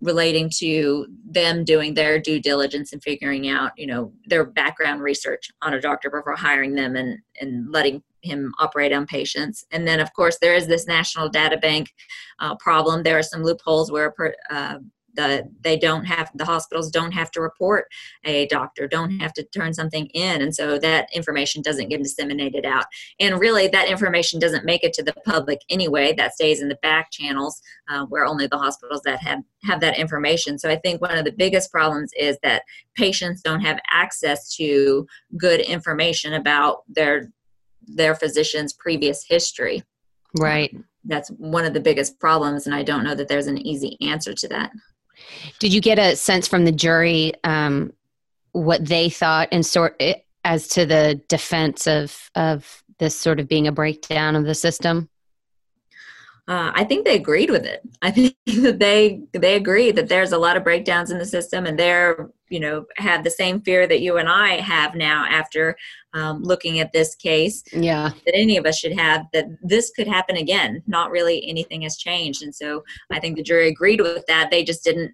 relating 0.00 0.48
to 0.58 1.06
them 1.24 1.64
doing 1.64 1.94
their 1.94 2.18
due 2.20 2.40
diligence 2.40 2.92
and 2.92 3.02
figuring 3.02 3.48
out, 3.48 3.72
you 3.76 3.86
know, 3.86 4.12
their 4.26 4.44
background 4.44 5.02
research 5.02 5.50
on 5.62 5.74
a 5.74 5.80
doctor 5.80 6.10
before 6.10 6.36
hiring 6.36 6.74
them 6.74 6.94
and, 6.94 7.18
and 7.40 7.70
letting 7.72 8.02
him 8.22 8.52
operate 8.60 8.92
on 8.92 9.06
patients. 9.06 9.64
And 9.70 9.86
then, 9.86 10.00
of 10.00 10.12
course, 10.12 10.38
there 10.40 10.54
is 10.54 10.66
this 10.66 10.86
national 10.86 11.28
data 11.28 11.56
bank 11.56 11.92
uh, 12.38 12.54
problem. 12.56 13.02
There 13.02 13.18
are 13.18 13.22
some 13.22 13.42
loopholes 13.42 13.90
where 13.90 14.14
uh, 14.50 14.78
the 15.14 15.48
they 15.60 15.76
don't 15.76 16.04
have 16.04 16.30
the 16.34 16.44
hospitals 16.44 16.90
don't 16.90 17.12
have 17.12 17.30
to 17.30 17.40
report 17.40 17.86
a 18.24 18.46
doctor 18.46 18.86
don't 18.86 19.18
have 19.18 19.32
to 19.34 19.42
turn 19.42 19.74
something 19.74 20.06
in. 20.06 20.40
And 20.42 20.54
so 20.54 20.78
that 20.78 21.08
information 21.14 21.62
doesn't 21.62 21.88
get 21.88 22.02
disseminated 22.02 22.64
out. 22.64 22.86
And 23.20 23.38
really 23.38 23.68
that 23.68 23.88
information 23.88 24.38
doesn't 24.38 24.64
make 24.64 24.84
it 24.84 24.92
to 24.94 25.02
the 25.02 25.14
public 25.24 25.60
anyway. 25.68 26.14
That 26.14 26.34
stays 26.34 26.60
in 26.60 26.68
the 26.68 26.78
back 26.82 27.10
channels 27.10 27.60
uh, 27.88 28.04
where 28.06 28.24
only 28.24 28.46
the 28.46 28.58
hospitals 28.58 29.02
that 29.04 29.20
have 29.22 29.40
have 29.64 29.80
that 29.80 29.98
information. 29.98 30.58
So 30.58 30.70
i 30.70 30.76
think 30.76 31.00
one 31.00 31.18
of 31.18 31.24
the 31.24 31.32
biggest 31.32 31.70
problems 31.70 32.12
is 32.18 32.38
that 32.42 32.62
patients 32.96 33.42
don't 33.42 33.60
have 33.60 33.78
access 33.90 34.54
to 34.56 35.06
good 35.36 35.60
information 35.60 36.34
about 36.34 36.82
their 36.88 37.32
their 37.86 38.14
physician's 38.14 38.72
previous 38.72 39.24
history. 39.26 39.82
Right. 40.38 40.76
That's 41.04 41.30
one 41.30 41.64
of 41.64 41.72
the 41.72 41.80
biggest 41.80 42.20
problems 42.20 42.66
and 42.66 42.74
i 42.74 42.82
don't 42.82 43.04
know 43.04 43.14
that 43.14 43.28
there's 43.28 43.46
an 43.46 43.58
easy 43.58 43.96
answer 44.00 44.34
to 44.34 44.48
that 44.48 44.70
did 45.58 45.72
you 45.72 45.80
get 45.80 45.98
a 45.98 46.16
sense 46.16 46.48
from 46.48 46.64
the 46.64 46.72
jury 46.72 47.32
um, 47.44 47.92
what 48.52 48.84
they 48.84 49.08
thought 49.08 49.48
and 49.52 49.64
sort 49.64 49.96
eh, 50.00 50.14
as 50.44 50.68
to 50.68 50.86
the 50.86 51.20
defense 51.28 51.86
of 51.86 52.30
of 52.34 52.82
this 52.98 53.14
sort 53.14 53.40
of 53.40 53.48
being 53.48 53.66
a 53.66 53.72
breakdown 53.72 54.36
of 54.36 54.44
the 54.44 54.54
system? 54.54 55.08
Uh, 56.46 56.72
I 56.74 56.84
think 56.84 57.04
they 57.04 57.14
agreed 57.14 57.50
with 57.50 57.66
it. 57.66 57.82
I 58.00 58.10
think 58.12 58.34
that 58.46 58.78
they 58.78 59.22
they 59.32 59.56
agree 59.56 59.92
that 59.92 60.08
there's 60.08 60.32
a 60.32 60.38
lot 60.38 60.56
of 60.56 60.64
breakdowns 60.64 61.10
in 61.10 61.18
the 61.18 61.26
system, 61.26 61.66
and 61.66 61.78
they're 61.78 62.30
you 62.50 62.60
know 62.60 62.84
have 62.96 63.24
the 63.24 63.30
same 63.30 63.60
fear 63.60 63.86
that 63.86 64.00
you 64.00 64.16
and 64.16 64.28
I 64.28 64.60
have 64.60 64.94
now 64.94 65.24
after 65.28 65.76
um, 66.14 66.42
looking 66.42 66.80
at 66.80 66.92
this 66.92 67.14
case. 67.14 67.62
Yeah, 67.72 68.10
that 68.24 68.34
any 68.34 68.56
of 68.56 68.66
us 68.66 68.78
should 68.78 68.98
have 68.98 69.26
that 69.32 69.46
this 69.62 69.90
could 69.90 70.08
happen 70.08 70.36
again. 70.36 70.82
Not 70.86 71.10
really 71.10 71.48
anything 71.48 71.82
has 71.82 71.96
changed, 71.96 72.42
and 72.42 72.54
so 72.54 72.84
I 73.12 73.20
think 73.20 73.36
the 73.36 73.42
jury 73.42 73.68
agreed 73.68 74.00
with 74.00 74.26
that. 74.26 74.50
They 74.50 74.64
just 74.64 74.84
didn't 74.84 75.12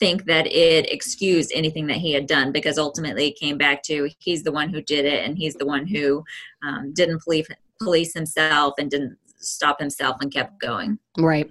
think 0.00 0.24
that 0.24 0.46
it 0.46 0.90
excused 0.90 1.52
anything 1.54 1.86
that 1.86 1.96
he 1.96 2.12
had 2.12 2.26
done 2.26 2.50
because 2.52 2.78
ultimately 2.78 3.28
it 3.28 3.38
came 3.38 3.56
back 3.56 3.82
to 3.84 4.10
he's 4.18 4.42
the 4.42 4.52
one 4.52 4.68
who 4.68 4.82
did 4.82 5.04
it 5.04 5.24
and 5.24 5.38
he's 5.38 5.54
the 5.54 5.66
one 5.66 5.86
who 5.86 6.24
um, 6.64 6.92
didn't 6.94 7.22
police 7.22 7.46
police 7.80 8.14
himself 8.14 8.74
and 8.78 8.90
didn't 8.90 9.16
stop 9.38 9.78
himself 9.80 10.16
and 10.20 10.32
kept 10.32 10.60
going. 10.60 10.98
Right. 11.18 11.50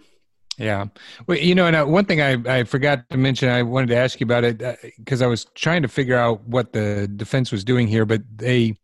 Yeah. 0.58 0.86
Well, 1.28 1.38
you 1.38 1.56
know, 1.56 1.66
and 1.66 1.76
uh, 1.76 1.86
one 1.86 2.06
thing 2.06 2.22
I, 2.22 2.60
I 2.60 2.64
forgot 2.64 3.10
to 3.10 3.18
mention, 3.18 3.49
I 3.49 3.64
wanted 3.64 3.88
to 3.88 3.95
ask 3.95 4.20
you 4.20 4.26
about 4.26 4.43
it 4.43 4.62
because 4.97 5.22
uh, 5.22 5.26
I 5.26 5.28
was 5.28 5.45
trying 5.56 5.82
to 5.82 5.88
figure 5.88 6.18
out 6.18 6.47
what 6.47 6.74
the 6.74 7.08
defense 7.16 7.51
was 7.51 7.64
doing 7.64 7.88
here, 7.88 8.06
but 8.06 8.22
they 8.36 8.78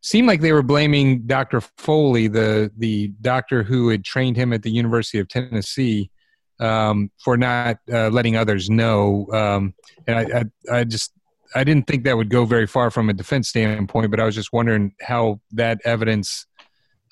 seemed 0.00 0.26
like 0.26 0.40
they 0.40 0.52
were 0.52 0.62
blaming 0.62 1.26
Dr. 1.26 1.60
Foley, 1.76 2.26
the, 2.26 2.72
the 2.78 3.08
doctor 3.20 3.62
who 3.62 3.88
had 3.90 4.04
trained 4.04 4.36
him 4.36 4.52
at 4.52 4.62
the 4.62 4.70
University 4.70 5.18
of 5.18 5.28
Tennessee, 5.28 6.10
um, 6.58 7.10
for 7.18 7.36
not 7.36 7.78
uh, 7.92 8.08
letting 8.08 8.36
others 8.36 8.70
know. 8.70 9.26
Um, 9.32 9.74
and 10.06 10.18
I, 10.18 10.40
I, 10.40 10.78
I 10.78 10.84
just, 10.84 11.12
I 11.54 11.64
didn't 11.64 11.86
think 11.86 12.04
that 12.04 12.16
would 12.16 12.30
go 12.30 12.44
very 12.44 12.66
far 12.66 12.90
from 12.90 13.10
a 13.10 13.12
defense 13.12 13.48
standpoint, 13.48 14.10
but 14.10 14.20
I 14.20 14.24
was 14.24 14.34
just 14.34 14.52
wondering 14.52 14.94
how 15.00 15.40
that 15.52 15.80
evidence, 15.84 16.46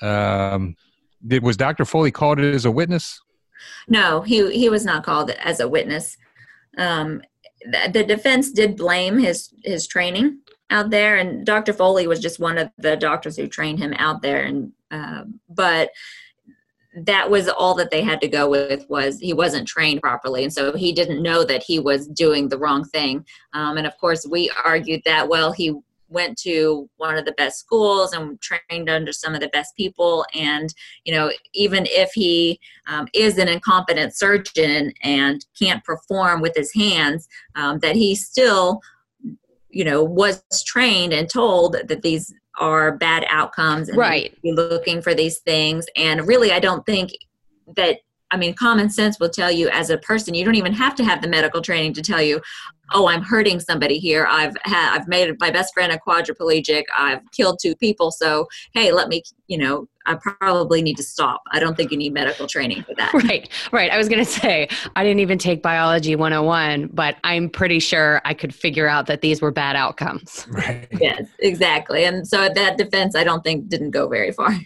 um, 0.00 0.76
did, 1.26 1.42
was 1.42 1.56
Dr. 1.56 1.84
Foley 1.84 2.10
called 2.10 2.38
it 2.38 2.54
as 2.54 2.64
a 2.64 2.70
witness? 2.70 3.20
No, 3.88 4.22
he 4.22 4.50
he 4.52 4.68
was 4.68 4.84
not 4.84 5.04
called 5.04 5.30
as 5.30 5.60
a 5.60 5.68
witness. 5.68 6.16
Um, 6.76 7.22
the, 7.64 7.90
the 7.92 8.04
defense 8.04 8.50
did 8.50 8.76
blame 8.76 9.18
his 9.18 9.54
his 9.64 9.86
training 9.86 10.40
out 10.70 10.90
there, 10.90 11.16
and 11.16 11.46
Dr. 11.46 11.72
Foley 11.72 12.06
was 12.06 12.20
just 12.20 12.38
one 12.38 12.58
of 12.58 12.70
the 12.78 12.96
doctors 12.96 13.36
who 13.36 13.46
trained 13.46 13.78
him 13.78 13.94
out 13.94 14.22
there. 14.22 14.42
And 14.42 14.72
uh, 14.90 15.24
but 15.48 15.90
that 17.04 17.30
was 17.30 17.48
all 17.48 17.74
that 17.74 17.90
they 17.90 18.02
had 18.02 18.20
to 18.20 18.28
go 18.28 18.48
with 18.48 18.88
was 18.88 19.20
he 19.20 19.32
wasn't 19.32 19.68
trained 19.68 20.00
properly 20.00 20.42
and 20.42 20.52
so 20.52 20.74
he 20.74 20.92
didn't 20.92 21.22
know 21.22 21.44
that 21.44 21.62
he 21.62 21.78
was 21.78 22.08
doing 22.08 22.48
the 22.48 22.58
wrong 22.58 22.84
thing 22.84 23.24
um, 23.52 23.76
and 23.76 23.86
of 23.86 23.96
course 23.98 24.26
we 24.26 24.50
argued 24.64 25.00
that 25.04 25.28
well 25.28 25.52
he 25.52 25.74
went 26.08 26.38
to 26.38 26.88
one 26.96 27.16
of 27.16 27.24
the 27.24 27.32
best 27.32 27.58
schools 27.58 28.12
and 28.12 28.40
trained 28.40 28.88
under 28.88 29.12
some 29.12 29.34
of 29.34 29.40
the 29.40 29.48
best 29.48 29.76
people. 29.76 30.24
And 30.34 30.72
you 31.04 31.14
know 31.14 31.30
even 31.52 31.86
if 31.88 32.10
he 32.14 32.60
um, 32.86 33.08
is 33.14 33.38
an 33.38 33.48
incompetent 33.48 34.16
surgeon 34.16 34.92
and 35.02 35.44
can't 35.58 35.84
perform 35.84 36.40
with 36.40 36.54
his 36.56 36.72
hands 36.74 37.28
um, 37.54 37.78
that 37.80 37.96
he 37.96 38.14
still 38.14 38.80
you 39.70 39.84
know 39.84 40.02
was 40.02 40.42
trained 40.64 41.12
and 41.12 41.28
told 41.28 41.76
that 41.88 42.02
these 42.02 42.32
are 42.60 42.96
bad 42.96 43.24
outcomes 43.28 43.88
and 43.88 43.96
right. 43.96 44.36
be 44.42 44.52
looking 44.52 45.00
for 45.00 45.14
these 45.14 45.38
things. 45.38 45.86
And 45.96 46.26
really 46.26 46.52
i 46.52 46.58
don't 46.58 46.84
think 46.86 47.12
that 47.76 47.98
I 48.30 48.36
mean, 48.36 48.54
common 48.54 48.90
sense 48.90 49.18
will 49.18 49.30
tell 49.30 49.50
you 49.50 49.68
as 49.70 49.90
a 49.90 49.98
person, 49.98 50.34
you 50.34 50.44
don't 50.44 50.54
even 50.54 50.74
have 50.74 50.94
to 50.96 51.04
have 51.04 51.22
the 51.22 51.28
medical 51.28 51.62
training 51.62 51.94
to 51.94 52.02
tell 52.02 52.20
you, 52.20 52.40
oh, 52.92 53.08
I'm 53.08 53.22
hurting 53.22 53.60
somebody 53.60 53.98
here. 53.98 54.26
I've 54.30 54.56
had, 54.64 54.94
I've 54.94 55.08
made 55.08 55.34
my 55.40 55.50
best 55.50 55.74
friend 55.74 55.92
a 55.92 55.98
quadriplegic. 55.98 56.84
I've 56.96 57.20
killed 57.32 57.58
two 57.60 57.74
people. 57.76 58.10
So, 58.10 58.46
hey, 58.72 58.92
let 58.92 59.08
me, 59.08 59.22
you 59.46 59.58
know, 59.58 59.88
I 60.06 60.14
probably 60.14 60.80
need 60.80 60.96
to 60.96 61.02
stop. 61.02 61.42
I 61.52 61.60
don't 61.60 61.76
think 61.76 61.90
you 61.90 61.98
need 61.98 62.14
medical 62.14 62.46
training 62.46 62.82
for 62.82 62.94
that. 62.94 63.12
Right, 63.28 63.48
right. 63.72 63.90
I 63.90 63.98
was 63.98 64.08
going 64.08 64.24
to 64.24 64.30
say, 64.30 64.68
I 64.96 65.02
didn't 65.04 65.20
even 65.20 65.38
take 65.38 65.62
biology 65.62 66.16
101, 66.16 66.90
but 66.94 67.16
I'm 67.24 67.50
pretty 67.50 67.78
sure 67.78 68.22
I 68.24 68.32
could 68.32 68.54
figure 68.54 68.86
out 68.86 69.06
that 69.06 69.20
these 69.20 69.42
were 69.42 69.50
bad 69.50 69.76
outcomes. 69.76 70.46
Right. 70.58 70.88
Yes, 71.00 71.26
exactly. 71.38 72.04
And 72.04 72.26
so 72.26 72.48
that 72.48 72.78
defense, 72.78 73.14
I 73.14 73.22
don't 73.22 73.44
think 73.44 73.68
didn't 73.68 73.90
go 73.90 74.08
very 74.08 74.32
far. 74.32 74.50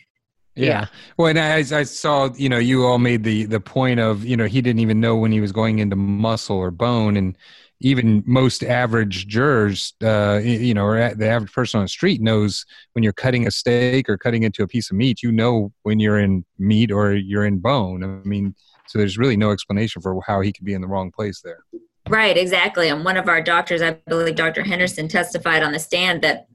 Yeah. 0.54 0.66
yeah. 0.66 0.86
Well, 1.16 1.28
and 1.28 1.38
I, 1.38 1.78
I 1.78 1.82
saw, 1.82 2.28
you 2.34 2.50
know, 2.50 2.58
you 2.58 2.84
all 2.84 2.98
made 2.98 3.24
the 3.24 3.46
the 3.46 3.58
point 3.58 4.00
of, 4.00 4.22
you 4.22 4.36
know, 4.36 4.44
he 4.44 4.60
didn't 4.60 4.80
even 4.80 5.00
know 5.00 5.16
when 5.16 5.32
he 5.32 5.40
was 5.40 5.50
going 5.50 5.78
into 5.78 5.96
muscle 5.96 6.58
or 6.58 6.70
bone, 6.70 7.16
and 7.16 7.38
even 7.82 8.22
most 8.26 8.62
average 8.62 9.26
jurors, 9.26 9.94
uh, 10.02 10.40
you 10.42 10.72
know, 10.72 10.84
or 10.84 11.14
the 11.14 11.28
average 11.28 11.52
person 11.52 11.78
on 11.78 11.84
the 11.84 11.88
street 11.88 12.20
knows 12.20 12.64
when 12.92 13.02
you're 13.02 13.12
cutting 13.12 13.46
a 13.46 13.50
steak 13.50 14.08
or 14.08 14.16
cutting 14.16 14.44
into 14.44 14.62
a 14.62 14.68
piece 14.68 14.90
of 14.90 14.96
meat, 14.96 15.22
you 15.22 15.32
know 15.32 15.72
when 15.82 15.98
you're 15.98 16.18
in 16.18 16.44
meat 16.58 16.92
or 16.92 17.12
you're 17.14 17.44
in 17.44 17.58
bone. 17.58 18.04
I 18.04 18.26
mean, 18.26 18.54
so 18.86 18.98
there's 18.98 19.18
really 19.18 19.36
no 19.36 19.50
explanation 19.50 20.00
for 20.00 20.20
how 20.26 20.40
he 20.40 20.52
could 20.52 20.64
be 20.64 20.74
in 20.74 20.80
the 20.80 20.86
wrong 20.86 21.10
place 21.10 21.40
there. 21.42 21.64
Right, 22.08 22.36
exactly. 22.36 22.88
And 22.88 23.04
one 23.04 23.16
of 23.16 23.28
our 23.28 23.42
doctors, 23.42 23.82
I 23.82 23.92
believe 24.06 24.36
Dr. 24.36 24.62
Henderson, 24.62 25.08
testified 25.08 25.62
on 25.62 25.72
the 25.72 25.78
stand 25.78 26.22
that 26.22 26.46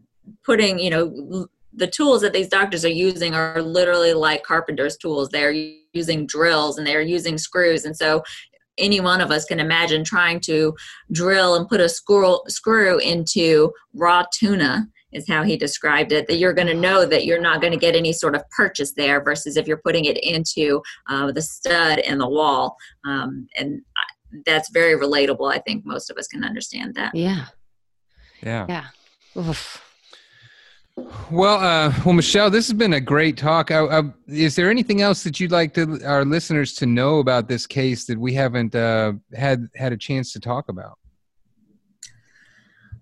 putting, 0.45 0.79
you 0.79 0.89
know, 0.89 1.47
the 1.73 1.87
tools 1.87 2.21
that 2.21 2.33
these 2.33 2.47
doctors 2.47 2.83
are 2.83 2.89
using 2.89 3.35
are 3.35 3.61
literally 3.61 4.13
like 4.13 4.43
carpenter's 4.43 4.97
tools. 4.97 5.29
They're 5.29 5.53
using 5.93 6.25
drills 6.25 6.77
and 6.77 6.87
they're 6.87 7.01
using 7.01 7.37
screws. 7.37 7.85
And 7.85 7.95
so 7.95 8.23
any 8.77 8.99
one 8.99 9.21
of 9.21 9.31
us 9.31 9.45
can 9.45 9.59
imagine 9.59 10.03
trying 10.03 10.39
to 10.41 10.75
drill 11.11 11.55
and 11.55 11.67
put 11.67 11.79
a 11.79 11.89
screw, 11.89 12.39
screw 12.47 12.99
into 12.99 13.71
raw 13.93 14.23
tuna 14.33 14.87
is 15.13 15.27
how 15.27 15.43
he 15.43 15.55
described 15.55 16.11
it 16.11 16.27
that 16.27 16.37
you're 16.37 16.53
going 16.53 16.67
to 16.67 16.73
know 16.73 17.05
that 17.05 17.25
you're 17.25 17.41
not 17.41 17.61
going 17.61 17.71
to 17.71 17.79
get 17.79 17.95
any 17.95 18.11
sort 18.11 18.35
of 18.35 18.43
purchase 18.49 18.93
there 18.93 19.23
versus 19.23 19.57
if 19.57 19.67
you're 19.67 19.81
putting 19.83 20.05
it 20.05 20.17
into 20.23 20.81
uh, 21.07 21.31
the 21.31 21.41
stud 21.41 21.99
in 21.99 22.17
the 22.17 22.29
wall 22.29 22.75
um, 23.05 23.47
and 23.57 23.81
that's 24.45 24.69
very 24.71 24.99
relatable 24.99 25.51
i 25.51 25.57
think 25.59 25.85
most 25.85 26.09
of 26.09 26.17
us 26.17 26.27
can 26.27 26.43
understand 26.43 26.93
that 26.95 27.15
Yeah. 27.15 27.45
Yeah. 28.43 28.65
Yeah. 28.69 28.85
Oof. 29.37 29.86
Well, 31.29 31.59
uh, 31.59 31.93
well, 32.03 32.13
Michelle, 32.13 32.49
this 32.49 32.67
has 32.67 32.73
been 32.73 32.93
a 32.93 33.01
great 33.01 33.37
talk. 33.37 33.69
I, 33.69 33.85
I, 33.85 34.03
is 34.27 34.55
there 34.55 34.71
anything 34.71 35.01
else 35.01 35.23
that 35.23 35.39
you'd 35.39 35.51
like 35.51 35.73
to 35.75 36.03
our 36.03 36.25
listeners 36.25 36.73
to 36.75 36.87
know 36.87 37.19
about 37.19 37.47
this 37.47 37.67
case 37.67 38.05
that 38.05 38.17
we 38.17 38.33
haven't 38.33 38.73
uh, 38.73 39.13
had 39.35 39.67
had 39.75 39.93
a 39.93 39.97
chance 39.97 40.33
to 40.33 40.39
talk 40.39 40.69
about? 40.69 40.97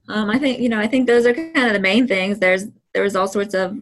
Um, 0.09 0.29
I 0.29 0.37
think 0.37 0.59
you 0.59 0.67
know. 0.67 0.79
I 0.79 0.87
think 0.87 1.07
those 1.07 1.25
are 1.25 1.33
kind 1.33 1.67
of 1.67 1.73
the 1.73 1.79
main 1.79 2.05
things. 2.05 2.39
There's 2.39 2.65
there 2.93 3.03
was 3.03 3.15
all 3.15 3.27
sorts 3.27 3.53
of 3.53 3.77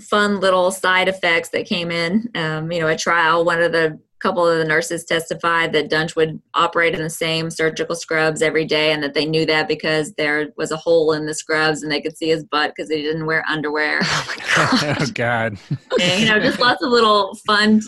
fun 0.00 0.38
little 0.40 0.70
side 0.70 1.08
effects 1.08 1.48
that 1.50 1.64
came 1.64 1.90
in. 1.90 2.30
Um, 2.34 2.70
you 2.70 2.80
know, 2.80 2.88
at 2.88 2.98
trial, 2.98 3.44
one 3.44 3.62
of 3.62 3.72
the 3.72 3.98
couple 4.20 4.46
of 4.46 4.58
the 4.58 4.64
nurses 4.64 5.04
testified 5.04 5.72
that 5.72 5.90
Duntsch 5.90 6.16
would 6.16 6.40
operate 6.54 6.94
in 6.94 7.02
the 7.02 7.10
same 7.10 7.50
surgical 7.50 7.94
scrubs 7.94 8.40
every 8.42 8.64
day, 8.64 8.92
and 8.92 9.02
that 9.02 9.14
they 9.14 9.26
knew 9.26 9.44
that 9.46 9.68
because 9.68 10.14
there 10.14 10.48
was 10.56 10.70
a 10.70 10.76
hole 10.76 11.12
in 11.12 11.26
the 11.26 11.34
scrubs 11.34 11.82
and 11.82 11.92
they 11.92 12.00
could 12.00 12.16
see 12.16 12.28
his 12.28 12.44
butt 12.44 12.72
because 12.74 12.90
he 12.90 13.02
didn't 13.02 13.26
wear 13.26 13.44
underwear. 13.48 14.00
oh 14.02 14.26
my 14.28 14.36
God. 14.54 14.96
Oh 15.00 15.06
God. 15.14 15.58
and, 16.00 16.22
you 16.22 16.28
know, 16.28 16.38
just 16.40 16.58
lots 16.58 16.82
of 16.82 16.90
little 16.90 17.34
fun, 17.46 17.80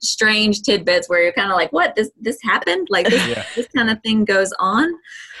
strange 0.00 0.62
tidbits 0.62 1.08
where 1.08 1.22
you're 1.22 1.32
kind 1.32 1.50
of 1.50 1.56
like, 1.56 1.72
"What? 1.72 1.94
This 1.94 2.10
this 2.20 2.38
happened? 2.42 2.88
Like 2.90 3.08
this 3.08 3.26
Yeah. 3.26 3.44
this 3.54 3.68
kind 3.76 3.90
of 3.90 4.00
thing 4.02 4.24
goes 4.24 4.52
on." 4.58 4.88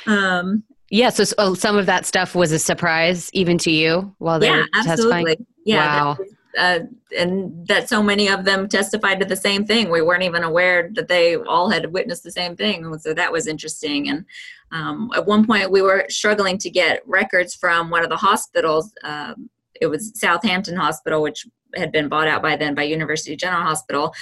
Um, 0.06 0.62
Yeah. 0.90 1.08
So, 1.10 1.24
so 1.24 1.54
some 1.54 1.76
of 1.76 1.86
that 1.86 2.04
stuff 2.06 2.34
was 2.34 2.52
a 2.52 2.58
surprise 2.58 3.30
even 3.32 3.56
to 3.58 3.70
you 3.70 4.14
while 4.18 4.38
they 4.38 4.48
yeah, 4.48 4.58
were 4.58 4.66
testifying. 4.82 5.26
absolutely. 5.26 5.46
Yeah, 5.64 5.86
that 5.86 6.04
Wow. 6.04 6.18
Uh, 6.58 6.80
and 7.16 7.66
that 7.68 7.88
so 7.88 8.02
many 8.02 8.28
of 8.28 8.44
them 8.44 8.68
testified 8.68 9.20
to 9.20 9.26
the 9.26 9.36
same 9.36 9.64
thing. 9.64 9.90
We 9.90 10.02
weren't 10.02 10.22
even 10.22 10.44
aware 10.44 10.90
that 10.94 11.08
they 11.08 11.36
all 11.36 11.70
had 11.70 11.92
witnessed 11.92 12.22
the 12.22 12.30
same 12.30 12.56
thing. 12.56 12.96
So 12.98 13.14
that 13.14 13.32
was 13.32 13.46
interesting. 13.46 14.08
And 14.08 14.24
um, 14.72 15.10
at 15.14 15.26
one 15.26 15.46
point, 15.46 15.70
we 15.70 15.82
were 15.82 16.06
struggling 16.08 16.58
to 16.58 16.70
get 16.70 17.06
records 17.06 17.54
from 17.54 17.90
one 17.90 18.02
of 18.02 18.10
the 18.10 18.16
hospitals. 18.16 18.92
Um, 19.02 19.50
it 19.80 19.86
was 19.86 20.12
Southampton 20.14 20.76
Hospital, 20.76 21.22
which 21.22 21.46
had 21.74 21.92
been 21.92 22.08
bought 22.08 22.28
out 22.28 22.42
by 22.42 22.56
then 22.56 22.74
by 22.74 22.84
University 22.84 23.36
General 23.36 23.62
Hospital, 23.62 24.12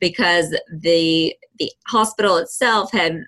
because 0.00 0.56
the 0.80 1.34
the 1.58 1.70
hospital 1.86 2.38
itself 2.38 2.90
had 2.92 3.24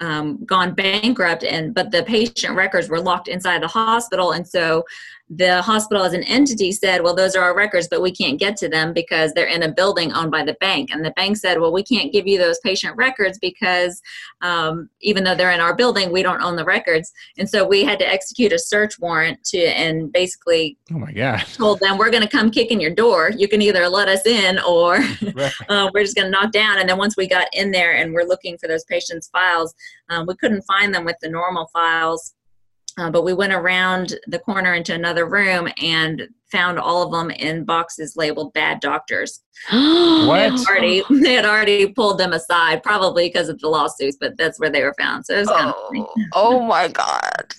um, 0.00 0.44
gone 0.44 0.74
bankrupt 0.74 1.44
and 1.44 1.74
but 1.74 1.90
the 1.90 2.02
patient 2.04 2.54
records 2.54 2.88
were 2.88 3.00
locked 3.00 3.28
inside 3.28 3.62
the 3.62 3.68
hospital 3.68 4.32
and 4.32 4.46
so 4.46 4.84
the 5.30 5.60
hospital 5.62 6.02
as 6.04 6.14
an 6.14 6.22
entity 6.24 6.72
said 6.72 7.02
well 7.02 7.14
those 7.14 7.36
are 7.36 7.42
our 7.42 7.54
records 7.54 7.86
but 7.88 8.00
we 8.00 8.10
can't 8.10 8.38
get 8.40 8.56
to 8.56 8.68
them 8.68 8.92
because 8.94 9.32
they're 9.32 9.46
in 9.46 9.62
a 9.62 9.70
building 9.70 10.10
owned 10.12 10.30
by 10.30 10.42
the 10.42 10.54
bank 10.54 10.90
and 10.90 11.04
the 11.04 11.10
bank 11.12 11.36
said 11.36 11.60
well 11.60 11.72
we 11.72 11.82
can't 11.82 12.12
give 12.12 12.26
you 12.26 12.38
those 12.38 12.58
patient 12.60 12.96
records 12.96 13.38
because 13.38 14.00
um, 14.40 14.88
even 15.02 15.24
though 15.24 15.34
they're 15.34 15.50
in 15.50 15.60
our 15.60 15.74
building 15.74 16.10
we 16.12 16.22
don't 16.22 16.40
own 16.42 16.56
the 16.56 16.64
records 16.64 17.12
and 17.36 17.48
so 17.48 17.66
we 17.66 17.84
had 17.84 17.98
to 17.98 18.08
execute 18.08 18.52
a 18.52 18.58
search 18.58 18.98
warrant 18.98 19.42
to 19.44 19.58
and 19.58 20.10
basically 20.12 20.78
Oh 20.92 20.98
my 20.98 21.12
God. 21.12 21.40
told 21.54 21.80
them 21.80 21.98
we're 21.98 22.10
going 22.10 22.22
to 22.22 22.28
come 22.28 22.50
kick 22.50 22.70
in 22.70 22.80
your 22.80 22.94
door 22.94 23.30
you 23.36 23.48
can 23.48 23.60
either 23.60 23.88
let 23.88 24.08
us 24.08 24.24
in 24.26 24.58
or 24.60 24.98
Right. 25.34 25.52
uh, 25.68 25.90
we're 25.94 26.02
just 26.04 26.16
going 26.16 26.26
to 26.26 26.30
knock 26.30 26.52
down. 26.52 26.78
And 26.78 26.88
then 26.88 26.98
once 26.98 27.16
we 27.16 27.28
got 27.28 27.48
in 27.52 27.70
there 27.70 27.96
and 27.96 28.12
we're 28.12 28.24
looking 28.24 28.56
for 28.58 28.68
those 28.68 28.84
patients' 28.84 29.28
files, 29.28 29.74
um, 30.08 30.26
we 30.26 30.34
couldn't 30.36 30.62
find 30.62 30.94
them 30.94 31.04
with 31.04 31.16
the 31.20 31.28
normal 31.28 31.68
files. 31.72 32.34
Uh, 32.98 33.10
but 33.10 33.22
we 33.24 33.32
went 33.32 33.52
around 33.52 34.18
the 34.26 34.38
corner 34.40 34.74
into 34.74 34.92
another 34.94 35.26
room 35.28 35.68
and 35.80 36.22
found 36.50 36.78
all 36.78 37.02
of 37.04 37.12
them 37.12 37.30
in 37.30 37.64
boxes 37.64 38.16
labeled 38.16 38.52
bad 38.54 38.80
doctors. 38.80 39.42
What? 39.72 40.52
Already, 40.68 41.04
they 41.22 41.34
had 41.34 41.44
already 41.44 41.92
pulled 41.92 42.18
them 42.18 42.32
aside, 42.32 42.82
probably 42.82 43.28
because 43.28 43.48
of 43.48 43.58
the 43.60 43.68
lawsuits, 43.68 44.16
but 44.20 44.36
that's 44.36 44.58
where 44.58 44.70
they 44.70 44.82
were 44.82 44.94
found. 44.98 45.24
So 45.26 45.34
it 45.36 45.40
was 45.40 45.48
kind 45.50 45.68
of 45.70 45.74
funny. 45.86 46.06
oh 46.34 46.60
my 46.60 46.88
God. 46.88 47.54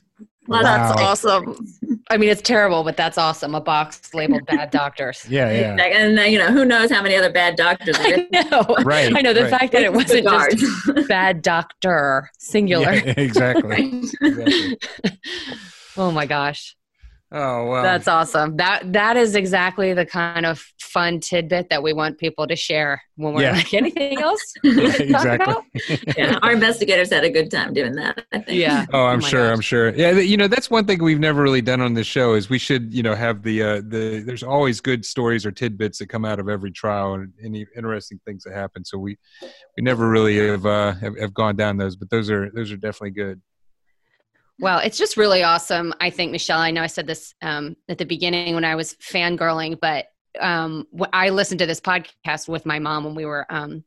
Lots 0.47 0.65
Wow. 0.65 0.91
of 0.91 0.97
awesome. 0.99 1.67
I 2.11 2.17
mean, 2.17 2.29
it's 2.29 2.41
terrible, 2.41 2.83
but 2.83 2.97
that's 2.97 3.19
awesome. 3.19 3.53
A 3.53 3.61
box 3.61 4.13
labeled 4.15 4.45
bad 4.47 4.71
doctors. 4.71 5.25
Yeah, 5.29 5.51
yeah. 5.51 5.83
And 5.83 6.17
uh, 6.17 6.23
you 6.23 6.39
know, 6.39 6.51
who 6.51 6.65
knows 6.65 6.89
how 6.89 7.03
many 7.03 7.15
other 7.15 7.31
bad 7.31 7.55
doctors 7.55 7.97
there 7.99 8.25
I 8.33 8.49
know. 8.49 8.75
Right, 8.83 9.15
I 9.15 9.21
know 9.21 9.33
the 9.33 9.43
right. 9.43 9.51
fact 9.51 9.71
that 9.73 9.83
it 9.83 9.93
wasn't 9.93 10.27
just 10.27 11.07
bad 11.07 11.41
doctor 11.43 12.31
singular. 12.39 12.93
Yeah, 12.95 13.13
exactly. 13.17 14.01
exactly. 14.21 14.77
Oh 15.97 16.11
my 16.11 16.25
gosh. 16.25 16.75
Oh 17.31 17.67
well. 17.67 17.83
That's 17.83 18.07
awesome. 18.07 18.57
That 18.57 18.91
that 18.93 19.15
is 19.15 19.35
exactly 19.35 19.93
the 19.93 20.05
kind 20.05 20.47
of 20.47 20.65
fun 20.81 21.19
tidbit 21.19 21.69
that 21.69 21.83
we 21.83 21.93
want 21.93 22.17
people 22.17 22.47
to 22.47 22.55
share 22.55 23.01
when 23.17 23.33
we're 23.35 23.43
Yeah. 23.43 23.51
like 23.51 23.71
anything 23.73 24.19
else. 24.19 24.41
we 24.63 24.83
exactly. 24.87 25.55
yeah, 26.17 26.39
our 26.41 26.51
investigators 26.53 27.11
had 27.11 27.23
a 27.23 27.29
good 27.29 27.51
time 27.51 27.73
doing 27.73 27.93
that. 27.97 28.25
I 28.31 28.39
think. 28.39 28.57
Yeah. 28.59 28.85
Oh, 28.93 29.05
I'm 29.05 29.19
my 29.19 29.27
sure. 29.27 29.47
gosh. 29.47 29.53
I'm 29.55 29.61
sure. 29.61 29.89
Yeah, 29.93 30.11
you 30.13 30.37
know 30.37 30.47
that's 30.47 30.71
one 30.71 30.85
thing 30.85 31.03
we've 31.03 31.19
never 31.19 31.43
really 31.43 31.61
done 31.61 31.81
on 31.81 31.93
this 31.93 32.07
show 32.07 32.33
is 32.33 32.49
we 32.49 32.57
should, 32.57 32.91
you 32.91 33.03
know, 33.03 33.13
have 33.13 33.43
the 33.43 33.61
uh, 33.61 33.75
the. 33.87 34.23
There's 34.25 34.41
always 34.43 34.81
good 34.81 35.05
stories 35.05 35.45
or 35.45 35.51
tidbits 35.51 35.99
that 35.99 36.07
come 36.07 36.25
out 36.25 36.39
of 36.39 36.49
every 36.49 36.71
trial 36.71 37.13
and 37.13 37.31
any 37.43 37.67
interesting 37.77 38.19
things 38.25 38.43
that 38.45 38.53
happen. 38.53 38.83
So 38.83 38.97
we 38.97 39.17
we 39.77 39.83
never 39.83 40.09
really 40.09 40.37
have 40.47 40.65
uh, 40.65 40.93
have, 40.93 41.15
have 41.19 41.33
gone 41.35 41.55
down 41.55 41.77
those, 41.77 41.95
but 41.95 42.09
those 42.09 42.31
are 42.31 42.49
those 42.55 42.71
are 42.71 42.77
definitely 42.77 43.11
good. 43.11 43.39
Well, 44.59 44.79
it's 44.79 44.97
just 44.97 45.15
really 45.15 45.41
awesome. 45.41 45.93
I 46.01 46.09
think, 46.09 46.33
Michelle, 46.33 46.59
I 46.59 46.71
know 46.71 46.81
I 46.81 46.87
said 46.87 47.07
this 47.07 47.33
um, 47.41 47.77
at 47.87 47.97
the 47.97 48.05
beginning 48.05 48.55
when 48.55 48.65
I 48.65 48.75
was 48.75 48.93
fangirling, 48.95 49.79
but 49.79 50.07
um, 50.39 50.85
I 51.13 51.29
listened 51.29 51.59
to 51.59 51.65
this 51.65 51.79
podcast 51.79 52.49
with 52.49 52.65
my 52.65 52.77
mom 52.77 53.05
when 53.05 53.15
we 53.15 53.25
were 53.25 53.45
um, 53.49 53.85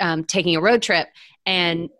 um, 0.00 0.24
taking 0.24 0.56
a 0.56 0.60
road 0.60 0.80
trip. 0.80 1.08
And 1.44 1.90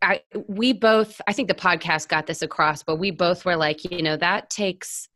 I, 0.00 0.22
we 0.46 0.72
both, 0.72 1.20
I 1.26 1.32
think 1.32 1.48
the 1.48 1.54
podcast 1.54 2.06
got 2.08 2.28
this 2.28 2.42
across, 2.42 2.84
but 2.84 2.96
we 2.96 3.10
both 3.10 3.44
were 3.44 3.56
like, 3.56 3.90
you 3.90 4.02
know, 4.02 4.16
that 4.16 4.48
takes, 4.48 5.08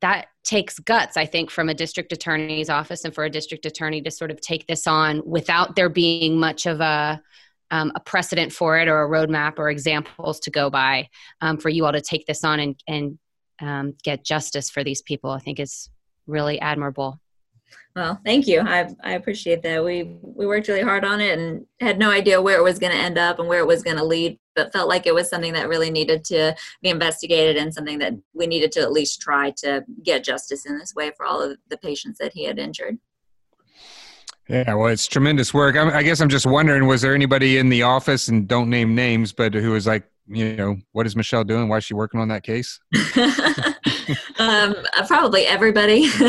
that 0.00 0.26
takes 0.42 0.80
guts, 0.80 1.16
I 1.16 1.26
think, 1.26 1.50
from 1.50 1.68
a 1.68 1.74
district 1.74 2.12
attorney's 2.12 2.70
office 2.70 3.04
and 3.04 3.14
for 3.14 3.24
a 3.24 3.30
district 3.30 3.66
attorney 3.66 4.02
to 4.02 4.10
sort 4.10 4.32
of 4.32 4.40
take 4.40 4.66
this 4.66 4.88
on 4.88 5.22
without 5.24 5.76
there 5.76 5.88
being 5.88 6.40
much 6.40 6.66
of 6.66 6.80
a, 6.80 7.22
um, 7.70 7.92
a 7.94 8.00
precedent 8.00 8.52
for 8.52 8.78
it 8.78 8.88
or 8.88 9.02
a 9.02 9.08
roadmap 9.08 9.58
or 9.58 9.70
examples 9.70 10.40
to 10.40 10.50
go 10.50 10.70
by 10.70 11.08
um, 11.40 11.58
for 11.58 11.68
you 11.68 11.84
all 11.84 11.92
to 11.92 12.00
take 12.00 12.26
this 12.26 12.44
on 12.44 12.60
and, 12.60 12.80
and 12.86 13.18
um, 13.60 13.94
get 14.02 14.24
justice 14.24 14.68
for 14.68 14.84
these 14.84 15.02
people 15.02 15.30
i 15.30 15.38
think 15.38 15.58
is 15.58 15.88
really 16.26 16.60
admirable 16.60 17.20
Well, 17.94 18.20
thank 18.26 18.46
you. 18.46 18.60
I, 18.60 18.90
I 19.02 19.12
appreciate 19.14 19.62
that. 19.62 19.82
We 19.82 20.18
we 20.22 20.46
worked 20.46 20.68
really 20.68 20.82
hard 20.82 21.04
on 21.04 21.20
it 21.20 21.38
and 21.38 21.64
had 21.80 21.98
no 21.98 22.10
idea 22.10 22.42
where 22.42 22.58
it 22.58 22.62
was 22.62 22.78
going 22.78 22.92
to 22.92 22.98
end 22.98 23.16
up 23.16 23.38
and 23.38 23.48
where 23.48 23.60
it 23.60 23.66
was 23.66 23.82
going 23.82 23.96
to 23.96 24.04
lead, 24.04 24.38
but 24.54 24.72
felt 24.72 24.88
like 24.88 25.06
it 25.06 25.14
was 25.14 25.30
something 25.30 25.54
that 25.54 25.68
really 25.68 25.90
needed 25.90 26.22
to 26.26 26.54
be 26.82 26.90
investigated 26.90 27.56
and 27.56 27.72
something 27.72 27.98
that 28.00 28.12
we 28.34 28.46
needed 28.46 28.70
to 28.72 28.80
at 28.80 28.92
least 28.92 29.22
try 29.22 29.50
to 29.58 29.82
get 30.02 30.24
justice 30.24 30.66
in 30.66 30.78
this 30.78 30.94
way 30.94 31.10
for 31.16 31.24
all 31.24 31.40
of 31.40 31.56
the 31.68 31.78
patients 31.78 32.18
that 32.18 32.32
he 32.34 32.44
had 32.44 32.58
injured. 32.58 32.98
Yeah, 34.48 34.74
well, 34.74 34.88
it's 34.88 35.06
tremendous 35.08 35.52
work. 35.52 35.76
I, 35.76 35.98
I 35.98 36.02
guess 36.02 36.20
I'm 36.20 36.28
just 36.28 36.46
wondering, 36.46 36.86
was 36.86 37.02
there 37.02 37.14
anybody 37.14 37.58
in 37.58 37.68
the 37.68 37.82
office, 37.82 38.28
and 38.28 38.46
don't 38.46 38.70
name 38.70 38.94
names, 38.94 39.32
but 39.32 39.52
who 39.54 39.72
was 39.72 39.86
like, 39.86 40.04
you 40.28 40.54
know, 40.56 40.76
what 40.92 41.06
is 41.06 41.14
Michelle 41.16 41.44
doing? 41.44 41.68
Why 41.68 41.78
is 41.78 41.84
she 41.84 41.94
working 41.94 42.20
on 42.20 42.28
that 42.28 42.42
case? 42.42 42.80
um, 44.38 44.74
uh, 44.98 45.06
probably 45.06 45.46
everybody 45.46 46.04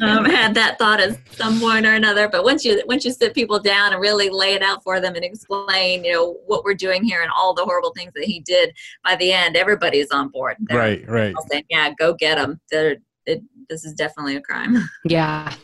um, 0.00 0.24
had 0.24 0.54
that 0.54 0.76
thought 0.78 1.00
at 1.00 1.16
some 1.32 1.60
point 1.60 1.86
or 1.86 1.94
another. 1.94 2.28
But 2.28 2.44
once 2.44 2.64
you 2.64 2.82
once 2.86 3.04
you 3.04 3.12
sit 3.12 3.34
people 3.34 3.58
down 3.58 3.92
and 3.92 4.00
really 4.00 4.30
lay 4.30 4.54
it 4.54 4.62
out 4.62 4.82
for 4.82 5.00
them 5.00 5.14
and 5.14 5.24
explain, 5.24 6.04
you 6.04 6.12
know, 6.12 6.36
what 6.46 6.64
we're 6.64 6.74
doing 6.74 7.04
here 7.04 7.22
and 7.22 7.30
all 7.36 7.54
the 7.54 7.64
horrible 7.64 7.92
things 7.96 8.12
that 8.14 8.24
he 8.24 8.40
did, 8.40 8.74
by 9.04 9.16
the 9.16 9.32
end, 9.32 9.56
everybody's 9.56 10.10
on 10.10 10.28
board. 10.28 10.56
They're 10.60 10.78
Right, 10.78 11.08
right. 11.08 11.34
saying, 11.50 11.64
"Yeah, 11.70 11.92
go 11.98 12.14
get 12.14 12.36
them." 12.36 12.60
They're, 12.70 12.96
it, 13.26 13.42
this 13.68 13.84
is 13.84 13.92
definitely 13.94 14.36
a 14.36 14.40
crime. 14.40 14.76
yeah 15.04 15.54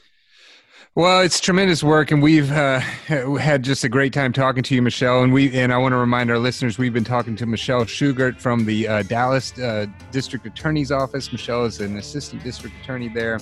Well, 0.96 1.20
it's 1.20 1.40
tremendous 1.40 1.84
work, 1.84 2.10
and 2.10 2.22
we've 2.22 2.50
uh, 2.50 2.80
had 2.80 3.62
just 3.62 3.84
a 3.84 3.88
great 3.90 4.14
time 4.14 4.32
talking 4.32 4.62
to 4.62 4.74
you, 4.74 4.80
Michelle. 4.80 5.22
And 5.22 5.30
we 5.30 5.54
and 5.54 5.70
I 5.70 5.76
want 5.76 5.92
to 5.92 5.98
remind 5.98 6.30
our 6.30 6.38
listeners 6.38 6.78
we've 6.78 6.94
been 6.94 7.04
talking 7.04 7.36
to 7.36 7.44
Michelle 7.44 7.84
Shughart 7.84 8.40
from 8.40 8.64
the 8.64 8.88
uh, 8.88 9.02
Dallas 9.02 9.58
uh, 9.58 9.84
District 10.10 10.46
Attorney's 10.46 10.90
Office. 10.90 11.30
Michelle 11.30 11.66
is 11.66 11.80
an 11.80 11.98
assistant 11.98 12.42
district 12.42 12.76
attorney 12.82 13.10
there. 13.10 13.40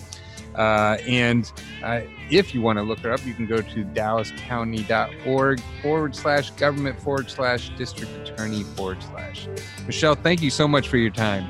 Uh, 0.56 0.96
and 1.06 1.52
uh, 1.84 2.00
if 2.28 2.56
you 2.56 2.60
want 2.60 2.80
to 2.80 2.82
look 2.82 2.98
her 2.98 3.12
up, 3.12 3.24
you 3.24 3.34
can 3.34 3.46
go 3.46 3.58
to 3.58 3.84
dallascounty.org 3.84 5.62
forward 5.80 6.16
slash 6.16 6.50
government 6.50 7.00
forward 7.00 7.30
slash 7.30 7.68
district 7.78 8.10
attorney 8.28 8.64
forward 8.64 9.00
slash. 9.00 9.46
Michelle, 9.86 10.16
thank 10.16 10.42
you 10.42 10.50
so 10.50 10.66
much 10.66 10.88
for 10.88 10.96
your 10.96 11.10
time. 11.10 11.46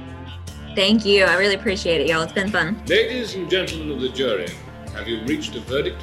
Thank 0.76 1.06
you. 1.06 1.24
I 1.24 1.36
really 1.36 1.54
appreciate 1.54 2.02
it, 2.02 2.08
y'all. 2.08 2.20
It's 2.20 2.32
been 2.34 2.50
fun. 2.50 2.78
Ladies 2.88 3.34
and 3.36 3.48
gentlemen 3.48 3.92
of 3.92 4.02
the 4.02 4.10
jury, 4.10 4.48
have 4.94 5.08
you 5.08 5.20
reached 5.24 5.56
a 5.56 5.60
verdict? 5.60 6.00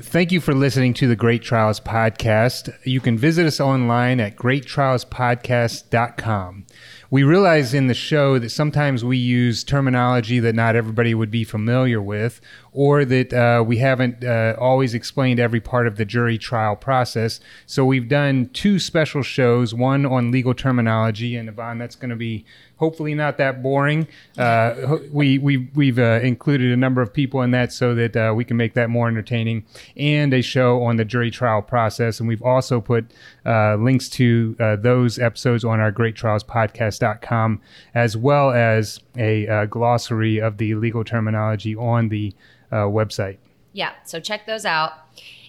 Thank 0.00 0.30
you 0.30 0.40
for 0.40 0.54
listening 0.54 0.94
to 0.94 1.08
the 1.08 1.16
Great 1.16 1.42
Trials 1.42 1.80
Podcast. 1.80 2.72
You 2.84 3.00
can 3.00 3.18
visit 3.18 3.46
us 3.46 3.58
online 3.58 4.20
at 4.20 4.36
greattrialspodcast.com. 4.36 6.66
We 7.10 7.24
realize 7.24 7.74
in 7.74 7.88
the 7.88 7.94
show 7.94 8.38
that 8.38 8.50
sometimes 8.50 9.04
we 9.04 9.16
use 9.16 9.64
terminology 9.64 10.38
that 10.38 10.54
not 10.54 10.76
everybody 10.76 11.14
would 11.14 11.32
be 11.32 11.42
familiar 11.42 12.00
with, 12.00 12.40
or 12.72 13.04
that 13.04 13.32
uh, 13.32 13.62
we 13.62 13.78
haven't 13.78 14.24
uh, 14.24 14.54
always 14.58 14.94
explained 14.94 15.40
every 15.40 15.60
part 15.60 15.86
of 15.86 15.96
the 15.96 16.04
jury 16.04 16.38
trial 16.38 16.76
process. 16.76 17.40
So 17.66 17.84
we've 17.84 18.08
done 18.08 18.50
two 18.52 18.78
special 18.78 19.22
shows 19.22 19.74
one 19.74 20.04
on 20.06 20.30
legal 20.30 20.54
terminology, 20.54 21.36
and 21.36 21.48
Yvonne, 21.48 21.78
that's 21.78 21.96
going 21.96 22.10
to 22.10 22.16
be 22.16 22.44
hopefully 22.76 23.14
not 23.14 23.36
that 23.38 23.62
boring. 23.62 24.06
Uh, 24.36 24.98
we, 25.10 25.38
we, 25.38 25.68
we've 25.74 25.98
uh, 25.98 26.20
included 26.22 26.72
a 26.72 26.76
number 26.76 27.02
of 27.02 27.12
people 27.12 27.42
in 27.42 27.50
that 27.50 27.72
so 27.72 27.94
that 27.94 28.16
uh, 28.16 28.32
we 28.34 28.44
can 28.44 28.56
make 28.56 28.74
that 28.74 28.88
more 28.88 29.08
entertaining, 29.08 29.64
and 29.96 30.32
a 30.32 30.40
show 30.40 30.82
on 30.82 30.96
the 30.96 31.04
jury 31.04 31.30
trial 31.30 31.62
process. 31.62 32.20
And 32.20 32.28
we've 32.28 32.42
also 32.42 32.80
put 32.80 33.10
uh, 33.44 33.76
links 33.76 34.08
to 34.10 34.54
those 34.80 35.18
episodes 35.18 35.64
on 35.64 35.80
our 35.80 35.92
greattrialspodcast.com, 35.92 37.60
as 37.94 38.16
well 38.16 38.50
as 38.50 39.00
a 39.16 39.66
glossary 39.68 40.40
of 40.40 40.58
the 40.58 40.74
legal 40.74 41.04
terminology 41.04 41.74
on 41.74 42.08
the 42.08 42.34
Uh, 42.70 42.84
website. 42.84 43.38
Yeah, 43.72 43.92
so 44.04 44.20
check 44.20 44.46
those 44.46 44.64
out. 44.64 44.92